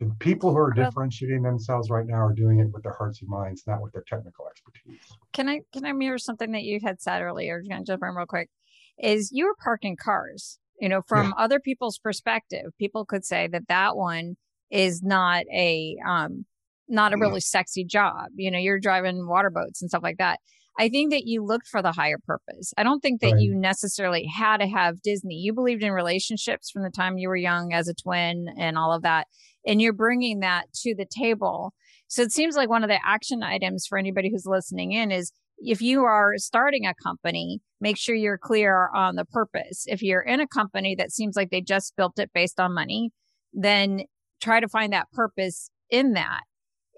the 0.00 0.12
people 0.18 0.50
who 0.50 0.58
are 0.58 0.72
differentiating 0.72 1.42
themselves 1.42 1.88
right 1.88 2.06
now 2.06 2.16
are 2.16 2.32
doing 2.32 2.58
it 2.58 2.68
with 2.72 2.82
their 2.82 2.94
hearts 2.94 3.20
and 3.20 3.30
minds, 3.30 3.62
not 3.66 3.80
with 3.80 3.92
their 3.92 4.04
technical 4.06 4.46
expertise. 4.48 5.00
Can 5.32 5.48
I 5.48 5.60
can 5.72 5.84
I 5.84 5.92
mirror 5.92 6.18
something 6.18 6.52
that 6.52 6.64
you 6.64 6.80
had 6.82 7.00
said 7.00 7.22
earlier? 7.22 7.62
Can 7.62 7.72
I'm 7.72 7.84
jump 7.84 8.02
in 8.02 8.14
real 8.14 8.26
quick. 8.26 8.50
Is 8.98 9.30
you 9.32 9.46
were 9.46 9.56
parking 9.62 9.96
cars 9.96 10.58
you 10.80 10.88
know 10.88 11.02
from 11.02 11.28
yeah. 11.28 11.44
other 11.44 11.60
people's 11.60 11.98
perspective 11.98 12.72
people 12.78 13.04
could 13.04 13.24
say 13.24 13.48
that 13.48 13.68
that 13.68 13.96
one 13.96 14.36
is 14.70 15.02
not 15.02 15.44
a 15.52 15.96
um 16.06 16.44
not 16.88 17.12
a 17.12 17.16
really 17.16 17.40
sexy 17.40 17.84
job 17.84 18.26
you 18.36 18.50
know 18.50 18.58
you're 18.58 18.80
driving 18.80 19.26
water 19.26 19.50
boats 19.50 19.80
and 19.80 19.90
stuff 19.90 20.02
like 20.02 20.18
that 20.18 20.38
i 20.78 20.88
think 20.88 21.10
that 21.10 21.26
you 21.26 21.44
looked 21.44 21.66
for 21.66 21.82
the 21.82 21.92
higher 21.92 22.18
purpose 22.26 22.72
i 22.76 22.82
don't 22.82 23.00
think 23.00 23.20
that 23.20 23.32
right. 23.32 23.40
you 23.40 23.54
necessarily 23.54 24.24
had 24.26 24.58
to 24.58 24.66
have 24.66 25.02
disney 25.02 25.34
you 25.36 25.52
believed 25.52 25.82
in 25.82 25.92
relationships 25.92 26.70
from 26.70 26.82
the 26.82 26.90
time 26.90 27.18
you 27.18 27.28
were 27.28 27.36
young 27.36 27.72
as 27.72 27.88
a 27.88 27.94
twin 27.94 28.46
and 28.58 28.76
all 28.78 28.92
of 28.92 29.02
that 29.02 29.26
and 29.66 29.80
you're 29.80 29.92
bringing 29.92 30.40
that 30.40 30.64
to 30.74 30.94
the 30.94 31.06
table 31.06 31.72
so 32.08 32.22
it 32.22 32.32
seems 32.32 32.54
like 32.56 32.68
one 32.68 32.84
of 32.84 32.88
the 32.88 33.00
action 33.04 33.42
items 33.42 33.86
for 33.86 33.98
anybody 33.98 34.30
who's 34.30 34.46
listening 34.46 34.92
in 34.92 35.10
is 35.10 35.32
if 35.58 35.80
you 35.80 36.04
are 36.04 36.34
starting 36.36 36.86
a 36.86 36.94
company, 36.94 37.60
make 37.80 37.96
sure 37.96 38.14
you're 38.14 38.38
clear 38.38 38.88
on 38.94 39.16
the 39.16 39.24
purpose. 39.24 39.84
If 39.86 40.02
you're 40.02 40.22
in 40.22 40.40
a 40.40 40.46
company 40.46 40.94
that 40.96 41.12
seems 41.12 41.36
like 41.36 41.50
they 41.50 41.60
just 41.60 41.96
built 41.96 42.18
it 42.18 42.30
based 42.34 42.60
on 42.60 42.74
money, 42.74 43.10
then 43.52 44.02
try 44.42 44.60
to 44.60 44.68
find 44.68 44.92
that 44.92 45.10
purpose 45.12 45.70
in 45.90 46.12
that. 46.12 46.42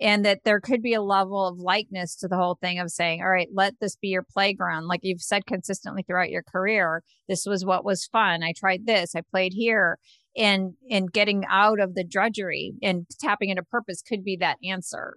And 0.00 0.24
that 0.26 0.40
there 0.44 0.60
could 0.60 0.82
be 0.82 0.92
a 0.92 1.00
level 1.00 1.46
of 1.46 1.58
likeness 1.58 2.16
to 2.16 2.28
the 2.28 2.36
whole 2.36 2.58
thing 2.60 2.78
of 2.78 2.90
saying, 2.90 3.22
all 3.22 3.30
right, 3.30 3.48
let 3.54 3.74
this 3.80 3.96
be 3.96 4.08
your 4.08 4.26
playground. 4.30 4.86
Like 4.86 5.00
you've 5.02 5.22
said 5.22 5.46
consistently 5.46 6.02
throughout 6.02 6.28
your 6.28 6.42
career, 6.42 7.02
this 7.28 7.46
was 7.46 7.64
what 7.64 7.84
was 7.84 8.04
fun. 8.04 8.42
I 8.42 8.52
tried 8.54 8.84
this, 8.84 9.14
I 9.14 9.22
played 9.22 9.52
here. 9.54 9.98
And 10.36 10.74
and 10.90 11.10
getting 11.10 11.44
out 11.48 11.80
of 11.80 11.94
the 11.94 12.04
drudgery 12.04 12.74
and 12.82 13.06
tapping 13.18 13.48
into 13.48 13.62
purpose 13.62 14.02
could 14.02 14.22
be 14.22 14.36
that 14.36 14.58
answer. 14.62 15.14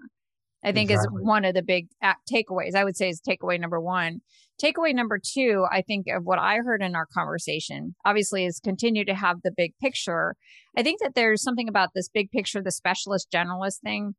I 0.63 0.71
think 0.71 0.91
exactly. 0.91 1.21
is 1.21 1.27
one 1.27 1.45
of 1.45 1.53
the 1.53 1.61
big 1.61 1.88
uh, 2.01 2.13
takeaways. 2.32 2.75
I 2.75 2.84
would 2.84 2.97
say 2.97 3.09
is 3.09 3.21
takeaway 3.21 3.59
number 3.59 3.80
one. 3.80 4.21
Takeaway 4.61 4.93
number 4.93 5.17
two, 5.17 5.65
I 5.71 5.82
think 5.82 6.07
of 6.07 6.25
what 6.25 6.38
I 6.38 6.57
heard 6.57 6.82
in 6.82 6.95
our 6.95 7.05
conversation, 7.05 7.95
obviously, 8.05 8.45
is 8.45 8.59
continue 8.59 9.05
to 9.05 9.15
have 9.15 9.38
the 9.41 9.53
big 9.55 9.73
picture. 9.82 10.36
I 10.77 10.84
think 10.84 10.99
that 10.99 11.15
there's 11.15 11.41
something 11.41 11.69
about 11.69 11.89
this 11.95 12.09
big 12.09 12.30
picture, 12.30 12.61
the 12.61 12.71
specialist 12.71 13.30
generalist 13.34 13.80
thing. 13.82 14.15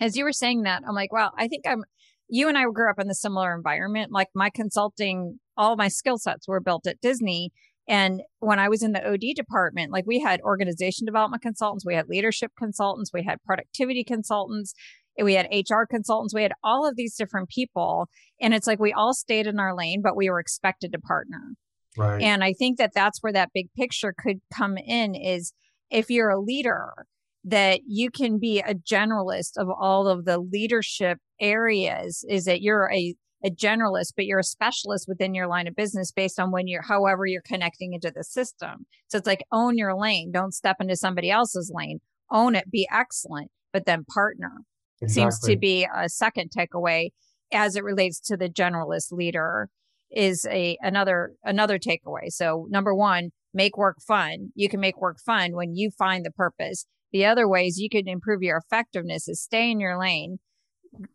As 0.00 0.16
you 0.16 0.24
were 0.24 0.32
saying 0.32 0.62
that, 0.62 0.82
I'm 0.86 0.94
like, 0.94 1.12
well, 1.12 1.32
I 1.38 1.48
think 1.48 1.64
I'm, 1.66 1.84
you 2.28 2.48
and 2.48 2.58
I 2.58 2.64
grew 2.64 2.90
up 2.90 2.98
in 2.98 3.08
the 3.08 3.14
similar 3.14 3.54
environment. 3.54 4.12
Like 4.12 4.28
my 4.34 4.50
consulting, 4.50 5.38
all 5.56 5.76
my 5.76 5.88
skill 5.88 6.18
sets 6.18 6.48
were 6.48 6.60
built 6.60 6.86
at 6.86 7.00
Disney. 7.00 7.52
And 7.86 8.22
when 8.40 8.58
I 8.58 8.68
was 8.68 8.82
in 8.82 8.92
the 8.92 9.06
OD 9.06 9.36
department, 9.36 9.92
like 9.92 10.06
we 10.06 10.20
had 10.20 10.40
organization 10.40 11.04
development 11.04 11.42
consultants, 11.42 11.84
we 11.84 11.94
had 11.94 12.08
leadership 12.08 12.52
consultants, 12.58 13.10
we 13.12 13.22
had 13.22 13.42
productivity 13.44 14.04
consultants 14.04 14.74
we 15.22 15.34
had 15.34 15.48
HR 15.52 15.84
consultants, 15.88 16.34
we 16.34 16.42
had 16.42 16.52
all 16.64 16.88
of 16.88 16.96
these 16.96 17.14
different 17.14 17.48
people. 17.48 18.08
And 18.40 18.52
it's 18.52 18.66
like 18.66 18.80
we 18.80 18.92
all 18.92 19.14
stayed 19.14 19.46
in 19.46 19.60
our 19.60 19.76
lane, 19.76 20.02
but 20.02 20.16
we 20.16 20.28
were 20.28 20.40
expected 20.40 20.92
to 20.92 20.98
partner. 20.98 21.54
Right. 21.96 22.20
And 22.22 22.42
I 22.42 22.52
think 22.54 22.78
that 22.78 22.92
that's 22.92 23.22
where 23.22 23.32
that 23.32 23.50
big 23.54 23.68
picture 23.76 24.14
could 24.16 24.40
come 24.52 24.76
in 24.76 25.14
is 25.14 25.52
if 25.90 26.10
you're 26.10 26.30
a 26.30 26.40
leader, 26.40 27.06
that 27.44 27.80
you 27.86 28.10
can 28.10 28.38
be 28.38 28.60
a 28.60 28.74
generalist 28.74 29.56
of 29.56 29.68
all 29.68 30.08
of 30.08 30.24
the 30.24 30.38
leadership 30.38 31.18
areas, 31.40 32.24
is 32.28 32.44
that 32.46 32.62
you're 32.62 32.90
a 32.92 33.14
a 33.44 33.50
generalist, 33.50 34.14
but 34.16 34.24
you're 34.24 34.38
a 34.38 34.44
specialist 34.44 35.06
within 35.06 35.34
your 35.34 35.46
line 35.46 35.68
of 35.68 35.76
business 35.76 36.10
based 36.10 36.40
on 36.40 36.50
when 36.50 36.66
you're, 36.66 36.82
however, 36.82 37.26
you're 37.26 37.42
connecting 37.42 37.92
into 37.92 38.10
the 38.10 38.24
system. 38.24 38.86
So 39.08 39.18
it's 39.18 39.26
like 39.26 39.44
own 39.52 39.76
your 39.76 39.94
lane. 39.94 40.32
Don't 40.32 40.54
step 40.54 40.76
into 40.80 40.96
somebody 40.96 41.30
else's 41.30 41.70
lane. 41.72 42.00
Own 42.30 42.54
it. 42.54 42.70
Be 42.70 42.88
excellent, 42.90 43.50
but 43.72 43.84
then 43.84 44.04
partner. 44.06 44.62
Exactly. 45.02 45.22
seems 45.22 45.40
to 45.40 45.56
be 45.58 45.86
a 45.94 46.08
second 46.08 46.50
takeaway 46.56 47.10
as 47.52 47.76
it 47.76 47.84
relates 47.84 48.18
to 48.20 48.36
the 48.36 48.48
generalist 48.48 49.12
leader 49.12 49.68
is 50.10 50.46
a 50.46 50.78
another 50.80 51.32
another 51.42 51.78
takeaway. 51.78 52.30
So 52.30 52.66
number 52.70 52.94
1, 52.94 53.30
make 53.52 53.76
work 53.76 53.98
fun. 54.00 54.52
You 54.54 54.68
can 54.68 54.80
make 54.80 55.00
work 55.00 55.18
fun 55.20 55.52
when 55.52 55.74
you 55.74 55.90
find 55.90 56.24
the 56.24 56.30
purpose. 56.30 56.86
The 57.14 57.24
other 57.24 57.48
ways 57.48 57.78
you 57.78 57.88
can 57.88 58.06
improve 58.06 58.42
your 58.42 58.58
effectiveness 58.58 59.26
is 59.26 59.40
stay 59.40 59.70
in 59.70 59.80
your 59.80 59.98
lane, 59.98 60.38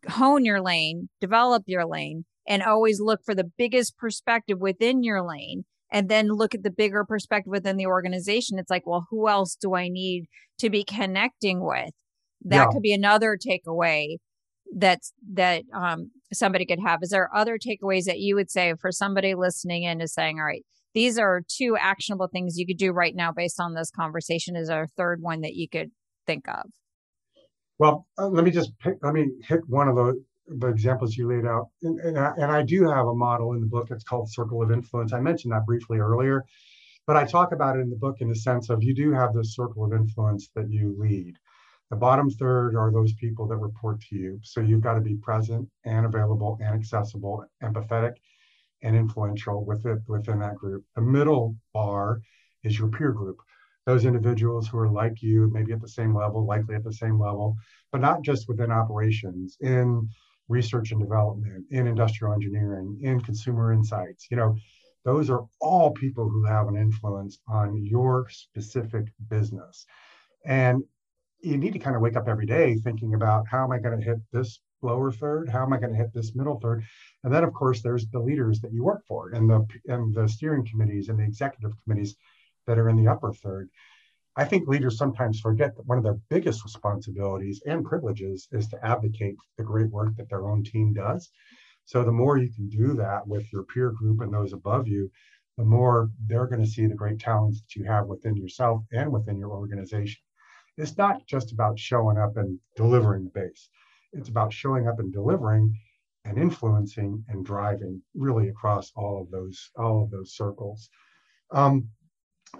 hone 0.09 0.43
your 0.45 0.61
lane, 0.61 1.09
develop 1.21 1.63
your 1.67 1.85
lane, 1.85 2.25
and 2.47 2.63
always 2.63 2.99
look 2.99 3.19
for 3.23 3.35
the 3.35 3.51
biggest 3.57 3.95
perspective 3.97 4.57
within 4.59 5.03
your 5.03 5.21
lane 5.21 5.65
and 5.91 6.09
then 6.09 6.29
look 6.29 6.55
at 6.55 6.63
the 6.63 6.71
bigger 6.71 7.05
perspective 7.05 7.51
within 7.51 7.77
the 7.77 7.85
organization. 7.85 8.57
It's 8.57 8.71
like, 8.71 8.87
well, 8.87 9.05
who 9.11 9.29
else 9.29 9.55
do 9.55 9.75
I 9.75 9.89
need 9.89 10.25
to 10.57 10.71
be 10.71 10.83
connecting 10.83 11.63
with? 11.63 11.91
that 12.45 12.55
yeah. 12.55 12.67
could 12.71 12.81
be 12.81 12.93
another 12.93 13.37
takeaway 13.37 14.17
that's 14.75 15.13
that 15.33 15.63
um, 15.73 16.11
somebody 16.31 16.65
could 16.65 16.79
have 16.85 16.99
is 17.01 17.09
there 17.09 17.29
other 17.35 17.57
takeaways 17.57 18.05
that 18.05 18.19
you 18.19 18.35
would 18.35 18.51
say 18.51 18.73
for 18.79 18.91
somebody 18.91 19.33
listening 19.33 19.83
in 19.83 19.99
is 19.99 20.13
saying 20.13 20.37
all 20.39 20.45
right 20.45 20.65
these 20.93 21.17
are 21.17 21.41
two 21.47 21.77
actionable 21.79 22.27
things 22.27 22.57
you 22.57 22.65
could 22.65 22.77
do 22.77 22.91
right 22.91 23.15
now 23.15 23.31
based 23.31 23.59
on 23.59 23.73
this 23.73 23.91
conversation 23.91 24.55
is 24.55 24.69
a 24.69 24.87
third 24.97 25.21
one 25.21 25.41
that 25.41 25.55
you 25.55 25.67
could 25.69 25.91
think 26.25 26.47
of. 26.47 26.69
Well 27.77 28.07
uh, 28.17 28.27
let 28.27 28.43
me 28.43 28.51
just 28.51 28.77
pick 28.79 28.95
let 29.01 29.13
me 29.13 29.27
hit 29.43 29.61
one 29.67 29.87
of 29.87 29.95
the 29.95 30.23
the 30.47 30.67
examples 30.67 31.15
you 31.15 31.27
laid 31.27 31.45
out. 31.45 31.67
And, 31.83 31.99
and, 31.99 32.17
I, 32.17 32.33
and 32.37 32.51
I 32.51 32.63
do 32.63 32.89
have 32.89 33.05
a 33.05 33.13
model 33.13 33.53
in 33.53 33.61
the 33.61 33.67
book. 33.67 33.89
It's 33.91 34.03
called 34.03 34.31
circle 34.31 34.63
of 34.63 34.71
influence. 34.71 35.13
I 35.13 35.19
mentioned 35.19 35.53
that 35.53 35.65
briefly 35.65 35.99
earlier 35.99 36.43
but 37.09 37.17
i 37.17 37.25
talk 37.25 37.53
about 37.53 37.75
it 37.75 37.79
in 37.79 37.89
the 37.89 37.95
book 37.95 38.17
in 38.19 38.29
the 38.29 38.35
sense 38.35 38.69
of 38.69 38.83
you 38.83 38.93
do 38.93 39.11
have 39.11 39.33
this 39.33 39.55
circle 39.55 39.83
of 39.83 39.93
influence 39.93 40.49
that 40.53 40.69
you 40.69 40.95
lead. 40.99 41.33
The 41.89 41.95
bottom 41.95 42.29
third 42.29 42.75
are 42.75 42.91
those 42.91 43.13
people 43.13 43.47
that 43.47 43.57
report 43.57 43.99
to 44.01 44.15
you. 44.15 44.39
So 44.43 44.61
you've 44.61 44.83
got 44.83 44.93
to 44.93 45.01
be 45.01 45.15
present 45.15 45.67
and 45.85 46.05
available 46.05 46.59
and 46.61 46.75
accessible, 46.75 47.43
empathetic 47.63 48.13
and 48.81 48.95
influential 48.95 49.65
with 49.65 49.85
it 49.85 49.99
within 50.07 50.39
that 50.39 50.55
group. 50.55 50.83
The 50.95 51.01
middle 51.01 51.55
bar 51.73 52.21
is 52.63 52.77
your 52.77 52.89
peer 52.89 53.11
group. 53.11 53.37
Those 53.85 54.05
individuals 54.05 54.67
who 54.67 54.77
are 54.77 54.89
like 54.89 55.21
you, 55.21 55.49
maybe 55.53 55.71
at 55.71 55.81
the 55.81 55.87
same 55.87 56.15
level, 56.15 56.45
likely 56.45 56.75
at 56.75 56.83
the 56.83 56.93
same 56.93 57.19
level, 57.19 57.55
but 57.91 58.01
not 58.01 58.21
just 58.21 58.47
within 58.47 58.71
operations, 58.71 59.57
in 59.61 60.07
research 60.47 60.91
and 60.91 60.99
development, 60.99 61.65
in 61.71 61.87
industrial 61.87 62.33
engineering, 62.33 62.99
in 63.01 63.21
consumer 63.21 63.71
insights. 63.71 64.27
You 64.29 64.37
know, 64.37 64.55
those 65.05 65.29
are 65.29 65.45
all 65.61 65.91
people 65.91 66.29
who 66.29 66.43
have 66.45 66.67
an 66.67 66.75
influence 66.75 67.39
on 67.47 67.83
your 67.85 68.27
specific 68.29 69.05
business. 69.29 69.85
And 70.45 70.83
you 71.41 71.57
need 71.57 71.73
to 71.73 71.79
kind 71.79 71.95
of 71.95 72.01
wake 72.01 72.17
up 72.17 72.27
every 72.27 72.45
day 72.45 72.75
thinking 72.75 73.13
about 73.13 73.47
how 73.47 73.63
am 73.63 73.71
I 73.71 73.79
going 73.79 73.99
to 73.99 74.05
hit 74.05 74.17
this 74.33 74.59
lower 74.81 75.11
third? 75.11 75.49
How 75.49 75.63
am 75.63 75.73
I 75.73 75.79
going 75.79 75.91
to 75.91 75.97
hit 75.97 76.13
this 76.13 76.35
middle 76.35 76.59
third? 76.59 76.83
And 77.23 77.33
then, 77.33 77.43
of 77.43 77.53
course, 77.53 77.81
there's 77.81 78.07
the 78.07 78.19
leaders 78.19 78.61
that 78.61 78.73
you 78.73 78.83
work 78.83 79.03
for 79.07 79.29
and 79.29 79.49
the 79.49 79.65
and 79.87 80.13
the 80.13 80.27
steering 80.27 80.65
committees 80.65 81.09
and 81.09 81.19
the 81.19 81.23
executive 81.23 81.73
committees 81.83 82.15
that 82.67 82.77
are 82.77 82.89
in 82.89 82.95
the 82.95 83.07
upper 83.07 83.33
third. 83.33 83.69
I 84.35 84.45
think 84.45 84.67
leaders 84.67 84.97
sometimes 84.97 85.39
forget 85.39 85.75
that 85.75 85.85
one 85.85 85.97
of 85.97 86.03
their 86.03 86.19
biggest 86.29 86.63
responsibilities 86.63 87.61
and 87.65 87.83
privileges 87.83 88.47
is 88.51 88.67
to 88.69 88.85
advocate 88.85 89.35
the 89.57 89.63
great 89.63 89.89
work 89.89 90.15
that 90.15 90.29
their 90.29 90.47
own 90.47 90.63
team 90.63 90.93
does. 90.93 91.29
So 91.85 92.03
the 92.03 92.11
more 92.11 92.37
you 92.37 92.49
can 92.53 92.69
do 92.69 92.93
that 92.93 93.27
with 93.27 93.51
your 93.51 93.63
peer 93.63 93.89
group 93.91 94.21
and 94.21 94.31
those 94.31 94.53
above 94.53 94.87
you, 94.87 95.11
the 95.57 95.65
more 95.65 96.09
they're 96.27 96.47
going 96.47 96.63
to 96.63 96.69
see 96.69 96.85
the 96.85 96.93
great 96.93 97.19
talents 97.19 97.59
that 97.59 97.75
you 97.75 97.83
have 97.83 98.05
within 98.05 98.37
yourself 98.37 98.83
and 98.93 99.11
within 99.11 99.37
your 99.37 99.49
organization. 99.49 100.21
It's 100.77 100.97
not 100.97 101.25
just 101.27 101.51
about 101.51 101.77
showing 101.77 102.17
up 102.17 102.37
and 102.37 102.59
delivering 102.77 103.25
the 103.25 103.31
base. 103.31 103.67
It's 104.13 104.29
about 104.29 104.51
showing 104.51 104.87
up 104.87 104.99
and 104.99 105.13
delivering 105.13 105.73
and 106.25 106.37
influencing 106.37 107.23
and 107.29 107.45
driving 107.45 108.01
really 108.13 108.49
across 108.49 108.91
all 108.95 109.21
of 109.21 109.31
those 109.31 109.71
all 109.77 110.03
of 110.03 110.11
those 110.11 110.35
circles. 110.35 110.89
Um, 111.51 111.89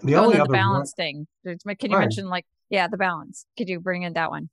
the 0.02 0.14
oh, 0.14 0.24
only 0.24 0.36
other 0.38 0.46
the 0.46 0.52
balance 0.52 0.92
one, 0.96 1.26
thing. 1.46 1.56
Can 1.78 1.90
you 1.90 1.96
right. 1.96 2.02
mention 2.02 2.28
like 2.28 2.46
yeah 2.68 2.88
the 2.88 2.96
balance? 2.96 3.46
Could 3.58 3.68
you 3.68 3.80
bring 3.80 4.02
in 4.02 4.14
that 4.14 4.30
one? 4.30 4.48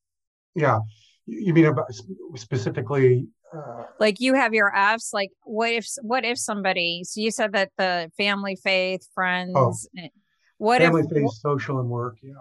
Yeah, 0.55 0.79
you 1.25 1.53
mean 1.53 1.65
about 1.65 1.91
specifically? 2.35 3.27
Uh, 3.55 3.83
like 3.99 4.19
you 4.19 4.33
have 4.33 4.53
your 4.53 4.73
Fs. 4.75 5.13
Like 5.13 5.31
what 5.43 5.71
if 5.71 5.87
what 6.01 6.25
if 6.25 6.37
somebody? 6.37 7.03
So 7.03 7.21
you 7.21 7.31
said 7.31 7.53
that 7.53 7.71
the 7.77 8.11
family, 8.17 8.57
faith, 8.61 9.07
friends. 9.13 9.53
Oh, 9.55 9.73
eh, 9.97 10.09
what 10.57 10.81
family, 10.81 11.03
if, 11.03 11.09
faith, 11.09 11.31
social, 11.33 11.79
and 11.79 11.89
work. 11.89 12.17
Yeah. 12.21 12.33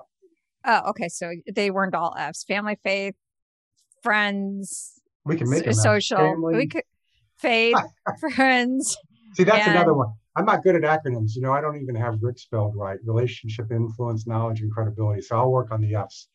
Oh, 0.64 0.90
okay. 0.90 1.08
So 1.08 1.32
they 1.52 1.70
weren't 1.70 1.94
all 1.94 2.14
Fs. 2.18 2.44
Family, 2.44 2.78
faith, 2.82 3.14
friends. 4.06 4.92
We 5.24 5.36
can 5.36 5.50
make 5.50 5.66
it 5.66 5.74
social. 5.74 6.36
We 6.40 6.68
could 6.68 6.84
faith, 7.38 7.76
friends. 8.34 8.96
See, 9.34 9.44
that's 9.44 9.66
and, 9.66 9.76
another 9.76 9.94
one. 9.94 10.08
I'm 10.36 10.44
not 10.44 10.62
good 10.62 10.76
at 10.76 10.82
acronyms. 10.82 11.34
You 11.34 11.42
know, 11.42 11.52
I 11.52 11.60
don't 11.60 11.80
even 11.80 11.94
have 11.96 12.18
RIC 12.22 12.38
spelled 12.38 12.74
right. 12.76 12.98
Relationship, 13.04 13.66
influence, 13.70 14.26
knowledge, 14.26 14.60
and 14.60 14.70
credibility. 14.70 15.22
So 15.22 15.36
I'll 15.36 15.50
work 15.50 15.70
on 15.70 15.80
the 15.80 15.94
F's 15.94 16.28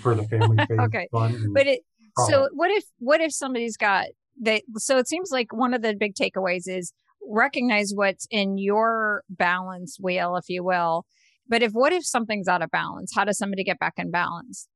for 0.00 0.14
the 0.14 0.24
family, 0.24 0.56
faith, 0.68 0.78
okay. 0.80 1.08
But 1.12 1.66
it. 1.66 1.80
So 2.26 2.48
what 2.52 2.70
if 2.70 2.84
what 2.98 3.20
if 3.20 3.32
somebody's 3.32 3.76
got 3.76 4.06
they? 4.40 4.62
So 4.76 4.98
it 4.98 5.08
seems 5.08 5.30
like 5.32 5.52
one 5.52 5.74
of 5.74 5.82
the 5.82 5.94
big 5.94 6.14
takeaways 6.14 6.68
is 6.68 6.92
recognize 7.28 7.92
what's 7.94 8.26
in 8.30 8.58
your 8.58 9.24
balance 9.28 9.96
wheel, 9.98 10.36
if 10.36 10.44
you 10.48 10.62
will, 10.62 11.06
but 11.48 11.62
if 11.62 11.72
what 11.72 11.92
if 11.92 12.04
something's 12.04 12.46
out 12.46 12.62
of 12.62 12.70
balance? 12.70 13.12
How 13.14 13.24
does 13.24 13.38
somebody 13.38 13.64
get 13.64 13.78
back 13.78 13.94
in 13.96 14.10
balance? 14.10 14.68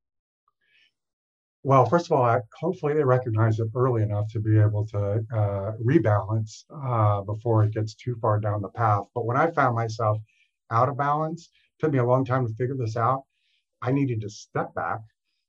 Well, 1.63 1.85
first 1.85 2.05
of 2.05 2.13
all, 2.13 2.23
I, 2.23 2.39
hopefully 2.57 2.93
they 2.93 3.03
recognize 3.03 3.59
it 3.59 3.67
early 3.75 4.01
enough 4.01 4.31
to 4.31 4.39
be 4.39 4.57
able 4.57 4.85
to 4.87 5.25
uh, 5.33 5.71
rebalance 5.85 6.63
uh, 6.73 7.21
before 7.21 7.63
it 7.63 7.73
gets 7.73 7.95
too 7.95 8.15
far 8.21 8.39
down 8.39 8.61
the 8.61 8.69
path. 8.69 9.03
But 9.13 9.25
when 9.25 9.35
I 9.35 9.51
found 9.51 9.75
myself 9.75 10.17
out 10.71 10.87
of 10.87 10.97
balance, 10.97 11.49
took 11.79 11.91
me 11.91 11.99
a 11.99 12.05
long 12.05 12.23
time 12.23 12.47
to 12.47 12.53
figure 12.53 12.77
this 12.77 12.95
out. 12.95 13.23
I 13.81 13.91
needed 13.91 14.21
to 14.21 14.29
step 14.29 14.73
back 14.73 14.99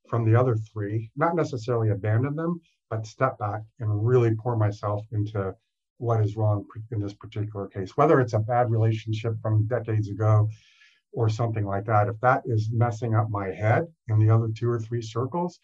from 0.09 0.25
the 0.25 0.39
other 0.39 0.57
three, 0.57 1.11
not 1.15 1.37
necessarily 1.37 1.91
abandon 1.91 2.35
them, 2.35 2.61
but 2.91 3.07
step 3.07 3.39
back 3.39 3.63
and 3.79 4.05
really 4.05 4.35
pour 4.35 4.57
myself 4.57 5.07
into 5.13 5.55
what 5.99 6.25
is 6.25 6.37
wrong 6.37 6.65
in 6.91 6.99
this 6.99 7.15
particular 7.15 7.69
case. 7.69 7.97
Whether 7.97 8.21
it's 8.21 8.33
a 8.33 8.41
bad 8.41 8.71
relationship 8.71 9.35
from 9.41 9.69
decades 9.69 10.09
ago 10.09 10.49
or 11.13 11.29
something 11.29 11.65
like 11.65 11.85
that, 11.85 12.09
if 12.09 12.19
that 12.21 12.43
is 12.47 12.71
messing 12.73 13.15
up 13.15 13.31
my 13.31 13.49
head 13.53 13.87
in 14.09 14.19
the 14.19 14.31
other 14.35 14.49
two 14.49 14.69
or 14.69 14.81
three 14.81 15.03
circles, 15.03 15.61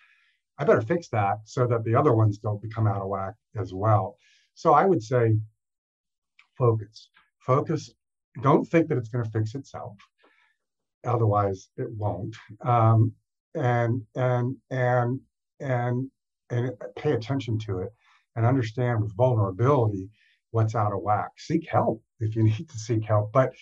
I 0.59 0.65
better 0.65 0.81
fix 0.81 1.09
that 1.09 1.39
so 1.45 1.67
that 1.67 1.85
the 1.85 1.95
other 1.95 2.15
ones 2.15 2.39
don't 2.39 2.63
become 2.63 2.87
out 2.87 3.03
of 3.03 3.09
whack 3.09 3.35
as 3.57 3.73
well. 3.75 4.17
So 4.55 4.73
I 4.73 4.85
would 4.85 5.03
say 5.03 5.37
focus. 6.57 7.09
Focus. 7.39 7.91
Don't 8.43 8.65
think 8.65 8.89
that 8.89 8.99
it's 8.99 9.09
going 9.09 9.25
to 9.25 9.31
fix 9.31 9.55
itself. 9.55 9.97
Otherwise, 11.05 11.69
it 11.77 11.89
won't. 11.93 12.37
Um, 12.63 13.13
and 13.55 14.03
and 14.15 14.57
and 14.71 15.21
and 15.61 16.11
and 16.51 16.71
pay 16.97 17.13
attention 17.13 17.59
to 17.59 17.79
it 17.79 17.93
and 18.35 18.45
understand 18.45 19.03
with 19.03 19.17
vulnerability 19.17 20.09
what's 20.51 20.75
out 20.75 20.93
of 20.93 21.03
whack. 21.03 21.31
Seek 21.39 21.69
help 21.69 22.03
if 22.21 22.37
you 22.37 22.43
need 22.51 22.69
to 22.69 22.79
seek 22.79 23.05
help. 23.05 23.33
But 23.33 23.53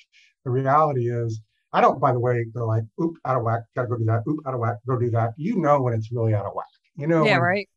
the 0.44 0.50
reality 0.50 1.10
is 1.10 1.40
I 1.72 1.80
don't, 1.80 2.00
by 2.00 2.12
the 2.12 2.20
way, 2.20 2.44
go 2.54 2.66
like, 2.66 2.84
oop, 3.02 3.16
out 3.24 3.36
of 3.36 3.42
whack, 3.42 3.62
gotta 3.74 3.88
go 3.88 3.96
do 3.96 4.04
that, 4.04 4.22
oop, 4.28 4.40
out 4.46 4.54
of 4.54 4.60
whack, 4.60 4.76
go 4.86 4.96
do 4.96 5.10
that. 5.10 5.32
You 5.36 5.56
know 5.56 5.82
when 5.82 5.94
it's 5.94 6.12
really 6.12 6.34
out 6.34 6.46
of 6.46 6.54
whack. 6.54 6.66
You 6.96 7.06
know, 7.06 7.24
yeah, 7.24 7.32
when, 7.32 7.42
right. 7.42 7.68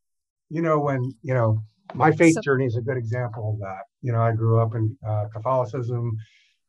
You 0.50 0.62
know, 0.62 0.80
when, 0.80 1.14
you 1.24 1.34
know, 1.34 1.62
my 1.94 2.12
faith 2.12 2.36
so, 2.36 2.42
journey 2.42 2.66
is 2.66 2.76
a 2.76 2.82
good 2.82 2.98
example 2.98 3.54
of 3.54 3.60
that. 3.60 3.84
You 4.02 4.12
know, 4.12 4.22
I 4.22 4.34
grew 4.34 4.60
up 4.60 4.76
in 4.76 4.98
uh, 5.08 5.26
Catholicism, 5.34 6.16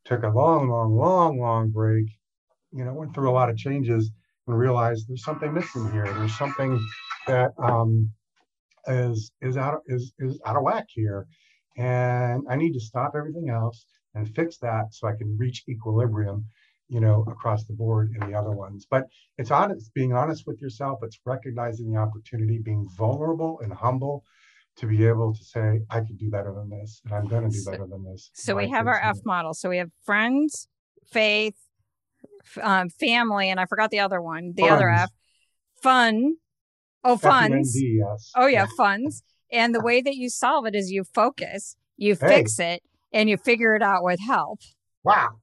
took 0.04 0.22
a 0.22 0.28
long, 0.28 0.68
long, 0.68 0.96
long, 0.96 1.38
long 1.38 1.70
break, 1.70 2.06
you 2.72 2.84
know, 2.84 2.92
went 2.94 3.14
through 3.14 3.30
a 3.30 3.32
lot 3.32 3.50
of 3.50 3.56
changes 3.56 4.10
and 4.46 4.58
realized 4.58 5.08
there's 5.08 5.24
something 5.24 5.52
missing 5.52 5.90
here. 5.92 6.04
There's 6.04 6.36
something 6.36 6.80
that 7.26 7.52
um, 7.58 8.10
is 8.86 9.30
is 9.42 9.56
out 9.56 9.82
is 9.86 10.12
is 10.18 10.40
out 10.46 10.56
of 10.56 10.62
whack 10.62 10.86
here, 10.88 11.26
and 11.76 12.42
I 12.50 12.56
need 12.56 12.72
to 12.72 12.80
stop 12.80 13.12
everything 13.14 13.50
else 13.50 13.84
and 14.14 14.34
fix 14.34 14.58
that 14.58 14.86
so 14.90 15.06
I 15.08 15.12
can 15.12 15.36
reach 15.38 15.64
equilibrium 15.68 16.44
you 16.88 17.00
know, 17.00 17.24
across 17.28 17.64
the 17.64 17.72
board 17.72 18.14
in 18.20 18.30
the 18.30 18.36
other 18.36 18.50
ones. 18.50 18.86
But 18.90 19.04
it's 19.36 19.50
honest, 19.50 19.92
being 19.94 20.12
honest 20.12 20.46
with 20.46 20.60
yourself. 20.60 21.00
It's 21.02 21.20
recognizing 21.24 21.92
the 21.92 21.98
opportunity, 21.98 22.58
being 22.58 22.88
vulnerable 22.96 23.60
and 23.62 23.72
humble 23.72 24.24
to 24.76 24.86
be 24.86 25.06
able 25.06 25.34
to 25.34 25.44
say, 25.44 25.80
I 25.90 26.00
can 26.00 26.16
do 26.16 26.30
better 26.30 26.54
than 26.54 26.70
this, 26.70 27.00
and 27.04 27.12
I'm 27.12 27.26
going 27.26 27.50
to 27.50 27.56
do 27.56 27.64
better 27.70 27.86
than 27.86 28.04
this. 28.04 28.30
So 28.34 28.54
we 28.54 28.68
have 28.70 28.86
our 28.86 29.00
F 29.00 29.18
model. 29.24 29.52
So 29.52 29.68
we 29.68 29.78
have 29.78 29.90
friends, 30.04 30.68
faith, 31.10 31.56
um, 32.62 32.88
family, 32.88 33.50
and 33.50 33.58
I 33.58 33.66
forgot 33.66 33.90
the 33.90 34.00
other 34.00 34.22
one. 34.22 34.52
The 34.54 34.62
funds. 34.62 34.72
other 34.72 34.88
F, 34.88 35.10
fun. 35.82 36.36
Oh, 37.04 37.16
funds. 37.16 37.76
F-U-N-D, 37.76 38.02
yes. 38.04 38.32
Oh 38.36 38.46
yeah, 38.46 38.66
funds. 38.76 39.22
And 39.50 39.74
the 39.74 39.80
way 39.84 40.00
that 40.00 40.14
you 40.14 40.30
solve 40.30 40.66
it 40.66 40.74
is 40.74 40.90
you 40.90 41.04
focus, 41.04 41.76
you 41.96 42.16
hey. 42.20 42.28
fix 42.28 42.58
it, 42.58 42.82
and 43.12 43.28
you 43.28 43.36
figure 43.36 43.74
it 43.74 43.82
out 43.82 44.04
with 44.04 44.20
help. 44.20 44.60
Wow. 45.02 45.40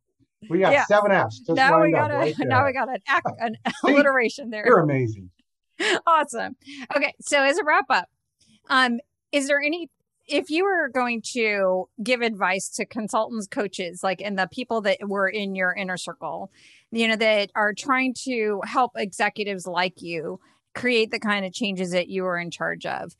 We 0.50 0.60
got 0.60 0.74
yeah. 0.74 0.86
seven 0.86 1.12
F's. 1.12 1.42
now 1.48 1.82
we 1.82 1.92
got 1.92 2.12
a 2.12 2.16
right 2.16 2.36
now 2.40 2.66
we 2.66 2.74
got 2.74 2.90
an, 2.90 3.00
an 3.40 3.56
alliteration 3.84 4.50
there. 4.50 4.64
You're 4.66 4.82
amazing. 4.82 5.30
awesome. 6.08 6.56
Okay, 6.96 7.14
so 7.22 7.42
as 7.42 7.58
a 7.58 7.64
wrap 7.64 7.86
up, 7.90 8.10
um, 8.70 9.00
is 9.32 9.48
there 9.48 9.62
any 9.62 9.90
if 10.28 10.50
you 10.50 10.64
were 10.64 10.90
going 10.90 11.22
to 11.34 11.88
give 12.02 12.22
advice 12.22 12.70
to 12.70 12.86
consultants, 12.86 13.48
coaches, 13.48 14.02
like 14.04 14.22
and 14.22 14.40
the 14.40 14.48
people 14.52 14.82
that 14.82 14.98
were 15.08 15.28
in 15.28 15.56
your 15.56 15.74
inner 15.74 15.98
circle, 15.98 16.52
you 16.92 17.08
know, 17.08 17.16
that 17.16 17.52
are 17.56 17.74
trying 17.74 18.14
to 18.24 18.62
help 18.66 18.94
executives 18.96 19.68
like 19.68 20.02
you 20.02 20.40
create 20.74 21.12
the 21.12 21.20
kind 21.20 21.46
of 21.46 21.54
changes 21.54 21.92
that 21.92 22.10
you 22.10 22.24
were 22.24 22.38
in 22.38 22.52
charge 22.52 22.86
of, 22.86 23.16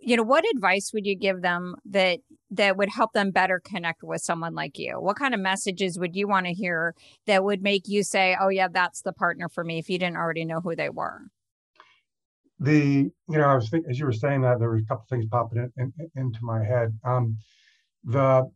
you 0.00 0.16
know, 0.16 0.22
what 0.22 0.44
advice 0.54 0.92
would 0.92 1.06
you 1.06 1.16
give 1.16 1.42
them 1.42 1.74
that 1.84 2.20
that 2.50 2.76
would 2.76 2.88
help 2.88 3.12
them 3.12 3.30
better 3.30 3.60
connect 3.60 4.02
with 4.02 4.22
someone 4.22 4.54
like 4.54 4.78
you? 4.78 4.92
What 5.00 5.16
kind 5.16 5.34
of 5.34 5.40
messages 5.40 5.98
would 5.98 6.14
you 6.14 6.28
want 6.28 6.46
to 6.46 6.52
hear 6.52 6.94
that 7.26 7.44
would 7.44 7.62
make 7.62 7.88
you 7.88 8.02
say, 8.02 8.36
"Oh 8.40 8.48
yeah, 8.48 8.68
that's 8.68 9.02
the 9.02 9.12
partner 9.12 9.48
for 9.48 9.64
me" 9.64 9.78
if 9.78 9.90
you 9.90 9.98
didn't 9.98 10.16
already 10.16 10.44
know 10.44 10.60
who 10.60 10.76
they 10.76 10.88
were? 10.88 11.22
The 12.60 13.10
you 13.28 13.38
know, 13.38 13.44
I 13.44 13.54
was 13.54 13.68
thinking 13.68 13.90
as 13.90 13.98
you 13.98 14.06
were 14.06 14.12
saying 14.12 14.42
that 14.42 14.58
there 14.58 14.68
were 14.68 14.76
a 14.76 14.84
couple 14.84 15.06
things 15.08 15.26
popping 15.26 15.70
in, 15.76 15.92
in, 15.98 16.10
into 16.16 16.38
my 16.42 16.64
head. 16.64 16.96
Um, 17.04 17.36
the 18.04 18.48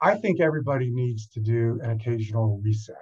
I 0.00 0.14
think 0.16 0.40
everybody 0.40 0.90
needs 0.90 1.28
to 1.28 1.40
do 1.40 1.80
an 1.82 1.90
occasional 1.90 2.60
reset. 2.62 2.96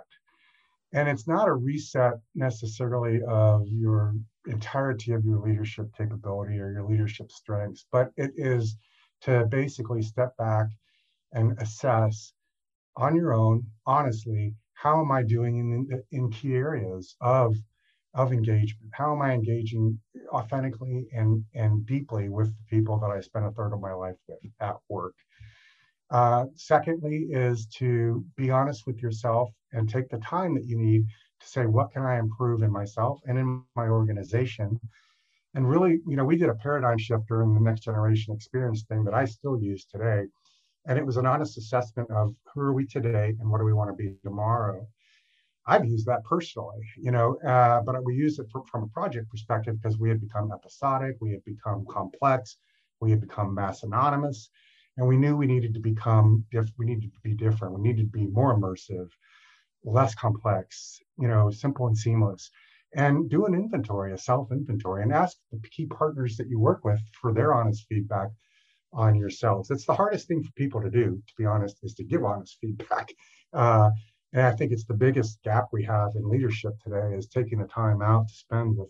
And 0.93 1.09
it's 1.09 1.29
not 1.29 1.49
a 1.49 1.53
reset 1.53 2.15
necessarily 2.35 3.21
of 3.29 3.67
your 3.67 4.15
entirety 4.47 5.13
of 5.13 5.25
your 5.25 5.39
leadership 5.39 5.87
capability 5.97 6.59
or 6.59 6.73
your 6.73 6.85
leadership 6.85 7.31
strengths, 7.31 7.87
but 7.91 8.11
it 8.17 8.33
is 8.37 8.77
to 9.23 9.47
basically 9.47 10.03
step 10.03 10.37
back 10.37 10.67
and 11.33 11.61
assess 11.61 12.33
on 12.97 13.15
your 13.15 13.35
own, 13.35 13.67
honestly, 13.87 14.55
how 14.75 15.01
am 15.01 15.11
I 15.11 15.23
doing 15.23 15.59
in, 15.59 16.03
in 16.13 16.31
key 16.31 16.55
areas 16.55 17.17
of, 17.21 17.55
of 18.15 18.33
engagement? 18.33 18.91
How 18.93 19.15
am 19.15 19.23
I 19.23 19.33
engaging 19.33 19.99
authentically 20.29 21.07
and, 21.13 21.45
and 21.55 21.85
deeply 21.87 22.29
with 22.29 22.49
the 22.49 22.77
people 22.77 22.99
that 22.99 23.11
I 23.11 23.21
spend 23.21 23.47
a 23.47 23.51
third 23.51 23.73
of 23.73 23.81
my 23.81 23.93
life 23.93 24.17
with 24.29 24.39
at 24.61 24.77
work? 24.89 25.15
Uh, 26.11 26.47
secondly, 26.55 27.27
is 27.31 27.67
to 27.67 28.25
be 28.37 28.51
honest 28.51 28.87
with 28.87 29.03
yourself 29.03 29.51
and 29.73 29.89
take 29.89 30.09
the 30.09 30.19
time 30.19 30.55
that 30.55 30.65
you 30.65 30.79
need 30.79 31.05
to 31.41 31.47
say, 31.47 31.67
what 31.67 31.93
can 31.93 32.03
I 32.03 32.19
improve 32.19 32.63
in 32.63 32.71
myself 32.71 33.21
and 33.27 33.39
in 33.39 33.63
my 33.75 33.89
organization? 33.89 34.81
And 35.55 35.69
really, 35.69 36.01
you 36.07 36.17
know, 36.17 36.25
we 36.25 36.37
did 36.37 36.51
a 36.51 36.55
paradigm 36.55 36.99
shift 36.99 37.27
during 37.29 37.55
the 37.55 37.61
next 37.61 37.81
generation 37.81 38.35
experience 38.35 38.83
thing 38.83 39.05
that 39.05 39.15
I 39.15 39.25
still 39.25 39.59
use 39.61 39.85
today. 39.85 40.27
And 40.87 40.99
it 40.99 41.07
was 41.07 41.17
an 41.17 41.27
honest 41.27 41.59
assessment 41.59 42.11
of 42.11 42.35
who 42.53 42.61
are 42.61 42.73
we 42.73 42.87
today 42.87 43.35
and 43.41 43.51
what 43.51 43.59
do 43.59 43.65
we 43.65 43.73
want 43.73 43.91
to 43.91 43.97
be 43.97 44.17
tomorrow. 44.23 44.87
I've 45.67 45.85
used 45.85 46.07
that 46.07 46.25
personally, 46.25 46.83
you 46.97 47.11
know, 47.11 47.37
uh, 47.39 47.81
but 47.83 48.05
we 48.05 48.15
use 48.15 48.39
it 48.39 48.47
for, 48.53 48.63
from 48.71 48.85
a 48.85 48.89
project 48.89 49.29
perspective 49.31 49.77
because 49.81 49.99
we 49.99 50.09
had 50.09 50.21
become 50.21 50.53
episodic, 50.53 51.17
we 51.21 51.33
had 51.33 51.45
become 51.45 51.85
complex, 51.91 52.57
we 53.01 53.11
had 53.11 53.21
become 53.21 53.53
mass 53.53 53.83
anonymous, 53.83 54.51
and 54.97 55.09
we 55.09 55.17
knew 55.17 55.37
we 55.37 55.47
needed 55.47 55.75
to 55.75 55.81
become 55.81 56.45
diff- 56.53 56.73
we 56.79 56.87
needed 56.87 57.13
to 57.13 57.21
be 57.21 57.35
different, 57.35 57.75
we 57.75 57.83
needed 57.83 58.13
to 58.13 58.19
be 58.19 58.27
more 58.29 58.57
immersive, 58.57 59.09
less 59.87 60.15
complex, 60.15 61.01
you 61.19 61.29
know, 61.29 61.51
simple 61.51 61.87
and 61.87 61.97
seamless. 61.97 62.51
And 62.95 63.29
do 63.29 63.47
an 63.47 63.55
inventory, 63.55 64.13
a 64.13 64.19
self 64.19 64.51
inventory, 64.53 65.03
and 65.03 65.13
ask 65.13 65.37
the 65.53 65.69
key 65.69 65.87
partners 65.87 66.37
that 66.37 66.49
you 66.49 66.59
work 66.59 66.85
with 66.85 67.01
for 67.21 67.33
their 67.33 67.55
honest 67.55 67.87
feedback 67.89 68.31
on 68.93 69.15
yourselves. 69.15 69.71
It's 69.71 69.87
the 69.87 69.95
hardest 69.95 70.29
thing 70.29 70.43
for 70.43 70.53
people 70.53 70.81
to 70.81 70.91
do, 70.91 71.23
to 71.27 71.35
be 71.37 71.45
honest, 71.45 71.79
is 71.83 71.95
to 71.95 72.05
give 72.05 72.25
honest 72.25 72.59
feedback. 72.61 73.13
Uh, 73.53 73.91
and 74.33 74.43
I 74.43 74.53
think 74.53 74.73
it's 74.73 74.85
the 74.85 74.95
biggest 74.95 75.43
gap 75.43 75.69
we 75.73 75.85
have 75.85 76.13
in 76.15 76.29
leadership 76.29 76.73
today 76.83 77.15
is 77.15 77.29
taking 77.29 77.59
the 77.59 77.67
time 77.67 78.03
out 78.03 78.29
to 78.29 78.35
spend 78.35 78.77
with 78.77 78.89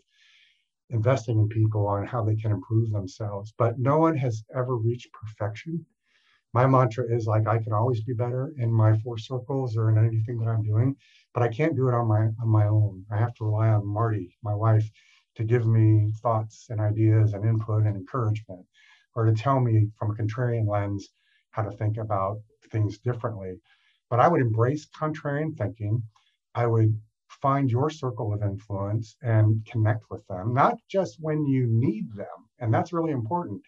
investing 0.91 1.39
in 1.39 1.49
people 1.49 1.87
on 1.87 2.07
how 2.07 2.23
they 2.23 2.37
can 2.37 2.53
improve 2.53 2.91
themselves. 2.91 3.53
But 3.59 3.79
no 3.79 3.99
one 3.99 4.17
has 4.17 4.45
ever 4.55 4.77
reached 4.77 5.13
perfection. 5.13 5.85
My 6.57 6.67
mantra 6.67 7.05
is 7.05 7.27
like 7.27 7.47
I 7.47 7.59
can 7.59 7.75
always 7.75 8.01
be 8.01 8.15
better 8.15 8.55
in 8.57 8.73
my 8.73 8.97
four 9.01 9.19
circles 9.19 9.77
or 9.77 9.91
in 9.91 9.99
anything 9.99 10.39
that 10.39 10.49
I'm 10.49 10.63
doing, 10.63 10.97
but 11.35 11.43
I 11.43 11.49
can't 11.49 11.77
do 11.77 11.87
it 11.89 11.95
on 11.95 12.09
my 12.09 12.31
on 12.41 12.49
my 12.49 12.67
own. 12.67 13.05
I 13.11 13.19
have 13.19 13.35
to 13.35 13.45
rely 13.45 13.69
on 13.69 13.87
Marty, 13.87 14.35
my 14.43 14.55
wife, 14.55 14.91
to 15.35 15.45
give 15.45 15.67
me 15.67 16.15
thoughts 16.23 16.69
and 16.71 16.81
ideas 16.81 17.35
and 17.35 17.45
input 17.45 17.85
and 17.85 17.95
encouragement, 17.95 18.65
or 19.15 19.27
to 19.27 19.35
tell 19.35 19.61
me 19.61 19.91
from 19.99 20.13
a 20.13 20.15
contrarian 20.15 20.67
lens 20.67 21.11
how 21.51 21.61
to 21.61 21.77
think 21.77 21.99
about 21.99 22.41
things 22.71 22.97
differently. 22.97 23.61
But 24.09 24.21
I 24.21 24.29
would 24.29 24.41
embrace 24.41 24.87
contrarian 24.87 25.55
thinking. 25.59 26.03
I 26.55 26.67
would 26.67 26.99
find 27.43 27.71
your 27.71 27.91
circle 27.91 28.33
of 28.33 28.43
influence 28.43 29.15
and 29.21 29.63
connect 29.67 30.05
with 30.11 30.27
them, 30.27 30.55
not 30.55 30.79
just 30.89 31.19
when 31.21 31.45
you 31.45 31.67
need 31.69 32.15
them. 32.15 32.49
And 32.61 32.73
that's 32.73 32.95
really 32.95 33.13
important. 33.13 33.61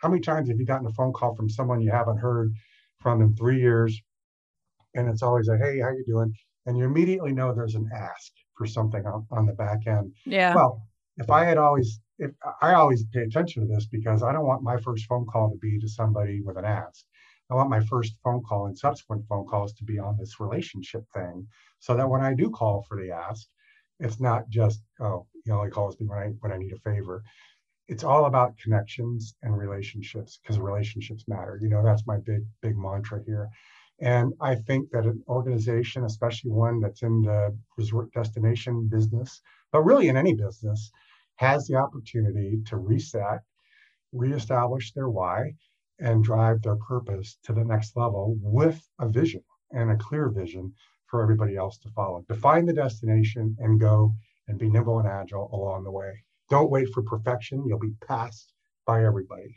How 0.00 0.08
many 0.08 0.20
times 0.20 0.48
have 0.48 0.58
you 0.58 0.66
gotten 0.66 0.86
a 0.86 0.92
phone 0.92 1.12
call 1.12 1.34
from 1.34 1.48
someone 1.48 1.80
you 1.80 1.90
haven't 1.90 2.18
heard 2.18 2.52
from 3.00 3.20
in 3.20 3.34
three 3.36 3.60
years? 3.60 4.00
And 4.94 5.08
it's 5.08 5.22
always 5.22 5.48
like, 5.48 5.60
hey, 5.60 5.80
how 5.80 5.90
you 5.90 6.04
doing? 6.06 6.34
And 6.66 6.76
you 6.76 6.84
immediately 6.84 7.32
know 7.32 7.52
there's 7.52 7.74
an 7.74 7.88
ask 7.94 8.32
for 8.56 8.66
something 8.66 9.04
on, 9.06 9.26
on 9.30 9.46
the 9.46 9.52
back 9.52 9.86
end. 9.86 10.12
Yeah. 10.26 10.54
Well, 10.54 10.82
if 11.16 11.30
I 11.30 11.44
had 11.44 11.58
always, 11.58 12.00
if 12.18 12.32
I 12.62 12.74
always 12.74 13.04
pay 13.12 13.20
attention 13.20 13.66
to 13.66 13.74
this 13.74 13.86
because 13.86 14.22
I 14.22 14.32
don't 14.32 14.46
want 14.46 14.62
my 14.62 14.78
first 14.78 15.06
phone 15.06 15.26
call 15.26 15.50
to 15.50 15.58
be 15.58 15.78
to 15.78 15.88
somebody 15.88 16.40
with 16.40 16.56
an 16.56 16.64
ask. 16.64 17.04
I 17.50 17.54
want 17.54 17.68
my 17.68 17.80
first 17.80 18.14
phone 18.22 18.42
call 18.42 18.66
and 18.66 18.78
subsequent 18.78 19.26
phone 19.28 19.46
calls 19.46 19.72
to 19.74 19.84
be 19.84 19.98
on 19.98 20.16
this 20.16 20.38
relationship 20.38 21.04
thing 21.12 21.46
so 21.80 21.96
that 21.96 22.08
when 22.08 22.20
I 22.20 22.32
do 22.32 22.48
call 22.48 22.84
for 22.88 22.96
the 22.96 23.10
ask, 23.10 23.46
it's 23.98 24.20
not 24.20 24.48
just, 24.48 24.82
oh, 25.00 25.26
he 25.44 25.50
only 25.50 25.70
calls 25.70 25.98
me 26.00 26.06
when 26.06 26.18
I 26.18 26.26
when 26.40 26.52
I 26.52 26.58
need 26.58 26.72
a 26.72 26.78
favor. 26.78 27.22
It's 27.90 28.04
all 28.04 28.26
about 28.26 28.56
connections 28.56 29.34
and 29.42 29.58
relationships 29.58 30.38
because 30.40 30.60
relationships 30.60 31.24
matter. 31.26 31.58
You 31.60 31.68
know, 31.68 31.82
that's 31.82 32.06
my 32.06 32.18
big, 32.18 32.42
big 32.62 32.78
mantra 32.78 33.20
here. 33.26 33.50
And 34.00 34.32
I 34.40 34.54
think 34.54 34.92
that 34.92 35.06
an 35.06 35.24
organization, 35.26 36.04
especially 36.04 36.52
one 36.52 36.78
that's 36.78 37.02
in 37.02 37.22
the 37.22 37.52
resort 37.76 38.12
destination 38.12 38.86
business, 38.86 39.42
but 39.72 39.82
really 39.82 40.06
in 40.06 40.16
any 40.16 40.34
business, 40.34 40.92
has 41.34 41.66
the 41.66 41.74
opportunity 41.74 42.62
to 42.66 42.76
reset, 42.76 43.40
reestablish 44.12 44.92
their 44.92 45.10
why, 45.10 45.54
and 45.98 46.22
drive 46.22 46.62
their 46.62 46.76
purpose 46.76 47.38
to 47.42 47.52
the 47.52 47.64
next 47.64 47.96
level 47.96 48.36
with 48.40 48.80
a 49.00 49.08
vision 49.08 49.42
and 49.72 49.90
a 49.90 49.96
clear 49.96 50.28
vision 50.28 50.72
for 51.06 51.24
everybody 51.24 51.56
else 51.56 51.76
to 51.78 51.90
follow. 51.90 52.24
Define 52.28 52.66
the 52.66 52.72
destination 52.72 53.56
and 53.58 53.80
go 53.80 54.14
and 54.46 54.60
be 54.60 54.70
nimble 54.70 55.00
and 55.00 55.08
agile 55.08 55.50
along 55.52 55.82
the 55.82 55.90
way. 55.90 56.22
Don't 56.50 56.70
wait 56.70 56.88
for 56.92 57.02
perfection. 57.02 57.64
You'll 57.66 57.78
be 57.78 57.94
passed 58.06 58.52
by 58.86 59.04
everybody. 59.04 59.56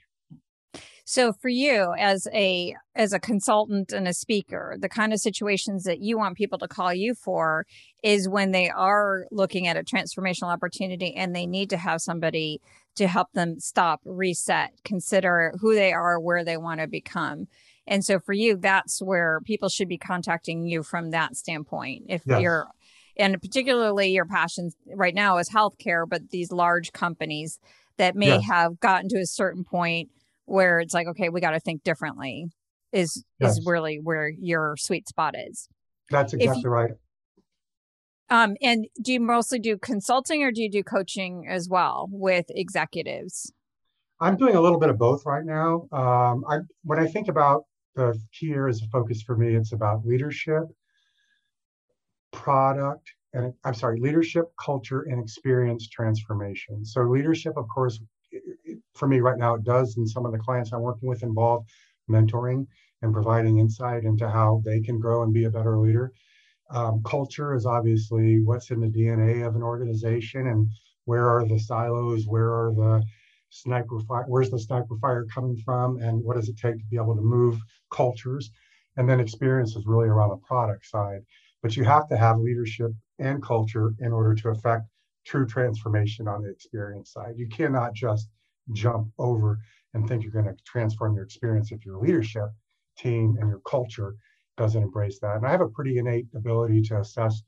So 1.05 1.33
for 1.33 1.49
you 1.49 1.93
as 1.99 2.27
a 2.33 2.75
as 2.95 3.11
a 3.11 3.19
consultant 3.19 3.91
and 3.91 4.07
a 4.07 4.13
speaker, 4.13 4.77
the 4.79 4.87
kind 4.87 5.11
of 5.11 5.19
situations 5.19 5.83
that 5.83 5.99
you 5.99 6.17
want 6.17 6.37
people 6.37 6.57
to 6.59 6.67
call 6.67 6.93
you 6.93 7.13
for 7.13 7.65
is 8.03 8.29
when 8.29 8.51
they 8.51 8.69
are 8.69 9.25
looking 9.29 9.67
at 9.67 9.75
a 9.75 9.83
transformational 9.83 10.53
opportunity 10.53 11.13
and 11.13 11.35
they 11.35 11.45
need 11.45 11.69
to 11.71 11.77
have 11.77 12.01
somebody 12.01 12.61
to 12.95 13.07
help 13.07 13.27
them 13.33 13.59
stop, 13.59 13.99
reset, 14.05 14.71
consider 14.85 15.53
who 15.59 15.75
they 15.75 15.91
are, 15.91 16.19
where 16.19 16.45
they 16.45 16.57
want 16.57 16.79
to 16.79 16.87
become. 16.87 17.47
And 17.85 18.05
so 18.05 18.19
for 18.19 18.33
you, 18.33 18.55
that's 18.55 19.01
where 19.01 19.41
people 19.43 19.67
should 19.67 19.89
be 19.89 19.97
contacting 19.97 20.65
you 20.65 20.83
from 20.83 21.11
that 21.11 21.35
standpoint. 21.35 22.03
If 22.07 22.21
yes. 22.25 22.41
you're, 22.41 22.67
and 23.17 23.41
particularly 23.41 24.11
your 24.11 24.25
passion 24.25 24.71
right 24.95 25.15
now 25.15 25.37
is 25.37 25.49
healthcare, 25.49 26.07
but 26.07 26.29
these 26.29 26.51
large 26.51 26.91
companies 26.91 27.59
that 27.97 28.15
may 28.15 28.41
have 28.41 28.79
gotten 28.79 29.07
to 29.09 29.19
a 29.19 29.25
certain 29.25 29.63
point 29.63 30.09
where 30.45 30.79
it's 30.79 30.93
like, 30.93 31.07
okay, 31.07 31.29
we 31.29 31.41
got 31.41 31.51
to 31.51 31.59
think 31.59 31.83
differently 31.83 32.47
is, 32.91 33.23
yes. 33.39 33.57
is 33.57 33.65
really 33.65 33.99
where 34.01 34.29
your 34.29 34.75
sweet 34.77 35.07
spot 35.07 35.35
is. 35.37 35.67
That's 36.09 36.33
exactly 36.33 36.61
you, 36.63 36.69
right. 36.69 36.91
Um, 38.29 38.55
and 38.61 38.87
do 39.01 39.13
you 39.13 39.19
mostly 39.19 39.59
do 39.59 39.77
consulting 39.77 40.43
or 40.43 40.51
do 40.51 40.61
you 40.61 40.69
do 40.69 40.83
coaching 40.83 41.45
as 41.47 41.69
well 41.69 42.07
with 42.11 42.45
executives? 42.49 43.53
I'm 44.19 44.37
doing 44.37 44.55
a 44.55 44.61
little 44.61 44.79
bit 44.79 44.89
of 44.89 44.97
both 44.97 45.25
right 45.25 45.45
now. 45.45 45.87
Um, 45.91 46.43
I, 46.49 46.59
when 46.83 46.99
I 46.99 47.07
think 47.07 47.27
about 47.27 47.65
the 47.95 48.19
key 48.31 48.51
areas 48.51 48.81
of 48.81 48.89
focus 48.89 49.21
for 49.21 49.35
me, 49.35 49.55
it's 49.55 49.71
about 49.71 50.05
leadership, 50.05 50.63
product, 52.33 53.09
and 53.33 53.53
I'm 53.63 53.73
sorry, 53.73 53.99
leadership, 53.99 54.45
culture, 54.63 55.03
and 55.03 55.21
experience 55.21 55.87
transformation. 55.87 56.83
So 56.83 57.01
leadership, 57.03 57.53
of 57.55 57.67
course, 57.73 57.99
for 58.95 59.07
me 59.07 59.19
right 59.21 59.37
now, 59.37 59.55
it 59.55 59.63
does, 59.63 59.97
and 59.97 60.09
some 60.09 60.25
of 60.25 60.31
the 60.33 60.39
clients 60.39 60.73
I'm 60.73 60.81
working 60.81 61.07
with 61.07 61.23
involve 61.23 61.65
mentoring 62.09 62.67
and 63.01 63.13
providing 63.13 63.59
insight 63.59 64.03
into 64.03 64.29
how 64.29 64.61
they 64.65 64.81
can 64.81 64.99
grow 64.99 65.23
and 65.23 65.33
be 65.33 65.45
a 65.45 65.49
better 65.49 65.77
leader. 65.77 66.11
Um, 66.69 67.03
culture 67.03 67.53
is 67.53 67.65
obviously 67.65 68.41
what's 68.41 68.71
in 68.71 68.79
the 68.79 68.87
DNA 68.87 69.45
of 69.45 69.55
an 69.55 69.63
organization 69.63 70.47
and 70.47 70.67
where 71.05 71.27
are 71.29 71.45
the 71.45 71.59
silos, 71.59 72.25
where 72.25 72.49
are 72.49 72.73
the 72.73 73.03
sniper 73.49 73.99
fire, 74.01 74.25
where's 74.27 74.49
the 74.49 74.59
sniper 74.59 74.97
fire 74.99 75.25
coming 75.33 75.57
from, 75.57 75.97
and 75.99 76.23
what 76.23 76.35
does 76.35 76.49
it 76.49 76.57
take 76.57 76.77
to 76.77 76.85
be 76.89 76.97
able 76.97 77.15
to 77.15 77.21
move 77.21 77.59
cultures? 77.91 78.51
And 78.97 79.07
then 79.07 79.19
experience 79.19 79.75
is 79.75 79.85
really 79.85 80.07
around 80.07 80.29
the 80.29 80.37
product 80.37 80.85
side. 80.85 81.21
But 81.63 81.77
you 81.77 81.85
have 81.85 82.07
to 82.09 82.17
have 82.17 82.39
leadership 82.39 82.91
and 83.19 83.41
culture 83.41 83.95
in 83.99 84.11
order 84.11 84.35
to 84.35 84.49
affect 84.49 84.83
true 85.25 85.47
transformation 85.47 86.27
on 86.27 86.43
the 86.43 86.49
experience 86.49 87.13
side. 87.13 87.35
You 87.37 87.47
cannot 87.47 87.93
just 87.93 88.27
jump 88.73 89.07
over 89.17 89.59
and 89.93 90.07
think 90.07 90.23
you're 90.23 90.31
going 90.31 90.45
to 90.45 90.63
transform 90.65 91.15
your 91.15 91.23
experience 91.23 91.71
if 91.71 91.85
your 91.85 91.97
leadership 91.99 92.49
team 92.97 93.37
and 93.39 93.49
your 93.49 93.61
culture 93.61 94.15
doesn't 94.57 94.83
embrace 94.83 95.19
that. 95.19 95.37
And 95.37 95.47
I 95.47 95.51
have 95.51 95.61
a 95.61 95.69
pretty 95.69 95.97
innate 95.97 96.27
ability 96.35 96.81
to 96.83 96.99
assess 96.99 97.41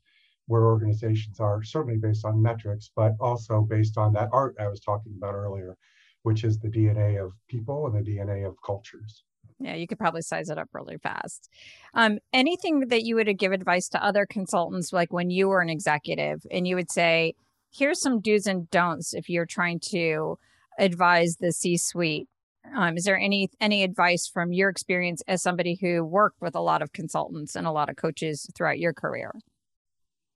where 0.46 0.64
organizations 0.64 1.38
are, 1.40 1.62
certainly 1.62 1.98
based 1.98 2.24
on 2.24 2.40
metrics, 2.40 2.90
but 2.96 3.12
also 3.20 3.60
based 3.62 3.98
on 3.98 4.12
that 4.14 4.30
art 4.32 4.56
I 4.58 4.68
was 4.68 4.80
talking 4.80 5.14
about 5.16 5.34
earlier, 5.34 5.76
which 6.22 6.44
is 6.44 6.58
the 6.58 6.68
DNA 6.68 7.22
of 7.22 7.32
people 7.48 7.86
and 7.86 7.94
the 7.94 8.10
DNA 8.10 8.46
of 8.46 8.56
cultures. 8.64 9.24
Yeah, 9.58 9.74
you 9.74 9.86
could 9.86 9.98
probably 9.98 10.22
size 10.22 10.50
it 10.50 10.58
up 10.58 10.68
really 10.72 10.98
fast. 10.98 11.48
Um, 11.94 12.18
anything 12.32 12.88
that 12.88 13.04
you 13.04 13.14
would 13.14 13.38
give 13.38 13.52
advice 13.52 13.88
to 13.90 14.04
other 14.04 14.26
consultants, 14.26 14.92
like 14.92 15.12
when 15.12 15.30
you 15.30 15.48
were 15.48 15.60
an 15.60 15.70
executive, 15.70 16.46
and 16.50 16.66
you 16.66 16.76
would 16.76 16.90
say, 16.90 17.34
here's 17.72 18.00
some 18.00 18.20
do's 18.20 18.46
and 18.46 18.68
don'ts 18.70 19.14
if 19.14 19.28
you're 19.28 19.46
trying 19.46 19.80
to 19.80 20.38
advise 20.78 21.36
the 21.36 21.52
C-suite 21.52 22.28
um, 22.74 22.96
is 22.96 23.04
there 23.04 23.18
any 23.18 23.50
any 23.60 23.82
advice 23.82 24.26
from 24.26 24.52
your 24.52 24.68
experience 24.68 25.22
as 25.28 25.42
somebody 25.42 25.78
who 25.80 26.04
worked 26.04 26.40
with 26.40 26.54
a 26.54 26.60
lot 26.60 26.82
of 26.82 26.92
consultants 26.92 27.54
and 27.54 27.66
a 27.66 27.72
lot 27.72 27.88
of 27.88 27.96
coaches 27.96 28.48
throughout 28.54 28.78
your 28.78 28.92
career? 28.92 29.32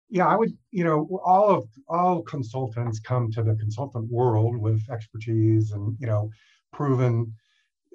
Yeah, 0.09 0.27
I 0.27 0.37
would. 0.37 0.57
You 0.71 0.85
know, 0.85 1.21
all 1.25 1.49
of 1.49 1.65
all 1.89 2.23
consultants 2.23 3.01
come 3.01 3.31
to 3.33 3.43
the 3.43 3.55
consultant 3.57 4.11
world 4.11 4.57
with 4.57 4.83
expertise 4.91 5.73
and 5.73 5.97
you 5.99 6.07
know, 6.07 6.31
proven 6.73 7.35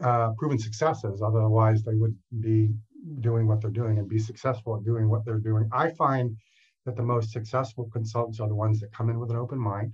uh, 0.03 0.31
proven 0.37 0.59
successes. 0.59 1.21
Otherwise, 1.21 1.83
they 1.83 1.95
would 1.95 2.15
be 2.39 2.73
doing 3.21 3.47
what 3.47 3.61
they're 3.61 3.69
doing 3.71 3.97
and 3.97 4.09
be 4.09 4.19
successful 4.19 4.75
at 4.75 4.83
doing 4.83 5.09
what 5.09 5.23
they're 5.25 5.37
doing. 5.37 5.69
I 5.71 5.91
find 5.91 6.35
that 6.85 6.95
the 6.95 7.03
most 7.03 7.31
successful 7.31 7.89
consultants 7.91 8.39
are 8.39 8.47
the 8.47 8.55
ones 8.55 8.79
that 8.79 8.91
come 8.93 9.09
in 9.09 9.19
with 9.19 9.31
an 9.31 9.37
open 9.37 9.59
mind. 9.59 9.93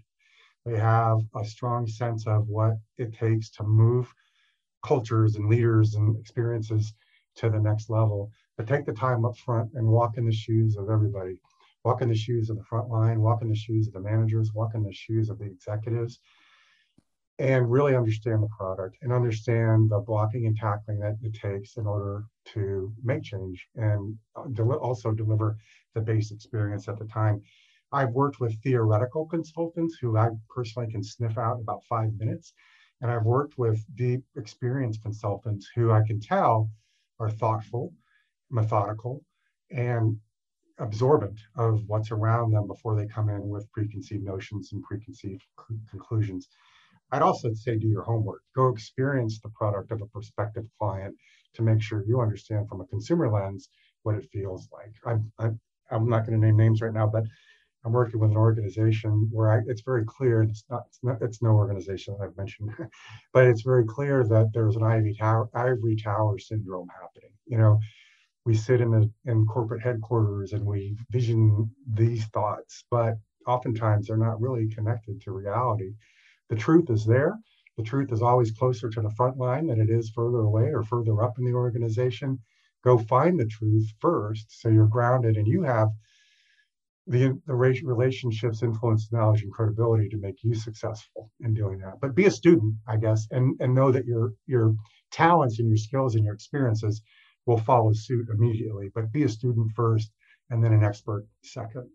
They 0.66 0.78
have 0.78 1.20
a 1.36 1.46
strong 1.46 1.88
sense 1.88 2.28
of 2.28 2.48
what 2.48 2.78
it 2.98 3.14
takes 3.14 3.50
to 3.52 3.64
move 3.64 4.14
cultures 4.84 5.36
and 5.36 5.50
leaders 5.50 5.96
and 5.96 6.18
experiences 6.18 6.94
to 7.36 7.50
the 7.50 7.60
next 7.60 7.90
level. 7.90 8.32
But 8.58 8.68
take 8.68 8.86
the 8.86 8.94
time 8.94 9.26
up 9.26 9.38
front 9.38 9.72
and 9.74 9.88
walk 9.88 10.18
in 10.18 10.26
the 10.26 10.34
shoes 10.34 10.78
of 10.78 10.90
everybody. 10.90 11.40
Walk 11.84 12.02
in 12.02 12.10
the 12.10 12.16
shoes 12.16 12.50
of 12.50 12.58
the 12.58 12.64
front 12.64 12.90
line, 12.90 13.22
walk 13.22 13.42
in 13.42 13.50
the 13.50 13.56
shoes 13.56 13.88
of 13.88 13.94
the 13.94 14.02
managers, 14.02 14.54
walk 14.54 14.76
in 14.76 14.84
the 14.84 14.94
shoes 14.94 15.30
of 15.30 15.40
the 15.40 15.46
executives, 15.46 16.20
and 17.42 17.72
really 17.72 17.96
understand 17.96 18.44
the 18.44 18.56
product 18.56 18.98
and 19.02 19.12
understand 19.12 19.90
the 19.90 20.00
blocking 20.00 20.46
and 20.46 20.56
tackling 20.56 21.00
that 21.00 21.18
it 21.24 21.34
takes 21.34 21.76
in 21.78 21.88
order 21.88 22.24
to 22.46 22.94
make 23.04 23.24
change 23.24 23.68
and 23.76 24.16
uh, 24.36 24.76
also 24.76 25.12
deliver 25.12 25.58
the 25.96 26.02
base 26.02 26.30
experience 26.32 26.88
at 26.88 27.00
the 27.00 27.06
time. 27.06 27.42
I've 27.92 28.12
worked 28.12 28.40
with 28.40 28.62
theoretical 28.62 29.26
consultants 29.26 29.98
who 30.00 30.18
I 30.18 30.30
personally 30.56 30.92
can 30.92 31.04
sniff 31.04 31.36
out 31.40 31.56
in 31.56 31.64
about 31.64 31.84
five 31.86 32.14
minutes 32.14 32.54
and 33.02 33.10
I've 33.10 33.26
worked 33.26 33.58
with 33.58 33.84
deep 33.96 34.24
experienced 34.38 35.02
consultants 35.02 35.68
who 35.74 35.92
I 35.92 36.04
can 36.06 36.20
tell 36.20 36.70
are 37.20 37.32
thoughtful, 37.32 37.92
methodical, 38.52 39.24
and 39.72 40.16
absorbent 40.78 41.40
of 41.56 41.82
what's 41.88 42.12
around 42.12 42.52
them 42.52 42.68
before 42.68 42.96
they 42.96 43.08
come 43.08 43.30
in 43.30 43.50
with 43.50 43.72
preconceived 43.72 44.24
notions 44.24 44.74
and 44.74 44.84
preconceived 44.84 45.44
conclusions. 45.90 46.48
I'd 47.12 47.22
also 47.22 47.54
say 47.54 47.78
do 47.78 47.88
your 47.88 48.04
homework. 48.04 48.42
Go 48.56 48.70
experience 48.70 49.40
the 49.40 49.50
product 49.50 49.92
of 49.92 50.02
a 50.02 50.08
prospective 50.08 50.66
client 50.80 51.16
to 51.56 51.62
make 51.62 51.82
sure 51.82 52.04
you 52.06 52.22
understand 52.22 52.70
from 52.70 52.82
a 52.82 52.86
consumer 52.86 53.30
lens 53.30 53.70
what 54.04 54.16
it 54.16 54.30
feels 54.32 54.68
like. 54.72 54.94
I'm, 55.06 55.32
I'm, 55.40 55.60
I'm 55.92 56.10
not 56.10 56.26
going 56.26 56.40
to 56.40 56.46
name 56.46 56.58
names 56.58 56.82
right 56.82 56.94
now, 56.94 57.08
but 57.08 57.24
I'm 57.84 57.94
working 57.94 58.20
with 58.20 58.32
an 58.32 58.38
organization 58.38 59.28
where 59.32 59.52
I, 59.52 59.62
it's 59.68 59.82
very 59.82 60.06
clear, 60.06 60.44
it's 60.44 60.64
not, 60.70 60.84
it's 60.88 61.00
not, 61.02 61.22
it's 61.22 61.42
no 61.42 61.50
organization 61.50 62.16
that 62.18 62.26
I've 62.26 62.38
mentioned, 62.38 62.72
but 63.34 63.46
it's 63.46 63.64
very 63.64 63.86
clear 63.86 64.24
that 64.26 64.52
there's 64.54 64.76
an 64.76 64.84
ivory 64.84 65.16
tower, 65.20 65.50
ivory 65.56 65.96
tower 65.96 66.38
syndrome 66.38 66.90
happening. 66.90 67.32
You 67.48 67.58
know, 67.58 67.80
we 68.46 68.56
sit 68.56 68.82
in 68.82 68.92
the 68.92 69.12
in 69.26 69.46
corporate 69.46 69.82
headquarters 69.82 70.54
and 70.54 70.66
we 70.66 70.96
vision 71.12 71.70
these 71.94 72.26
thoughts, 72.28 72.86
but 72.90 73.16
oftentimes 73.48 74.08
they're 74.08 74.18
not 74.18 74.42
really 74.42 74.68
connected 74.70 75.22
to 75.22 75.32
reality. 75.32 75.94
The 76.52 76.58
truth 76.58 76.90
is 76.90 77.06
there. 77.06 77.40
The 77.78 77.84
truth 77.84 78.12
is 78.12 78.22
always 78.22 78.52
closer 78.52 78.90
to 78.90 79.02
the 79.02 79.10
front 79.12 79.38
line 79.38 79.68
than 79.68 79.80
it 79.80 79.90
is 79.90 80.10
further 80.10 80.40
away 80.40 80.74
or 80.74 80.84
further 80.84 81.24
up 81.24 81.40
in 81.40 81.46
the 81.46 81.54
organization. 81.54 82.40
Go 82.84 82.98
find 82.98 83.40
the 83.40 83.46
truth 83.46 83.88
first 84.02 84.60
so 84.62 84.68
you're 84.68 84.86
grounded 84.86 85.38
and 85.38 85.48
you 85.48 85.64
have 85.64 85.88
the, 87.08 87.40
the 87.48 87.56
relationships, 87.56 88.64
influence, 88.64 89.14
knowledge, 89.14 89.44
and 89.44 89.54
credibility 89.54 90.10
to 90.10 90.18
make 90.18 90.44
you 90.44 90.54
successful 90.54 91.32
in 91.40 91.54
doing 91.54 91.80
that. 91.80 92.02
But 92.02 92.16
be 92.16 92.26
a 92.26 92.32
student, 92.32 92.76
I 92.86 92.98
guess, 92.98 93.28
and, 93.32 93.56
and 93.62 93.74
know 93.74 93.94
that 93.94 94.06
your 94.06 94.34
your 94.46 94.76
talents 95.10 95.60
and 95.60 95.70
your 95.70 95.78
skills 95.78 96.16
and 96.16 96.26
your 96.26 96.34
experiences 96.34 97.02
will 97.46 97.60
follow 97.60 97.94
suit 97.94 98.28
immediately. 98.30 98.90
But 98.94 99.14
be 99.14 99.24
a 99.24 99.30
student 99.30 99.72
first 99.74 100.12
and 100.50 100.62
then 100.62 100.74
an 100.74 100.84
expert 100.84 101.26
second. 101.44 101.90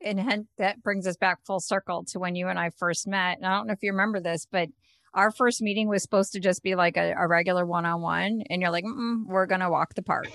And 0.00 0.46
that 0.58 0.82
brings 0.82 1.06
us 1.06 1.16
back 1.16 1.38
full 1.46 1.60
circle 1.60 2.04
to 2.06 2.18
when 2.18 2.34
you 2.34 2.48
and 2.48 2.58
I 2.58 2.70
first 2.70 3.06
met. 3.06 3.38
And 3.38 3.46
I 3.46 3.56
don't 3.56 3.66
know 3.66 3.72
if 3.72 3.82
you 3.82 3.92
remember 3.92 4.20
this, 4.20 4.46
but 4.50 4.68
our 5.14 5.30
first 5.30 5.62
meeting 5.62 5.88
was 5.88 6.02
supposed 6.02 6.32
to 6.32 6.40
just 6.40 6.62
be 6.62 6.74
like 6.74 6.96
a, 6.96 7.14
a 7.16 7.26
regular 7.26 7.64
one 7.64 7.86
on 7.86 8.00
one. 8.00 8.42
And 8.50 8.60
you're 8.60 8.70
like, 8.70 8.84
we're 9.26 9.46
going 9.46 9.60
to 9.60 9.70
walk 9.70 9.94
the 9.94 10.02
park 10.02 10.28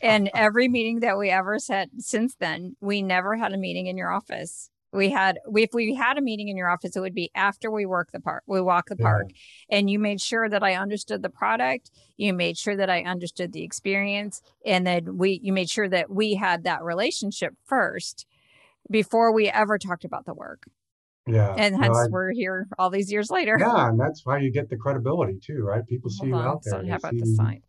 and 0.00 0.30
every 0.34 0.68
meeting 0.68 1.00
that 1.00 1.18
we 1.18 1.30
ever 1.30 1.58
had 1.68 1.90
since 1.98 2.34
then, 2.36 2.76
we 2.80 3.02
never 3.02 3.36
had 3.36 3.52
a 3.52 3.58
meeting 3.58 3.86
in 3.86 3.96
your 3.96 4.10
office. 4.10 4.70
We 4.92 5.10
had 5.10 5.38
if 5.54 5.70
we 5.74 5.94
had 5.94 6.16
a 6.16 6.22
meeting 6.22 6.48
in 6.48 6.56
your 6.56 6.70
office, 6.70 6.96
it 6.96 7.00
would 7.00 7.14
be 7.14 7.30
after 7.34 7.70
we 7.70 7.84
work 7.84 8.12
the 8.12 8.20
park, 8.20 8.44
we 8.46 8.60
walk 8.60 8.88
the 8.88 8.96
park, 8.96 9.26
yeah. 9.28 9.78
and 9.78 9.90
you 9.90 9.98
made 9.98 10.20
sure 10.20 10.48
that 10.48 10.62
I 10.62 10.74
understood 10.74 11.22
the 11.22 11.28
product. 11.28 11.90
You 12.16 12.32
made 12.32 12.56
sure 12.56 12.76
that 12.76 12.88
I 12.88 13.02
understood 13.02 13.52
the 13.52 13.62
experience, 13.62 14.40
and 14.64 14.86
then 14.86 15.18
we 15.18 15.40
you 15.42 15.52
made 15.52 15.68
sure 15.68 15.88
that 15.88 16.08
we 16.08 16.34
had 16.34 16.64
that 16.64 16.82
relationship 16.82 17.54
first 17.66 18.26
before 18.90 19.32
we 19.32 19.48
ever 19.48 19.78
talked 19.78 20.04
about 20.04 20.26
the 20.26 20.34
work. 20.34 20.62
Yeah. 21.26 21.54
And 21.56 21.74
hence 21.74 21.96
no, 21.96 22.04
I, 22.04 22.06
we're 22.08 22.30
here 22.32 22.68
all 22.78 22.88
these 22.88 23.10
years 23.10 23.30
later. 23.30 23.56
Yeah, 23.58 23.88
and 23.88 23.98
that's 23.98 24.24
why 24.24 24.38
you 24.38 24.52
get 24.52 24.70
the 24.70 24.76
credibility 24.76 25.38
too, 25.44 25.62
right? 25.64 25.84
People 25.86 26.08
see 26.08 26.28
Hold 26.28 26.28
you 26.28 26.34
on. 26.36 26.46
out 26.46 26.62
there. 26.62 26.82
So 26.82 26.88
how 26.88 26.96
about 26.96 27.14
the 27.14 27.26
sign? 27.26 27.62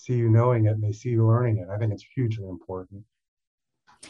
see 0.00 0.14
you 0.14 0.30
knowing 0.30 0.64
it 0.64 0.70
and 0.70 0.82
they 0.82 0.92
see 0.92 1.10
you 1.10 1.26
learning 1.26 1.58
it. 1.58 1.68
I 1.70 1.76
think 1.76 1.92
it's 1.92 2.04
hugely 2.14 2.48
important. 2.48 3.04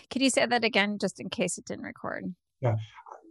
Could 0.09 0.23
you 0.23 0.31
say 0.31 0.47
that 0.47 0.63
again, 0.65 0.99
just 1.01 1.19
in 1.19 1.29
case 1.29 1.59
it 1.59 1.65
didn't 1.65 1.85
record? 1.85 2.33
Yeah, 2.61 2.77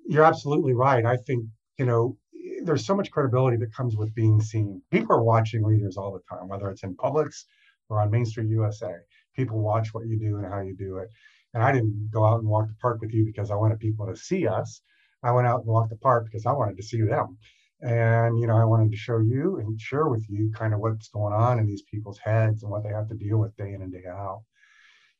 you're 0.05 0.25
absolutely 0.25 0.73
right. 0.73 1.05
I 1.05 1.15
think, 1.15 1.45
you 1.77 1.85
know, 1.85 2.17
there's 2.63 2.85
so 2.85 2.95
much 2.95 3.11
credibility 3.11 3.55
that 3.57 3.73
comes 3.73 3.95
with 3.95 4.13
being 4.13 4.41
seen. 4.41 4.81
People 4.91 5.15
are 5.15 5.23
watching 5.23 5.63
leaders 5.63 5.95
all 5.95 6.11
the 6.11 6.19
time, 6.29 6.49
whether 6.49 6.69
it's 6.69 6.83
in 6.83 6.95
Publix 6.95 7.45
or 7.87 8.01
on 8.01 8.11
Main 8.11 8.25
Street 8.25 8.49
USA. 8.49 8.91
People 9.35 9.59
watch 9.59 9.93
what 9.93 10.07
you 10.07 10.19
do 10.19 10.35
and 10.37 10.45
how 10.45 10.59
you 10.59 10.75
do 10.75 10.97
it. 10.97 11.07
And 11.53 11.63
I 11.63 11.71
didn't 11.71 12.09
go 12.11 12.25
out 12.25 12.39
and 12.39 12.47
walk 12.47 12.67
the 12.67 12.75
park 12.75 13.01
with 13.01 13.13
you 13.13 13.25
because 13.25 13.49
I 13.51 13.55
wanted 13.55 13.79
people 13.79 14.05
to 14.07 14.15
see 14.15 14.47
us. 14.47 14.81
I 15.23 15.31
went 15.31 15.47
out 15.47 15.61
and 15.61 15.67
walked 15.67 15.89
the 15.89 15.97
park 15.97 16.25
because 16.25 16.45
I 16.45 16.51
wanted 16.51 16.77
to 16.77 16.83
see 16.83 17.01
them. 17.01 17.37
And, 17.81 18.39
you 18.39 18.47
know, 18.47 18.57
I 18.57 18.65
wanted 18.65 18.91
to 18.91 18.97
show 18.97 19.19
you 19.19 19.57
and 19.57 19.79
share 19.79 20.07
with 20.09 20.25
you 20.29 20.51
kind 20.53 20.73
of 20.73 20.79
what's 20.79 21.09
going 21.09 21.33
on 21.33 21.59
in 21.59 21.65
these 21.65 21.83
people's 21.83 22.19
heads 22.19 22.63
and 22.63 22.71
what 22.71 22.83
they 22.83 22.89
have 22.89 23.07
to 23.07 23.15
deal 23.15 23.37
with 23.37 23.55
day 23.55 23.73
in 23.73 23.81
and 23.81 23.91
day 23.91 24.03
out. 24.07 24.43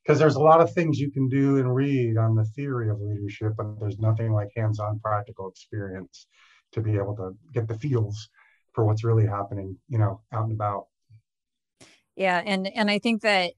Because 0.04 0.20
there's 0.20 0.36
a 0.36 0.42
lot 0.42 0.62
of 0.62 0.74
things 0.74 1.00
you 1.00 1.12
can 1.12 1.30
do 1.30 1.58
and 1.58 1.74
read 1.74 2.18
on 2.18 2.36
the 2.36 2.46
theory 2.46 2.90
of 2.90 3.00
leadership, 3.02 3.54
but 3.58 3.80
there's 3.80 4.00
nothing 4.00 4.34
like 4.34 4.50
hands 4.56 4.80
on 4.80 5.00
practical 5.00 5.50
experience 5.50 6.28
to 6.74 6.82
be 6.82 6.96
able 6.96 7.16
to 7.16 7.36
get 7.54 7.68
the 7.68 7.78
feels 7.78 8.30
for 8.74 8.86
what's 8.86 9.04
really 9.04 9.26
happening, 9.26 9.78
you 9.88 9.98
know, 9.98 10.22
out 10.32 10.44
and 10.44 10.54
about. 10.54 10.88
Yeah. 12.16 12.42
And, 12.46 12.68
and 12.68 12.90
I 12.92 13.00
think 13.00 13.22
that 13.22 13.54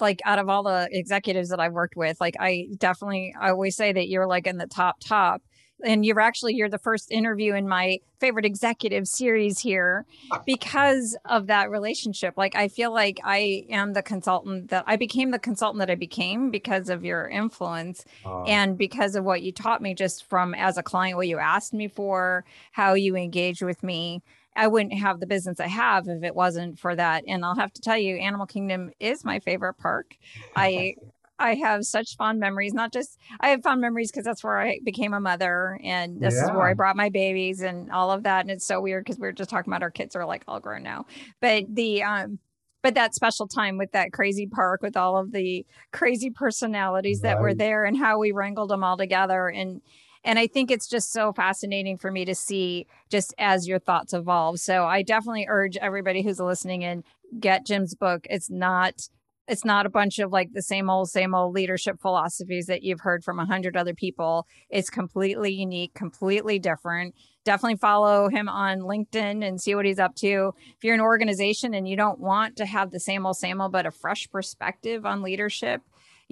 like 0.00 0.20
out 0.24 0.38
of 0.38 0.48
all 0.48 0.62
the 0.62 0.88
executives 0.90 1.48
that 1.50 1.60
I've 1.60 1.72
worked 1.72 1.96
with, 1.96 2.20
like 2.20 2.36
I 2.38 2.68
definitely 2.78 3.34
I 3.38 3.50
always 3.50 3.76
say 3.76 3.92
that 3.92 4.08
you're 4.08 4.26
like 4.26 4.46
in 4.46 4.58
the 4.58 4.66
top 4.66 4.96
top 5.00 5.42
and 5.84 6.04
you're 6.06 6.20
actually 6.20 6.54
you're 6.54 6.68
the 6.68 6.78
first 6.78 7.10
interview 7.10 7.54
in 7.54 7.68
my 7.68 7.98
favorite 8.20 8.44
executive 8.44 9.06
series 9.06 9.58
here 9.58 10.06
because 10.46 11.16
of 11.24 11.46
that 11.48 11.70
relationship 11.70 12.34
like 12.36 12.54
i 12.54 12.68
feel 12.68 12.92
like 12.92 13.18
i 13.24 13.64
am 13.70 13.92
the 13.92 14.02
consultant 14.02 14.70
that 14.70 14.84
i 14.86 14.96
became 14.96 15.30
the 15.30 15.38
consultant 15.38 15.80
that 15.80 15.90
i 15.90 15.94
became 15.94 16.50
because 16.50 16.88
of 16.88 17.04
your 17.04 17.28
influence 17.28 18.04
uh, 18.24 18.42
and 18.44 18.78
because 18.78 19.14
of 19.14 19.24
what 19.24 19.42
you 19.42 19.52
taught 19.52 19.82
me 19.82 19.94
just 19.94 20.24
from 20.24 20.54
as 20.54 20.76
a 20.76 20.82
client 20.82 21.16
what 21.16 21.28
you 21.28 21.38
asked 21.38 21.72
me 21.72 21.88
for 21.88 22.44
how 22.72 22.94
you 22.94 23.16
engage 23.16 23.62
with 23.62 23.82
me 23.82 24.22
I 24.54 24.66
wouldn't 24.66 24.94
have 24.94 25.20
the 25.20 25.26
business 25.26 25.60
I 25.60 25.68
have 25.68 26.08
if 26.08 26.22
it 26.22 26.34
wasn't 26.34 26.78
for 26.78 26.94
that. 26.94 27.24
And 27.26 27.44
I'll 27.44 27.56
have 27.56 27.72
to 27.72 27.80
tell 27.80 27.96
you, 27.96 28.16
Animal 28.16 28.46
Kingdom 28.46 28.90
is 29.00 29.24
my 29.24 29.40
favorite 29.40 29.74
park. 29.74 30.16
I 30.56 30.96
I 31.38 31.54
have 31.54 31.84
such 31.84 32.16
fond 32.16 32.38
memories. 32.38 32.72
Not 32.72 32.92
just 32.92 33.18
I 33.40 33.48
have 33.48 33.62
fond 33.62 33.80
memories 33.80 34.12
because 34.12 34.24
that's 34.24 34.44
where 34.44 34.60
I 34.60 34.78
became 34.84 35.12
a 35.12 35.20
mother, 35.20 35.78
and 35.82 36.20
this 36.20 36.34
yeah. 36.34 36.44
is 36.44 36.50
where 36.50 36.68
I 36.68 36.74
brought 36.74 36.94
my 36.94 37.08
babies 37.08 37.62
and 37.62 37.90
all 37.90 38.12
of 38.12 38.22
that. 38.22 38.42
And 38.42 38.50
it's 38.50 38.64
so 38.64 38.80
weird 38.80 39.04
because 39.04 39.18
we 39.18 39.26
are 39.26 39.32
just 39.32 39.50
talking 39.50 39.72
about 39.72 39.82
our 39.82 39.90
kids 39.90 40.14
are 40.14 40.24
like 40.24 40.44
all 40.46 40.60
grown 40.60 40.84
now, 40.84 41.06
but 41.40 41.64
the 41.68 42.04
um, 42.04 42.38
but 42.82 42.94
that 42.94 43.14
special 43.14 43.48
time 43.48 43.78
with 43.78 43.92
that 43.92 44.12
crazy 44.12 44.46
park 44.46 44.82
with 44.82 44.96
all 44.96 45.16
of 45.16 45.32
the 45.32 45.64
crazy 45.92 46.30
personalities 46.30 47.20
right. 47.22 47.30
that 47.30 47.40
were 47.40 47.54
there 47.54 47.84
and 47.84 47.96
how 47.96 48.18
we 48.18 48.32
wrangled 48.32 48.70
them 48.70 48.84
all 48.84 48.96
together 48.96 49.48
and 49.48 49.80
and 50.24 50.38
I 50.38 50.46
think 50.46 50.70
it's 50.70 50.88
just 50.88 51.12
so 51.12 51.32
fascinating 51.32 51.98
for 51.98 52.10
me 52.10 52.24
to 52.24 52.34
see 52.34 52.86
just 53.10 53.34
as 53.38 53.66
your 53.66 53.78
thoughts 53.78 54.12
evolve. 54.12 54.60
So 54.60 54.84
I 54.84 55.02
definitely 55.02 55.46
urge 55.48 55.76
everybody 55.76 56.22
who's 56.22 56.38
listening 56.38 56.82
in 56.82 57.04
get 57.40 57.66
Jim's 57.66 57.94
book. 57.94 58.26
It's 58.30 58.50
not 58.50 59.08
it's 59.48 59.64
not 59.64 59.86
a 59.86 59.90
bunch 59.90 60.18
of 60.18 60.30
like 60.30 60.52
the 60.52 60.62
same 60.62 60.88
old 60.88 61.10
same 61.10 61.34
old 61.34 61.54
leadership 61.54 62.00
philosophies 62.00 62.66
that 62.66 62.82
you've 62.82 63.00
heard 63.00 63.24
from 63.24 63.38
a 63.38 63.44
hundred 63.44 63.76
other 63.76 63.94
people 63.94 64.46
it's 64.70 64.88
completely 64.88 65.52
unique 65.52 65.92
completely 65.94 66.58
different 66.58 67.14
definitely 67.44 67.76
follow 67.76 68.28
him 68.28 68.48
on 68.48 68.80
linkedin 68.80 69.44
and 69.46 69.60
see 69.60 69.74
what 69.74 69.84
he's 69.84 69.98
up 69.98 70.14
to 70.14 70.54
if 70.76 70.84
you're 70.84 70.94
an 70.94 71.00
organization 71.00 71.74
and 71.74 71.88
you 71.88 71.96
don't 71.96 72.20
want 72.20 72.56
to 72.56 72.64
have 72.64 72.92
the 72.92 73.00
same 73.00 73.26
old 73.26 73.36
same 73.36 73.60
old 73.60 73.72
but 73.72 73.84
a 73.84 73.90
fresh 73.90 74.30
perspective 74.30 75.04
on 75.04 75.22
leadership 75.22 75.82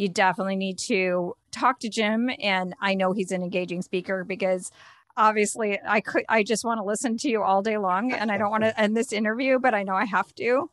you 0.01 0.09
definitely 0.09 0.57
need 0.57 0.79
to 0.79 1.35
talk 1.51 1.79
to 1.79 1.89
jim 1.89 2.31
and 2.43 2.75
i 2.81 2.95
know 2.95 3.13
he's 3.13 3.33
an 3.33 3.43
engaging 3.43 3.83
speaker 3.83 4.25
because 4.25 4.71
obviously 5.17 5.79
i 5.87 6.01
could 6.01 6.25
i 6.29 6.43
just 6.43 6.65
want 6.65 6.79
to 6.79 6.85
listen 6.85 7.17
to 7.17 7.29
you 7.29 7.43
all 7.43 7.63
day 7.63 7.77
long 7.77 8.13
and 8.13 8.31
i 8.31 8.39
don't 8.39 8.51
want 8.51 8.63
to 8.63 8.81
end 8.81 8.97
this 8.97 9.13
interview 9.13 9.59
but 9.59 9.75
i 9.75 9.83
know 9.83 9.95
i 9.95 10.05
have 10.05 10.35
to 10.35 10.71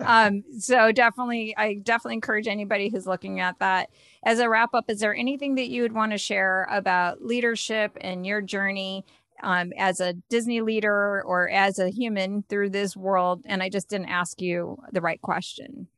um, 0.00 0.44
so 0.58 0.92
definitely, 0.92 1.54
I 1.56 1.74
definitely 1.74 2.14
encourage 2.14 2.48
anybody 2.48 2.88
who's 2.88 3.06
looking 3.06 3.40
at 3.40 3.58
that. 3.58 3.90
As 4.22 4.38
a 4.38 4.48
wrap 4.48 4.74
up, 4.74 4.90
is 4.90 5.00
there 5.00 5.14
anything 5.14 5.54
that 5.54 5.68
you 5.68 5.82
would 5.82 5.92
want 5.92 6.12
to 6.12 6.18
share 6.18 6.66
about 6.70 7.24
leadership 7.24 7.96
and 8.00 8.26
your 8.26 8.40
journey 8.40 9.04
um, 9.42 9.72
as 9.78 10.00
a 10.00 10.14
Disney 10.28 10.60
leader 10.60 11.22
or 11.22 11.48
as 11.48 11.78
a 11.78 11.88
human 11.88 12.44
through 12.48 12.70
this 12.70 12.96
world? 12.96 13.42
And 13.46 13.62
I 13.62 13.68
just 13.68 13.88
didn't 13.88 14.10
ask 14.10 14.40
you 14.40 14.78
the 14.92 15.00
right 15.00 15.20
question. 15.20 15.88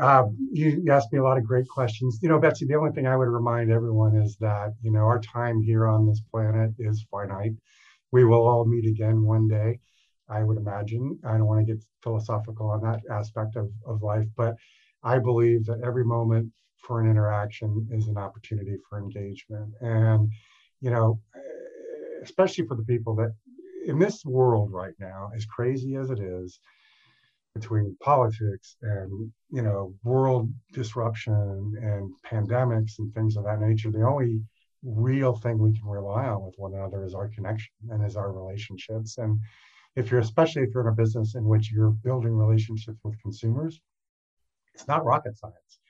Uh, 0.00 0.24
you, 0.50 0.80
you 0.84 0.92
asked 0.92 1.12
me 1.12 1.18
a 1.18 1.22
lot 1.22 1.36
of 1.36 1.44
great 1.44 1.68
questions. 1.68 2.18
You 2.22 2.28
know, 2.28 2.38
Betsy, 2.38 2.64
the 2.64 2.74
only 2.74 2.92
thing 2.92 3.06
I 3.06 3.16
would 3.16 3.28
remind 3.28 3.70
everyone 3.70 4.16
is 4.16 4.36
that, 4.40 4.74
you 4.82 4.90
know, 4.90 5.00
our 5.00 5.20
time 5.20 5.62
here 5.62 5.86
on 5.86 6.06
this 6.06 6.22
planet 6.30 6.70
is 6.78 7.06
finite. 7.10 7.52
We 8.10 8.24
will 8.24 8.46
all 8.46 8.64
meet 8.64 8.86
again 8.86 9.22
one 9.22 9.46
day. 9.46 9.78
I 10.28 10.42
would 10.42 10.56
imagine. 10.56 11.18
I 11.24 11.32
don't 11.32 11.46
want 11.46 11.66
to 11.66 11.72
get 11.74 11.84
philosophical 12.02 12.70
on 12.70 12.80
that 12.82 13.00
aspect 13.10 13.56
of, 13.56 13.70
of 13.86 14.02
life, 14.02 14.26
but 14.36 14.54
I 15.02 15.18
believe 15.18 15.66
that 15.66 15.82
every 15.84 16.04
moment 16.04 16.50
for 16.78 17.00
an 17.00 17.10
interaction 17.10 17.88
is 17.90 18.08
an 18.08 18.16
opportunity 18.16 18.76
for 18.88 18.98
engagement. 18.98 19.74
And, 19.80 20.30
you 20.80 20.90
know, 20.90 21.20
especially 22.22 22.66
for 22.66 22.76
the 22.76 22.84
people 22.84 23.14
that 23.16 23.34
in 23.86 23.98
this 23.98 24.24
world 24.24 24.72
right 24.72 24.94
now, 24.98 25.30
as 25.34 25.44
crazy 25.44 25.96
as 25.96 26.10
it 26.10 26.20
is, 26.20 26.60
between 27.54 27.96
politics 28.00 28.76
and 28.82 29.32
you 29.50 29.62
know 29.62 29.92
world 30.04 30.48
disruption 30.72 31.74
and 31.82 32.12
pandemics 32.24 32.98
and 32.98 33.12
things 33.12 33.36
of 33.36 33.44
that 33.44 33.60
nature 33.60 33.90
the 33.90 34.02
only 34.02 34.40
real 34.82 35.34
thing 35.34 35.58
we 35.58 35.76
can 35.76 35.88
rely 35.88 36.26
on 36.26 36.44
with 36.44 36.54
one 36.58 36.74
another 36.74 37.04
is 37.04 37.14
our 37.14 37.28
connection 37.28 37.72
and 37.90 38.06
is 38.06 38.16
our 38.16 38.32
relationships 38.32 39.18
and 39.18 39.38
if 39.96 40.10
you're 40.10 40.20
especially 40.20 40.62
if 40.62 40.70
you're 40.72 40.86
in 40.86 40.92
a 40.92 40.96
business 40.96 41.34
in 41.34 41.44
which 41.44 41.70
you're 41.72 41.90
building 41.90 42.32
relationships 42.32 42.98
with 43.02 43.20
consumers, 43.20 43.80
it's 44.74 44.86
not 44.86 45.04
rocket 45.04 45.36
science. 45.36 45.80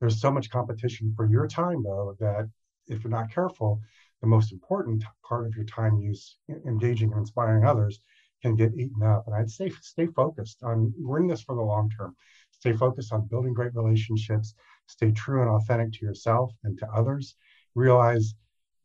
There's 0.00 0.20
so 0.20 0.30
much 0.30 0.50
competition 0.50 1.14
for 1.16 1.26
your 1.26 1.46
time 1.46 1.82
though 1.82 2.16
that 2.20 2.48
if 2.88 3.02
you're 3.02 3.10
not 3.10 3.30
careful, 3.30 3.80
the 4.20 4.26
most 4.26 4.52
important 4.52 5.04
part 5.26 5.46
of 5.46 5.54
your 5.54 5.64
time 5.64 5.98
use 5.98 6.36
engaging 6.66 7.12
and 7.12 7.20
inspiring 7.20 7.64
others 7.64 8.00
can 8.42 8.56
get 8.56 8.74
eaten 8.74 9.02
up. 9.02 9.24
And 9.26 9.34
I'd 9.34 9.50
say 9.50 9.70
stay 9.80 10.06
focused 10.06 10.62
on 10.62 10.92
we're 10.98 11.20
in 11.20 11.26
this 11.26 11.42
for 11.42 11.54
the 11.54 11.62
long 11.62 11.90
term. 11.96 12.14
Stay 12.50 12.72
focused 12.72 13.12
on 13.12 13.26
building 13.26 13.52
great 13.52 13.74
relationships, 13.74 14.54
stay 14.86 15.10
true 15.12 15.42
and 15.42 15.50
authentic 15.50 15.92
to 15.92 16.06
yourself 16.06 16.52
and 16.64 16.78
to 16.78 16.86
others. 16.90 17.36
Realize 17.74 18.34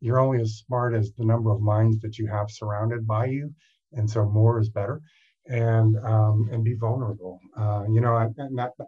you're 0.00 0.18
only 0.18 0.40
as 0.40 0.62
smart 0.66 0.94
as 0.94 1.12
the 1.12 1.24
number 1.24 1.50
of 1.50 1.60
minds 1.60 2.00
that 2.00 2.18
you 2.18 2.26
have 2.26 2.50
surrounded 2.50 3.06
by 3.06 3.26
you. 3.26 3.54
And 3.92 4.10
so 4.10 4.28
more 4.28 4.60
is 4.60 4.68
better. 4.68 5.00
And 5.48 5.96
um, 6.04 6.48
and 6.52 6.62
be 6.62 6.74
vulnerable. 6.74 7.40
Uh, 7.56 7.82
you 7.90 8.00
know, 8.00 8.14
I, 8.14 8.28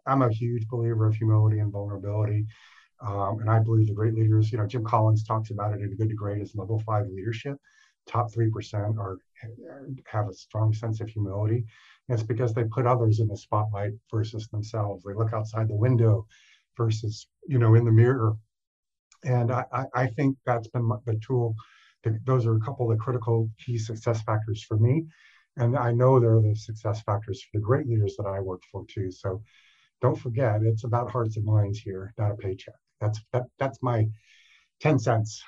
am 0.07 0.23
a 0.23 0.31
huge 0.31 0.69
believer 0.69 1.09
of 1.09 1.17
humility 1.17 1.59
and 1.59 1.73
vulnerability. 1.73 2.47
Um, 3.01 3.41
and 3.41 3.51
I 3.51 3.59
believe 3.59 3.89
the 3.89 3.93
great 3.93 4.15
leaders, 4.15 4.53
you 4.53 4.59
know, 4.59 4.67
Jim 4.67 4.85
Collins 4.85 5.25
talks 5.25 5.51
about 5.51 5.75
it 5.75 5.81
in 5.81 5.93
a 5.93 5.97
Good 5.97 6.11
to 6.11 6.15
Great 6.15 6.41
as 6.41 6.55
level 6.55 6.81
five 6.87 7.07
leadership. 7.09 7.59
Top 8.07 8.33
3% 8.33 8.99
are 8.99 9.19
have 10.07 10.29
a 10.29 10.35
strong 10.35 10.73
sense 10.73 11.01
of 11.01 11.09
humility. 11.09 11.65
And 12.09 12.19
it's 12.19 12.27
because 12.27 12.53
they 12.53 12.65
put 12.65 12.87
others 12.87 13.21
in 13.21 13.29
the 13.29 13.37
spotlight 13.37 13.93
versus 14.11 14.49
themselves. 14.49 15.05
They 15.05 15.15
look 15.15 15.33
outside 15.33 15.69
the 15.69 15.75
window 15.75 16.27
versus, 16.77 17.27
you 17.47 17.59
know, 17.59 17.75
in 17.75 17.85
the 17.85 17.93
mirror. 17.93 18.37
And 19.25 19.51
I, 19.51 19.87
I 19.95 20.07
think 20.09 20.37
that's 20.45 20.69
been 20.69 20.91
the 21.07 21.19
tool. 21.27 21.55
Those 22.25 22.47
are 22.47 22.57
a 22.57 22.61
couple 22.61 22.91
of 22.91 22.97
the 22.97 23.03
critical 23.03 23.49
key 23.65 23.79
success 23.79 24.23
factors 24.23 24.63
for 24.63 24.77
me. 24.77 25.07
And 25.57 25.77
I 25.77 25.93
know 25.93 26.19
they're 26.19 26.41
the 26.41 26.55
success 26.55 27.01
factors 27.03 27.43
for 27.43 27.59
the 27.59 27.65
great 27.65 27.87
leaders 27.87 28.17
that 28.19 28.27
I 28.27 28.41
work 28.41 28.63
for 28.71 28.85
too. 28.87 29.11
So 29.11 29.43
don't 30.03 30.19
forget, 30.19 30.63
it's 30.63 30.85
about 30.85 31.11
hearts 31.11 31.37
and 31.37 31.47
minds 31.47 31.79
here, 31.79 32.13
not 32.19 32.33
a 32.33 32.37
paycheck. 32.37 32.75
That's 33.01 33.21
that, 33.33 33.45
that's 33.59 33.79
my 33.83 34.09
10 34.81 34.99
cents. 34.99 35.43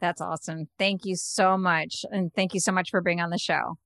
That's 0.00 0.20
awesome. 0.20 0.68
Thank 0.78 1.04
you 1.04 1.16
so 1.16 1.56
much. 1.58 2.04
And 2.10 2.32
thank 2.34 2.54
you 2.54 2.60
so 2.60 2.72
much 2.72 2.90
for 2.90 3.00
being 3.00 3.20
on 3.20 3.30
the 3.30 3.38
show. 3.38 3.76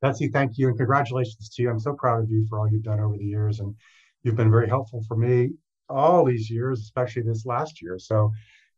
Betsy, 0.00 0.28
thank 0.28 0.58
you. 0.58 0.68
And 0.68 0.76
congratulations 0.76 1.48
to 1.50 1.62
you. 1.62 1.70
I'm 1.70 1.78
so 1.78 1.94
proud 1.94 2.24
of 2.24 2.30
you 2.30 2.46
for 2.48 2.58
all 2.58 2.68
you've 2.68 2.82
done 2.82 3.00
over 3.00 3.16
the 3.16 3.24
years. 3.24 3.60
And 3.60 3.74
you've 4.22 4.36
been 4.36 4.50
very 4.50 4.68
helpful 4.68 5.02
for 5.06 5.16
me 5.16 5.50
all 5.88 6.24
these 6.24 6.50
years, 6.50 6.80
especially 6.80 7.22
this 7.22 7.46
last 7.46 7.82
year. 7.82 7.98
So 7.98 8.32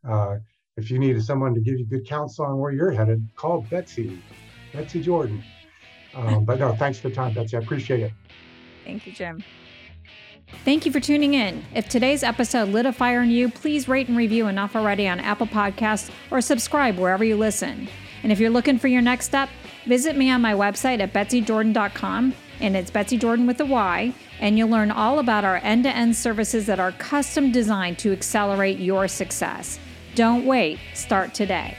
uh, 0.09 0.37
if 0.77 0.91
you 0.91 0.99
need 0.99 1.23
someone 1.23 1.55
to 1.55 1.61
give 1.61 1.79
you 1.79 1.87
good 1.87 2.07
counsel 2.07 2.45
on 2.45 2.59
where 2.59 2.73
you're 2.73 2.91
headed, 2.91 3.27
call 3.37 3.63
Betsy, 3.71 4.23
Betsy 4.73 5.01
Jordan. 5.01 5.43
Um, 6.15 6.45
but 6.45 6.59
no, 6.59 6.75
thanks 6.75 6.99
for 6.99 7.09
the 7.09 7.15
time, 7.15 7.35
Betsy. 7.35 7.57
I 7.57 7.61
appreciate 7.61 8.01
it. 8.01 8.13
Thank 8.85 9.07
you, 9.07 9.13
Jim. 9.13 9.43
Thank 10.65 10.87
you 10.87 10.93
for 10.93 11.01
tuning 11.01 11.35
in. 11.35 11.65
If 11.75 11.89
today's 11.89 12.23
episode 12.23 12.69
lit 12.69 12.87
a 12.87 12.93
fire 12.93 13.23
in 13.23 13.31
you, 13.31 13.51
please 13.51 13.89
rate 13.89 14.09
and 14.09 14.17
review 14.17 14.47
enough 14.47 14.77
already 14.77 15.09
on 15.09 15.21
Apple 15.21 15.47
Podcasts 15.47 16.11
or 16.31 16.41
subscribe 16.41 16.99
wherever 16.99 17.25
you 17.25 17.37
listen. 17.37 17.89
And 18.23 18.33
if 18.33 18.41
you're 18.41 18.51
looking 18.51 18.79
for 18.79 18.89
your 18.89 19.03
next 19.03 19.27
step, 19.27 19.51
visit 19.87 20.17
me 20.17 20.31
on 20.31 20.41
my 20.41 20.55
website 20.55 21.01
at 21.01 21.13
betsyjordan.com, 21.13 22.35
and 22.61 22.77
it's 22.77 22.91
Betsy 22.91 23.19
Jordan 23.19 23.47
with 23.47 23.61
a 23.61 23.67
Y, 23.67 24.15
and 24.41 24.57
you'll 24.57 24.71
learn 24.71 24.91
all 24.91 25.19
about 25.19 25.45
our 25.45 25.57
end 25.57 25.85
to 25.85 25.95
end 25.95 26.17
services 26.17 26.65
that 26.67 26.81
are 26.81 26.93
custom 26.93 27.53
designed 27.53 27.99
to 27.99 28.13
accelerate 28.13 28.79
your 28.79 29.09
success. 29.09 29.79
Don't 30.15 30.47
wait, 30.47 30.79
start 30.95 31.35
today. 31.35 31.77